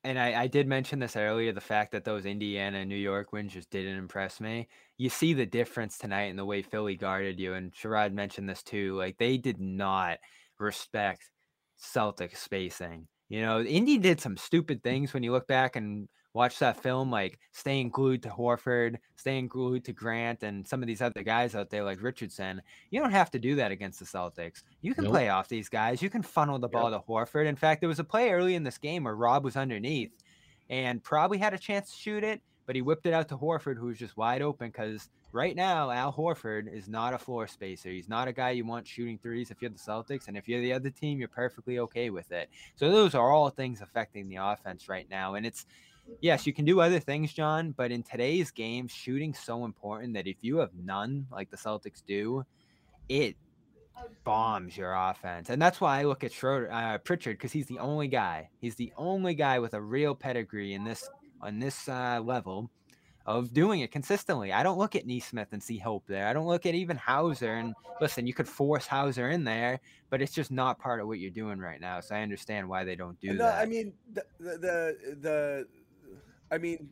and 0.03 0.17
I, 0.17 0.43
I 0.43 0.47
did 0.47 0.67
mention 0.67 0.99
this 0.99 1.17
earlier 1.17 1.51
the 1.51 1.59
fact 1.59 1.91
that 1.91 2.05
those 2.05 2.25
Indiana 2.25 2.79
and 2.79 2.89
New 2.89 2.95
York 2.95 3.33
wins 3.33 3.53
just 3.53 3.69
didn't 3.69 3.97
impress 3.97 4.39
me. 4.39 4.69
You 4.97 5.09
see 5.09 5.33
the 5.33 5.45
difference 5.45 5.97
tonight 5.97 6.25
in 6.25 6.37
the 6.37 6.45
way 6.45 6.61
Philly 6.61 6.95
guarded 6.95 7.39
you, 7.39 7.53
and 7.53 7.73
Sherrod 7.73 8.13
mentioned 8.13 8.47
this 8.47 8.63
too. 8.63 8.95
Like 8.95 9.17
they 9.17 9.37
did 9.37 9.59
not 9.59 10.19
respect 10.57 11.29
Celtic 11.77 12.35
spacing. 12.37 13.07
You 13.27 13.41
know, 13.41 13.61
Indy 13.61 13.97
did 13.97 14.19
some 14.21 14.37
stupid 14.37 14.79
mm. 14.79 14.83
things 14.83 15.13
when 15.13 15.23
you 15.23 15.31
look 15.31 15.47
back 15.47 15.75
and 15.75 16.07
watch 16.33 16.59
that 16.59 16.81
film, 16.81 17.09
like 17.11 17.39
staying 17.51 17.89
glued 17.89 18.23
to 18.23 18.29
Horford, 18.29 18.97
staying 19.15 19.47
glued 19.47 19.85
to 19.85 19.93
Grant, 19.93 20.43
and 20.43 20.67
some 20.67 20.81
of 20.81 20.87
these 20.87 21.01
other 21.01 21.23
guys 21.23 21.55
out 21.55 21.69
there 21.69 21.83
like 21.83 22.01
Richardson. 22.01 22.61
You 22.91 22.99
don't 22.99 23.11
have 23.11 23.31
to 23.31 23.39
do 23.39 23.55
that 23.55 23.71
against 23.71 23.99
the 23.99 24.05
Celtics. 24.05 24.63
You 24.81 24.93
can 24.93 25.05
Nope. 25.05 25.13
play 25.13 25.29
off 25.29 25.47
these 25.47 25.69
guys. 25.69 26.01
You 26.01 26.09
can 26.09 26.23
funnel 26.23 26.59
the 26.59 26.67
ball 26.67 26.91
to 26.91 26.99
Horford. 26.99 27.47
In 27.47 27.55
fact, 27.55 27.81
there 27.81 27.89
was 27.89 27.99
a 27.99 28.03
play 28.03 28.29
early 28.31 28.55
in 28.55 28.63
this 28.63 28.77
game 28.77 29.03
where 29.03 29.15
Rob 29.15 29.43
was 29.43 29.55
underneath 29.57 30.11
and 30.69 31.03
probably 31.03 31.39
had 31.39 31.53
a 31.53 31.57
chance 31.57 31.91
to 31.91 31.97
shoot 31.97 32.23
it, 32.23 32.41
but 32.65 32.75
he 32.75 32.81
whipped 32.83 33.07
it 33.07 33.13
out 33.13 33.27
to 33.29 33.37
Horford, 33.37 33.77
who 33.77 33.87
was 33.87 33.97
just 33.97 34.15
wide 34.15 34.43
open 34.43 34.69
because 34.69 35.09
right 35.31 35.55
now 35.55 35.89
Al 35.89 36.13
Horford 36.13 36.71
is 36.71 36.87
not 36.87 37.13
a 37.13 37.17
floor 37.17 37.47
spacer. 37.47 37.89
He's 37.89 38.07
not 38.09 38.27
a 38.27 38.33
guy 38.33 38.51
you 38.51 38.65
want 38.65 38.87
shooting 38.87 39.17
threes 39.17 39.49
if 39.49 39.61
you're 39.61 39.71
the 39.71 39.77
Celtics, 39.79 40.27
and 40.27 40.37
if 40.37 40.47
you're 40.47 40.61
the 40.61 40.73
other 40.73 40.91
team, 40.91 41.17
you're 41.17 41.27
perfectly 41.27 41.79
okay 41.79 42.11
with 42.11 42.31
it. 42.31 42.49
So 42.75 42.91
those 42.91 43.15
are 43.15 43.31
all 43.31 43.49
things 43.49 43.81
affecting 43.81 44.29
the 44.29 44.37
offense 44.37 44.87
right 44.87 45.09
now, 45.09 45.33
and 45.33 45.45
it's 45.45 45.65
yes, 46.21 46.45
you 46.47 46.53
can 46.53 46.65
do 46.65 46.81
other 46.81 46.99
things, 46.99 47.33
John, 47.33 47.71
but 47.71 47.91
in 47.91 48.03
today's 48.03 48.51
game, 48.51 48.87
shooting's 48.87 49.39
so 49.39 49.65
important 49.65 50.13
that 50.13 50.27
if 50.27 50.37
you 50.41 50.57
have 50.57 50.71
none 50.73 51.27
like 51.31 51.49
the 51.49 51.57
Celtics 51.57 52.03
do, 52.05 52.45
it 53.07 53.35
bombs 54.23 54.77
your 54.77 54.93
offense. 54.93 55.49
And 55.49 55.61
that's 55.61 55.81
why 55.81 55.99
I 55.99 56.03
look 56.03 56.23
at 56.23 56.31
Schroeder, 56.31 56.71
uh, 56.71 56.97
Pritchard 56.99 57.37
because 57.37 57.51
he's 57.51 57.67
the 57.67 57.79
only 57.79 58.07
guy. 58.07 58.49
He's 58.59 58.75
the 58.75 58.93
only 58.97 59.33
guy 59.33 59.59
with 59.59 59.73
a 59.73 59.81
real 59.81 60.15
pedigree 60.15 60.73
in 60.73 60.83
this 60.83 61.07
on 61.41 61.59
this 61.59 61.87
uh, 61.87 62.21
level 62.23 62.69
of 63.25 63.53
doing 63.53 63.81
it 63.81 63.91
consistently. 63.91 64.51
I 64.51 64.63
don't 64.63 64.79
look 64.79 64.95
at 64.95 65.05
Nesmith 65.05 65.49
and 65.51 65.61
see 65.61 65.77
hope 65.77 66.05
there. 66.07 66.27
I 66.27 66.33
don't 66.33 66.47
look 66.47 66.65
at 66.65 66.73
even 66.73 66.97
Hauser 66.97 67.53
and 67.53 67.75
listen, 68.01 68.25
you 68.25 68.33
could 68.33 68.47
force 68.47 68.87
Hauser 68.87 69.29
in 69.29 69.43
there, 69.43 69.79
but 70.09 70.21
it's 70.21 70.33
just 70.33 70.51
not 70.51 70.79
part 70.79 70.99
of 70.99 71.07
what 71.07 71.19
you're 71.19 71.29
doing 71.29 71.59
right 71.59 71.79
now. 71.79 71.99
So 71.99 72.15
I 72.15 72.21
understand 72.21 72.67
why 72.67 72.83
they 72.83 72.95
don't 72.95 73.19
do 73.19 73.33
no, 73.33 73.45
that. 73.45 73.59
I 73.59 73.65
mean 73.65 73.93
the 74.13 74.25
the 74.39 74.57
the, 74.57 74.97
the 75.21 75.67
I 76.51 76.57
mean 76.57 76.89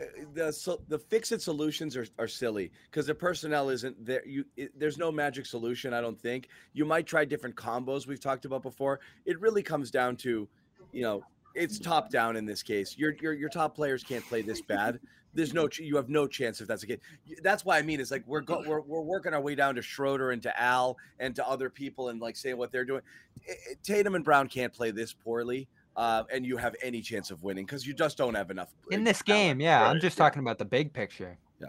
uh, 0.00 0.04
the 0.34 0.52
so, 0.52 0.80
the 0.88 0.98
fix 0.98 1.32
it 1.32 1.40
solutions 1.40 1.96
are, 1.96 2.06
are 2.18 2.28
silly 2.28 2.70
because 2.90 3.06
the 3.06 3.14
personnel 3.14 3.70
isn't 3.70 4.04
there. 4.04 4.26
You 4.26 4.44
it, 4.56 4.78
there's 4.78 4.98
no 4.98 5.10
magic 5.10 5.46
solution. 5.46 5.94
I 5.94 6.00
don't 6.00 6.20
think 6.20 6.48
you 6.74 6.84
might 6.84 7.06
try 7.06 7.24
different 7.24 7.56
combos 7.56 8.06
we've 8.06 8.20
talked 8.20 8.44
about 8.44 8.62
before. 8.62 9.00
It 9.24 9.40
really 9.40 9.62
comes 9.62 9.90
down 9.90 10.16
to, 10.18 10.48
you 10.92 11.02
know, 11.02 11.24
it's 11.54 11.78
top 11.78 12.10
down 12.10 12.36
in 12.36 12.44
this 12.44 12.62
case. 12.62 12.96
Your 12.98 13.14
your 13.22 13.32
your 13.32 13.48
top 13.48 13.74
players 13.74 14.02
can't 14.04 14.24
play 14.26 14.42
this 14.42 14.60
bad. 14.60 15.00
There's 15.32 15.52
no 15.52 15.68
ch- 15.68 15.80
you 15.80 15.96
have 15.96 16.08
no 16.08 16.26
chance 16.26 16.60
if 16.60 16.68
that's 16.68 16.80
the 16.82 16.88
case. 16.88 17.00
That's 17.42 17.64
why 17.64 17.78
I 17.78 17.82
mean 17.82 18.00
it's 18.00 18.10
like 18.10 18.24
we're 18.26 18.40
go, 18.40 18.62
we're 18.66 18.80
we're 18.80 19.02
working 19.02 19.34
our 19.34 19.40
way 19.40 19.54
down 19.54 19.74
to 19.76 19.82
Schroeder 19.82 20.30
and 20.30 20.42
to 20.42 20.60
Al 20.60 20.96
and 21.18 21.34
to 21.36 21.46
other 21.46 21.70
people 21.70 22.08
and 22.08 22.20
like 22.20 22.36
saying 22.36 22.56
what 22.56 22.72
they're 22.72 22.84
doing. 22.84 23.02
I- 23.48 23.52
I- 23.52 23.74
Tatum 23.82 24.14
and 24.14 24.24
Brown 24.24 24.48
can't 24.48 24.72
play 24.72 24.90
this 24.90 25.12
poorly. 25.12 25.68
Uh, 25.96 26.24
and 26.30 26.44
you 26.44 26.58
have 26.58 26.76
any 26.82 27.00
chance 27.00 27.30
of 27.30 27.42
winning 27.42 27.64
because 27.64 27.86
you 27.86 27.94
just 27.94 28.18
don't 28.18 28.34
have 28.34 28.50
enough 28.50 28.74
in 28.90 29.02
this 29.02 29.22
game, 29.22 29.60
yeah, 29.60 29.88
I'm 29.88 29.98
just 29.98 30.18
yeah. 30.18 30.24
talking 30.24 30.40
about 30.40 30.58
the 30.58 30.64
big 30.64 30.92
picture. 30.92 31.38
Yeah. 31.60 31.68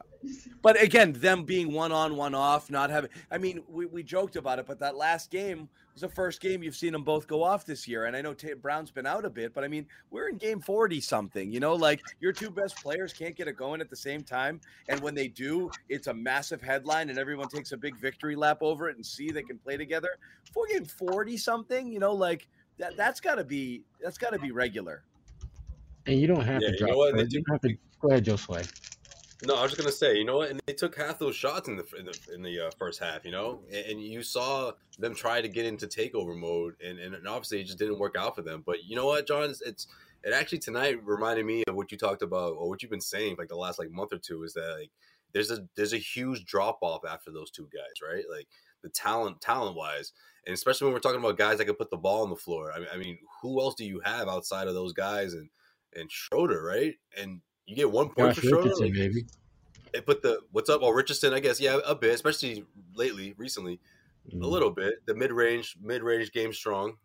But 0.61 0.81
again, 0.81 1.13
them 1.13 1.43
being 1.43 1.71
one 1.71 1.91
on, 1.91 2.17
one 2.17 2.35
off, 2.35 2.69
not 2.69 2.89
having. 2.89 3.09
I 3.31 3.37
mean, 3.37 3.63
we, 3.69 3.85
we 3.85 4.03
joked 4.03 4.35
about 4.35 4.59
it, 4.59 4.65
but 4.67 4.79
that 4.79 4.97
last 4.97 5.31
game 5.31 5.69
was 5.93 6.01
the 6.01 6.09
first 6.09 6.41
game 6.41 6.61
you've 6.61 6.75
seen 6.75 6.91
them 6.91 7.03
both 7.03 7.25
go 7.25 7.41
off 7.41 7.65
this 7.65 7.87
year. 7.87 8.05
And 8.05 8.15
I 8.15 8.21
know 8.21 8.33
Ta 8.33 8.49
Brown's 8.61 8.91
been 8.91 9.05
out 9.05 9.23
a 9.23 9.29
bit, 9.29 9.53
but 9.53 9.63
I 9.63 9.69
mean, 9.69 9.85
we're 10.11 10.27
in 10.27 10.37
game 10.37 10.59
40 10.59 10.99
something, 10.99 11.51
you 11.51 11.61
know, 11.61 11.73
like 11.73 12.01
your 12.19 12.33
two 12.33 12.49
best 12.49 12.81
players 12.83 13.13
can't 13.13 13.35
get 13.35 13.47
it 13.47 13.55
going 13.55 13.79
at 13.79 13.89
the 13.89 13.95
same 13.95 14.23
time. 14.23 14.59
And 14.89 14.99
when 14.99 15.15
they 15.15 15.29
do, 15.29 15.71
it's 15.87 16.07
a 16.07 16.13
massive 16.13 16.61
headline 16.61 17.09
and 17.09 17.17
everyone 17.17 17.47
takes 17.47 17.71
a 17.71 17.77
big 17.77 17.97
victory 17.97 18.35
lap 18.35 18.57
over 18.59 18.89
it 18.89 18.97
and 18.97 19.05
see 19.05 19.31
they 19.31 19.43
can 19.43 19.57
play 19.57 19.77
together. 19.77 20.17
For 20.53 20.67
game 20.67 20.85
40 20.85 21.37
something, 21.37 21.91
you 21.91 21.99
know, 21.99 22.13
like 22.13 22.49
that, 22.77 22.97
that's 22.97 23.19
got 23.19 23.35
to 23.35 23.43
be, 23.43 23.83
that's 24.01 24.17
got 24.17 24.31
to 24.33 24.39
be 24.39 24.51
regular. 24.51 25.03
And 26.05 26.19
you 26.19 26.27
don't 26.27 26.45
have 26.45 26.61
Yeah, 26.61 26.69
to 26.69 26.73
you 26.73 26.79
drop. 26.79 26.91
know 26.91 26.97
what? 26.97 27.15
They 27.15 27.23
You 27.23 27.43
don't 27.43 27.51
have 27.51 27.61
to. 27.61 27.77
Go 27.99 28.09
ahead, 28.09 28.25
Josue. 28.25 28.71
No, 29.45 29.55
I 29.55 29.61
was 29.61 29.71
just 29.71 29.79
gonna 29.79 29.91
say, 29.91 30.17
you 30.17 30.25
know 30.25 30.37
what? 30.37 30.49
And 30.49 30.59
they 30.65 30.73
took 30.73 30.97
half 30.97 31.19
those 31.19 31.35
shots 31.35 31.67
in 31.67 31.75
the 31.75 31.85
in 31.99 32.05
the, 32.05 32.33
in 32.33 32.41
the 32.41 32.67
uh, 32.67 32.71
first 32.79 32.99
half, 32.99 33.23
you 33.23 33.31
know, 33.31 33.61
and, 33.71 33.85
and 33.85 34.01
you 34.01 34.23
saw 34.23 34.71
them 34.97 35.13
try 35.13 35.41
to 35.41 35.47
get 35.47 35.65
into 35.65 35.85
takeover 35.85 36.35
mode, 36.35 36.73
and, 36.83 36.97
and 36.97 37.27
obviously 37.27 37.61
it 37.61 37.65
just 37.65 37.77
didn't 37.77 37.99
work 37.99 38.15
out 38.17 38.35
for 38.35 38.41
them. 38.41 38.63
But 38.65 38.85
you 38.85 38.95
know 38.95 39.05
what, 39.05 39.27
John? 39.27 39.49
It's, 39.49 39.61
it's 39.61 39.87
it 40.23 40.33
actually 40.33 40.59
tonight 40.59 40.99
reminded 41.03 41.45
me 41.45 41.63
of 41.67 41.75
what 41.75 41.91
you 41.91 41.97
talked 41.97 42.23
about 42.23 42.53
or 42.53 42.67
what 42.67 42.81
you've 42.81 42.91
been 42.91 42.99
saying 42.99 43.35
like 43.37 43.49
the 43.49 43.55
last 43.55 43.77
like 43.77 43.91
month 43.91 44.11
or 44.11 44.17
two 44.17 44.43
is 44.43 44.53
that 44.53 44.75
like 44.79 44.91
there's 45.33 45.51
a 45.51 45.67
there's 45.75 45.93
a 45.93 45.97
huge 45.97 46.43
drop 46.45 46.79
off 46.81 47.05
after 47.05 47.31
those 47.31 47.51
two 47.51 47.69
guys, 47.71 48.01
right? 48.07 48.23
Like 48.29 48.47
the 48.81 48.89
talent 48.89 49.39
talent 49.39 49.75
wise, 49.75 50.13
and 50.47 50.53
especially 50.55 50.85
when 50.85 50.93
we're 50.93 50.99
talking 50.99 51.19
about 51.19 51.37
guys 51.37 51.59
that 51.59 51.65
can 51.65 51.75
put 51.75 51.91
the 51.91 51.97
ball 51.97 52.23
on 52.23 52.31
the 52.31 52.35
floor. 52.35 52.71
I 52.73 52.79
mean, 52.79 52.87
I 52.91 52.97
mean, 52.97 53.19
who 53.43 53.59
else 53.61 53.75
do 53.75 53.85
you 53.85 53.99
have 54.03 54.27
outside 54.27 54.67
of 54.67 54.73
those 54.73 54.93
guys 54.93 55.33
and 55.33 55.49
and 55.95 56.11
Schroeder, 56.11 56.63
right? 56.63 56.95
And 57.15 57.41
you 57.67 57.75
get 57.75 57.91
one 57.91 58.07
point 58.09 58.33
Josh 58.33 58.37
for 58.37 58.41
Schroeder. 58.47 58.63
Richardson, 58.63 58.85
like, 58.87 58.93
maybe. 58.95 59.25
they 59.93 60.01
put 60.01 60.23
the 60.23 60.39
what's 60.51 60.69
up? 60.69 60.81
well 60.81 60.93
Richardson, 60.93 61.33
I 61.33 61.39
guess, 61.39 61.59
yeah, 61.61 61.77
a 61.85 61.93
bit, 61.93 62.15
especially 62.15 62.65
lately, 62.95 63.35
recently, 63.37 63.79
Mm. 64.33 64.43
a 64.43 64.47
little 64.47 64.71
bit. 64.71 64.95
The 65.05 65.15
mid 65.15 65.31
range, 65.31 65.77
mid 65.81 66.03
range 66.03 66.33
game 66.33 66.51
strong. 66.51 66.97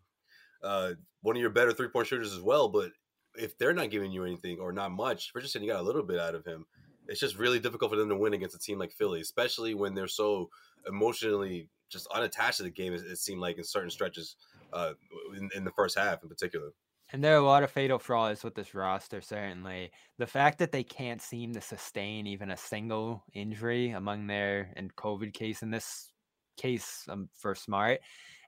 Uh, 0.63 0.95
one 1.21 1.37
of 1.37 1.41
your 1.41 1.51
better 1.51 1.73
three 1.73 1.87
point 1.89 2.09
shooters 2.09 2.33
as 2.33 2.41
well. 2.41 2.69
But 2.69 2.91
if 3.37 3.57
they're 3.59 3.73
not 3.73 3.91
giving 3.91 4.11
you 4.11 4.25
anything 4.25 4.59
or 4.59 4.73
not 4.73 4.91
much, 4.91 5.31
Richardson, 5.35 5.63
you 5.63 5.71
got 5.71 5.81
a 5.81 5.85
little 5.85 6.03
bit 6.03 6.19
out 6.19 6.35
of 6.35 6.45
him. 6.45 6.67
It's 7.09 7.21
just 7.21 7.39
really 7.39 7.61
difficult 7.61 7.91
for 7.93 7.97
them 7.97 8.09
to 8.09 8.17
win 8.17 8.35
against 8.35 8.57
a 8.57 8.59
team 8.59 8.79
like 8.79 8.93
Philly, 8.93 9.21
especially 9.21 9.75
when 9.75 9.95
they're 9.95 10.09
so 10.09 10.51
emotionally 10.87 11.69
just 11.93 12.09
unattached 12.15 12.57
to 12.59 12.63
the 12.63 12.71
game. 12.71 12.95
It, 12.95 13.03
it 13.03 13.19
seemed 13.19 13.41
like 13.41 13.59
in 13.59 13.65
certain 13.65 13.91
stretches, 13.91 14.37
uh, 14.73 14.95
in, 15.37 15.51
in 15.55 15.65
the 15.65 15.71
first 15.73 15.99
half 15.99 16.23
in 16.23 16.29
particular. 16.29 16.71
And 17.13 17.23
there 17.23 17.35
are 17.35 17.41
a 17.41 17.45
lot 17.45 17.63
of 17.63 17.71
fatal 17.71 17.99
flaws 17.99 18.43
with 18.43 18.55
this 18.55 18.75
roster, 18.75 19.21
certainly. 19.21 19.91
The 20.17 20.27
fact 20.27 20.59
that 20.61 20.73
they 20.73 20.83
can't 20.83 21.21
seem 21.21 21.53
to 21.53 21.61
sustain 21.61 22.27
even 22.27 22.51
a 22.51 22.57
single 22.57 23.23
injury 23.35 23.91
among 23.91 24.27
their 24.27 24.73
and 24.77 24.95
COVID 24.97 25.35
case 25.35 25.63
in 25.63 25.71
this 25.71 26.11
case 26.57 27.05
um, 27.11 27.29
for 27.35 27.55
Smart 27.55 28.01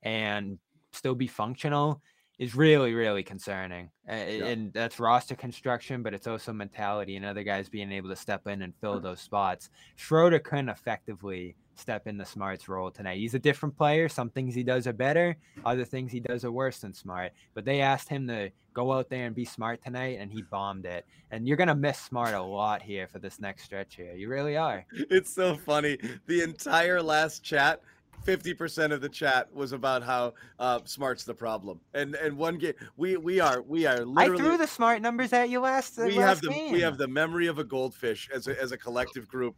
and 0.02 0.58
still 0.92 1.14
be 1.14 1.26
functional 1.26 2.00
is 2.38 2.54
really, 2.54 2.94
really 2.94 3.22
concerning. 3.22 3.90
Uh, 4.08 4.12
And 4.12 4.72
that's 4.72 4.98
roster 4.98 5.36
construction, 5.36 6.02
but 6.02 6.14
it's 6.14 6.26
also 6.26 6.52
mentality 6.52 7.16
and 7.16 7.24
other 7.24 7.44
guys 7.44 7.68
being 7.68 7.92
able 7.92 8.08
to 8.08 8.16
step 8.16 8.46
in 8.46 8.62
and 8.62 8.74
fill 8.76 8.98
those 8.98 9.20
spots. 9.20 9.70
Schroeder 9.96 10.38
couldn't 10.38 10.70
effectively 10.70 11.54
step 11.78 12.06
into 12.06 12.24
Smart's 12.24 12.68
role 12.68 12.90
tonight. 12.90 13.18
He's 13.18 13.34
a 13.34 13.38
different 13.38 13.76
player. 13.76 14.08
Some 14.08 14.30
things 14.30 14.54
he 14.54 14.62
does 14.62 14.86
are 14.86 14.92
better, 14.92 15.36
other 15.64 15.84
things 15.84 16.12
he 16.12 16.20
does 16.20 16.44
are 16.44 16.52
worse 16.52 16.78
than 16.78 16.92
Smart. 16.92 17.32
But 17.54 17.64
they 17.64 17.80
asked 17.80 18.08
him 18.08 18.26
to 18.28 18.50
go 18.74 18.92
out 18.92 19.08
there 19.08 19.26
and 19.26 19.34
be 19.34 19.44
smart 19.44 19.82
tonight, 19.82 20.18
and 20.20 20.30
he 20.30 20.42
bombed 20.42 20.84
it. 20.84 21.06
And 21.30 21.46
you're 21.46 21.56
gonna 21.56 21.74
miss 21.74 21.98
Smart 21.98 22.34
a 22.34 22.42
lot 22.42 22.82
here 22.82 23.06
for 23.06 23.18
this 23.18 23.40
next 23.40 23.64
stretch 23.64 23.94
here. 23.96 24.14
You 24.14 24.28
really 24.28 24.56
are. 24.56 24.84
It's 25.10 25.32
so 25.32 25.54
funny. 25.56 25.98
The 26.26 26.42
entire 26.42 27.00
last 27.00 27.44
chat, 27.44 27.80
fifty 28.22 28.54
percent 28.54 28.92
of 28.92 29.00
the 29.00 29.08
chat 29.08 29.52
was 29.54 29.72
about 29.72 30.02
how 30.02 30.34
uh, 30.58 30.80
smart's 30.84 31.24
the 31.24 31.34
problem. 31.34 31.80
And 31.92 32.14
and 32.14 32.36
one 32.36 32.58
game, 32.58 32.74
we 32.96 33.16
we 33.16 33.40
are 33.40 33.62
we 33.62 33.86
are 33.86 34.04
Literally, 34.04 34.40
I 34.40 34.44
threw 34.44 34.56
the 34.58 34.66
Smart 34.66 35.02
numbers 35.02 35.32
at 35.32 35.48
you 35.48 35.60
last. 35.60 35.98
Uh, 35.98 36.04
we 36.06 36.18
last 36.18 36.26
have 36.26 36.40
the 36.42 36.48
game. 36.48 36.72
we 36.72 36.80
have 36.80 36.98
the 36.98 37.08
memory 37.08 37.46
of 37.46 37.58
a 37.58 37.64
goldfish 37.64 38.28
as 38.34 38.46
a, 38.48 38.60
as 38.60 38.72
a 38.72 38.78
collective 38.78 39.28
group, 39.28 39.56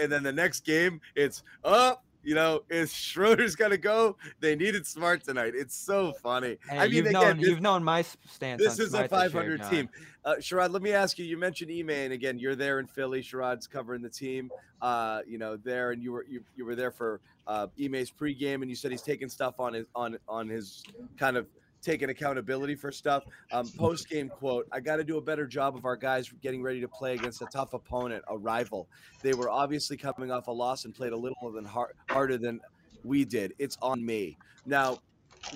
and 0.00 0.10
then 0.10 0.22
the 0.22 0.32
next 0.32 0.60
game 0.60 1.00
it's 1.14 1.42
up. 1.64 2.04
You 2.24 2.34
know, 2.34 2.60
is 2.68 2.92
Schroeder's 2.92 3.54
got 3.54 3.68
to 3.68 3.78
go? 3.78 4.16
They 4.40 4.56
needed 4.56 4.86
Smart 4.86 5.24
tonight. 5.24 5.52
It's 5.54 5.74
so 5.74 6.12
funny. 6.20 6.58
Hey, 6.68 6.78
I 6.78 6.84
mean, 6.86 6.96
you've 6.96 7.06
again, 7.06 7.22
known 7.22 7.38
this- 7.38 7.48
you've 7.48 7.60
known 7.60 7.84
my 7.84 8.02
stance. 8.02 8.60
this 8.60 8.80
is 8.80 8.88
a 8.92 9.08
Smart 9.08 9.10
this 9.10 9.20
year, 9.20 9.58
500 9.58 9.70
team. 9.70 9.88
Uh, 10.24 10.34
Sherrod, 10.34 10.72
let 10.72 10.82
me 10.82 10.92
ask 10.92 11.18
you. 11.18 11.24
You 11.24 11.38
mentioned 11.38 11.70
Ime, 11.70 11.90
and 11.90 12.12
again, 12.12 12.38
you're 12.38 12.56
there 12.56 12.80
in 12.80 12.86
Philly. 12.86 13.22
Sherrod's 13.22 13.66
covering 13.66 14.02
the 14.02 14.10
team. 14.10 14.50
Uh, 14.82 15.20
you 15.26 15.38
know, 15.38 15.56
there, 15.56 15.92
and 15.92 16.02
you 16.02 16.12
were 16.12 16.26
you, 16.28 16.44
you 16.54 16.64
were 16.66 16.74
there 16.74 16.90
for 16.90 17.20
uh, 17.48 17.66
Ime's 17.82 18.10
pregame, 18.10 18.62
and 18.62 18.68
you 18.68 18.76
said 18.76 18.90
he's 18.90 19.02
taking 19.02 19.28
stuff 19.28 19.58
on 19.58 19.72
his 19.72 19.86
on 19.94 20.18
on 20.28 20.48
his 20.48 20.84
kind 21.18 21.36
of 21.36 21.46
taking 21.80 22.10
accountability 22.10 22.74
for 22.74 22.92
stuff. 22.92 23.24
Um, 23.52 23.68
Post 23.76 24.08
game 24.08 24.28
quote: 24.28 24.68
"I 24.70 24.80
got 24.80 24.96
to 24.96 25.04
do 25.04 25.16
a 25.16 25.20
better 25.20 25.46
job 25.46 25.74
of 25.74 25.84
our 25.84 25.96
guys 25.96 26.30
getting 26.42 26.62
ready 26.62 26.80
to 26.80 26.88
play 26.88 27.14
against 27.14 27.40
a 27.42 27.46
tough 27.46 27.72
opponent, 27.72 28.22
a 28.28 28.36
rival. 28.36 28.88
They 29.22 29.32
were 29.32 29.48
obviously 29.50 29.96
coming 29.96 30.30
off 30.30 30.46
a 30.46 30.52
loss 30.52 30.84
and 30.84 30.94
played 30.94 31.12
a 31.12 31.16
little 31.16 31.50
than 31.50 31.64
hard, 31.64 31.94
harder 32.10 32.36
than 32.36 32.60
we 33.02 33.24
did. 33.24 33.54
It's 33.58 33.78
on 33.82 34.04
me 34.04 34.36
now." 34.66 34.98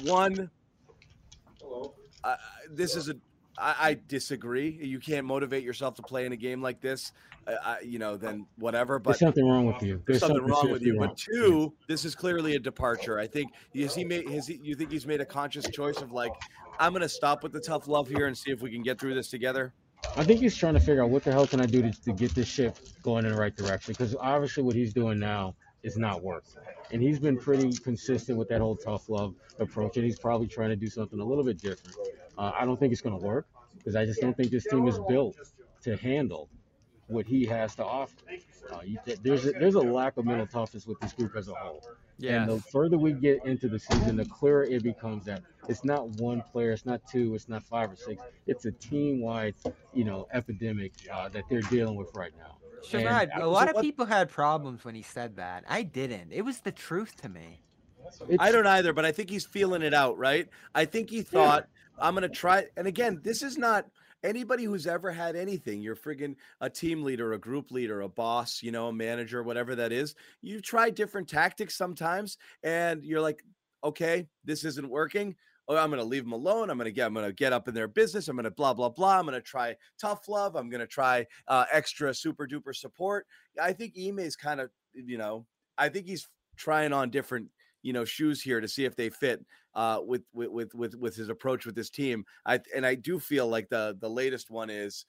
One, 0.04 0.48
I, 2.24 2.36
this 2.70 2.94
is 2.96 3.08
a 3.08 3.16
I, 3.58 3.74
I 3.80 3.98
disagree. 4.08 4.70
You 4.70 4.98
can't 4.98 5.26
motivate 5.26 5.62
yourself 5.62 5.94
to 5.96 6.02
play 6.02 6.26
in 6.26 6.32
a 6.32 6.36
game 6.36 6.62
like 6.62 6.80
this. 6.80 7.12
Uh, 7.46 7.54
I, 7.64 7.80
you 7.80 7.98
know, 7.98 8.16
then 8.16 8.46
whatever. 8.56 8.98
But 8.98 9.10
There's 9.10 9.20
something 9.20 9.46
wrong 9.46 9.66
with 9.66 9.82
you. 9.82 10.02
there's 10.06 10.20
There's 10.20 10.32
something 10.32 10.44
wrong 10.44 10.70
with 10.70 10.82
you. 10.82 10.94
seriously 10.94 11.08
But 11.08 11.16
two, 11.16 11.72
this 11.88 12.04
is 12.04 12.14
clearly 12.14 12.54
a 12.54 12.58
departure. 12.58 13.18
I 13.18 13.26
think 13.26 13.52
has 13.74 13.94
he 13.94 14.04
made 14.04 14.28
has 14.30 14.46
he, 14.46 14.60
you 14.62 14.74
think 14.74 14.90
he's 14.90 15.06
made 15.06 15.20
a 15.20 15.26
conscious 15.26 15.68
choice 15.68 16.00
of 16.00 16.12
like 16.12 16.32
I'm 16.78 16.92
going 16.92 17.02
to 17.02 17.08
stop 17.08 17.42
with 17.42 17.52
the 17.52 17.60
tough 17.60 17.88
love 17.88 18.08
here 18.08 18.26
and 18.26 18.36
see 18.36 18.50
if 18.50 18.62
we 18.62 18.70
can 18.70 18.82
get 18.82 18.98
through 18.98 19.14
this 19.14 19.28
together. 19.28 19.72
I 20.16 20.24
think 20.24 20.40
he's 20.40 20.56
trying 20.56 20.74
to 20.74 20.80
figure 20.80 21.02
out 21.02 21.10
what 21.10 21.24
the 21.24 21.32
hell 21.32 21.46
can 21.46 21.60
I 21.60 21.66
do 21.66 21.82
to, 21.82 22.02
to 22.02 22.12
get 22.12 22.34
this 22.34 22.48
ship 22.48 22.76
going 23.02 23.24
in 23.24 23.32
the 23.32 23.38
right 23.38 23.54
direction. 23.54 23.92
Because 23.92 24.16
obviously, 24.18 24.62
what 24.62 24.74
he's 24.74 24.92
doing 24.92 25.18
now 25.18 25.54
is 25.82 25.96
not 25.96 26.22
working, 26.22 26.60
and 26.92 27.02
he's 27.02 27.18
been 27.18 27.36
pretty 27.36 27.72
consistent 27.72 28.38
with 28.38 28.48
that 28.48 28.60
whole 28.60 28.76
tough 28.76 29.08
love 29.08 29.34
approach. 29.58 29.96
And 29.96 30.04
he's 30.04 30.18
probably 30.18 30.46
trying 30.46 30.70
to 30.70 30.76
do 30.76 30.88
something 30.88 31.20
a 31.20 31.24
little 31.24 31.44
bit 31.44 31.58
different. 31.60 31.96
Uh, 32.38 32.52
I 32.58 32.64
don't 32.64 32.78
think 32.78 32.92
it's 32.92 33.02
going 33.02 33.18
to 33.18 33.24
work 33.24 33.46
because 33.76 33.96
I 33.96 34.04
just 34.04 34.20
don't 34.20 34.36
think 34.36 34.50
this 34.50 34.64
team 34.64 34.86
is 34.88 34.98
built 35.08 35.36
to 35.82 35.96
handle 35.96 36.48
what 37.08 37.26
he 37.26 37.44
has 37.46 37.74
to 37.76 37.84
offer. 37.84 38.14
Uh, 38.72 38.78
you, 38.84 38.98
there's 39.22 39.44
a, 39.46 39.52
there's 39.52 39.74
a 39.74 39.80
lack 39.80 40.16
of 40.16 40.24
mental 40.24 40.46
toughness 40.46 40.86
with 40.86 40.98
this 41.00 41.12
group 41.12 41.36
as 41.36 41.48
a 41.48 41.54
whole. 41.54 41.82
And 42.42 42.50
the 42.50 42.60
further 42.60 42.96
we 42.96 43.12
get 43.12 43.44
into 43.44 43.68
the 43.68 43.78
season, 43.78 44.16
the 44.16 44.24
clearer 44.24 44.62
it 44.64 44.82
becomes 44.82 45.24
that 45.24 45.42
it's 45.68 45.84
not 45.84 46.08
one 46.20 46.42
player, 46.52 46.70
it's 46.70 46.86
not 46.86 47.00
two, 47.10 47.34
it's 47.34 47.48
not 47.48 47.64
five 47.64 47.90
or 47.90 47.96
six. 47.96 48.22
It's 48.46 48.64
a 48.64 48.70
team-wide, 48.72 49.54
you 49.92 50.04
know, 50.04 50.28
epidemic 50.32 50.92
uh, 51.12 51.28
that 51.30 51.44
they're 51.50 51.60
dealing 51.62 51.96
with 51.96 52.14
right 52.14 52.32
now. 52.38 52.56
And 52.92 53.04
Sherrod, 53.06 53.36
a 53.36 53.40
so 53.40 53.50
lot 53.50 53.68
of 53.74 53.80
people 53.82 54.06
had 54.06 54.28
problems 54.28 54.84
when 54.84 54.94
he 54.94 55.02
said 55.02 55.36
that. 55.36 55.64
I 55.68 55.82
didn't. 55.82 56.32
It 56.32 56.42
was 56.42 56.60
the 56.60 56.72
truth 56.72 57.16
to 57.22 57.28
me. 57.28 57.60
it's- 58.22 58.36
I 58.38 58.52
don't 58.52 58.66
either, 58.66 58.92
but 58.92 59.04
I 59.04 59.12
think 59.12 59.28
he's 59.30 59.44
feeling 59.44 59.82
it 59.82 59.94
out, 59.94 60.16
right? 60.18 60.48
I 60.74 60.84
think 60.84 61.10
he 61.10 61.22
thought, 61.22 61.68
I'm 61.98 62.14
going 62.14 62.22
to 62.22 62.28
try. 62.28 62.66
And 62.76 62.86
again, 62.86 63.20
this 63.22 63.42
is 63.42 63.58
not 63.58 63.86
anybody 64.24 64.64
who's 64.64 64.86
ever 64.86 65.10
had 65.10 65.36
anything. 65.36 65.82
You're 65.82 65.96
friggin' 65.96 66.36
a 66.60 66.70
team 66.70 67.02
leader, 67.02 67.32
a 67.32 67.38
group 67.38 67.70
leader, 67.70 68.02
a 68.02 68.08
boss, 68.08 68.62
you 68.62 68.72
know, 68.72 68.88
a 68.88 68.92
manager, 68.92 69.42
whatever 69.42 69.74
that 69.76 69.92
is. 69.92 70.14
You 70.40 70.60
try 70.60 70.90
different 70.90 71.28
tactics 71.28 71.76
sometimes, 71.76 72.38
and 72.62 73.04
you're 73.04 73.20
like, 73.20 73.44
okay, 73.84 74.26
this 74.44 74.64
isn't 74.64 74.88
working. 74.88 75.34
Oh, 75.68 75.76
I'm 75.76 75.92
to 75.92 76.02
leave 76.02 76.24
them 76.24 76.32
alone. 76.32 76.70
I'm 76.70 76.78
to 76.78 76.90
get, 76.90 77.06
I'm 77.06 77.14
to 77.14 77.32
get 77.32 77.52
up 77.52 77.68
in 77.68 77.74
their 77.74 77.88
business. 77.88 78.28
I'm 78.28 78.36
to 78.42 78.50
blah, 78.50 78.74
blah, 78.74 78.88
blah. 78.88 79.20
I'm 79.20 79.26
to 79.26 79.40
try 79.40 79.76
tough 80.00 80.28
love. 80.28 80.56
I'm 80.56 80.70
to 80.70 80.86
try 80.86 81.26
uh, 81.46 81.66
extra 81.70 82.12
super 82.12 82.48
duper 82.48 82.74
support. 82.74 83.26
I 83.60 83.72
think 83.72 83.96
Ime's 83.96 84.34
kind 84.34 84.60
of, 84.60 84.70
you 84.92 85.18
know, 85.18 85.46
I 85.78 85.88
think 85.88 86.06
he's 86.06 86.28
trying 86.56 86.92
on 86.92 87.10
different 87.10 87.48
you 87.82 87.92
know 87.92 88.04
shoes 88.04 88.40
here 88.40 88.60
to 88.60 88.68
see 88.68 88.84
if 88.84 88.96
they 88.96 89.10
fit 89.10 89.44
uh 89.74 90.00
with 90.04 90.22
with 90.32 90.50
with 90.50 90.74
with, 90.74 90.94
with 90.96 91.16
his 91.16 91.28
approach 91.28 91.64
with 91.66 91.74
this 91.74 91.90
team 91.90 92.24
i 92.46 92.58
and 92.74 92.84
i 92.84 92.94
do 92.94 93.18
feel 93.18 93.46
like 93.48 93.68
the 93.68 93.96
the 94.00 94.08
latest 94.08 94.50
one 94.50 94.68
is 94.70 95.06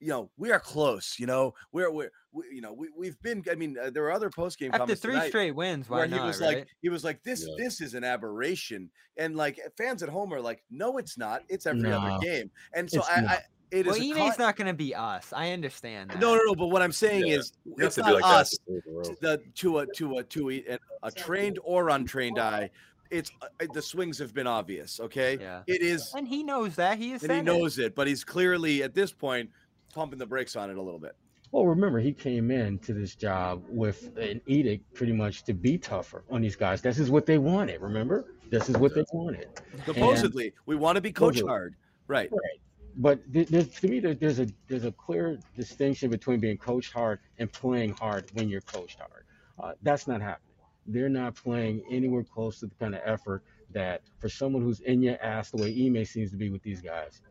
you 0.00 0.08
know 0.08 0.30
we 0.36 0.50
are 0.52 0.60
close 0.60 1.16
you 1.18 1.26
know 1.26 1.54
we're 1.72 1.90
we're 1.90 2.10
we, 2.32 2.44
you 2.52 2.60
know 2.60 2.72
we, 2.72 2.88
we've 2.96 3.20
been 3.22 3.42
i 3.50 3.54
mean 3.54 3.76
uh, 3.82 3.90
there 3.90 4.02
were 4.02 4.12
other 4.12 4.28
post 4.28 4.58
game 4.58 4.70
After 4.74 4.94
three 4.94 5.20
straight 5.28 5.52
wins, 5.52 5.88
why 5.88 5.98
where 5.98 6.08
not? 6.08 6.20
he 6.20 6.26
was 6.26 6.40
right? 6.40 6.58
like 6.58 6.68
he 6.82 6.88
was 6.88 7.04
like 7.04 7.22
this 7.22 7.46
Yeah. 7.48 7.54
this 7.64 7.80
is 7.80 7.94
an 7.94 8.04
aberration 8.04 8.90
and 9.16 9.36
like 9.36 9.58
fans 9.78 10.02
at 10.02 10.08
home 10.08 10.32
are 10.34 10.40
like 10.40 10.62
no 10.70 10.98
it's 10.98 11.16
not 11.16 11.42
it's 11.48 11.64
every 11.66 11.82
No, 11.88 11.98
other 12.00 12.18
game 12.20 12.50
and 12.74 12.90
so 12.90 13.02
i, 13.08 13.20
not. 13.20 13.30
I 13.30 13.40
it 13.70 13.86
well, 13.86 13.94
is 13.96 14.02
a 14.02 14.04
Ime's 14.04 14.36
con- 14.36 14.46
not 14.46 14.56
going 14.56 14.66
to 14.68 14.74
be 14.74 14.94
us. 14.94 15.32
I 15.32 15.50
understand 15.50 16.10
that. 16.10 16.20
no 16.20 16.36
no 16.36 16.42
no 16.44 16.54
but 16.54 16.66
what 16.68 16.82
i'm 16.82 16.92
saying 16.92 17.26
Yeah. 17.28 17.36
is 17.38 17.52
it's 17.78 17.96
not 17.96 18.14
like 18.14 18.24
us 18.24 18.50
that. 18.50 18.56
to 18.66 18.72
save 18.74 18.82
the 18.84 18.92
world. 18.92 19.16
the 19.20 19.40
to 19.54 19.78
a 19.78 19.86
to 19.94 20.18
a 20.18 20.22
to 20.24 20.50
a, 20.50 20.78
a 21.04 21.10
trained 21.12 21.58
or 21.64 21.88
untrained 21.90 22.38
eye 22.38 22.68
it's 23.10 23.30
uh, 23.42 23.46
the 23.72 23.82
swings 23.82 24.18
have 24.18 24.32
been 24.34 24.46
obvious 24.46 25.00
okay 25.00 25.38
Yeah. 25.40 25.62
it 25.66 25.82
is 25.82 26.12
And 26.16 26.26
he 26.26 26.42
knows 26.42 26.76
that. 26.76 26.98
He 26.98 27.12
is. 27.12 27.22
and 27.22 27.32
he 27.32 27.40
knows 27.42 27.78
it 27.78 27.94
but 27.94 28.06
he's 28.06 28.24
clearly 28.24 28.82
at 28.82 28.94
this 28.94 29.12
point 29.12 29.50
pumping 29.94 30.18
the 30.18 30.26
brakes 30.26 30.56
on 30.56 30.70
it 30.70 30.76
a 30.76 30.82
little 30.82 30.98
bit 31.00 31.14
Well, 31.52 31.66
remember, 31.66 32.00
he 32.00 32.12
came 32.12 32.50
in 32.50 32.78
to 32.80 32.92
this 32.92 33.14
job 33.14 33.62
with 33.68 34.16
an 34.16 34.40
edict 34.46 34.92
pretty 34.94 35.12
much 35.12 35.44
to 35.44 35.52
be 35.54 35.78
tougher 35.78 36.24
on 36.30 36.40
these 36.42 36.56
guys. 36.56 36.82
This 36.82 36.98
is 36.98 37.10
what 37.10 37.26
they 37.26 37.38
wanted, 37.38 37.80
remember? 37.80 38.24
This 38.50 38.68
is 38.68 38.76
what 38.76 38.92
they 38.94 39.04
wanted. 39.12 39.48
supposedly 39.86 40.52
we 40.66 40.74
want 40.76 40.96
to 40.96 41.00
be 41.00 41.12
coach 41.12 41.36
Supposedly. 41.36 41.48
hard 41.48 41.74
right 42.08 42.30
Right. 42.32 42.60
But 42.96 43.18
there's, 43.28 43.68
to 43.80 43.88
me, 43.88 43.98
there's 43.98 44.38
a 44.38 44.46
there's 44.68 44.84
a 44.84 44.92
clear 44.92 45.38
distinction 45.56 46.10
between 46.10 46.38
being 46.38 46.56
coached 46.56 46.92
hard 46.92 47.18
and 47.40 47.50
playing 47.52 47.94
hard 47.94 48.30
when 48.34 48.48
you're 48.48 48.60
coached 48.60 48.98
hard. 49.00 49.24
Uh, 49.58 49.72
that's 49.82 50.06
not 50.06 50.20
happening. 50.20 50.53
They're 50.86 51.08
not 51.08 51.34
playing 51.34 51.82
anywhere 51.90 52.22
close 52.24 52.60
to 52.60 52.66
the 52.66 52.74
kind 52.76 52.94
of 52.94 53.00
effort 53.04 53.42
that 53.72 54.02
for 54.18 54.28
someone 54.28 54.62
who's 54.62 54.80
in 54.80 55.02
your 55.02 55.20
ass 55.22 55.50
the 55.50 55.56
way 55.62 55.68
Ime 55.86 56.04
seems 56.04 56.30
to 56.30 56.36
be 56.36 56.50
with 56.50 56.62
these 56.62 56.80
guys. 56.80 57.22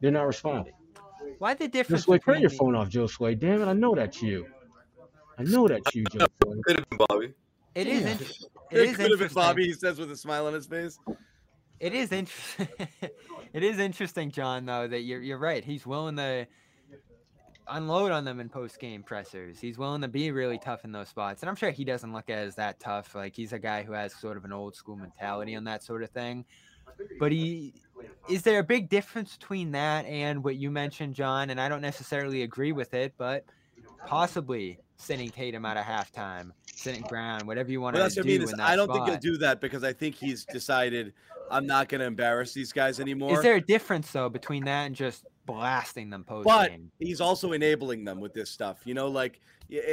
They're 0.00 0.10
not 0.10 0.26
responding. 0.26 0.72
Why 1.38 1.54
the 1.54 1.66
Joe 1.66 1.72
difference 1.72 2.04
Sway, 2.04 2.18
turn 2.18 2.40
your 2.40 2.50
the- 2.50 2.56
phone 2.56 2.74
off, 2.74 2.88
Joe 2.88 3.06
Sway. 3.06 3.34
Damn 3.34 3.62
it, 3.62 3.66
I 3.66 3.72
know 3.72 3.94
that's 3.94 4.22
you. 4.22 4.46
I 5.38 5.42
know 5.42 5.66
that's 5.68 5.94
you, 5.94 6.04
Joe 6.12 6.26
Sway. 6.44 6.56
Could 6.64 6.76
have 6.78 6.88
been 6.90 6.98
Bobby. 7.08 7.32
It 7.74 7.86
is. 7.86 8.02
Yeah. 8.02 8.08
int- 8.12 8.20
it, 8.20 8.28
It 8.28 8.30
is 8.30 8.40
could 8.70 8.80
have 8.80 8.96
been 8.96 9.10
interesting. 9.12 9.34
bobby 9.34 9.66
he 9.66 9.72
says 9.72 9.98
with 9.98 10.10
a 10.10 10.16
smile 10.16 10.46
on 10.46 10.54
his 10.54 10.66
face 10.66 10.98
It 11.80 11.92
is 11.92 12.12
interesting. 12.12 12.68
it 13.52 13.62
is 13.62 13.78
interesting, 13.78 14.30
John. 14.30 14.64
Though 14.66 14.86
that 14.88 15.00
you're 15.00 15.20
you're 15.20 15.38
right. 15.38 15.64
He's 15.64 15.84
willing 15.86 16.16
to 16.16 16.46
unload 17.68 18.12
on 18.12 18.24
them 18.24 18.40
in 18.40 18.48
post 18.48 18.78
game 18.78 19.02
pressers. 19.02 19.58
He's 19.60 19.78
willing 19.78 20.02
to 20.02 20.08
be 20.08 20.30
really 20.30 20.58
tough 20.58 20.84
in 20.84 20.92
those 20.92 21.08
spots, 21.08 21.42
and 21.42 21.50
I'm 21.50 21.56
sure 21.56 21.70
he 21.70 21.84
doesn't 21.84 22.12
look 22.12 22.30
as 22.30 22.54
that 22.56 22.80
tough. 22.80 23.14
Like 23.14 23.34
he's 23.34 23.52
a 23.52 23.58
guy 23.58 23.82
who 23.82 23.92
has 23.92 24.14
sort 24.14 24.36
of 24.36 24.44
an 24.44 24.52
old 24.52 24.74
school 24.74 24.96
mentality 24.96 25.56
on 25.56 25.64
that 25.64 25.82
sort 25.82 26.02
of 26.02 26.10
thing. 26.10 26.44
But 27.18 27.32
he 27.32 27.74
is 28.28 28.42
there 28.42 28.58
a 28.58 28.64
big 28.64 28.88
difference 28.88 29.36
between 29.36 29.72
that 29.72 30.04
and 30.06 30.44
what 30.44 30.56
you 30.56 30.70
mentioned, 30.70 31.14
John? 31.14 31.50
And 31.50 31.60
I 31.60 31.68
don't 31.68 31.82
necessarily 31.82 32.42
agree 32.42 32.72
with 32.72 32.94
it, 32.94 33.14
but 33.16 33.44
possibly 34.06 34.78
sending 34.96 35.30
Tatum 35.30 35.64
out 35.64 35.76
of 35.76 35.84
halftime, 35.84 36.50
sending 36.74 37.02
Brown, 37.08 37.46
whatever 37.46 37.70
you 37.70 37.80
want 37.80 37.96
Well, 37.96 38.08
to 38.08 38.14
do. 38.14 38.20
I 38.20 38.24
mean. 38.24 38.42
Is 38.42 38.52
in 38.52 38.58
that 38.58 38.68
I 38.68 38.76
don't 38.76 38.92
think 38.92 39.08
he'll 39.08 39.18
do 39.18 39.38
that 39.38 39.60
because 39.60 39.84
I 39.84 39.92
think 39.92 40.14
he's 40.14 40.44
decided 40.44 41.12
I'm 41.50 41.66
not 41.66 41.88
going 41.88 42.00
to 42.00 42.06
embarrass 42.06 42.52
these 42.52 42.72
guys 42.72 43.00
anymore. 43.00 43.34
Is 43.34 43.42
there 43.42 43.56
a 43.56 43.60
difference 43.60 44.10
though 44.10 44.28
between 44.28 44.64
that 44.64 44.86
and 44.86 44.94
just 44.94 45.26
blasting 45.46 46.10
them 46.10 46.24
post 46.24 46.44
but 46.46 46.72
he's 46.98 47.20
also 47.20 47.52
enabling 47.52 48.04
them 48.04 48.20
with 48.20 48.32
this 48.34 48.50
stuff, 48.50 48.80
you 48.84 48.94
know, 48.94 49.08
like, 49.08 49.40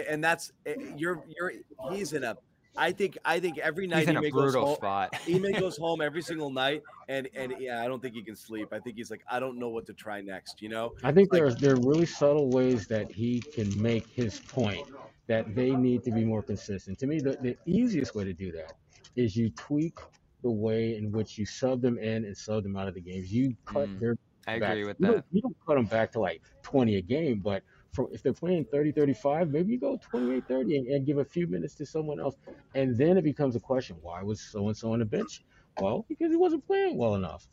and 0.10 0.24
that's 0.24 0.52
eh, 0.66 0.76
you're 0.98 1.24
you're 1.28 1.52
he's 1.92 2.14
in 2.14 2.24
a. 2.24 2.38
I 2.78 2.94
think 2.94 3.18
I 3.26 3.42
think 3.42 3.58
every 3.58 3.86
night 3.86 4.00
He's 4.00 4.08
in 4.10 4.16
a 4.16 4.20
Ime 4.20 4.30
goes 4.30 4.54
brutal 4.54 4.66
home, 4.68 4.76
spot. 4.78 5.14
Ime 5.28 5.52
goes 5.60 5.78
home 5.78 6.00
every 6.00 6.22
single 6.22 6.50
night, 6.50 6.82
and 7.10 7.28
and 7.36 7.54
yeah, 7.60 7.82
I 7.84 7.88
don't 7.88 8.02
think 8.02 8.16
he 8.16 8.22
can 8.22 8.36
sleep. 8.36 8.70
I 8.72 8.80
think 8.80 8.96
he's 8.96 9.12
like, 9.12 9.24
I 9.30 9.42
don't 9.42 9.58
know 9.60 9.68
what 9.68 9.86
to 9.88 9.94
try 9.94 10.22
next, 10.22 10.62
you 10.62 10.70
know. 10.70 10.94
I 11.04 11.12
think 11.12 11.34
Like- 11.34 11.42
there's 11.42 11.56
there 11.58 11.74
are 11.74 11.80
really 11.82 12.06
subtle 12.06 12.50
ways 12.50 12.88
that 12.88 13.12
he 13.12 13.42
can 13.42 13.70
make 13.82 14.08
his 14.08 14.40
point 14.40 14.88
that 15.28 15.54
they 15.54 15.72
need 15.72 16.04
to 16.04 16.12
be 16.12 16.24
more 16.24 16.42
consistent. 16.42 16.98
To 17.00 17.08
me, 17.08 17.20
the, 17.20 17.38
the 17.42 17.58
easiest 17.66 18.16
way 18.16 18.24
to 18.24 18.34
do 18.34 18.52
that 18.54 18.74
is 19.18 19.36
you 19.36 19.50
tweak 19.52 20.00
the 20.42 20.50
way 20.52 20.96
in 20.98 21.12
which 21.12 21.38
you 21.38 21.46
sub 21.46 21.82
them 21.82 21.98
in 21.98 22.24
and 22.26 22.36
sub 22.36 22.64
them 22.64 22.76
out 22.78 22.88
of 22.88 22.94
the 22.94 23.02
games. 23.02 23.32
You 23.34 23.56
cut 23.66 23.88
Mm, 23.90 24.00
their 24.00 24.16
I 24.48 24.60
back. 24.60 24.72
agree 24.72 24.86
with 24.86 24.98
you 25.00 25.08
Don't, 25.08 25.16
that. 25.18 25.26
you 25.32 25.42
don't 25.42 25.56
cut 25.66 25.76
them 25.76 25.86
back 25.86 26.12
to 26.14 26.20
like 26.20 26.42
20 26.64 26.98
a 26.98 27.02
game, 27.02 27.40
but 27.40 27.64
for, 27.94 28.10
if 28.12 28.24
they're 28.24 28.34
playing 28.34 28.66
30, 28.72 28.92
35, 28.94 29.50
maybe 29.50 29.74
you 29.74 29.80
go 29.80 29.98
28, 29.98 30.48
30 30.48 30.78
and, 30.78 30.88
and 30.88 31.06
give 31.06 31.18
a 31.18 31.26
few 31.26 31.48
minutes 31.48 31.76
to 31.76 31.86
someone 31.86 32.20
else. 32.20 32.36
And 32.74 32.98
then 32.98 33.18
it 33.18 33.24
becomes 33.24 33.56
a 33.56 33.60
question 33.60 33.98
why 34.02 34.24
was 34.24 34.40
so 34.42 34.68
and 34.68 34.78
so 34.78 34.94
on 34.94 35.00
the 35.00 35.06
bench? 35.06 35.44
Well, 35.80 36.06
because 36.10 36.32
he 36.32 36.38
wasn't 36.38 36.66
playing 36.66 36.98
well 36.98 37.16
enough. 37.16 37.48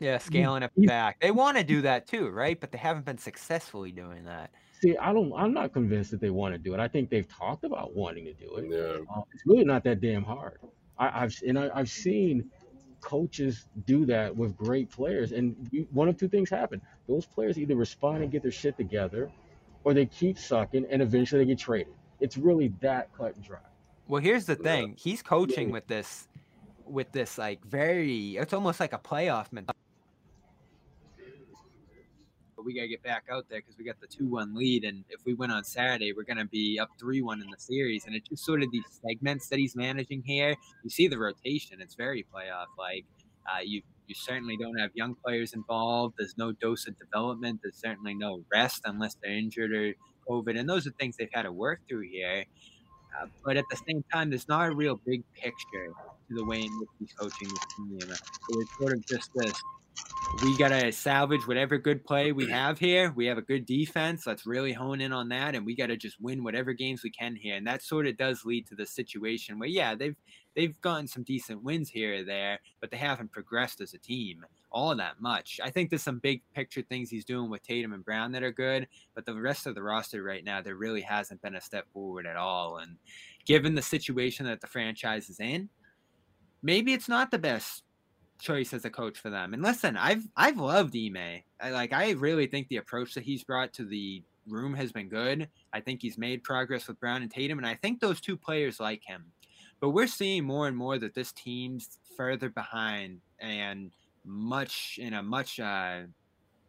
Yeah, 0.00 0.18
scaling 0.18 0.62
it 0.62 0.72
back. 0.86 1.20
They 1.20 1.30
want 1.30 1.56
to 1.56 1.64
do 1.64 1.82
that 1.82 2.06
too, 2.06 2.28
right? 2.28 2.60
But 2.60 2.72
they 2.72 2.78
haven't 2.78 3.04
been 3.04 3.18
successfully 3.18 3.92
doing 3.92 4.24
that. 4.24 4.50
See, 4.80 4.96
I 4.96 5.12
don't. 5.12 5.32
I'm 5.34 5.54
not 5.54 5.72
convinced 5.72 6.10
that 6.10 6.20
they 6.20 6.30
want 6.30 6.54
to 6.54 6.58
do 6.58 6.74
it. 6.74 6.80
I 6.80 6.88
think 6.88 7.10
they've 7.10 7.28
talked 7.28 7.64
about 7.64 7.94
wanting 7.94 8.24
to 8.24 8.34
do 8.34 8.56
it. 8.56 8.66
Yeah. 8.68 9.04
Uh, 9.16 9.22
it's 9.32 9.44
really 9.46 9.64
not 9.64 9.84
that 9.84 10.00
damn 10.00 10.24
hard. 10.24 10.58
I, 10.98 11.22
I've 11.22 11.34
and 11.46 11.58
I, 11.58 11.70
I've 11.74 11.88
seen 11.88 12.50
coaches 13.04 13.66
do 13.86 14.06
that 14.06 14.34
with 14.34 14.56
great 14.56 14.90
players, 14.90 15.32
and 15.32 15.54
you, 15.70 15.86
one 15.92 16.08
of 16.08 16.16
two 16.16 16.28
things 16.28 16.48
happen: 16.48 16.80
those 17.06 17.26
players 17.26 17.58
either 17.58 17.76
respond 17.76 18.22
and 18.22 18.32
get 18.32 18.42
their 18.42 18.50
shit 18.50 18.76
together, 18.76 19.30
or 19.84 19.92
they 19.92 20.06
keep 20.06 20.38
sucking, 20.38 20.86
and 20.90 21.02
eventually 21.02 21.44
they 21.44 21.48
get 21.48 21.58
traded. 21.58 21.92
It's 22.20 22.38
really 22.38 22.72
that 22.80 23.12
cut 23.16 23.36
and 23.36 23.44
dry. 23.44 23.58
Well, 24.08 24.22
here's 24.22 24.46
the 24.46 24.56
thing. 24.56 24.94
He's 24.98 25.22
coaching 25.22 25.70
with 25.70 25.86
this 25.86 26.28
with 26.86 27.12
this 27.12 27.38
like 27.38 27.64
very 27.64 28.36
it's 28.36 28.52
almost 28.52 28.80
like 28.80 28.92
a 28.92 28.98
playoff 28.98 29.52
mentality. 29.52 29.78
But 32.64 32.68
we 32.68 32.74
gotta 32.74 32.88
get 32.88 33.02
back 33.02 33.24
out 33.30 33.44
there 33.50 33.60
because 33.60 33.76
we 33.76 33.84
got 33.84 34.00
the 34.00 34.06
two 34.06 34.26
one 34.26 34.54
lead, 34.54 34.84
and 34.84 35.04
if 35.10 35.20
we 35.26 35.34
win 35.34 35.50
on 35.50 35.64
Saturday, 35.64 36.12
we're 36.14 36.24
gonna 36.24 36.46
be 36.46 36.78
up 36.78 36.88
three 36.98 37.20
one 37.20 37.42
in 37.42 37.50
the 37.50 37.58
series. 37.58 38.06
And 38.06 38.14
it's 38.14 38.28
just 38.28 38.44
sort 38.44 38.62
of 38.62 38.70
these 38.70 38.84
segments 39.06 39.48
that 39.48 39.58
he's 39.58 39.76
managing 39.76 40.22
here. 40.24 40.54
You 40.82 40.90
see 40.90 41.06
the 41.06 41.18
rotation; 41.18 41.80
it's 41.80 41.94
very 41.94 42.24
playoff 42.34 42.66
like. 42.78 43.04
Uh, 43.46 43.60
you 43.62 43.82
you 44.06 44.14
certainly 44.14 44.56
don't 44.56 44.78
have 44.78 44.90
young 44.94 45.14
players 45.14 45.52
involved. 45.52 46.14
There's 46.18 46.38
no 46.38 46.52
dose 46.52 46.86
of 46.88 46.98
development. 46.98 47.60
There's 47.62 47.76
certainly 47.76 48.14
no 48.14 48.42
rest 48.50 48.82
unless 48.86 49.16
they're 49.22 49.36
injured 49.36 49.72
or 49.72 49.92
COVID, 50.26 50.58
and 50.58 50.66
those 50.66 50.86
are 50.86 50.90
things 50.92 51.16
they've 51.18 51.28
had 51.32 51.42
to 51.42 51.52
work 51.52 51.80
through 51.86 52.08
here. 52.08 52.46
Uh, 53.20 53.26
but 53.44 53.58
at 53.58 53.64
the 53.70 53.76
same 53.76 54.02
time, 54.10 54.30
there's 54.30 54.48
not 54.48 54.68
a 54.68 54.74
real 54.74 54.98
big 55.06 55.22
picture 55.34 55.92
to 56.34 56.40
the 56.40 56.44
way 56.44 56.62
in 56.62 56.78
which 56.78 56.88
he's 56.98 57.12
coaching 57.12 57.48
this 57.48 57.64
team. 57.76 57.98
Uh, 58.10 58.14
it's 58.60 58.78
sort 58.78 58.92
of 58.92 59.06
just 59.06 59.30
this: 59.34 59.52
we 60.42 60.56
gotta 60.56 60.90
salvage 60.90 61.46
whatever 61.46 61.78
good 61.78 62.04
play 62.04 62.32
we 62.32 62.48
have 62.50 62.78
here. 62.78 63.12
We 63.14 63.26
have 63.26 63.38
a 63.38 63.42
good 63.42 63.66
defense. 63.66 64.26
Let's 64.26 64.46
really 64.46 64.72
hone 64.72 65.00
in 65.00 65.12
on 65.12 65.28
that, 65.28 65.54
and 65.54 65.64
we 65.64 65.76
gotta 65.76 65.96
just 65.96 66.20
win 66.20 66.42
whatever 66.42 66.72
games 66.72 67.02
we 67.02 67.10
can 67.10 67.36
here. 67.36 67.56
And 67.56 67.66
that 67.66 67.82
sort 67.82 68.06
of 68.06 68.16
does 68.16 68.44
lead 68.44 68.66
to 68.68 68.74
the 68.74 68.86
situation 68.86 69.58
where, 69.58 69.68
yeah, 69.68 69.94
they've 69.94 70.16
they've 70.56 70.80
gotten 70.80 71.06
some 71.06 71.22
decent 71.22 71.62
wins 71.62 71.88
here 71.88 72.20
or 72.20 72.24
there, 72.24 72.60
but 72.80 72.90
they 72.90 72.96
haven't 72.96 73.32
progressed 73.32 73.80
as 73.80 73.94
a 73.94 73.98
team 73.98 74.44
all 74.74 74.94
that 74.96 75.20
much. 75.20 75.60
I 75.62 75.70
think 75.70 75.88
there's 75.88 76.02
some 76.02 76.18
big 76.18 76.42
picture 76.52 76.82
things 76.82 77.08
he's 77.08 77.24
doing 77.24 77.48
with 77.48 77.62
Tatum 77.62 77.92
and 77.92 78.04
Brown 78.04 78.32
that 78.32 78.42
are 78.42 78.50
good, 78.50 78.88
but 79.14 79.24
the 79.24 79.34
rest 79.34 79.66
of 79.66 79.76
the 79.76 79.82
roster 79.82 80.22
right 80.22 80.44
now, 80.44 80.60
there 80.60 80.74
really 80.74 81.00
hasn't 81.00 81.40
been 81.42 81.54
a 81.54 81.60
step 81.60 81.86
forward 81.92 82.26
at 82.26 82.36
all. 82.36 82.78
And 82.78 82.96
given 83.46 83.76
the 83.76 83.82
situation 83.82 84.44
that 84.46 84.60
the 84.60 84.66
franchise 84.66 85.30
is 85.30 85.38
in, 85.38 85.68
maybe 86.64 86.94
it's 86.94 87.08
not 87.08 87.30
the 87.30 87.38
best 87.38 87.84
choice 88.40 88.72
as 88.72 88.84
a 88.84 88.90
coach 88.90 89.18
for 89.18 89.30
them. 89.30 89.54
And 89.54 89.62
listen, 89.62 89.96
I've 89.96 90.26
I've 90.36 90.58
loved 90.58 90.96
Ime. 90.96 91.42
I 91.60 91.70
like 91.70 91.92
I 91.92 92.10
really 92.12 92.48
think 92.48 92.66
the 92.66 92.78
approach 92.78 93.14
that 93.14 93.22
he's 93.22 93.44
brought 93.44 93.72
to 93.74 93.84
the 93.84 94.22
room 94.48 94.74
has 94.74 94.90
been 94.90 95.08
good. 95.08 95.48
I 95.72 95.80
think 95.80 96.02
he's 96.02 96.18
made 96.18 96.42
progress 96.42 96.88
with 96.88 96.98
Brown 96.98 97.22
and 97.22 97.30
Tatum, 97.30 97.58
and 97.58 97.66
I 97.66 97.74
think 97.74 98.00
those 98.00 98.20
two 98.20 98.36
players 98.36 98.80
like 98.80 99.04
him. 99.04 99.26
But 99.80 99.90
we're 99.90 100.06
seeing 100.06 100.44
more 100.44 100.66
and 100.66 100.76
more 100.76 100.98
that 100.98 101.14
this 101.14 101.32
team's 101.32 101.98
further 102.16 102.48
behind 102.48 103.20
and 103.38 103.90
much 104.24 104.98
in 105.00 105.14
a 105.14 105.22
much 105.22 105.60
uh, 105.60 106.02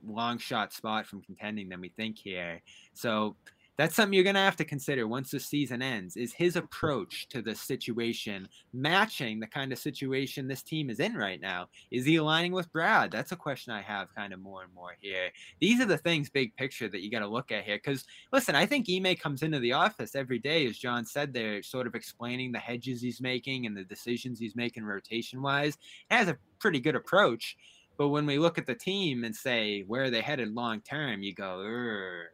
long 0.05 0.37
shot 0.37 0.73
spot 0.73 1.05
from 1.05 1.21
contending 1.21 1.69
than 1.69 1.79
we 1.79 1.89
think 1.89 2.17
here. 2.17 2.61
So 2.93 3.35
that's 3.77 3.95
something 3.95 4.13
you're 4.13 4.23
going 4.23 4.35
to 4.35 4.41
have 4.41 4.55
to 4.57 4.65
consider 4.65 5.07
once 5.07 5.31
the 5.31 5.39
season 5.39 5.81
ends 5.81 6.15
is 6.15 6.33
his 6.33 6.55
approach 6.55 7.27
to 7.29 7.41
the 7.41 7.55
situation 7.55 8.47
matching 8.73 9.39
the 9.39 9.47
kind 9.47 9.71
of 9.71 9.79
situation 9.79 10.47
this 10.47 10.61
team 10.61 10.89
is 10.89 10.99
in 10.99 11.15
right 11.15 11.41
now. 11.41 11.67
Is 11.91 12.05
he 12.05 12.17
aligning 12.17 12.51
with 12.51 12.71
brad? 12.71 13.11
That's 13.11 13.31
a 13.31 13.35
question 13.35 13.73
i 13.73 13.81
have 13.81 14.13
kind 14.15 14.33
of 14.33 14.39
more 14.39 14.63
and 14.63 14.73
more 14.73 14.95
here. 14.99 15.29
These 15.59 15.81
are 15.81 15.85
the 15.85 15.97
things 15.97 16.29
big 16.29 16.55
picture 16.55 16.87
that 16.89 17.01
you 17.01 17.11
got 17.11 17.19
to 17.19 17.27
look 17.27 17.51
at 17.51 17.63
here 17.63 17.77
because 17.77 18.05
listen 18.31 18.55
i 18.55 18.65
think 18.65 18.87
Ime 18.89 19.15
comes 19.15 19.43
into 19.43 19.59
the 19.59 19.73
office 19.73 20.15
every 20.15 20.39
day 20.39 20.65
as 20.65 20.77
john 20.77 21.05
said 21.05 21.33
they're 21.33 21.63
sort 21.63 21.87
of 21.87 21.95
explaining 21.95 22.51
the 22.51 22.59
hedges 22.59 23.01
he's 23.01 23.21
making 23.21 23.65
and 23.65 23.75
the 23.75 23.83
decisions 23.83 24.39
he's 24.39 24.55
making 24.55 24.83
rotation 24.83 25.41
wise 25.41 25.77
has 26.09 26.27
a 26.27 26.37
pretty 26.59 26.79
good 26.79 26.95
approach 26.95 27.57
but 27.97 28.09
when 28.09 28.25
we 28.25 28.37
look 28.37 28.57
at 28.57 28.65
the 28.65 28.75
team 28.75 29.23
and 29.23 29.35
say 29.35 29.81
where 29.81 30.03
are 30.03 30.09
they 30.09 30.21
headed 30.21 30.53
long 30.53 30.81
term, 30.81 31.23
you 31.23 31.33
go, 31.33 31.63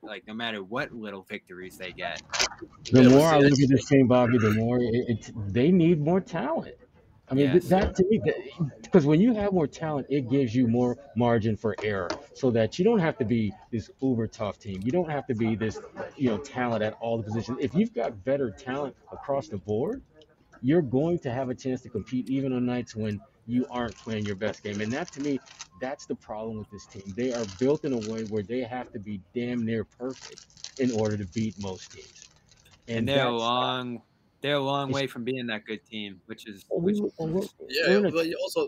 like 0.02 0.26
no 0.28 0.34
matter 0.34 0.64
what 0.64 0.92
little 0.92 1.24
victories 1.24 1.78
they 1.78 1.92
get. 1.92 2.22
The 2.92 3.10
more 3.10 3.28
I 3.28 3.40
look 3.40 3.60
at 3.60 3.70
this 3.70 3.86
team, 3.88 4.08
Bobby, 4.08 4.38
the 4.38 4.52
more 4.52 4.80
it, 4.80 5.06
it, 5.08 5.32
they 5.54 5.72
need 5.72 6.02
more 6.02 6.20
talent. 6.20 6.76
I 7.30 7.34
mean, 7.34 7.52
yes. 7.54 7.70
that 7.70 7.96
to 7.96 8.06
me, 8.10 8.22
because 8.82 9.06
when 9.06 9.22
you 9.22 9.34
have 9.34 9.54
more 9.54 9.68
talent, 9.68 10.08
it 10.10 10.30
gives 10.30 10.54
you 10.54 10.68
more 10.68 10.98
margin 11.16 11.56
for 11.56 11.78
error, 11.82 12.10
so 12.34 12.52
that 12.52 12.78
you 12.78 12.84
don't 12.84 13.00
have 13.00 13.18
to 13.20 13.26
be 13.26 13.54
this 13.72 13.90
uber 14.02 14.28
tough 14.28 14.60
team. 14.60 14.82
You 14.84 14.92
don't 14.92 15.10
have 15.10 15.26
to 15.28 15.34
be 15.34 15.56
this, 15.56 15.80
you 16.18 16.30
know, 16.30 16.38
talent 16.38 16.84
at 16.84 16.98
all 17.00 17.16
the 17.16 17.24
positions. 17.24 17.60
If 17.62 17.74
you've 17.74 17.94
got 17.94 18.26
better 18.26 18.52
talent 18.52 18.98
across 19.14 19.48
the 19.48 19.58
board, 19.58 20.02
you're 20.62 20.82
going 20.82 21.20
to 21.20 21.32
have 21.32 21.50
a 21.50 21.56
chance 21.56 21.82
to 21.84 21.90
compete 21.90 22.30
even 22.30 22.52
on 22.52 22.66
nights 22.66 22.98
when 22.98 23.22
you 23.52 23.66
aren't 23.70 23.96
playing 23.96 24.26
your 24.26 24.36
best 24.36 24.64
game. 24.64 24.82
And 24.82 24.92
that 24.94 25.12
to 25.14 25.22
me, 25.22 25.40
that's 25.80 26.06
the 26.06 26.16
problem 26.16 26.58
with 26.58 26.70
this 26.72 26.86
team. 26.86 27.04
They 27.16 27.34
are 27.34 27.46
built 27.60 27.84
in 27.84 27.94
a 27.94 28.12
way 28.12 28.24
where 28.24 28.44
they 28.44 28.62
have 28.62 28.92
to 28.94 29.00
be 29.00 29.20
damn 29.36 29.66
near 29.66 29.84
perfect 29.84 30.46
in 30.80 30.92
order 30.92 31.18
to 31.18 31.26
beat 31.26 31.62
most 31.62 31.92
teams. 31.92 32.30
And, 32.88 33.00
and 33.00 33.08
they're 33.10 33.28
a 33.28 33.38
long 33.38 34.02
they're 34.42 34.56
a 34.56 34.60
long 34.60 34.92
way 34.92 35.06
from 35.06 35.24
being 35.24 35.46
that 35.48 35.66
good 35.66 35.86
team, 35.86 36.20
which 36.26 36.48
is 36.48 36.66
which, 36.70 36.98
yeah. 37.70 38.00
But 38.00 38.26
you 38.26 38.38
also 38.42 38.68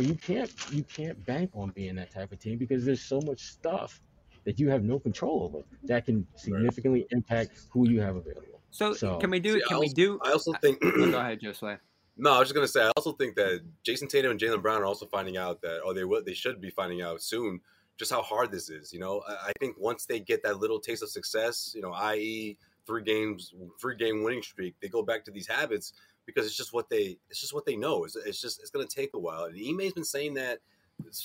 you 0.00 0.14
can't 0.14 0.50
you 0.72 0.82
can't 0.84 1.24
bank 1.26 1.50
on 1.54 1.70
being 1.70 1.94
that 1.96 2.10
type 2.10 2.32
of 2.32 2.38
team 2.38 2.56
because 2.56 2.84
there's 2.84 3.02
so 3.02 3.20
much 3.20 3.42
stuff 3.42 4.00
that 4.44 4.58
you 4.58 4.68
have 4.70 4.82
no 4.82 4.98
control 4.98 5.42
over 5.42 5.64
that 5.84 6.06
can 6.06 6.26
significantly 6.36 7.06
impact 7.10 7.62
who 7.70 7.88
you 7.88 8.00
have 8.00 8.16
available. 8.16 8.60
So, 8.70 8.92
so 8.92 9.18
can 9.18 9.30
we 9.30 9.40
do? 9.40 9.54
See, 9.54 9.60
can 9.66 9.76
also, 9.76 9.80
we 9.80 9.88
do? 9.92 10.18
I 10.24 10.32
also 10.32 10.52
think. 10.54 10.80
go 10.80 11.18
ahead, 11.18 11.40
Josue. 11.40 11.78
No, 12.16 12.32
I 12.32 12.38
was 12.38 12.48
just 12.48 12.54
gonna 12.54 12.68
say. 12.68 12.84
I 12.84 12.92
also 12.96 13.12
think 13.12 13.34
that 13.36 13.62
Jayson 13.84 14.08
Tatum 14.08 14.30
and 14.30 14.40
Jaylen 14.40 14.62
Brown 14.62 14.82
are 14.82 14.86
also 14.86 15.06
finding 15.06 15.36
out 15.36 15.60
that, 15.62 15.80
or 15.80 15.94
they 15.94 16.04
will, 16.04 16.22
they 16.22 16.34
should 16.34 16.60
be 16.60 16.70
finding 16.70 17.02
out 17.02 17.20
soon, 17.20 17.60
just 17.98 18.12
how 18.12 18.22
hard 18.22 18.52
this 18.52 18.70
is. 18.70 18.92
You 18.92 19.00
know, 19.00 19.22
I, 19.28 19.52
think 19.58 19.76
once 19.78 20.06
they 20.06 20.20
get 20.20 20.42
that 20.44 20.58
little 20.58 20.78
taste 20.78 21.02
of 21.02 21.08
success, 21.08 21.72
you 21.74 21.82
know, 21.82 21.92
i.e., 21.92 22.56
three 22.86 23.02
games, 23.02 23.52
three 23.80 23.96
game 23.96 24.22
winning 24.22 24.42
streak, 24.42 24.74
they 24.80 24.88
go 24.88 25.02
back 25.02 25.24
to 25.24 25.32
these 25.32 25.48
habits 25.48 25.92
because 26.24 26.46
it's 26.46 26.56
just 26.56 26.72
what 26.72 26.88
they, 26.88 27.18
it's 27.30 27.40
just 27.40 27.52
what 27.52 27.66
they 27.66 27.76
know. 27.76 28.04
It's, 28.04 28.14
it's 28.14 28.40
just, 28.40 28.60
it's 28.60 28.70
gonna 28.70 28.86
take 28.86 29.10
a 29.14 29.18
while. 29.18 29.44
And 29.44 29.56
Ime's 29.58 29.92
been 29.92 30.04
saying 30.04 30.34
that 30.34 30.60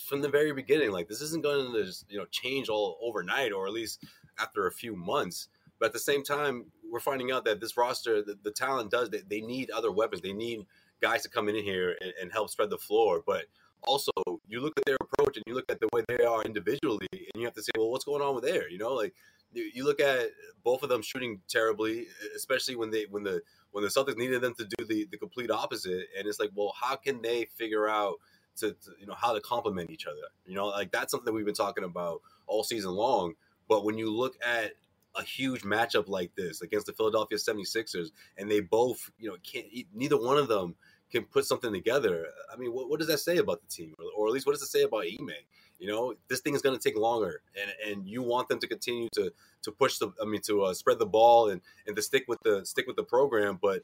from 0.07 0.21
the 0.21 0.29
very 0.29 0.53
beginning. 0.53 0.91
Like 0.91 1.07
this 1.07 1.21
isn't 1.21 1.43
going 1.43 1.71
to, 1.73 1.93
you 2.09 2.17
know, 2.17 2.25
change 2.31 2.69
all 2.69 2.97
overnight, 3.01 3.51
or 3.51 3.67
at 3.67 3.73
least 3.73 4.03
after 4.39 4.67
a 4.67 4.71
few 4.71 4.95
months. 4.95 5.47
But 5.79 5.87
at 5.87 5.93
the 5.93 5.99
same 5.99 6.23
time, 6.23 6.65
we're 6.91 6.99
finding 6.99 7.31
out 7.31 7.45
that 7.45 7.61
this 7.61 7.77
roster, 7.77 8.21
the, 8.21 8.37
the 8.43 8.51
talent 8.51 8.91
does, 8.91 9.09
they, 9.09 9.21
they 9.27 9.41
need 9.41 9.69
other 9.71 9.91
weapons. 9.91 10.21
They 10.21 10.33
need 10.33 10.65
guys 11.01 11.23
to 11.23 11.29
come 11.29 11.49
in 11.49 11.55
here 11.55 11.95
and, 12.01 12.13
and, 12.21 12.31
help 12.31 12.49
spread 12.49 12.69
the 12.69 12.77
floor. 12.77 13.21
But 13.25 13.45
also, 13.83 14.11
you 14.47 14.61
look 14.61 14.73
at 14.77 14.85
their 14.85 14.97
approach 15.01 15.37
and 15.37 15.43
you 15.47 15.53
look 15.53 15.71
at 15.71 15.79
the 15.79 15.89
way 15.93 16.03
they 16.07 16.23
are 16.23 16.43
individually, 16.43 17.07
and 17.11 17.35
you 17.35 17.45
have 17.45 17.53
to 17.55 17.63
say, 17.63 17.71
well, 17.77 17.91
what's 17.91 18.05
going 18.05 18.21
on 18.21 18.35
with 18.35 18.43
there? 18.43 18.69
You 18.69 18.77
know, 18.77 18.93
like 18.93 19.13
you, 19.53 19.83
look 19.83 19.99
at 19.99 20.29
both 20.63 20.83
of 20.83 20.89
them 20.89 21.01
shooting 21.01 21.41
terribly, 21.47 22.07
especially 22.35 22.75
when 22.75 22.91
they 22.91 23.05
when 23.09 23.23
the 23.23 23.41
when 23.71 23.83
the 23.83 23.89
Celtics 23.89 24.17
needed 24.17 24.41
them 24.41 24.53
to 24.55 24.65
do 24.65 24.85
the 24.85 25.07
the 25.11 25.17
complete 25.17 25.51
opposite. 25.51 26.07
And 26.17 26.27
it's 26.27 26.39
like, 26.39 26.51
well, 26.53 26.73
how 26.79 26.95
can 26.95 27.21
they 27.21 27.45
figure 27.45 27.87
out 27.87 28.15
to, 28.57 28.71
to 28.71 28.91
you 28.99 29.07
know 29.07 29.15
how 29.15 29.33
to 29.33 29.41
complement 29.41 29.89
each 29.89 30.05
other? 30.05 30.27
You 30.45 30.55
know, 30.55 30.67
like 30.67 30.91
that's 30.91 31.11
something 31.11 31.25
that 31.25 31.33
we've 31.33 31.45
been 31.45 31.55
talking 31.55 31.83
about 31.83 32.21
all 32.47 32.63
season 32.63 32.91
long. 32.91 33.33
But 33.67 33.85
when 33.85 33.97
you 33.97 34.11
look 34.11 34.35
at 34.45 34.73
a 35.15 35.23
huge 35.23 35.61
matchup 35.61 36.07
like 36.07 36.35
this 36.35 36.61
against 36.61 36.85
the 36.85 36.93
Philadelphia 36.93 37.37
76ers 37.37 38.11
and 38.37 38.49
they 38.49 38.59
both, 38.59 39.09
you 39.19 39.29
know, 39.29 39.37
can't 39.43 39.65
neither 39.93 40.17
one 40.17 40.37
of 40.37 40.47
them 40.47 40.75
can 41.11 41.23
put 41.23 41.45
something 41.45 41.73
together. 41.73 42.27
I 42.51 42.57
mean, 42.57 42.73
what, 42.73 42.89
what 42.89 42.99
does 42.99 43.07
that 43.07 43.19
say 43.19 43.37
about 43.37 43.61
the 43.61 43.67
team, 43.67 43.95
or, 43.99 44.05
or, 44.15 44.27
at 44.27 44.33
least 44.33 44.45
what 44.45 44.53
does 44.53 44.61
it 44.61 44.67
say 44.67 44.83
about 44.83 45.05
Ime? 45.05 45.31
You 45.79 45.87
know, 45.87 46.13
this 46.27 46.41
thing 46.41 46.55
is 46.55 46.61
going 46.61 46.77
to 46.77 46.81
take 46.81 46.97
longer, 46.97 47.41
and 47.59 47.91
and 47.91 48.07
you 48.07 48.21
want 48.21 48.49
them 48.49 48.59
to 48.59 48.67
continue 48.67 49.07
to 49.13 49.31
to 49.63 49.71
push 49.71 49.97
the, 49.97 50.11
I 50.21 50.25
mean, 50.25 50.41
to 50.41 50.63
uh, 50.63 50.73
spread 50.73 50.99
the 50.99 51.05
ball 51.05 51.49
and 51.49 51.61
and 51.87 51.95
to 51.95 52.01
stick 52.01 52.25
with 52.27 52.39
the 52.43 52.65
stick 52.65 52.85
with 52.85 52.95
the 52.95 53.03
program, 53.03 53.57
but 53.61 53.83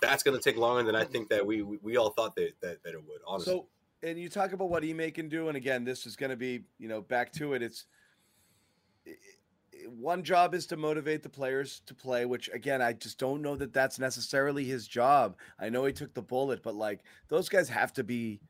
that's 0.00 0.22
going 0.22 0.36
to 0.36 0.42
take 0.42 0.56
longer 0.58 0.82
than 0.82 0.94
I 0.94 1.04
think 1.04 1.28
that 1.30 1.46
we 1.46 1.62
we, 1.62 1.78
we 1.82 1.96
all 1.96 2.10
thought 2.10 2.34
that, 2.36 2.52
that 2.60 2.82
that 2.82 2.94
it 2.94 3.02
would. 3.06 3.20
Honestly. 3.26 3.52
So, 3.52 3.66
and 4.02 4.18
you 4.18 4.28
talk 4.28 4.52
about 4.52 4.70
what 4.70 4.84
Ime 4.84 5.10
can 5.10 5.28
do, 5.28 5.48
and 5.48 5.56
again, 5.56 5.84
this 5.84 6.06
is 6.06 6.16
going 6.16 6.30
to 6.30 6.36
be, 6.36 6.62
you 6.78 6.88
know, 6.88 7.00
back 7.00 7.32
to 7.34 7.54
it. 7.54 7.62
It's 7.62 7.86
one 9.88 10.22
job 10.22 10.54
is 10.54 10.66
to 10.66 10.76
motivate 10.76 11.22
the 11.22 11.28
players 11.28 11.82
to 11.86 11.94
play, 11.94 12.24
which 12.26 12.48
again, 12.52 12.82
I 12.82 12.92
just 12.92 13.18
don't 13.18 13.42
know 13.42 13.56
that 13.56 13.72
that's 13.72 13.98
necessarily 13.98 14.64
his 14.64 14.86
job. 14.86 15.36
I 15.58 15.68
know 15.68 15.84
he 15.84 15.92
took 15.92 16.14
the 16.14 16.22
bullet, 16.22 16.62
but 16.62 16.74
like 16.74 17.00
those 17.28 17.48
guys 17.48 17.68
have 17.68 17.92
to 17.94 18.04
be 18.04 18.40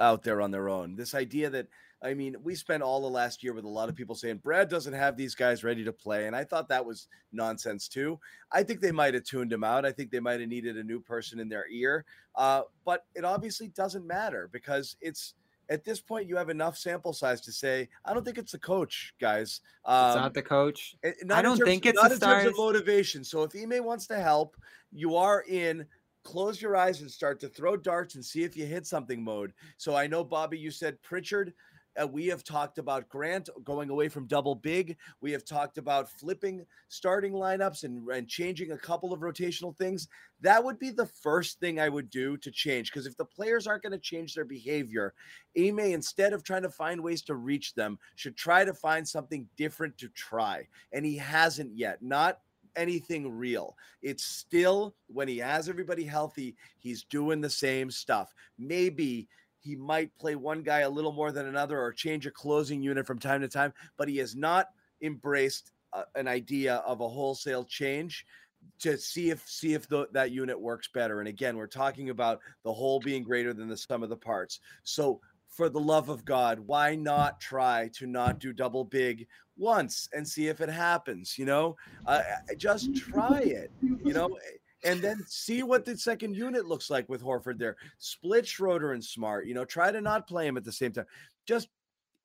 out 0.00 0.22
there 0.22 0.40
on 0.40 0.50
their 0.50 0.68
own. 0.68 0.96
This 0.96 1.14
idea 1.14 1.50
that 1.50 1.68
I 2.00 2.14
mean, 2.14 2.36
we 2.44 2.54
spent 2.54 2.82
all 2.82 3.00
the 3.00 3.08
last 3.08 3.42
year 3.42 3.52
with 3.52 3.64
a 3.64 3.68
lot 3.68 3.88
of 3.88 3.96
people 3.96 4.14
saying 4.14 4.38
Brad 4.38 4.68
doesn't 4.68 4.92
have 4.92 5.16
these 5.16 5.34
guys 5.34 5.64
ready 5.64 5.82
to 5.84 5.92
play. 5.92 6.28
And 6.28 6.36
I 6.36 6.44
thought 6.44 6.68
that 6.68 6.86
was 6.86 7.08
nonsense 7.32 7.88
too. 7.88 8.20
I 8.52 8.62
think 8.62 8.80
they 8.80 8.92
might 8.92 9.14
have 9.14 9.24
tuned 9.24 9.52
him 9.52 9.64
out. 9.64 9.84
I 9.84 9.90
think 9.90 10.12
they 10.12 10.20
might 10.20 10.38
have 10.38 10.48
needed 10.48 10.76
a 10.76 10.84
new 10.84 11.00
person 11.00 11.40
in 11.40 11.48
their 11.48 11.66
ear. 11.68 12.04
Uh, 12.36 12.62
but 12.84 13.04
it 13.16 13.24
obviously 13.24 13.68
doesn't 13.68 14.06
matter 14.06 14.48
because 14.52 14.96
it's 15.00 15.34
at 15.68 15.84
this 15.84 16.00
point 16.00 16.28
you 16.28 16.36
have 16.36 16.50
enough 16.50 16.76
sample 16.76 17.12
size 17.12 17.40
to 17.42 17.52
say 17.52 17.88
I 18.04 18.14
don't 18.14 18.24
think 18.24 18.38
it's 18.38 18.52
the 18.52 18.58
coach, 18.58 19.14
guys. 19.20 19.60
Um, 19.84 20.06
it's 20.06 20.16
not 20.16 20.34
the 20.34 20.42
coach. 20.42 20.96
I 21.04 21.42
don't 21.42 21.58
think 21.58 21.86
it's 21.86 22.00
not 22.00 22.10
in 22.10 22.16
stars. 22.16 22.44
terms 22.44 22.54
of 22.54 22.58
motivation. 22.58 23.24
So 23.24 23.42
if 23.42 23.52
Ime 23.54 23.84
wants 23.84 24.06
to 24.08 24.16
help, 24.16 24.56
you 24.92 25.16
are 25.16 25.44
in 25.48 25.86
close 26.24 26.60
your 26.60 26.76
eyes 26.76 27.00
and 27.00 27.10
start 27.10 27.40
to 27.40 27.48
throw 27.48 27.76
darts 27.76 28.14
and 28.14 28.24
see 28.24 28.42
if 28.42 28.56
you 28.56 28.66
hit 28.66 28.86
something 28.86 29.22
mode. 29.22 29.52
So 29.78 29.96
I 29.96 30.06
know 30.06 30.22
Bobby, 30.22 30.58
you 30.58 30.70
said 30.70 31.00
Pritchard. 31.02 31.54
Uh, 32.00 32.06
we 32.06 32.26
have 32.26 32.44
talked 32.44 32.78
about 32.78 33.08
Grant 33.08 33.48
going 33.64 33.90
away 33.90 34.08
from 34.08 34.26
double 34.26 34.54
big. 34.54 34.96
We 35.20 35.32
have 35.32 35.44
talked 35.44 35.78
about 35.78 36.08
flipping 36.08 36.64
starting 36.88 37.32
lineups 37.32 37.84
and, 37.84 38.06
and 38.08 38.28
changing 38.28 38.72
a 38.72 38.78
couple 38.78 39.12
of 39.12 39.20
rotational 39.20 39.76
things. 39.76 40.08
That 40.40 40.62
would 40.62 40.78
be 40.78 40.90
the 40.90 41.06
first 41.06 41.58
thing 41.60 41.80
I 41.80 41.88
would 41.88 42.10
do 42.10 42.36
to 42.38 42.50
change. 42.50 42.92
Because 42.92 43.06
if 43.06 43.16
the 43.16 43.24
players 43.24 43.66
aren't 43.66 43.82
going 43.82 43.92
to 43.92 43.98
change 43.98 44.34
their 44.34 44.44
behavior, 44.44 45.14
Ime, 45.58 45.80
instead 45.80 46.32
of 46.32 46.44
trying 46.44 46.62
to 46.62 46.70
find 46.70 47.00
ways 47.00 47.22
to 47.22 47.34
reach 47.34 47.74
them, 47.74 47.98
should 48.14 48.36
try 48.36 48.64
to 48.64 48.74
find 48.74 49.06
something 49.06 49.48
different 49.56 49.98
to 49.98 50.08
try. 50.08 50.66
And 50.92 51.04
he 51.04 51.16
hasn't 51.16 51.76
yet. 51.76 52.02
Not 52.02 52.40
anything 52.76 53.36
real. 53.36 53.76
It's 54.02 54.24
still 54.24 54.94
when 55.08 55.28
he 55.28 55.38
has 55.38 55.68
everybody 55.68 56.04
healthy, 56.04 56.54
he's 56.78 57.02
doing 57.04 57.40
the 57.40 57.50
same 57.50 57.90
stuff. 57.90 58.32
Maybe 58.58 59.28
he 59.68 59.76
might 59.76 60.16
play 60.18 60.34
one 60.34 60.62
guy 60.62 60.80
a 60.80 60.88
little 60.88 61.12
more 61.12 61.30
than 61.30 61.46
another 61.46 61.78
or 61.78 61.92
change 61.92 62.26
a 62.26 62.30
closing 62.30 62.82
unit 62.82 63.06
from 63.06 63.18
time 63.18 63.42
to 63.42 63.48
time, 63.48 63.70
but 63.98 64.08
he 64.08 64.16
has 64.16 64.34
not 64.34 64.68
embraced 65.02 65.72
uh, 65.92 66.04
an 66.14 66.26
idea 66.26 66.76
of 66.86 67.02
a 67.02 67.08
wholesale 67.08 67.64
change 67.64 68.24
to 68.80 68.96
see 68.96 69.28
if 69.28 69.46
see 69.46 69.74
if 69.74 69.86
the, 69.86 70.08
that 70.12 70.30
unit 70.30 70.58
works 70.58 70.88
better. 70.94 71.20
And 71.20 71.28
again, 71.28 71.58
we're 71.58 71.66
talking 71.66 72.08
about 72.08 72.40
the 72.64 72.72
whole 72.72 72.98
being 72.98 73.22
greater 73.22 73.52
than 73.52 73.68
the 73.68 73.76
sum 73.76 74.02
of 74.02 74.08
the 74.08 74.16
parts. 74.16 74.60
So 74.84 75.20
for 75.50 75.68
the 75.68 75.80
love 75.80 76.08
of 76.08 76.24
God, 76.24 76.60
why 76.60 76.94
not 76.94 77.38
try 77.38 77.90
to 77.96 78.06
not 78.06 78.38
do 78.38 78.54
double 78.54 78.84
big 78.84 79.26
once 79.58 80.08
and 80.14 80.26
see 80.26 80.48
if 80.48 80.62
it 80.62 80.70
happens? 80.70 81.36
You 81.36 81.44
know, 81.44 81.76
uh, 82.06 82.22
just 82.56 82.96
try 82.96 83.40
it. 83.40 83.70
You 83.82 84.14
know, 84.14 84.30
and 84.84 85.00
then 85.00 85.24
see 85.26 85.62
what 85.62 85.84
the 85.84 85.96
second 85.96 86.34
unit 86.34 86.66
looks 86.66 86.90
like 86.90 87.08
with 87.08 87.22
Horford 87.22 87.58
there. 87.58 87.76
Split 87.98 88.46
Schroeder 88.46 88.92
and 88.92 89.04
Smart. 89.04 89.46
You 89.46 89.54
know, 89.54 89.64
try 89.64 89.90
to 89.90 90.00
not 90.00 90.28
play 90.28 90.46
him 90.46 90.56
at 90.56 90.64
the 90.64 90.72
same 90.72 90.92
time. 90.92 91.06
Just 91.46 91.68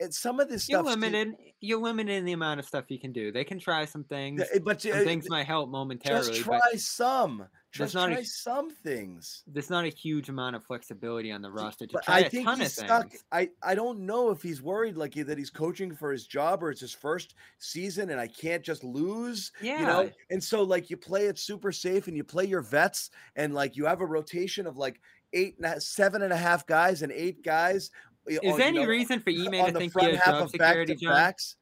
it's 0.03 0.19
some 0.19 0.39
of 0.39 0.49
this 0.49 0.67
You're 0.69 0.80
stuff. 0.84 0.89
limited. 0.99 1.35
You're 1.59 1.80
limited 1.80 2.13
in 2.13 2.25
the 2.25 2.34
amount 2.34 2.59
of 2.59 2.65
stuff 2.65 2.85
you 2.89 2.99
can 2.99 3.11
do. 3.13 3.31
They 3.31 3.43
can 3.43 3.59
try 3.59 3.85
some 3.85 4.03
things. 4.03 4.43
but 4.63 4.81
some 4.81 4.91
uh, 4.91 4.95
things 5.03 5.30
might 5.30 5.45
help 5.45 5.69
momentarily. 5.69 6.27
just 6.27 6.41
try 6.41 6.59
some. 6.75 7.45
Just 7.71 7.95
not 7.95 8.11
a- 8.11 8.13
try 8.15 8.23
some 8.23 8.69
things. 8.69 9.41
there's 9.47 9.71
not 9.71 9.85
a 9.85 9.89
huge 9.89 10.30
amount 10.30 10.55
of 10.55 10.63
flexibility 10.63 11.31
on 11.31 11.41
the 11.41 11.49
roster 11.49 11.88
to 11.88 11.93
But 11.93 12.03
try 12.03 12.15
I 12.15 12.19
a 12.19 12.30
think 12.30 12.45
ton 12.45 12.53
of 12.55 12.59
he's 12.59 12.75
things. 12.75 12.88
stuck. 12.88 13.11
I, 13.31 13.49
I 13.63 13.73
don't 13.73 14.01
know 14.01 14.30
if 14.30 14.43
he's 14.43 14.61
worried 14.61 14.95
like 14.95 15.15
that 15.15 15.38
he's 15.39 15.49
coaching 15.49 15.95
for 15.95 16.11
his 16.11 16.27
job 16.27 16.61
or 16.63 16.69
it's 16.69 16.81
his 16.81 16.93
first 16.93 17.34
season 17.57 18.11
and 18.11 18.19
I 18.19 18.27
can't 18.27 18.61
just 18.63 18.84
lose. 18.84 19.51
Yeah. 19.59 19.80
You 19.80 19.85
know, 19.88 20.11
and 20.30 20.43
so 20.43 20.61
like 20.61 20.91
you 20.91 20.97
play 20.97 21.25
it 21.25 21.39
super 21.39 21.71
safe 21.71 22.07
and 22.07 22.15
you 22.15 22.23
play 22.23 22.45
your 22.45 22.61
vets 22.61 23.09
and 23.35 23.55
like 23.55 23.75
you 23.75 23.85
have 23.85 24.01
a 24.01 24.05
rotation 24.05 24.67
of 24.67 24.77
like 24.77 24.99
eight 25.34 25.55
and 25.57 25.65
a, 25.65 25.81
seven 25.81 26.21
and 26.21 26.31
a 26.31 26.38
half 26.38 26.67
guys 26.67 27.01
and 27.01 27.11
eight 27.11 27.43
guys. 27.43 27.89
Y- 28.25 28.33
Is 28.33 28.39
oh, 28.43 28.51
on, 28.53 28.57
there 28.59 28.67
any 28.67 28.79
know, 28.83 28.87
reason 28.87 29.19
for 29.19 29.29
Ime 29.29 29.51
to 29.65 29.71
the 29.73 29.79
think 29.79 29.83
he 29.83 29.89
front 29.89 30.09
has 30.11 30.17
half 30.19 30.25
job 30.35 30.43
of 30.45 30.51
back 30.53 30.69
security, 30.69 30.95
to 30.95 30.99
John? 31.01 31.13
backs? 31.13 31.55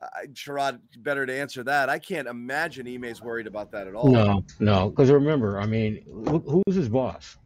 Uh, 0.00 0.06
I, 0.14 0.26
Sherrod, 0.28 0.80
better 0.98 1.24
to 1.26 1.32
answer 1.38 1.62
that. 1.64 1.88
I 1.88 1.98
can't 1.98 2.26
imagine 2.26 2.86
Ime's 2.88 3.22
worried 3.22 3.46
about 3.46 3.70
that 3.72 3.86
at 3.86 3.94
all. 3.94 4.10
No, 4.10 4.44
no, 4.58 4.90
because 4.90 5.10
remember, 5.10 5.60
I 5.60 5.66
mean, 5.66 6.02
who, 6.06 6.62
who's 6.66 6.74
his 6.76 6.88
boss? 6.88 7.36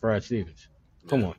Brad 0.00 0.24
Stevens. 0.24 0.68
Come 1.08 1.20
Yeah. 1.20 1.26
on. 1.28 1.34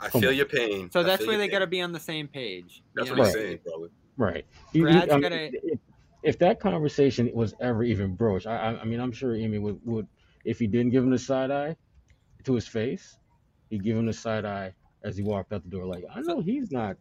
I 0.00 0.08
Come 0.08 0.22
feel 0.22 0.30
on. 0.30 0.36
your 0.36 0.46
pain. 0.46 0.90
So 0.90 1.00
I 1.00 1.02
that's 1.02 1.26
where 1.26 1.36
they 1.36 1.46
got 1.48 1.58
to 1.58 1.66
be 1.66 1.82
on 1.82 1.92
the 1.92 2.00
same 2.00 2.26
page. 2.26 2.82
That's 2.94 3.10
what 3.10 3.18
know? 3.18 3.24
he's 3.24 3.34
Right. 3.34 3.42
saying, 3.42 3.58
probably. 3.66 3.90
Right. 4.16 4.46
You- 4.72 4.86
you- 4.86 4.92
Brad's 4.92 5.12
I 5.12 5.14
mean, 5.16 5.22
gotta- 5.22 5.50
if, 5.72 5.78
if 6.22 6.38
that 6.38 6.58
conversation 6.58 7.30
was 7.34 7.54
ever 7.60 7.82
even 7.84 8.14
broached, 8.14 8.46
I, 8.46 8.56
I, 8.56 8.80
I 8.80 8.84
mean, 8.84 8.98
I'm 8.98 9.12
sure 9.12 9.36
Ime 9.36 9.60
would, 9.60 9.78
would, 9.84 10.06
if 10.46 10.58
he 10.58 10.66
didn't 10.66 10.90
give 10.92 11.04
him 11.04 11.10
the 11.10 11.18
side 11.18 11.50
eye 11.50 11.76
to 12.44 12.54
his 12.54 12.66
face, 12.66 13.18
he'd 13.68 13.84
give 13.84 13.94
him 13.98 14.06
the 14.06 14.12
side 14.14 14.46
eye 14.46 14.72
as 15.02 15.16
he 15.16 15.22
walked 15.22 15.52
out 15.52 15.62
the 15.62 15.68
door. 15.70 15.84
Like, 15.86 16.04
I 16.14 16.20
know 16.20 16.40
he's 16.40 16.70
not 16.70 16.96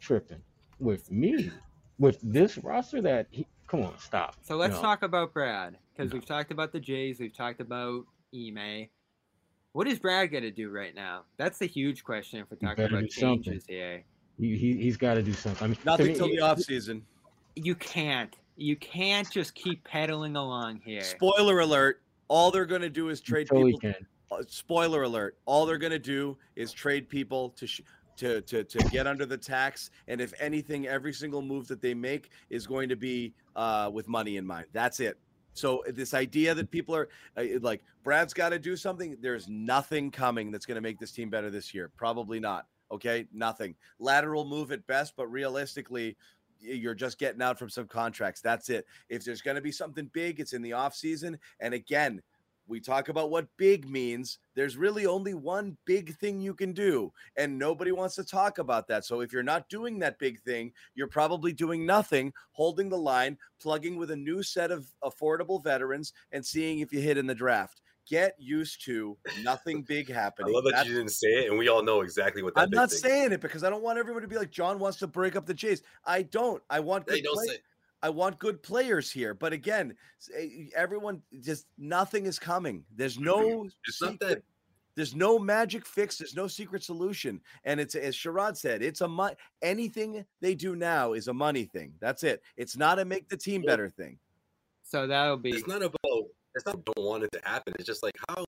tripping 0.00 0.42
with 0.78 1.10
me, 1.10 1.50
with 1.98 2.18
this 2.22 2.58
roster 2.58 3.00
that 3.02 3.26
he, 3.30 3.46
come 3.68 3.82
on, 3.82 3.98
stop. 3.98 4.36
So 4.42 4.56
let's 4.56 4.74
No. 4.76 4.82
talk 4.82 5.02
about 5.02 5.32
Brad 5.32 5.78
because 5.96 6.12
we've 6.12 6.26
talked 6.26 6.50
about 6.50 6.72
the 6.72 6.80
Jays, 6.80 7.20
we've 7.20 7.34
talked 7.36 7.60
about 7.60 8.04
Ime. 8.34 8.88
What 9.72 9.88
is 9.88 9.98
Brad 9.98 10.30
going 10.30 10.42
to 10.44 10.50
do 10.50 10.70
right 10.70 10.94
now? 10.94 11.22
That's 11.36 11.58
the 11.58 11.66
huge 11.66 12.04
question 12.04 12.40
if 12.40 12.50
we're 12.50 12.56
talking 12.68 12.84
about 12.84 13.00
do 13.02 13.08
something. 13.08 13.42
changes 13.42 13.64
here. 13.66 14.04
He, 14.38 14.56
he, 14.56 14.76
he's 14.76 14.96
got 14.96 15.14
to 15.14 15.22
do 15.22 15.32
something. 15.32 15.64
I 15.64 15.68
mean, 15.68 15.78
Nothing 15.84 16.06
me, 16.08 16.14
till 16.14 16.28
the 16.28 16.34
it- 16.36 16.40
off 16.42 16.60
season. 16.60 17.04
You 17.56 17.74
can't. 17.76 18.34
You 18.56 18.76
can't 18.76 19.28
just 19.30 19.54
keep 19.54 19.82
pedaling 19.84 20.36
along 20.36 20.80
here. 20.84 21.02
Spoiler 21.02 21.60
alert. 21.60 22.00
All 22.28 22.50
they're 22.50 22.66
going 22.66 22.82
to 22.82 22.90
do 22.90 23.08
is 23.08 23.20
trade 23.20 23.48
until 23.50 23.66
he 23.66 23.72
people. 23.72 23.80
can. 23.92 24.06
Uh, 24.34 24.42
spoiler 24.48 25.02
alert 25.02 25.36
all 25.44 25.66
they're 25.66 25.78
going 25.78 25.92
to 25.92 25.98
do 25.98 26.36
is 26.56 26.72
trade 26.72 27.08
people 27.08 27.50
to 27.50 27.66
sh- 27.66 27.80
to, 28.16 28.40
to 28.42 28.64
to 28.64 28.78
get 28.90 29.06
under 29.06 29.26
the 29.26 29.36
tax 29.36 29.90
and 30.08 30.20
if 30.20 30.32
anything 30.40 30.86
every 30.86 31.12
single 31.12 31.42
move 31.42 31.66
that 31.68 31.80
they 31.80 31.94
make 31.94 32.30
is 32.50 32.66
going 32.66 32.88
to 32.88 32.96
be 32.96 33.34
uh, 33.56 33.90
with 33.92 34.08
money 34.08 34.36
in 34.36 34.46
mind. 34.46 34.66
That's 34.72 35.00
it. 35.00 35.18
So 35.52 35.84
this 35.88 36.14
idea 36.14 36.54
that 36.54 36.70
people 36.70 36.94
are 36.94 37.08
uh, 37.36 37.44
like 37.60 37.82
brad's 38.02 38.34
got 38.34 38.50
to 38.50 38.58
do 38.58 38.76
something 38.76 39.16
there's 39.20 39.48
nothing 39.48 40.10
coming 40.10 40.50
that's 40.50 40.66
going 40.66 40.76
to 40.76 40.80
make 40.80 40.98
this 40.98 41.12
team 41.12 41.30
better 41.30 41.50
this 41.50 41.74
year. 41.74 41.90
Probably 41.96 42.40
not 42.40 42.66
okay? 42.90 43.26
Nothing. 43.32 43.74
Lateral 43.98 44.44
move 44.44 44.72
at 44.72 44.86
best 44.86 45.14
but 45.16 45.26
realistically 45.28 46.16
you're 46.60 46.94
just 46.94 47.18
getting 47.18 47.42
out 47.42 47.58
from 47.58 47.68
some 47.68 47.86
contracts. 47.86 48.40
That's 48.40 48.70
it. 48.70 48.86
If 49.10 49.22
there's 49.22 49.42
going 49.42 49.56
to 49.56 49.60
be 49.60 49.72
something 49.72 50.10
big 50.12 50.40
it's 50.40 50.52
in 50.52 50.62
the 50.62 50.72
off 50.72 50.94
season 50.94 51.38
and 51.60 51.74
again 51.74 52.22
we 52.66 52.80
talk 52.80 53.08
about 53.08 53.30
what 53.30 53.46
big 53.56 53.88
means. 53.88 54.38
There's 54.54 54.76
really 54.76 55.06
only 55.06 55.34
one 55.34 55.76
big 55.84 56.16
thing 56.16 56.40
you 56.40 56.54
can 56.54 56.72
do, 56.72 57.12
and 57.36 57.58
nobody 57.58 57.92
wants 57.92 58.14
to 58.16 58.24
talk 58.24 58.58
about 58.58 58.88
that. 58.88 59.04
So 59.04 59.20
if 59.20 59.32
you're 59.32 59.42
not 59.42 59.68
doing 59.68 59.98
that 59.98 60.18
big 60.18 60.40
thing, 60.40 60.72
you're 60.94 61.06
probably 61.08 61.52
doing 61.52 61.84
nothing, 61.84 62.32
holding 62.52 62.88
the 62.88 62.96
line, 62.98 63.36
plugging 63.60 63.96
with 63.96 64.10
a 64.10 64.16
new 64.16 64.42
set 64.42 64.70
of 64.70 64.86
affordable 65.02 65.62
veterans, 65.62 66.12
and 66.32 66.44
seeing 66.44 66.78
if 66.80 66.92
you 66.92 67.00
hit 67.00 67.18
in 67.18 67.26
the 67.26 67.34
draft. 67.34 67.80
Get 68.06 68.34
used 68.38 68.84
to 68.84 69.16
nothing 69.42 69.80
big 69.88 70.12
happening. 70.12 70.52
I 70.52 70.54
love 70.54 70.64
that 70.64 70.72
That's- 70.72 70.88
you 70.88 70.94
didn't 70.98 71.12
say 71.12 71.44
it, 71.44 71.48
and 71.50 71.58
we 71.58 71.68
all 71.68 71.82
know 71.82 72.02
exactly 72.02 72.42
what 72.42 72.54
that. 72.54 72.60
I'm 72.62 72.68
big 72.70 72.76
not 72.76 72.90
thing 72.90 72.96
is. 72.96 73.00
saying 73.02 73.32
it 73.32 73.40
because 73.40 73.64
I 73.64 73.70
don't 73.70 73.82
want 73.82 73.98
everyone 73.98 74.20
to 74.20 74.28
be 74.28 74.36
like 74.36 74.50
John 74.50 74.78
wants 74.78 74.98
to 74.98 75.06
break 75.06 75.36
up 75.36 75.46
the 75.46 75.54
Jays. 75.54 75.82
I 76.04 76.20
don't. 76.22 76.62
I 76.68 76.80
want 76.80 77.08
Hey, 77.08 77.16
good 77.16 77.24
don't 77.24 77.34
play- 77.34 77.46
say. 77.46 77.58
I 78.04 78.10
want 78.10 78.38
good 78.38 78.62
players 78.62 79.10
here. 79.10 79.32
But 79.32 79.54
again, 79.54 79.96
eh, 80.36 80.66
everyone 80.76 81.22
just 81.40 81.66
nothing 81.78 82.26
is 82.26 82.38
coming. 82.38 82.84
There's 82.94 83.18
no 83.18 83.66
It's 83.88 84.02
not 84.02 84.20
that. 84.20 84.42
There's 84.94 85.14
no 85.14 85.38
magic 85.38 85.86
fix. 85.86 86.18
There's 86.18 86.36
no 86.36 86.46
secret 86.46 86.84
solution. 86.84 87.40
And 87.64 87.80
it's 87.80 87.94
as 87.94 88.14
Sherrod 88.14 88.58
said, 88.58 88.82
it's 88.82 89.00
a 89.00 89.08
mo- 89.08 89.34
anything 89.62 90.22
they 90.42 90.54
do 90.54 90.76
now 90.76 91.14
is 91.14 91.28
a 91.28 91.32
money 91.32 91.64
thing. 91.64 91.94
That's 91.98 92.22
it. 92.24 92.42
It's 92.58 92.76
not 92.76 92.98
a 92.98 93.06
make 93.06 93.30
the 93.30 93.38
team 93.38 93.62
better 93.62 93.88
thing. 93.88 94.18
So 94.82 95.06
that'll 95.06 95.38
be 95.38 95.52
It's 95.52 95.66
not 95.66 95.82
about. 95.82 96.24
It's 96.54 96.66
not 96.66 96.84
don't 96.84 97.06
want 97.06 97.24
it 97.24 97.32
to 97.32 97.40
happen. 97.42 97.72
It's 97.78 97.86
just 97.86 98.02
like 98.02 98.14
how 98.28 98.44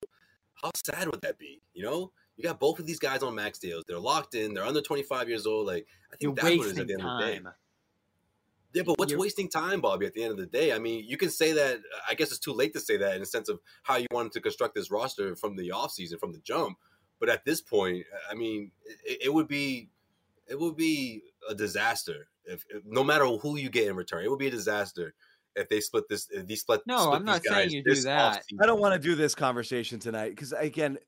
how 0.62 0.70
sad 0.84 1.08
would 1.08 1.22
that 1.22 1.38
be? 1.38 1.62
You 1.72 1.82
know, 1.82 2.12
you 2.36 2.44
got 2.44 2.60
both 2.60 2.78
of 2.78 2.84
these 2.84 2.98
guys 2.98 3.22
on 3.22 3.34
max 3.34 3.58
deals. 3.58 3.84
They're 3.88 3.98
locked 3.98 4.34
in. 4.34 4.52
They're 4.52 4.64
under 4.64 4.82
25 4.82 5.30
years 5.30 5.46
old. 5.46 5.66
Like 5.66 5.86
I 6.12 6.16
you're 6.20 6.34
think 6.34 6.40
that's 6.42 6.58
what 6.58 6.66
it 6.66 6.72
is 6.72 6.78
at 6.78 6.86
the 6.88 6.92
end 6.92 7.02
of 7.02 7.18
the 7.18 7.26
day. 7.26 7.40
Time. 8.76 8.84
Yeah, 8.84 8.92
but 8.92 8.98
what's 8.98 9.10
You're- 9.12 9.20
wasting 9.20 9.48
time, 9.48 9.80
Bobby? 9.80 10.06
At 10.06 10.14
the 10.14 10.22
end 10.22 10.32
of 10.32 10.38
the 10.38 10.46
day, 10.46 10.72
I 10.72 10.78
mean, 10.78 11.04
you 11.08 11.16
can 11.16 11.30
say 11.30 11.52
that. 11.52 11.80
I 12.08 12.14
guess 12.14 12.28
it's 12.30 12.38
too 12.38 12.52
late 12.52 12.72
to 12.74 12.80
say 12.80 12.96
that 12.98 13.14
in 13.14 13.20
the 13.20 13.26
sense 13.26 13.48
of 13.48 13.60
how 13.82 13.96
you 13.96 14.06
wanted 14.10 14.32
to 14.32 14.40
construct 14.40 14.74
this 14.74 14.90
roster 14.90 15.34
from 15.36 15.56
the 15.56 15.70
offseason, 15.70 16.18
from 16.20 16.32
the 16.32 16.38
jump. 16.38 16.78
But 17.18 17.28
at 17.30 17.44
this 17.44 17.60
point, 17.62 18.04
I 18.30 18.34
mean, 18.34 18.72
it, 19.04 19.22
it 19.26 19.32
would 19.34 19.48
be, 19.48 19.88
it 20.46 20.58
would 20.60 20.76
be 20.76 21.22
a 21.48 21.54
disaster 21.54 22.28
if, 22.44 22.64
if 22.68 22.82
no 22.84 23.02
matter 23.02 23.24
who 23.26 23.56
you 23.56 23.70
get 23.70 23.88
in 23.88 23.96
return, 23.96 24.22
it 24.24 24.28
would 24.30 24.38
be 24.38 24.48
a 24.48 24.50
disaster 24.50 25.14
if 25.54 25.68
they 25.70 25.80
split 25.80 26.04
this. 26.10 26.28
If 26.30 26.46
they 26.46 26.54
split. 26.56 26.82
No, 26.86 26.98
split 27.04 27.14
I'm 27.14 27.24
not 27.24 27.42
saying 27.42 27.70
you 27.70 27.82
do 27.82 27.94
this 27.94 28.04
that. 28.04 28.42
offseason. 28.42 28.62
I 28.62 28.66
don't 28.66 28.80
want 28.80 28.92
to 29.00 29.08
do 29.08 29.14
this 29.14 29.34
conversation 29.34 29.98
tonight 29.98 30.30
because 30.30 30.52
again, 30.52 30.98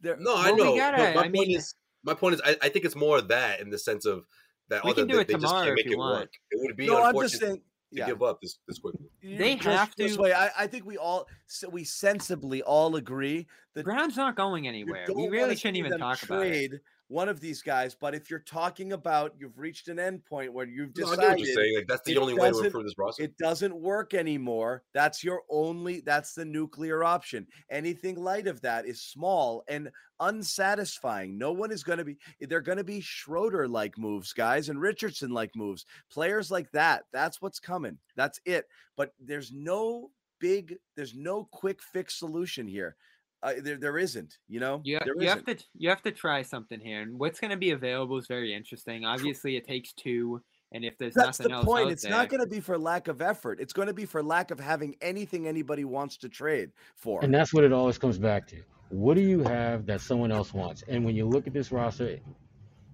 there. 0.00 0.16
No, 0.18 0.34
I 0.34 0.50
Well, 0.50 0.56
we 0.56 0.62
know. 0.64 0.76
gotta- 0.76 0.96
but 0.96 1.14
my 1.14 1.20
I 1.20 1.22
point 1.24 1.32
mean- 1.32 1.56
is, 1.58 1.74
my 2.02 2.14
point 2.14 2.34
is, 2.34 2.40
I, 2.44 2.56
I 2.62 2.68
think 2.68 2.84
it's 2.84 2.96
more 2.96 3.18
of 3.18 3.28
that 3.28 3.60
in 3.60 3.70
the 3.70 3.78
sense 3.78 4.04
of 4.04 4.26
that. 4.68 4.84
We 4.84 4.90
other, 4.90 5.02
can 5.02 5.08
do 5.08 5.18
it 5.20 5.28
they 5.28 5.34
just 5.34 5.44
tomorrow 5.46 5.66
can't 5.66 5.78
if 5.78 5.84
make 5.84 5.86
you 5.86 5.92
it 5.92 5.98
want. 5.98 6.20
work. 6.20 6.30
It 6.50 6.60
would 6.62 6.76
be 6.76 6.86
No, 6.86 6.98
I'm 7.02 7.06
unfortunate 7.08 7.28
just 7.30 7.40
saying. 7.42 7.56
to 7.56 7.62
Yeah. 7.92 8.06
give 8.06 8.22
up 8.22 8.40
this 8.40 8.58
this 8.66 8.78
quickly. 8.78 9.06
They 9.22 9.54
Just 9.56 9.66
have 9.66 9.94
This 9.96 10.16
to- 10.16 10.22
way, 10.22 10.32
I, 10.32 10.50
I 10.58 10.66
think 10.66 10.84
we 10.86 10.96
all 10.96 11.26
so 11.46 11.68
we 11.68 11.84
sensibly 11.84 12.62
all 12.62 12.96
agree 12.96 13.46
that 13.74 13.84
Brown's 13.84 14.16
not 14.16 14.36
going 14.36 14.66
anywhere. 14.66 15.06
We 15.14 15.28
really 15.28 15.56
shouldn't 15.56 15.76
even 15.76 15.90
them 15.92 16.00
talk 16.00 16.22
about 16.22 16.46
it. 16.46 16.72
One 17.08 17.28
of 17.28 17.40
these 17.40 17.62
guys. 17.62 17.94
But 17.94 18.14
if 18.14 18.30
you're 18.30 18.40
talking 18.40 18.92
about 18.92 19.34
you've 19.38 19.58
reached 19.58 19.88
an 19.88 19.98
end 19.98 20.24
point 20.24 20.52
where 20.52 20.66
you've 20.66 20.96
No, 20.96 21.08
I 21.08 21.16
get 21.16 21.28
what 21.28 21.38
you're 21.38 21.46
decided 21.46 21.54
saying. 21.54 21.76
Like 21.76 21.86
that's 21.86 22.02
the 22.02 22.16
only 22.18 22.34
way 22.34 22.50
to 22.50 22.58
improve 22.58 22.84
this 22.84 22.98
roster. 22.98 23.22
it 23.22 23.36
doesn't 23.38 23.74
work 23.74 24.14
anymore, 24.14 24.82
that's 24.92 25.22
your 25.22 25.42
only 25.50 26.00
that's 26.00 26.34
the 26.34 26.44
nuclear 26.44 27.04
option. 27.04 27.46
Anything 27.70 28.16
light 28.16 28.46
of 28.46 28.60
that 28.62 28.86
is 28.86 29.02
small 29.02 29.62
and 29.68 29.90
unsatisfying. 30.20 31.38
No 31.38 31.52
one 31.52 31.70
is 31.70 31.84
going 31.84 31.98
to 31.98 32.04
be 32.04 32.18
they're 32.40 32.60
going 32.60 32.78
to 32.78 32.84
be 32.84 33.00
Schroeder 33.00 33.68
like 33.68 33.98
moves, 33.98 34.32
guys, 34.32 34.68
and 34.68 34.80
Richardson 34.80 35.30
like 35.30 35.54
moves. 35.54 35.86
Players 36.10 36.50
like 36.50 36.70
that. 36.72 37.04
That's 37.12 37.40
what's 37.40 37.60
coming. 37.60 37.98
That's 38.16 38.40
it. 38.44 38.66
But 38.96 39.12
there's 39.20 39.52
no 39.52 40.10
big 40.38 40.76
there's 40.96 41.14
no 41.14 41.48
quick 41.52 41.80
fix 41.82 42.18
solution 42.18 42.66
here. 42.66 42.96
Uh, 43.42 43.52
there 43.62 43.76
there 43.76 43.98
isn't, 43.98 44.38
you 44.48 44.58
know? 44.60 44.80
You, 44.82 44.98
There 45.04 45.14
you 45.20 45.28
have 45.28 45.42
isn't. 45.46 45.58
to 45.58 45.64
you 45.76 45.88
have 45.90 46.02
to 46.02 46.10
try 46.10 46.42
something 46.42 46.80
here, 46.80 47.02
and 47.02 47.18
what's 47.18 47.38
going 47.38 47.50
to 47.50 47.56
be 47.56 47.70
available 47.70 48.16
is 48.16 48.26
very 48.26 48.54
interesting. 48.54 49.04
Obviously, 49.04 49.56
it 49.56 49.66
takes 49.66 49.92
two, 49.92 50.42
and 50.72 50.84
if 50.84 50.96
there's 50.98 51.14
That's 51.14 51.38
nothing 51.38 51.50
the 51.52 51.56
else 51.58 51.64
point. 51.66 51.90
It's 51.90 52.02
there, 52.02 52.10
not 52.12 52.28
going 52.28 52.40
to 52.40 52.46
be 52.48 52.60
for 52.60 52.78
lack 52.78 53.08
of 53.08 53.20
effort. 53.20 53.60
It's 53.60 53.72
going 53.74 53.88
to 53.88 53.94
be 53.94 54.06
for 54.06 54.22
lack 54.22 54.50
of 54.50 54.58
having 54.58 54.96
anything 55.00 55.46
anybody 55.46 55.84
wants 55.84 56.16
to 56.18 56.28
trade 56.28 56.70
for. 56.96 57.22
And 57.22 57.32
that's 57.32 57.52
what 57.52 57.62
it 57.62 57.72
always 57.72 57.98
comes 57.98 58.18
back 58.18 58.46
to. 58.48 58.56
What 58.88 59.14
do 59.14 59.20
you 59.20 59.40
have 59.42 59.84
that 59.86 60.00
someone 60.00 60.32
else 60.32 60.54
wants? 60.54 60.82
And 60.88 61.04
when 61.04 61.14
you 61.14 61.26
look 61.26 61.46
at 61.46 61.52
this 61.52 61.70
roster, 61.70 62.18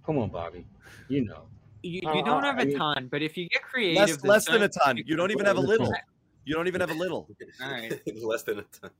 come 0.04 0.18
on, 0.18 0.28
Bobby, 0.30 0.66
you 1.08 1.24
know. 1.24 1.42
you, 1.82 2.00
Uh, 2.06 2.20
don't 2.22 2.42
have 2.42 2.58
I 2.58 2.62
a 2.62 2.66
mean- 2.66 2.78
ton, 2.78 3.08
but 3.10 3.22
if 3.22 3.36
you 3.36 3.48
get 3.48 3.62
creative, 3.62 3.96
less 4.00 4.24
less 4.24 4.46
than 4.46 4.62
a 4.64 4.68
ton. 4.68 4.96
You 5.06 5.16
don't 5.16 5.30
even 5.30 5.46
have 5.46 5.56
a 5.56 5.60
Less 5.60 5.78
than 5.78 5.86
a 5.86 5.88
little. 5.90 6.00
You 6.44 6.54
don't 6.56 6.66
even 6.66 6.80
have 6.80 6.90
a 6.90 6.94
little. 6.94 7.28
All 7.62 7.70
right. 7.70 8.00
Less 8.22 8.42
than 8.42 8.58
a 8.58 8.62
ton. 8.62 8.90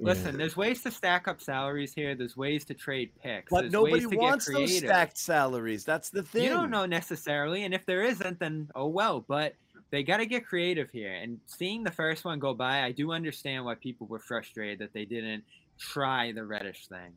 Listen, 0.00 0.38
there's 0.38 0.56
ways 0.56 0.82
to 0.82 0.90
stack 0.90 1.28
up 1.28 1.40
salaries 1.40 1.92
here. 1.92 2.14
There's 2.14 2.36
ways 2.36 2.64
to 2.66 2.74
trade 2.74 3.10
picks. 3.22 3.50
But 3.50 3.62
there's 3.62 3.72
nobody 3.72 4.06
ways 4.06 4.10
to 4.10 4.16
wants 4.16 4.50
those 4.50 4.78
stacked 4.78 5.18
salaries. 5.18 5.84
That's 5.84 6.10
the 6.10 6.22
thing. 6.22 6.44
You 6.44 6.48
don't 6.48 6.70
know 6.70 6.86
necessarily, 6.86 7.64
and 7.64 7.74
if 7.74 7.84
there 7.84 8.02
isn't, 8.02 8.38
then 8.40 8.68
oh 8.74 8.86
well. 8.86 9.24
But 9.26 9.54
they 9.90 10.02
got 10.02 10.18
to 10.18 10.26
get 10.26 10.46
creative 10.46 10.90
here. 10.90 11.12
And 11.12 11.38
seeing 11.46 11.84
the 11.84 11.90
first 11.90 12.24
one 12.24 12.38
go 12.38 12.54
by, 12.54 12.82
I 12.82 12.92
do 12.92 13.12
understand 13.12 13.64
why 13.64 13.74
people 13.74 14.06
were 14.06 14.18
frustrated 14.18 14.78
that 14.78 14.92
they 14.92 15.04
didn't 15.04 15.44
try 15.78 16.32
the 16.32 16.44
Reddish 16.44 16.86
thing. 16.86 17.12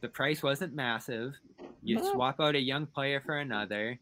The 0.00 0.08
price 0.08 0.42
wasn't 0.42 0.74
massive. 0.74 1.34
You 1.82 2.02
swap 2.12 2.40
out 2.40 2.54
a 2.54 2.60
young 2.60 2.86
player 2.86 3.20
for 3.20 3.38
another, 3.38 3.98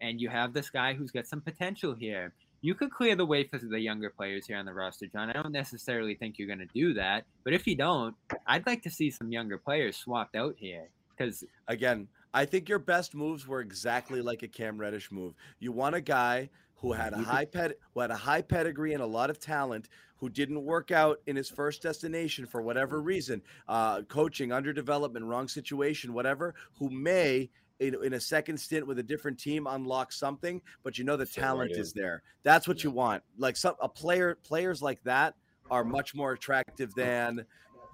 and 0.00 0.20
you 0.20 0.28
have 0.28 0.52
this 0.52 0.70
guy 0.70 0.94
who's 0.94 1.10
got 1.10 1.26
some 1.26 1.40
potential 1.40 1.94
here. 1.94 2.32
You 2.62 2.74
could 2.74 2.90
clear 2.90 3.16
the 3.16 3.24
way 3.24 3.44
for 3.44 3.58
the 3.58 3.80
younger 3.80 4.10
players 4.10 4.46
here 4.46 4.58
on 4.58 4.66
the 4.66 4.74
roster, 4.74 5.06
John. 5.06 5.30
I 5.30 5.32
don't 5.32 5.52
necessarily 5.52 6.14
think 6.14 6.38
you're 6.38 6.46
going 6.46 6.58
to 6.58 6.66
do 6.66 6.92
that, 6.94 7.24
but 7.42 7.54
if 7.54 7.66
you 7.66 7.74
don't, 7.74 8.14
I'd 8.46 8.66
like 8.66 8.82
to 8.82 8.90
see 8.90 9.10
some 9.10 9.32
younger 9.32 9.56
players 9.56 9.96
swapped 9.96 10.36
out 10.36 10.56
here 10.58 10.88
because 11.16 11.44
Again, 11.68 12.08
I 12.34 12.44
think 12.44 12.68
your 12.68 12.78
best 12.78 13.14
moves 13.14 13.46
were 13.46 13.60
exactly 13.60 14.22
like 14.22 14.42
a 14.42 14.48
Cam 14.48 14.78
Reddish 14.78 15.10
move. 15.10 15.34
You 15.58 15.72
want 15.72 15.94
a 15.94 16.00
guy 16.00 16.50
who 16.76 16.92
had 16.92 17.12
a 17.12 17.18
high 17.18 17.44
ped 17.44 17.74
who 17.92 18.00
had 18.00 18.10
a 18.10 18.16
high 18.16 18.42
pedigree 18.42 18.94
and 18.94 19.02
a 19.02 19.06
lot 19.06 19.30
of 19.30 19.38
talent 19.38 19.88
who 20.16 20.28
didn't 20.28 20.64
work 20.64 20.90
out 20.90 21.20
in 21.26 21.36
his 21.36 21.48
first 21.48 21.82
destination 21.82 22.46
for 22.46 22.60
whatever 22.60 23.00
reason, 23.00 23.40
uh, 23.68 24.02
coaching, 24.02 24.50
underdevelopment, 24.50 25.26
wrong 25.26 25.48
situation, 25.48 26.12
whatever, 26.12 26.54
who 26.78 26.90
may 26.90 27.48
in, 27.80 27.96
in 28.04 28.12
a 28.12 28.20
second 28.20 28.58
stint 28.58 28.86
with 28.86 28.98
a 28.98 29.02
different 29.02 29.38
team 29.38 29.66
unlock 29.66 30.12
something, 30.12 30.60
but 30.82 30.98
you 30.98 31.04
know 31.04 31.16
the 31.16 31.26
Fit 31.26 31.40
right 31.40 31.46
talent 31.48 31.72
in. 31.72 31.80
is 31.80 31.92
there. 31.92 32.22
That's 32.42 32.68
what 32.68 32.84
you 32.84 32.90
want. 32.90 33.22
Like 33.38 33.56
some 33.56 33.74
a 33.80 33.88
player 33.88 34.38
players 34.44 34.80
like 34.82 35.02
that 35.04 35.34
are 35.70 35.82
much 35.84 36.14
more 36.14 36.32
attractive 36.32 36.94
than 36.94 37.44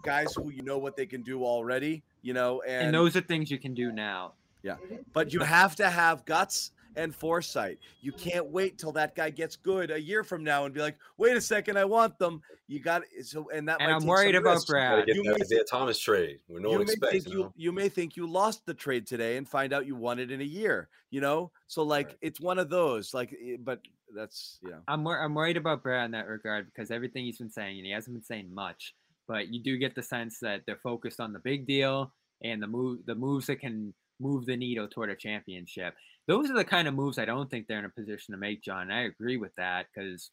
guys 0.02 0.34
who 0.34 0.50
you 0.50 0.62
know 0.62 0.78
what 0.78 0.96
they 0.96 1.06
can 1.06 1.22
do 1.22 1.44
already, 1.44 2.02
you 2.22 2.34
know, 2.34 2.62
and, 2.62 2.86
And 2.86 2.94
those 2.94 3.16
are 3.16 3.20
things 3.20 3.50
you 3.50 3.58
can 3.58 3.74
do 3.74 3.92
now. 3.92 4.34
yeah. 4.62 4.76
But 5.12 5.32
you 5.32 5.40
have 5.40 5.76
to 5.76 5.88
have 5.88 6.24
guts 6.24 6.72
and 6.96 7.14
foresight. 7.14 7.78
You 8.00 8.12
can't 8.12 8.46
wait 8.46 8.78
till 8.78 8.92
that 8.92 9.14
guy 9.14 9.30
gets 9.30 9.54
good 9.56 9.90
a 9.90 10.00
year 10.00 10.24
from 10.24 10.42
now 10.42 10.64
and 10.64 10.74
be 10.74 10.80
like, 10.80 10.96
wait 11.18 11.36
a 11.36 11.40
second, 11.40 11.78
I 11.78 11.84
want 11.84 12.18
them. 12.18 12.40
You 12.68 12.80
got 12.80 13.02
so 13.22 13.48
and 13.50 13.68
that 13.68 13.80
And 13.80 13.90
might 13.90 13.96
I'm 13.96 14.06
worried 14.06 14.34
about 14.34 14.54
risks. 14.54 14.70
Brad. 14.70 15.06
Gotta 15.06 15.14
You 15.14 15.24
may 15.24 15.34
Isaiah 15.40 15.64
Thomas 15.64 15.98
trade 15.98 16.40
where 16.48 16.60
no 16.60 16.70
you 16.70 16.78
one 16.78 16.86
may 16.86 16.92
expects. 16.92 17.12
think 17.12 17.26
You 17.28 17.32
you 17.32 17.38
know? 17.44 17.52
you 17.56 17.72
may 17.72 17.88
think 17.88 18.16
you 18.16 18.26
lost 18.26 18.66
the 18.66 18.74
trade 18.74 19.06
today 19.06 19.36
and 19.36 19.48
find 19.48 19.72
out 19.72 19.86
you 19.86 19.94
won 19.94 20.18
it 20.18 20.30
in 20.30 20.40
a 20.40 20.44
year, 20.44 20.88
you 21.10 21.20
know? 21.20 21.52
So 21.66 21.82
like 21.82 22.06
Right. 22.08 22.16
it's 22.22 22.40
one 22.40 22.58
of 22.58 22.68
those 22.70 23.14
like 23.14 23.32
eh, 23.32 23.56
but 23.60 23.80
that's 24.14 24.58
you 24.62 24.70
know. 24.70 24.80
I'm 24.88 25.04
wor- 25.04 25.20
I'm 25.22 25.34
worried 25.34 25.56
about 25.56 25.82
Brad 25.82 26.06
in 26.06 26.10
that 26.12 26.26
regard 26.28 26.66
because 26.66 26.90
everything 26.90 27.24
he's 27.24 27.38
been 27.38 27.50
saying, 27.50 27.76
and 27.78 27.86
he 27.86 27.92
hasn't 27.92 28.14
been 28.16 28.24
saying 28.24 28.52
much, 28.52 28.94
but 29.28 29.48
you 29.48 29.60
do 29.62 29.76
get 29.78 29.94
the 29.94 30.02
sense 30.02 30.38
that 30.40 30.62
they're 30.66 30.76
focused 30.82 31.20
on 31.20 31.32
the 31.32 31.40
big 31.40 31.66
deal 31.66 32.12
and 32.42 32.62
the 32.62 32.66
move 32.66 33.00
the 33.06 33.14
moves 33.14 33.46
that 33.46 33.56
can 33.60 33.92
move 34.18 34.46
the 34.46 34.56
needle 34.56 34.88
toward 34.88 35.10
a 35.10 35.14
championship. 35.16 35.94
Those 36.26 36.50
are 36.50 36.54
the 36.54 36.64
kind 36.64 36.88
of 36.88 36.94
moves 36.94 37.18
I 37.18 37.24
don't 37.24 37.48
think 37.50 37.66
they're 37.66 37.78
in 37.78 37.84
a 37.84 37.88
position 37.90 38.32
to 38.32 38.38
make, 38.38 38.62
John. 38.62 38.82
And 38.82 38.92
I 38.92 39.02
agree 39.02 39.36
with 39.36 39.54
that 39.56 39.86
because 39.94 40.30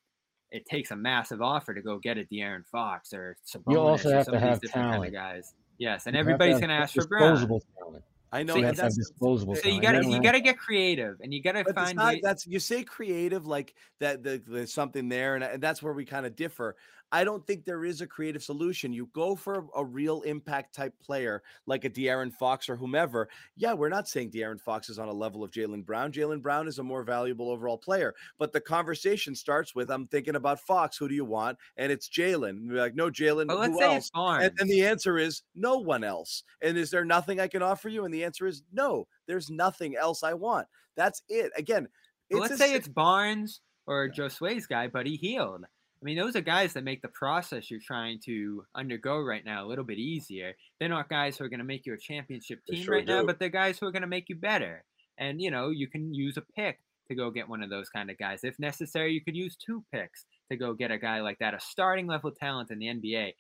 it 0.52 0.66
takes 0.66 0.92
a 0.92 0.96
massive 0.96 1.42
offer 1.42 1.74
to 1.74 1.82
go 1.82 1.98
get 2.00 2.18
a 2.18 2.24
De'Aaron 2.24 2.66
Fox 2.66 3.14
or 3.14 3.38
Sabonis 3.46 3.78
also 3.78 4.10
or 4.10 4.16
have 4.16 4.26
some 4.26 4.34
to 4.34 4.38
of 4.38 4.42
these 4.44 4.50
have 4.50 4.62
different 4.62 4.74
kind 4.74 5.06
of 5.06 5.12
talent. 5.12 5.14
guys. 5.14 5.54
Yes, 5.78 6.06
and 6.08 6.16
You 6.16 6.20
have 6.20 6.26
to 6.28 6.34
everybody's 6.34 6.60
gonna 6.62 6.74
ask 6.74 6.94
for 6.94 7.08
Brad. 7.08 7.32
disposable 7.32 7.64
talent. 7.78 8.04
I 8.32 8.42
know 8.42 8.54
So 8.54 8.58
You 8.58 8.62
you 8.62 8.68
have 8.68 8.76
that's 8.78 8.98
disposable 8.98 9.56
So 9.56 9.70
you 9.70 9.80
gotta 9.82 10.04
you 10.08 10.20
gotta 10.22 10.40
get 10.40 10.58
creative 10.58 11.18
and 11.22 11.32
you 11.34 11.42
gotta 11.42 11.64
find 11.74 11.96
not, 11.98 12.14
ways. 12.14 12.22
that's 12.24 12.48
you 12.48 12.60
say 12.60 12.84
creative 12.84 13.46
like 13.46 13.76
that 14.00 14.24
the, 14.24 14.42
there's 14.48 14.74
something 14.74 15.08
there 15.10 15.36
and, 15.36 15.44
and 15.44 15.62
that's 15.62 15.84
where 15.84 15.94
we 15.94 16.04
kind 16.06 16.26
of 16.26 16.36
differ 16.36 16.76
i 17.14 17.24
don't 17.24 17.46
think 17.48 17.64
there 17.64 17.86
is 17.86 18.02
a 18.02 18.08
creative 18.08 18.44
solution 18.44 18.92
you 18.92 19.10
go 19.14 19.36
for 19.36 19.66
a 19.76 19.84
real 19.84 20.22
impact 20.24 20.76
type 20.76 20.94
player 21.02 21.42
like 21.66 21.86
a 21.86 21.90
De'Aaron 21.90 22.34
Fox 22.34 22.68
or 22.68 22.76
whomever 22.76 23.30
yeah 23.56 23.74
we're 23.74 23.90
not 23.90 24.08
saying 24.08 24.32
De'Aaron 24.32 24.60
Fox 24.60 24.90
is 24.90 25.00
on 25.00 25.08
a 25.08 25.14
level 25.14 25.44
of 25.44 25.52
Jaylen 25.52 25.86
Brown 25.86 26.12
Jaylen 26.12 26.42
Brown 26.42 26.68
is 26.68 26.80
a 26.80 26.84
more 26.84 27.04
valuable 27.04 27.50
overall 27.50 27.78
player 27.78 28.14
but 28.38 28.52
the 28.52 28.60
conversation 28.60 29.36
starts 29.36 29.74
with 29.74 29.90
I'm 29.90 30.08
thinking 30.08 30.36
about 30.36 30.60
Fox 30.60 30.98
who 30.98 31.08
do 31.08 31.16
you 31.16 31.26
want 31.26 31.58
and 31.78 31.92
it's 31.92 32.10
Jaylen 32.10 32.50
and 32.50 32.72
we're 32.72 32.82
like 32.82 32.96
no 32.96 33.10
Jaylen 33.10 33.48
but 33.48 33.60
let's 33.60 33.74
who 33.74 33.80
say 33.80 33.86
else 33.86 33.98
it's 33.98 34.10
Barnes. 34.10 34.46
and, 34.46 34.60
and 34.60 34.70
the 34.70 34.86
answer 34.86 35.18
is 35.18 35.44
no 35.56 35.78
one 35.78 36.04
else. 36.04 36.44
And 36.62 36.78
is 36.78 36.90
there 36.90 37.06
nothing 37.06 37.40
I 37.40 37.48
can 37.48 37.62
offer 37.62 37.90
you? 37.90 38.06
And 38.06 38.14
the 38.14 38.24
answer 38.24 38.48
is 38.48 38.64
no, 38.72 39.08
there's 39.28 39.50
nothing 39.50 39.96
else 39.96 40.24
I 40.24 40.34
want. 40.34 40.68
That's 40.96 41.22
it. 41.30 41.52
Again, 41.58 41.88
it's 42.30 42.40
let's 42.40 42.58
say 42.58 42.74
it's 42.74 42.88
Barnes 42.88 43.62
or 43.86 44.08
Joe 44.08 44.30
Sway's 44.30 44.66
guy, 44.66 44.88
Buddy 44.88 45.16
Hield. 45.16 45.66
I 46.04 46.06
mean, 46.06 46.18
those 46.18 46.36
are 46.36 46.42
guys 46.42 46.74
that 46.74 46.84
make 46.84 47.02
the 47.02 47.08
process 47.08 47.72
you're 47.72 47.80
trying 47.80 48.20
to 48.26 48.66
undergo 48.76 49.22
right 49.22 49.46
now 49.46 49.66
a 49.66 49.68
little 49.68 49.86
bit 49.86 50.00
easier. 50.00 50.52
They're 50.78 50.90
not 50.90 51.08
guys 51.08 51.38
who 51.38 51.46
are 51.46 51.50
going 51.50 51.62
to 51.62 51.66
make 51.66 51.86
you 51.86 51.94
a 51.94 51.98
championship 51.98 52.60
team 52.70 52.84
sure 52.84 52.96
right 52.96 53.08
now, 53.08 53.24
but 53.24 53.40
they're 53.40 53.48
guys 53.48 53.80
who 53.80 53.86
are 53.86 53.92
going 53.92 54.02
to 54.02 54.08
make 54.08 54.28
you 54.28 54.36
better. 54.36 54.84
And, 55.18 55.42
you 55.42 55.50
know, 55.50 55.70
you 55.70 55.88
can 55.88 56.14
use 56.14 56.36
a 56.36 56.42
pick 56.42 56.80
to 57.08 57.16
go 57.16 57.32
get 57.32 57.48
one 57.48 57.64
of 57.64 57.70
those 57.70 57.88
kind 57.88 58.10
of 58.10 58.18
guys. 58.18 58.42
If 58.44 58.60
necessary, 58.60 59.14
you 59.14 59.22
could 59.22 59.38
use 59.38 59.56
two 59.56 59.82
picks 59.94 60.26
to 60.52 60.58
go 60.58 60.74
get 60.74 60.92
a 60.92 60.98
guy 60.98 61.22
like 61.22 61.40
that, 61.40 61.54
a 61.54 61.60
starting 61.62 62.08
level 62.08 62.32
talent 62.32 62.70
in 62.70 62.80
the 62.80 62.88
NBA. 62.88 63.36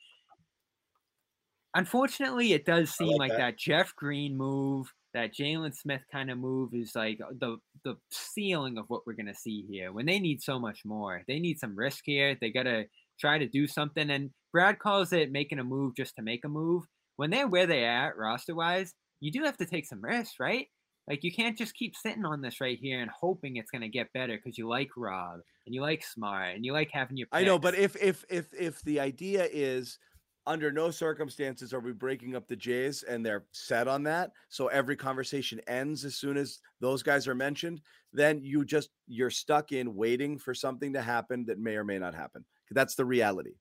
Unfortunately, 1.75 2.53
it 2.53 2.65
does 2.65 2.91
seem 2.91 3.09
like 3.09 3.19
like, 3.19 3.31
that. 3.31 3.37
that. 3.37 3.57
Jeff 3.57 3.93
Green 3.97 4.37
move, 4.37 4.93
that 5.13 5.33
Jalen 5.33 5.75
Smith 5.75 6.01
kind 6.11 6.31
of 6.31 6.37
move 6.37 6.73
is 6.73 6.93
like 6.95 7.19
uh, 7.21 7.33
the 7.39 7.57
the 7.83 7.95
ceiling 8.11 8.77
of 8.77 8.85
what 8.87 9.05
we're 9.05 9.13
gonna 9.13 9.35
see 9.35 9.65
here. 9.69 9.91
When 9.91 10.05
they 10.05 10.19
need 10.19 10.41
so 10.41 10.59
much 10.59 10.81
more, 10.85 11.23
they 11.27 11.39
need 11.39 11.59
some 11.59 11.75
risk 11.75 12.03
here. 12.05 12.37
They 12.39 12.51
gotta 12.51 12.85
try 13.19 13.37
to 13.37 13.47
do 13.47 13.67
something. 13.67 14.09
And 14.09 14.31
Brad 14.51 14.79
calls 14.79 15.13
it 15.13 15.31
making 15.31 15.59
a 15.59 15.63
move 15.63 15.95
just 15.95 16.15
to 16.15 16.21
make 16.21 16.45
a 16.45 16.49
move. 16.49 16.83
When 17.15 17.29
they're 17.29 17.47
where 17.47 17.67
they 17.67 17.85
at 17.85 18.17
roster 18.17 18.55
wise, 18.55 18.93
you 19.19 19.31
do 19.31 19.43
have 19.43 19.57
to 19.57 19.65
take 19.65 19.85
some 19.85 20.01
risks, 20.01 20.35
right? 20.39 20.67
Like 21.07 21.23
you 21.23 21.33
can't 21.33 21.57
just 21.57 21.75
keep 21.75 21.95
sitting 21.95 22.25
on 22.25 22.41
this 22.41 22.61
right 22.61 22.79
here 22.81 23.01
and 23.01 23.11
hoping 23.11 23.57
it's 23.57 23.71
gonna 23.71 23.89
get 23.89 24.13
better 24.13 24.37
because 24.37 24.57
you 24.57 24.67
like 24.67 24.89
Rob 24.97 25.41
and 25.65 25.75
you 25.75 25.81
like 25.81 26.03
Smart 26.03 26.55
and 26.55 26.65
you 26.65 26.73
like 26.73 26.89
having 26.91 27.17
your. 27.17 27.27
I 27.31 27.43
know, 27.43 27.59
but 27.59 27.75
if 27.75 27.95
if 28.01 28.23
if 28.29 28.47
if 28.57 28.81
the 28.81 28.99
idea 28.99 29.47
is 29.51 29.99
under 30.45 30.71
no 30.71 30.91
circumstances 30.91 31.73
are 31.73 31.79
we 31.79 31.93
breaking 31.93 32.35
up 32.35 32.47
the 32.47 32.55
Jays 32.55 33.03
and 33.03 33.25
they're 33.25 33.45
set 33.51 33.87
on 33.87 34.03
that, 34.03 34.31
so 34.49 34.67
every 34.67 34.95
conversation 34.95 35.59
ends 35.67 36.05
as 36.05 36.15
soon 36.15 36.37
as 36.37 36.59
those 36.81 37.03
guys 37.03 37.27
are 37.27 37.35
mentioned, 37.35 37.81
then 38.11 38.41
you 38.43 38.65
just 38.65 38.89
you're 39.07 39.29
stuck 39.29 39.71
in 39.71 39.95
waiting 39.95 40.37
for 40.37 40.53
something 40.53 40.93
to 40.93 41.01
happen 41.01 41.45
that 41.45 41.59
may 41.59 41.75
or 41.75 41.83
may 41.83 41.97
not 41.97 42.13
happen. 42.13 42.43
That's 42.71 42.95
the 42.95 43.05
reality. 43.05 43.53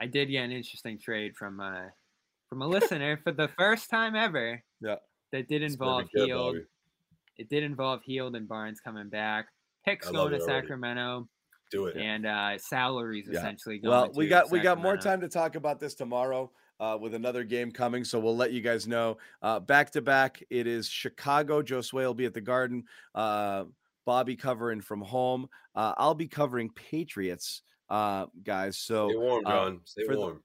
I 0.00 0.06
did 0.06 0.30
get 0.30 0.44
an 0.44 0.52
interesting 0.52 0.98
trade 0.98 1.36
from 1.36 1.60
uh 1.60 1.88
from 2.48 2.62
a 2.62 2.66
listener 2.66 3.20
for 3.22 3.32
the 3.32 3.48
first 3.56 3.90
time 3.90 4.16
ever. 4.16 4.62
Yeah. 4.80 4.96
That 5.32 5.48
did 5.48 5.62
involve 5.62 6.06
Hield. 6.12 6.56
It 7.36 7.48
did 7.48 7.62
involve 7.62 8.02
Hield 8.04 8.34
and 8.34 8.48
Barnes 8.48 8.80
coming 8.80 9.08
back. 9.08 9.46
Picks 9.84 10.10
going 10.10 10.32
to. 10.32 10.40
Sacramento 10.40 11.28
Do 11.70 11.86
it. 11.86 11.96
and 11.96 12.26
uh 12.26 12.58
salaries 12.58 13.28
Yeah. 13.30 13.38
essentially 13.38 13.78
going 13.78 13.90
Well, 13.90 14.10
we 14.14 14.26
got 14.28 14.50
we 14.50 14.60
got 14.60 14.80
more 14.82 14.96
time 14.96 15.20
to 15.20 15.28
talk 15.28 15.54
about 15.54 15.78
this 15.80 15.94
tomorrow 15.94 16.50
uh, 16.80 16.96
with 17.00 17.14
another 17.14 17.44
game 17.44 17.70
coming, 17.70 18.04
so 18.04 18.18
we'll 18.18 18.36
let 18.36 18.52
you 18.52 18.62
guys 18.62 18.86
know. 18.88 19.18
Uh, 19.42 19.60
back 19.60 19.90
to 19.92 20.00
back, 20.00 20.42
it 20.48 20.66
is 20.66 20.88
Chicago. 20.88 21.60
Joe 21.62 21.82
Sway 21.82 22.04
will 22.06 22.14
be 22.14 22.24
at 22.24 22.32
the 22.34 22.40
Garden. 22.40 22.84
Uh, 23.14 23.64
Bobby 24.06 24.34
covering 24.34 24.80
from 24.80 25.02
home. 25.02 25.46
Uh, 25.74 25.92
I'll 25.98 26.14
be 26.14 26.26
covering 26.26 26.70
Patriots, 26.70 27.62
uh, 27.90 28.26
guys. 28.42 28.78
So 28.78 29.08
Stay 29.10 29.16
warm, 29.18 29.46
uh, 29.46 29.50
John. 29.50 29.80
Stay 29.84 30.04
for 30.06 30.14
the- 30.14 30.20
warm. 30.20 30.42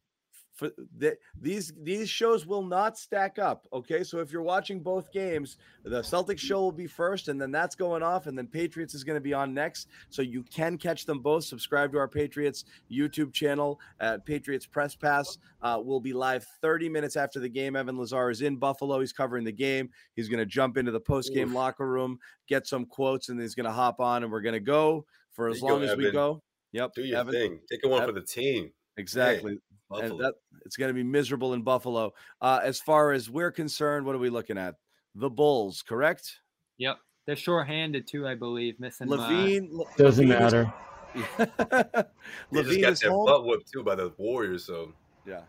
For 0.55 0.71
the, 0.97 1.17
these 1.39 1.73
these 1.83 2.09
shows 2.09 2.45
will 2.47 2.63
not 2.63 2.97
stack 2.97 3.37
up 3.37 3.67
okay? 3.73 4.03
So 4.03 4.19
if 4.19 4.31
you're 4.31 4.41
watching 4.41 4.79
both 4.79 5.11
games 5.11 5.57
the 5.83 6.01
celtics 6.01 6.39
show 6.39 6.61
will 6.61 6.71
be 6.71 6.87
first 6.87 7.27
and 7.27 7.39
then 7.39 7.51
that's 7.51 7.75
going 7.75 8.01
off 8.01 8.25
and 8.27 8.37
then 8.37 8.47
patriots 8.47 8.95
is 8.95 9.03
going 9.03 9.17
to 9.17 9.21
be 9.21 9.33
on 9.33 9.53
next. 9.53 9.87
So 10.09 10.21
you 10.21 10.43
can 10.43 10.77
catch 10.77 11.05
them 11.05 11.19
both. 11.19 11.43
Subscribe 11.43 11.91
to 11.91 11.97
our 11.97 12.07
patriots 12.07 12.65
youtube 12.91 13.33
channel 13.33 13.79
at 13.99 14.25
patriots 14.25 14.65
press 14.65 14.95
pass. 14.95 15.37
Uh, 15.61 15.79
we'll 15.83 15.99
be 15.99 16.13
live 16.13 16.45
30 16.61 16.89
minutes 16.89 17.15
after 17.15 17.39
the 17.39 17.49
game. 17.49 17.75
Evan 17.75 17.97
lazar 17.97 18.29
is 18.29 18.41
in 18.41 18.55
buffalo. 18.55 18.99
He's 18.99 19.13
covering 19.13 19.43
the 19.43 19.51
game. 19.51 19.89
He's 20.15 20.29
going 20.29 20.39
to 20.39 20.45
jump 20.45 20.77
into 20.77 20.91
the 20.91 20.99
post 20.99 21.33
game 21.33 21.49
Oof. 21.49 21.55
locker 21.55 21.87
room 21.87 22.17
get 22.47 22.67
some 22.67 22.85
quotes 22.85 23.29
and 23.29 23.41
he's 23.41 23.55
going 23.55 23.65
to 23.65 23.71
hop 23.71 23.99
on 23.99 24.23
and 24.23 24.31
we're 24.31 24.41
going 24.41 24.53
to 24.53 24.59
go 24.59 25.05
for 25.31 25.49
as 25.49 25.57
you 25.57 25.67
go, 25.67 25.73
long 25.73 25.83
as 25.83 25.97
we 25.97 26.11
go. 26.11 26.41
Yep 26.71 26.91
Do 26.95 27.01
your 27.03 27.19
Evan. 27.19 27.33
thing. 27.33 27.59
Take 27.69 27.79
it 27.83 27.87
one 27.89 28.01
Ev- 28.01 28.07
for 28.09 28.13
the 28.13 28.21
team. 28.25 28.71
exactly. 28.97 29.51
and 29.53 29.61
Buffalo. 29.89 30.17
that 30.17 30.33
it's 30.65 30.75
going 30.77 30.89
to 30.89 30.93
be 30.93 31.03
miserable 31.03 31.53
in 31.53 31.61
Buffalo. 31.61 32.13
Uh, 32.41 32.59
as 32.63 32.79
far 32.79 33.11
as 33.11 33.29
we're 33.29 33.51
concerned, 33.51 34.05
what 34.05 34.15
are 34.15 34.19
we 34.19 34.29
looking 34.29 34.57
at? 34.57 34.75
The 35.15 35.29
Bulls, 35.29 35.81
correct? 35.81 36.39
Yep. 36.77 36.97
They're 37.27 37.35
short-handed 37.35 38.07
too, 38.07 38.27
I 38.27 38.35
believe. 38.35 38.79
Missing 38.79 39.11
uh, 39.11 39.17
LaVine 39.17 39.69
Le- 39.71 39.85
Doesn't 39.97 40.27
LaVine 40.27 40.33
is- 40.33 40.39
matter. 40.53 40.73
they 41.37 41.45
just 41.45 42.07
LaVine 42.51 42.81
got 42.81 42.91
is 42.93 42.99
their 42.99 43.11
home. 43.11 43.25
butt 43.25 43.45
whooped 43.45 43.71
too 43.71 43.83
by 43.83 43.95
the 43.95 44.13
Warriors. 44.17 44.65
So 44.65 44.91
Yeah. 45.25 45.41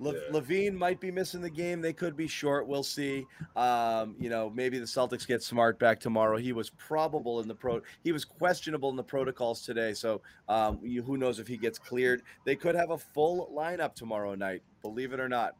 Le- 0.00 0.14
Yeah. 0.14 0.18
LaVine 0.32 0.74
might 0.74 0.98
be 0.98 1.10
missing 1.10 1.42
the 1.42 1.50
game. 1.50 1.82
They 1.82 1.92
could 1.92 2.16
be 2.16 2.26
short. 2.26 2.66
We'll 2.66 2.82
see. 2.82 3.26
Um, 3.54 4.16
you 4.18 4.30
know, 4.30 4.50
maybe 4.50 4.78
the 4.78 4.86
Celtics 4.86 5.26
get 5.26 5.42
smart 5.42 5.78
back 5.78 6.00
tomorrow. 6.00 6.38
He 6.38 6.52
was 6.52 6.70
probable 6.70 7.40
in 7.40 7.48
the 7.48 7.54
pro. 7.54 7.82
He 8.02 8.10
was 8.10 8.24
questionable 8.24 8.88
in 8.88 8.96
the 8.96 9.02
protocols 9.04 9.60
today. 9.62 9.92
So 9.92 10.22
um, 10.48 10.80
you, 10.82 11.02
who 11.02 11.18
knows 11.18 11.38
if 11.38 11.46
he 11.46 11.58
gets 11.58 11.78
cleared? 11.78 12.22
They 12.46 12.56
could 12.56 12.74
have 12.74 12.90
a 12.90 12.98
full 12.98 13.52
lineup 13.54 13.94
tomorrow 13.94 14.34
night. 14.34 14.62
Believe 14.80 15.12
it 15.12 15.20
or 15.20 15.28
not. 15.28 15.54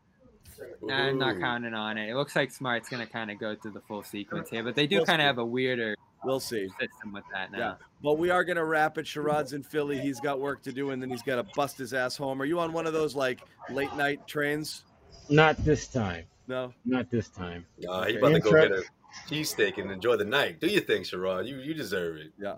Nah, 0.83 0.95
I'm 0.95 1.19
not 1.19 1.39
counting 1.39 1.75
on 1.75 1.97
it. 1.99 2.11
It 2.11 2.17
looks 2.17 2.35
like 2.35 2.51
Smart's 2.51 2.89
gonna 2.89 3.07
kind 3.07 3.31
of 3.31 3.39
go 3.39 3.55
through 3.55 3.71
the 3.73 3.81
full 3.81 4.03
sequence 4.03 4.51
here, 4.51 4.63
but 4.63 4.75
they 4.75 4.87
do 4.87 4.97
We'll 4.97 5.07
kind 5.07 5.23
of 5.23 5.27
have 5.27 5.39
a 5.39 5.45
weirder 5.45 5.95
We'll 6.25 6.41
see. 6.41 6.69
system 6.81 7.13
with 7.13 7.25
that 7.33 7.51
now. 7.53 7.59
Yeah. 7.59 7.75
But 8.03 8.19
we 8.19 8.31
are 8.31 8.45
going 8.45 8.57
to 8.57 8.65
wrap 8.65 8.99
it. 8.99 9.07
Sherrod's 9.07 9.53
in 9.55 9.63
Philly. 9.63 9.99
He's 9.99 10.21
got 10.21 10.39
work 10.41 10.63
to 10.65 10.73
do, 10.73 10.91
and 10.91 11.01
then 11.03 11.09
he's 11.11 11.23
got 11.23 11.37
to 11.37 11.45
bust 11.55 11.79
his 11.79 11.95
ass 11.95 12.17
home. 12.17 12.41
Are 12.43 12.45
you 12.45 12.59
on 12.61 12.73
one 12.73 12.87
of 12.87 12.93
those 12.93 13.15
like 13.15 13.41
late 13.71 13.95
night 13.97 14.27
trains? 14.27 14.85
Not 15.29 15.57
this 15.65 15.87
time. 15.89 16.25
No. 16.47 16.75
Not 16.85 17.11
this 17.11 17.29
time. 17.29 17.65
Nah, 17.79 18.05
he 18.05 18.11
Okay. 18.11 18.19
about 18.19 18.33
to 18.35 18.41
go 18.41 18.51
get 18.53 18.73
a 18.73 18.83
cheesesteak 19.29 19.79
and 19.79 19.91
enjoy 19.91 20.17
the 20.17 20.25
night. 20.25 20.61
Do 20.61 20.67
you 20.67 20.81
think, 20.81 21.05
Sherrod. 21.07 21.47
You 21.47 21.57
you 21.59 21.75
deserve 21.75 22.17
it. 22.17 22.33
Yeah. 22.39 22.57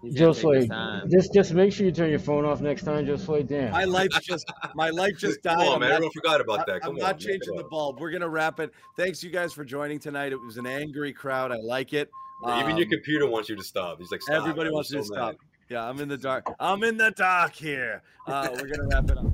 He's 0.00 0.14
gonna 0.18 0.34
take 0.34 0.42
his 0.54 0.64
Josue, 0.64 0.68
time. 0.68 1.10
just 1.10 1.32
just 1.32 1.52
make 1.52 1.72
sure 1.72 1.86
you 1.86 1.92
turn 1.92 2.10
your 2.10 2.18
phone 2.18 2.44
off 2.44 2.60
next 2.60 2.82
time, 2.82 3.06
Josue. 3.06 3.46
Damn. 3.46 3.70
My 3.70 3.84
lights 3.84 4.18
just 4.20 4.50
my 4.74 4.90
light 4.90 5.16
just 5.16 5.42
died. 5.42 5.58
Come 5.58 5.68
on, 5.68 5.74
I'm 5.74 5.80
man. 5.80 5.88
not- 5.90 5.94
Everyone 5.96 6.12
forgot 6.12 6.40
about 6.40 6.66
that. 6.66 6.80
Come 6.80 6.90
I'm 6.90 6.96
on, 6.96 7.00
not 7.02 7.10
man. 7.12 7.18
changing 7.18 7.48
Come 7.48 7.56
the 7.58 7.64
bulb. 7.64 8.00
We're 8.00 8.10
gonna 8.10 8.28
wrap 8.28 8.58
it. 8.58 8.72
Thanks 8.96 9.22
you 9.22 9.30
guys 9.30 9.52
for 9.52 9.64
joining 9.64 9.98
tonight. 10.00 10.32
It 10.32 10.40
was 10.40 10.56
an 10.56 10.66
angry 10.66 11.12
crowd. 11.12 11.52
I 11.52 11.56
like 11.56 11.92
it. 11.92 12.10
Even 12.44 12.76
your 12.76 12.86
Um, 12.86 12.90
computer 12.90 13.26
wants 13.28 13.48
you 13.48 13.56
to 13.56 13.62
stop. 13.62 13.98
He's 13.98 14.10
like, 14.10 14.22
stop. 14.22 14.36
Everybody 14.36 14.68
man. 14.68 14.74
wants 14.74 14.90
I'm 14.90 14.96
you 14.96 15.02
to 15.02 15.08
so 15.08 15.14
stop. 15.14 15.36
Yeah, 15.68 15.88
I'm 15.88 16.00
in 16.00 16.08
the 16.08 16.16
dark. 16.18 16.46
I'm 16.58 16.82
in 16.82 16.96
the 16.96 17.10
dark 17.12 17.54
here. 17.54 18.02
Uh, 18.26 18.48
we're 18.52 18.66
gonna 18.68 18.88
wrap 18.88 19.10
it 19.10 19.18
up. 19.18 19.26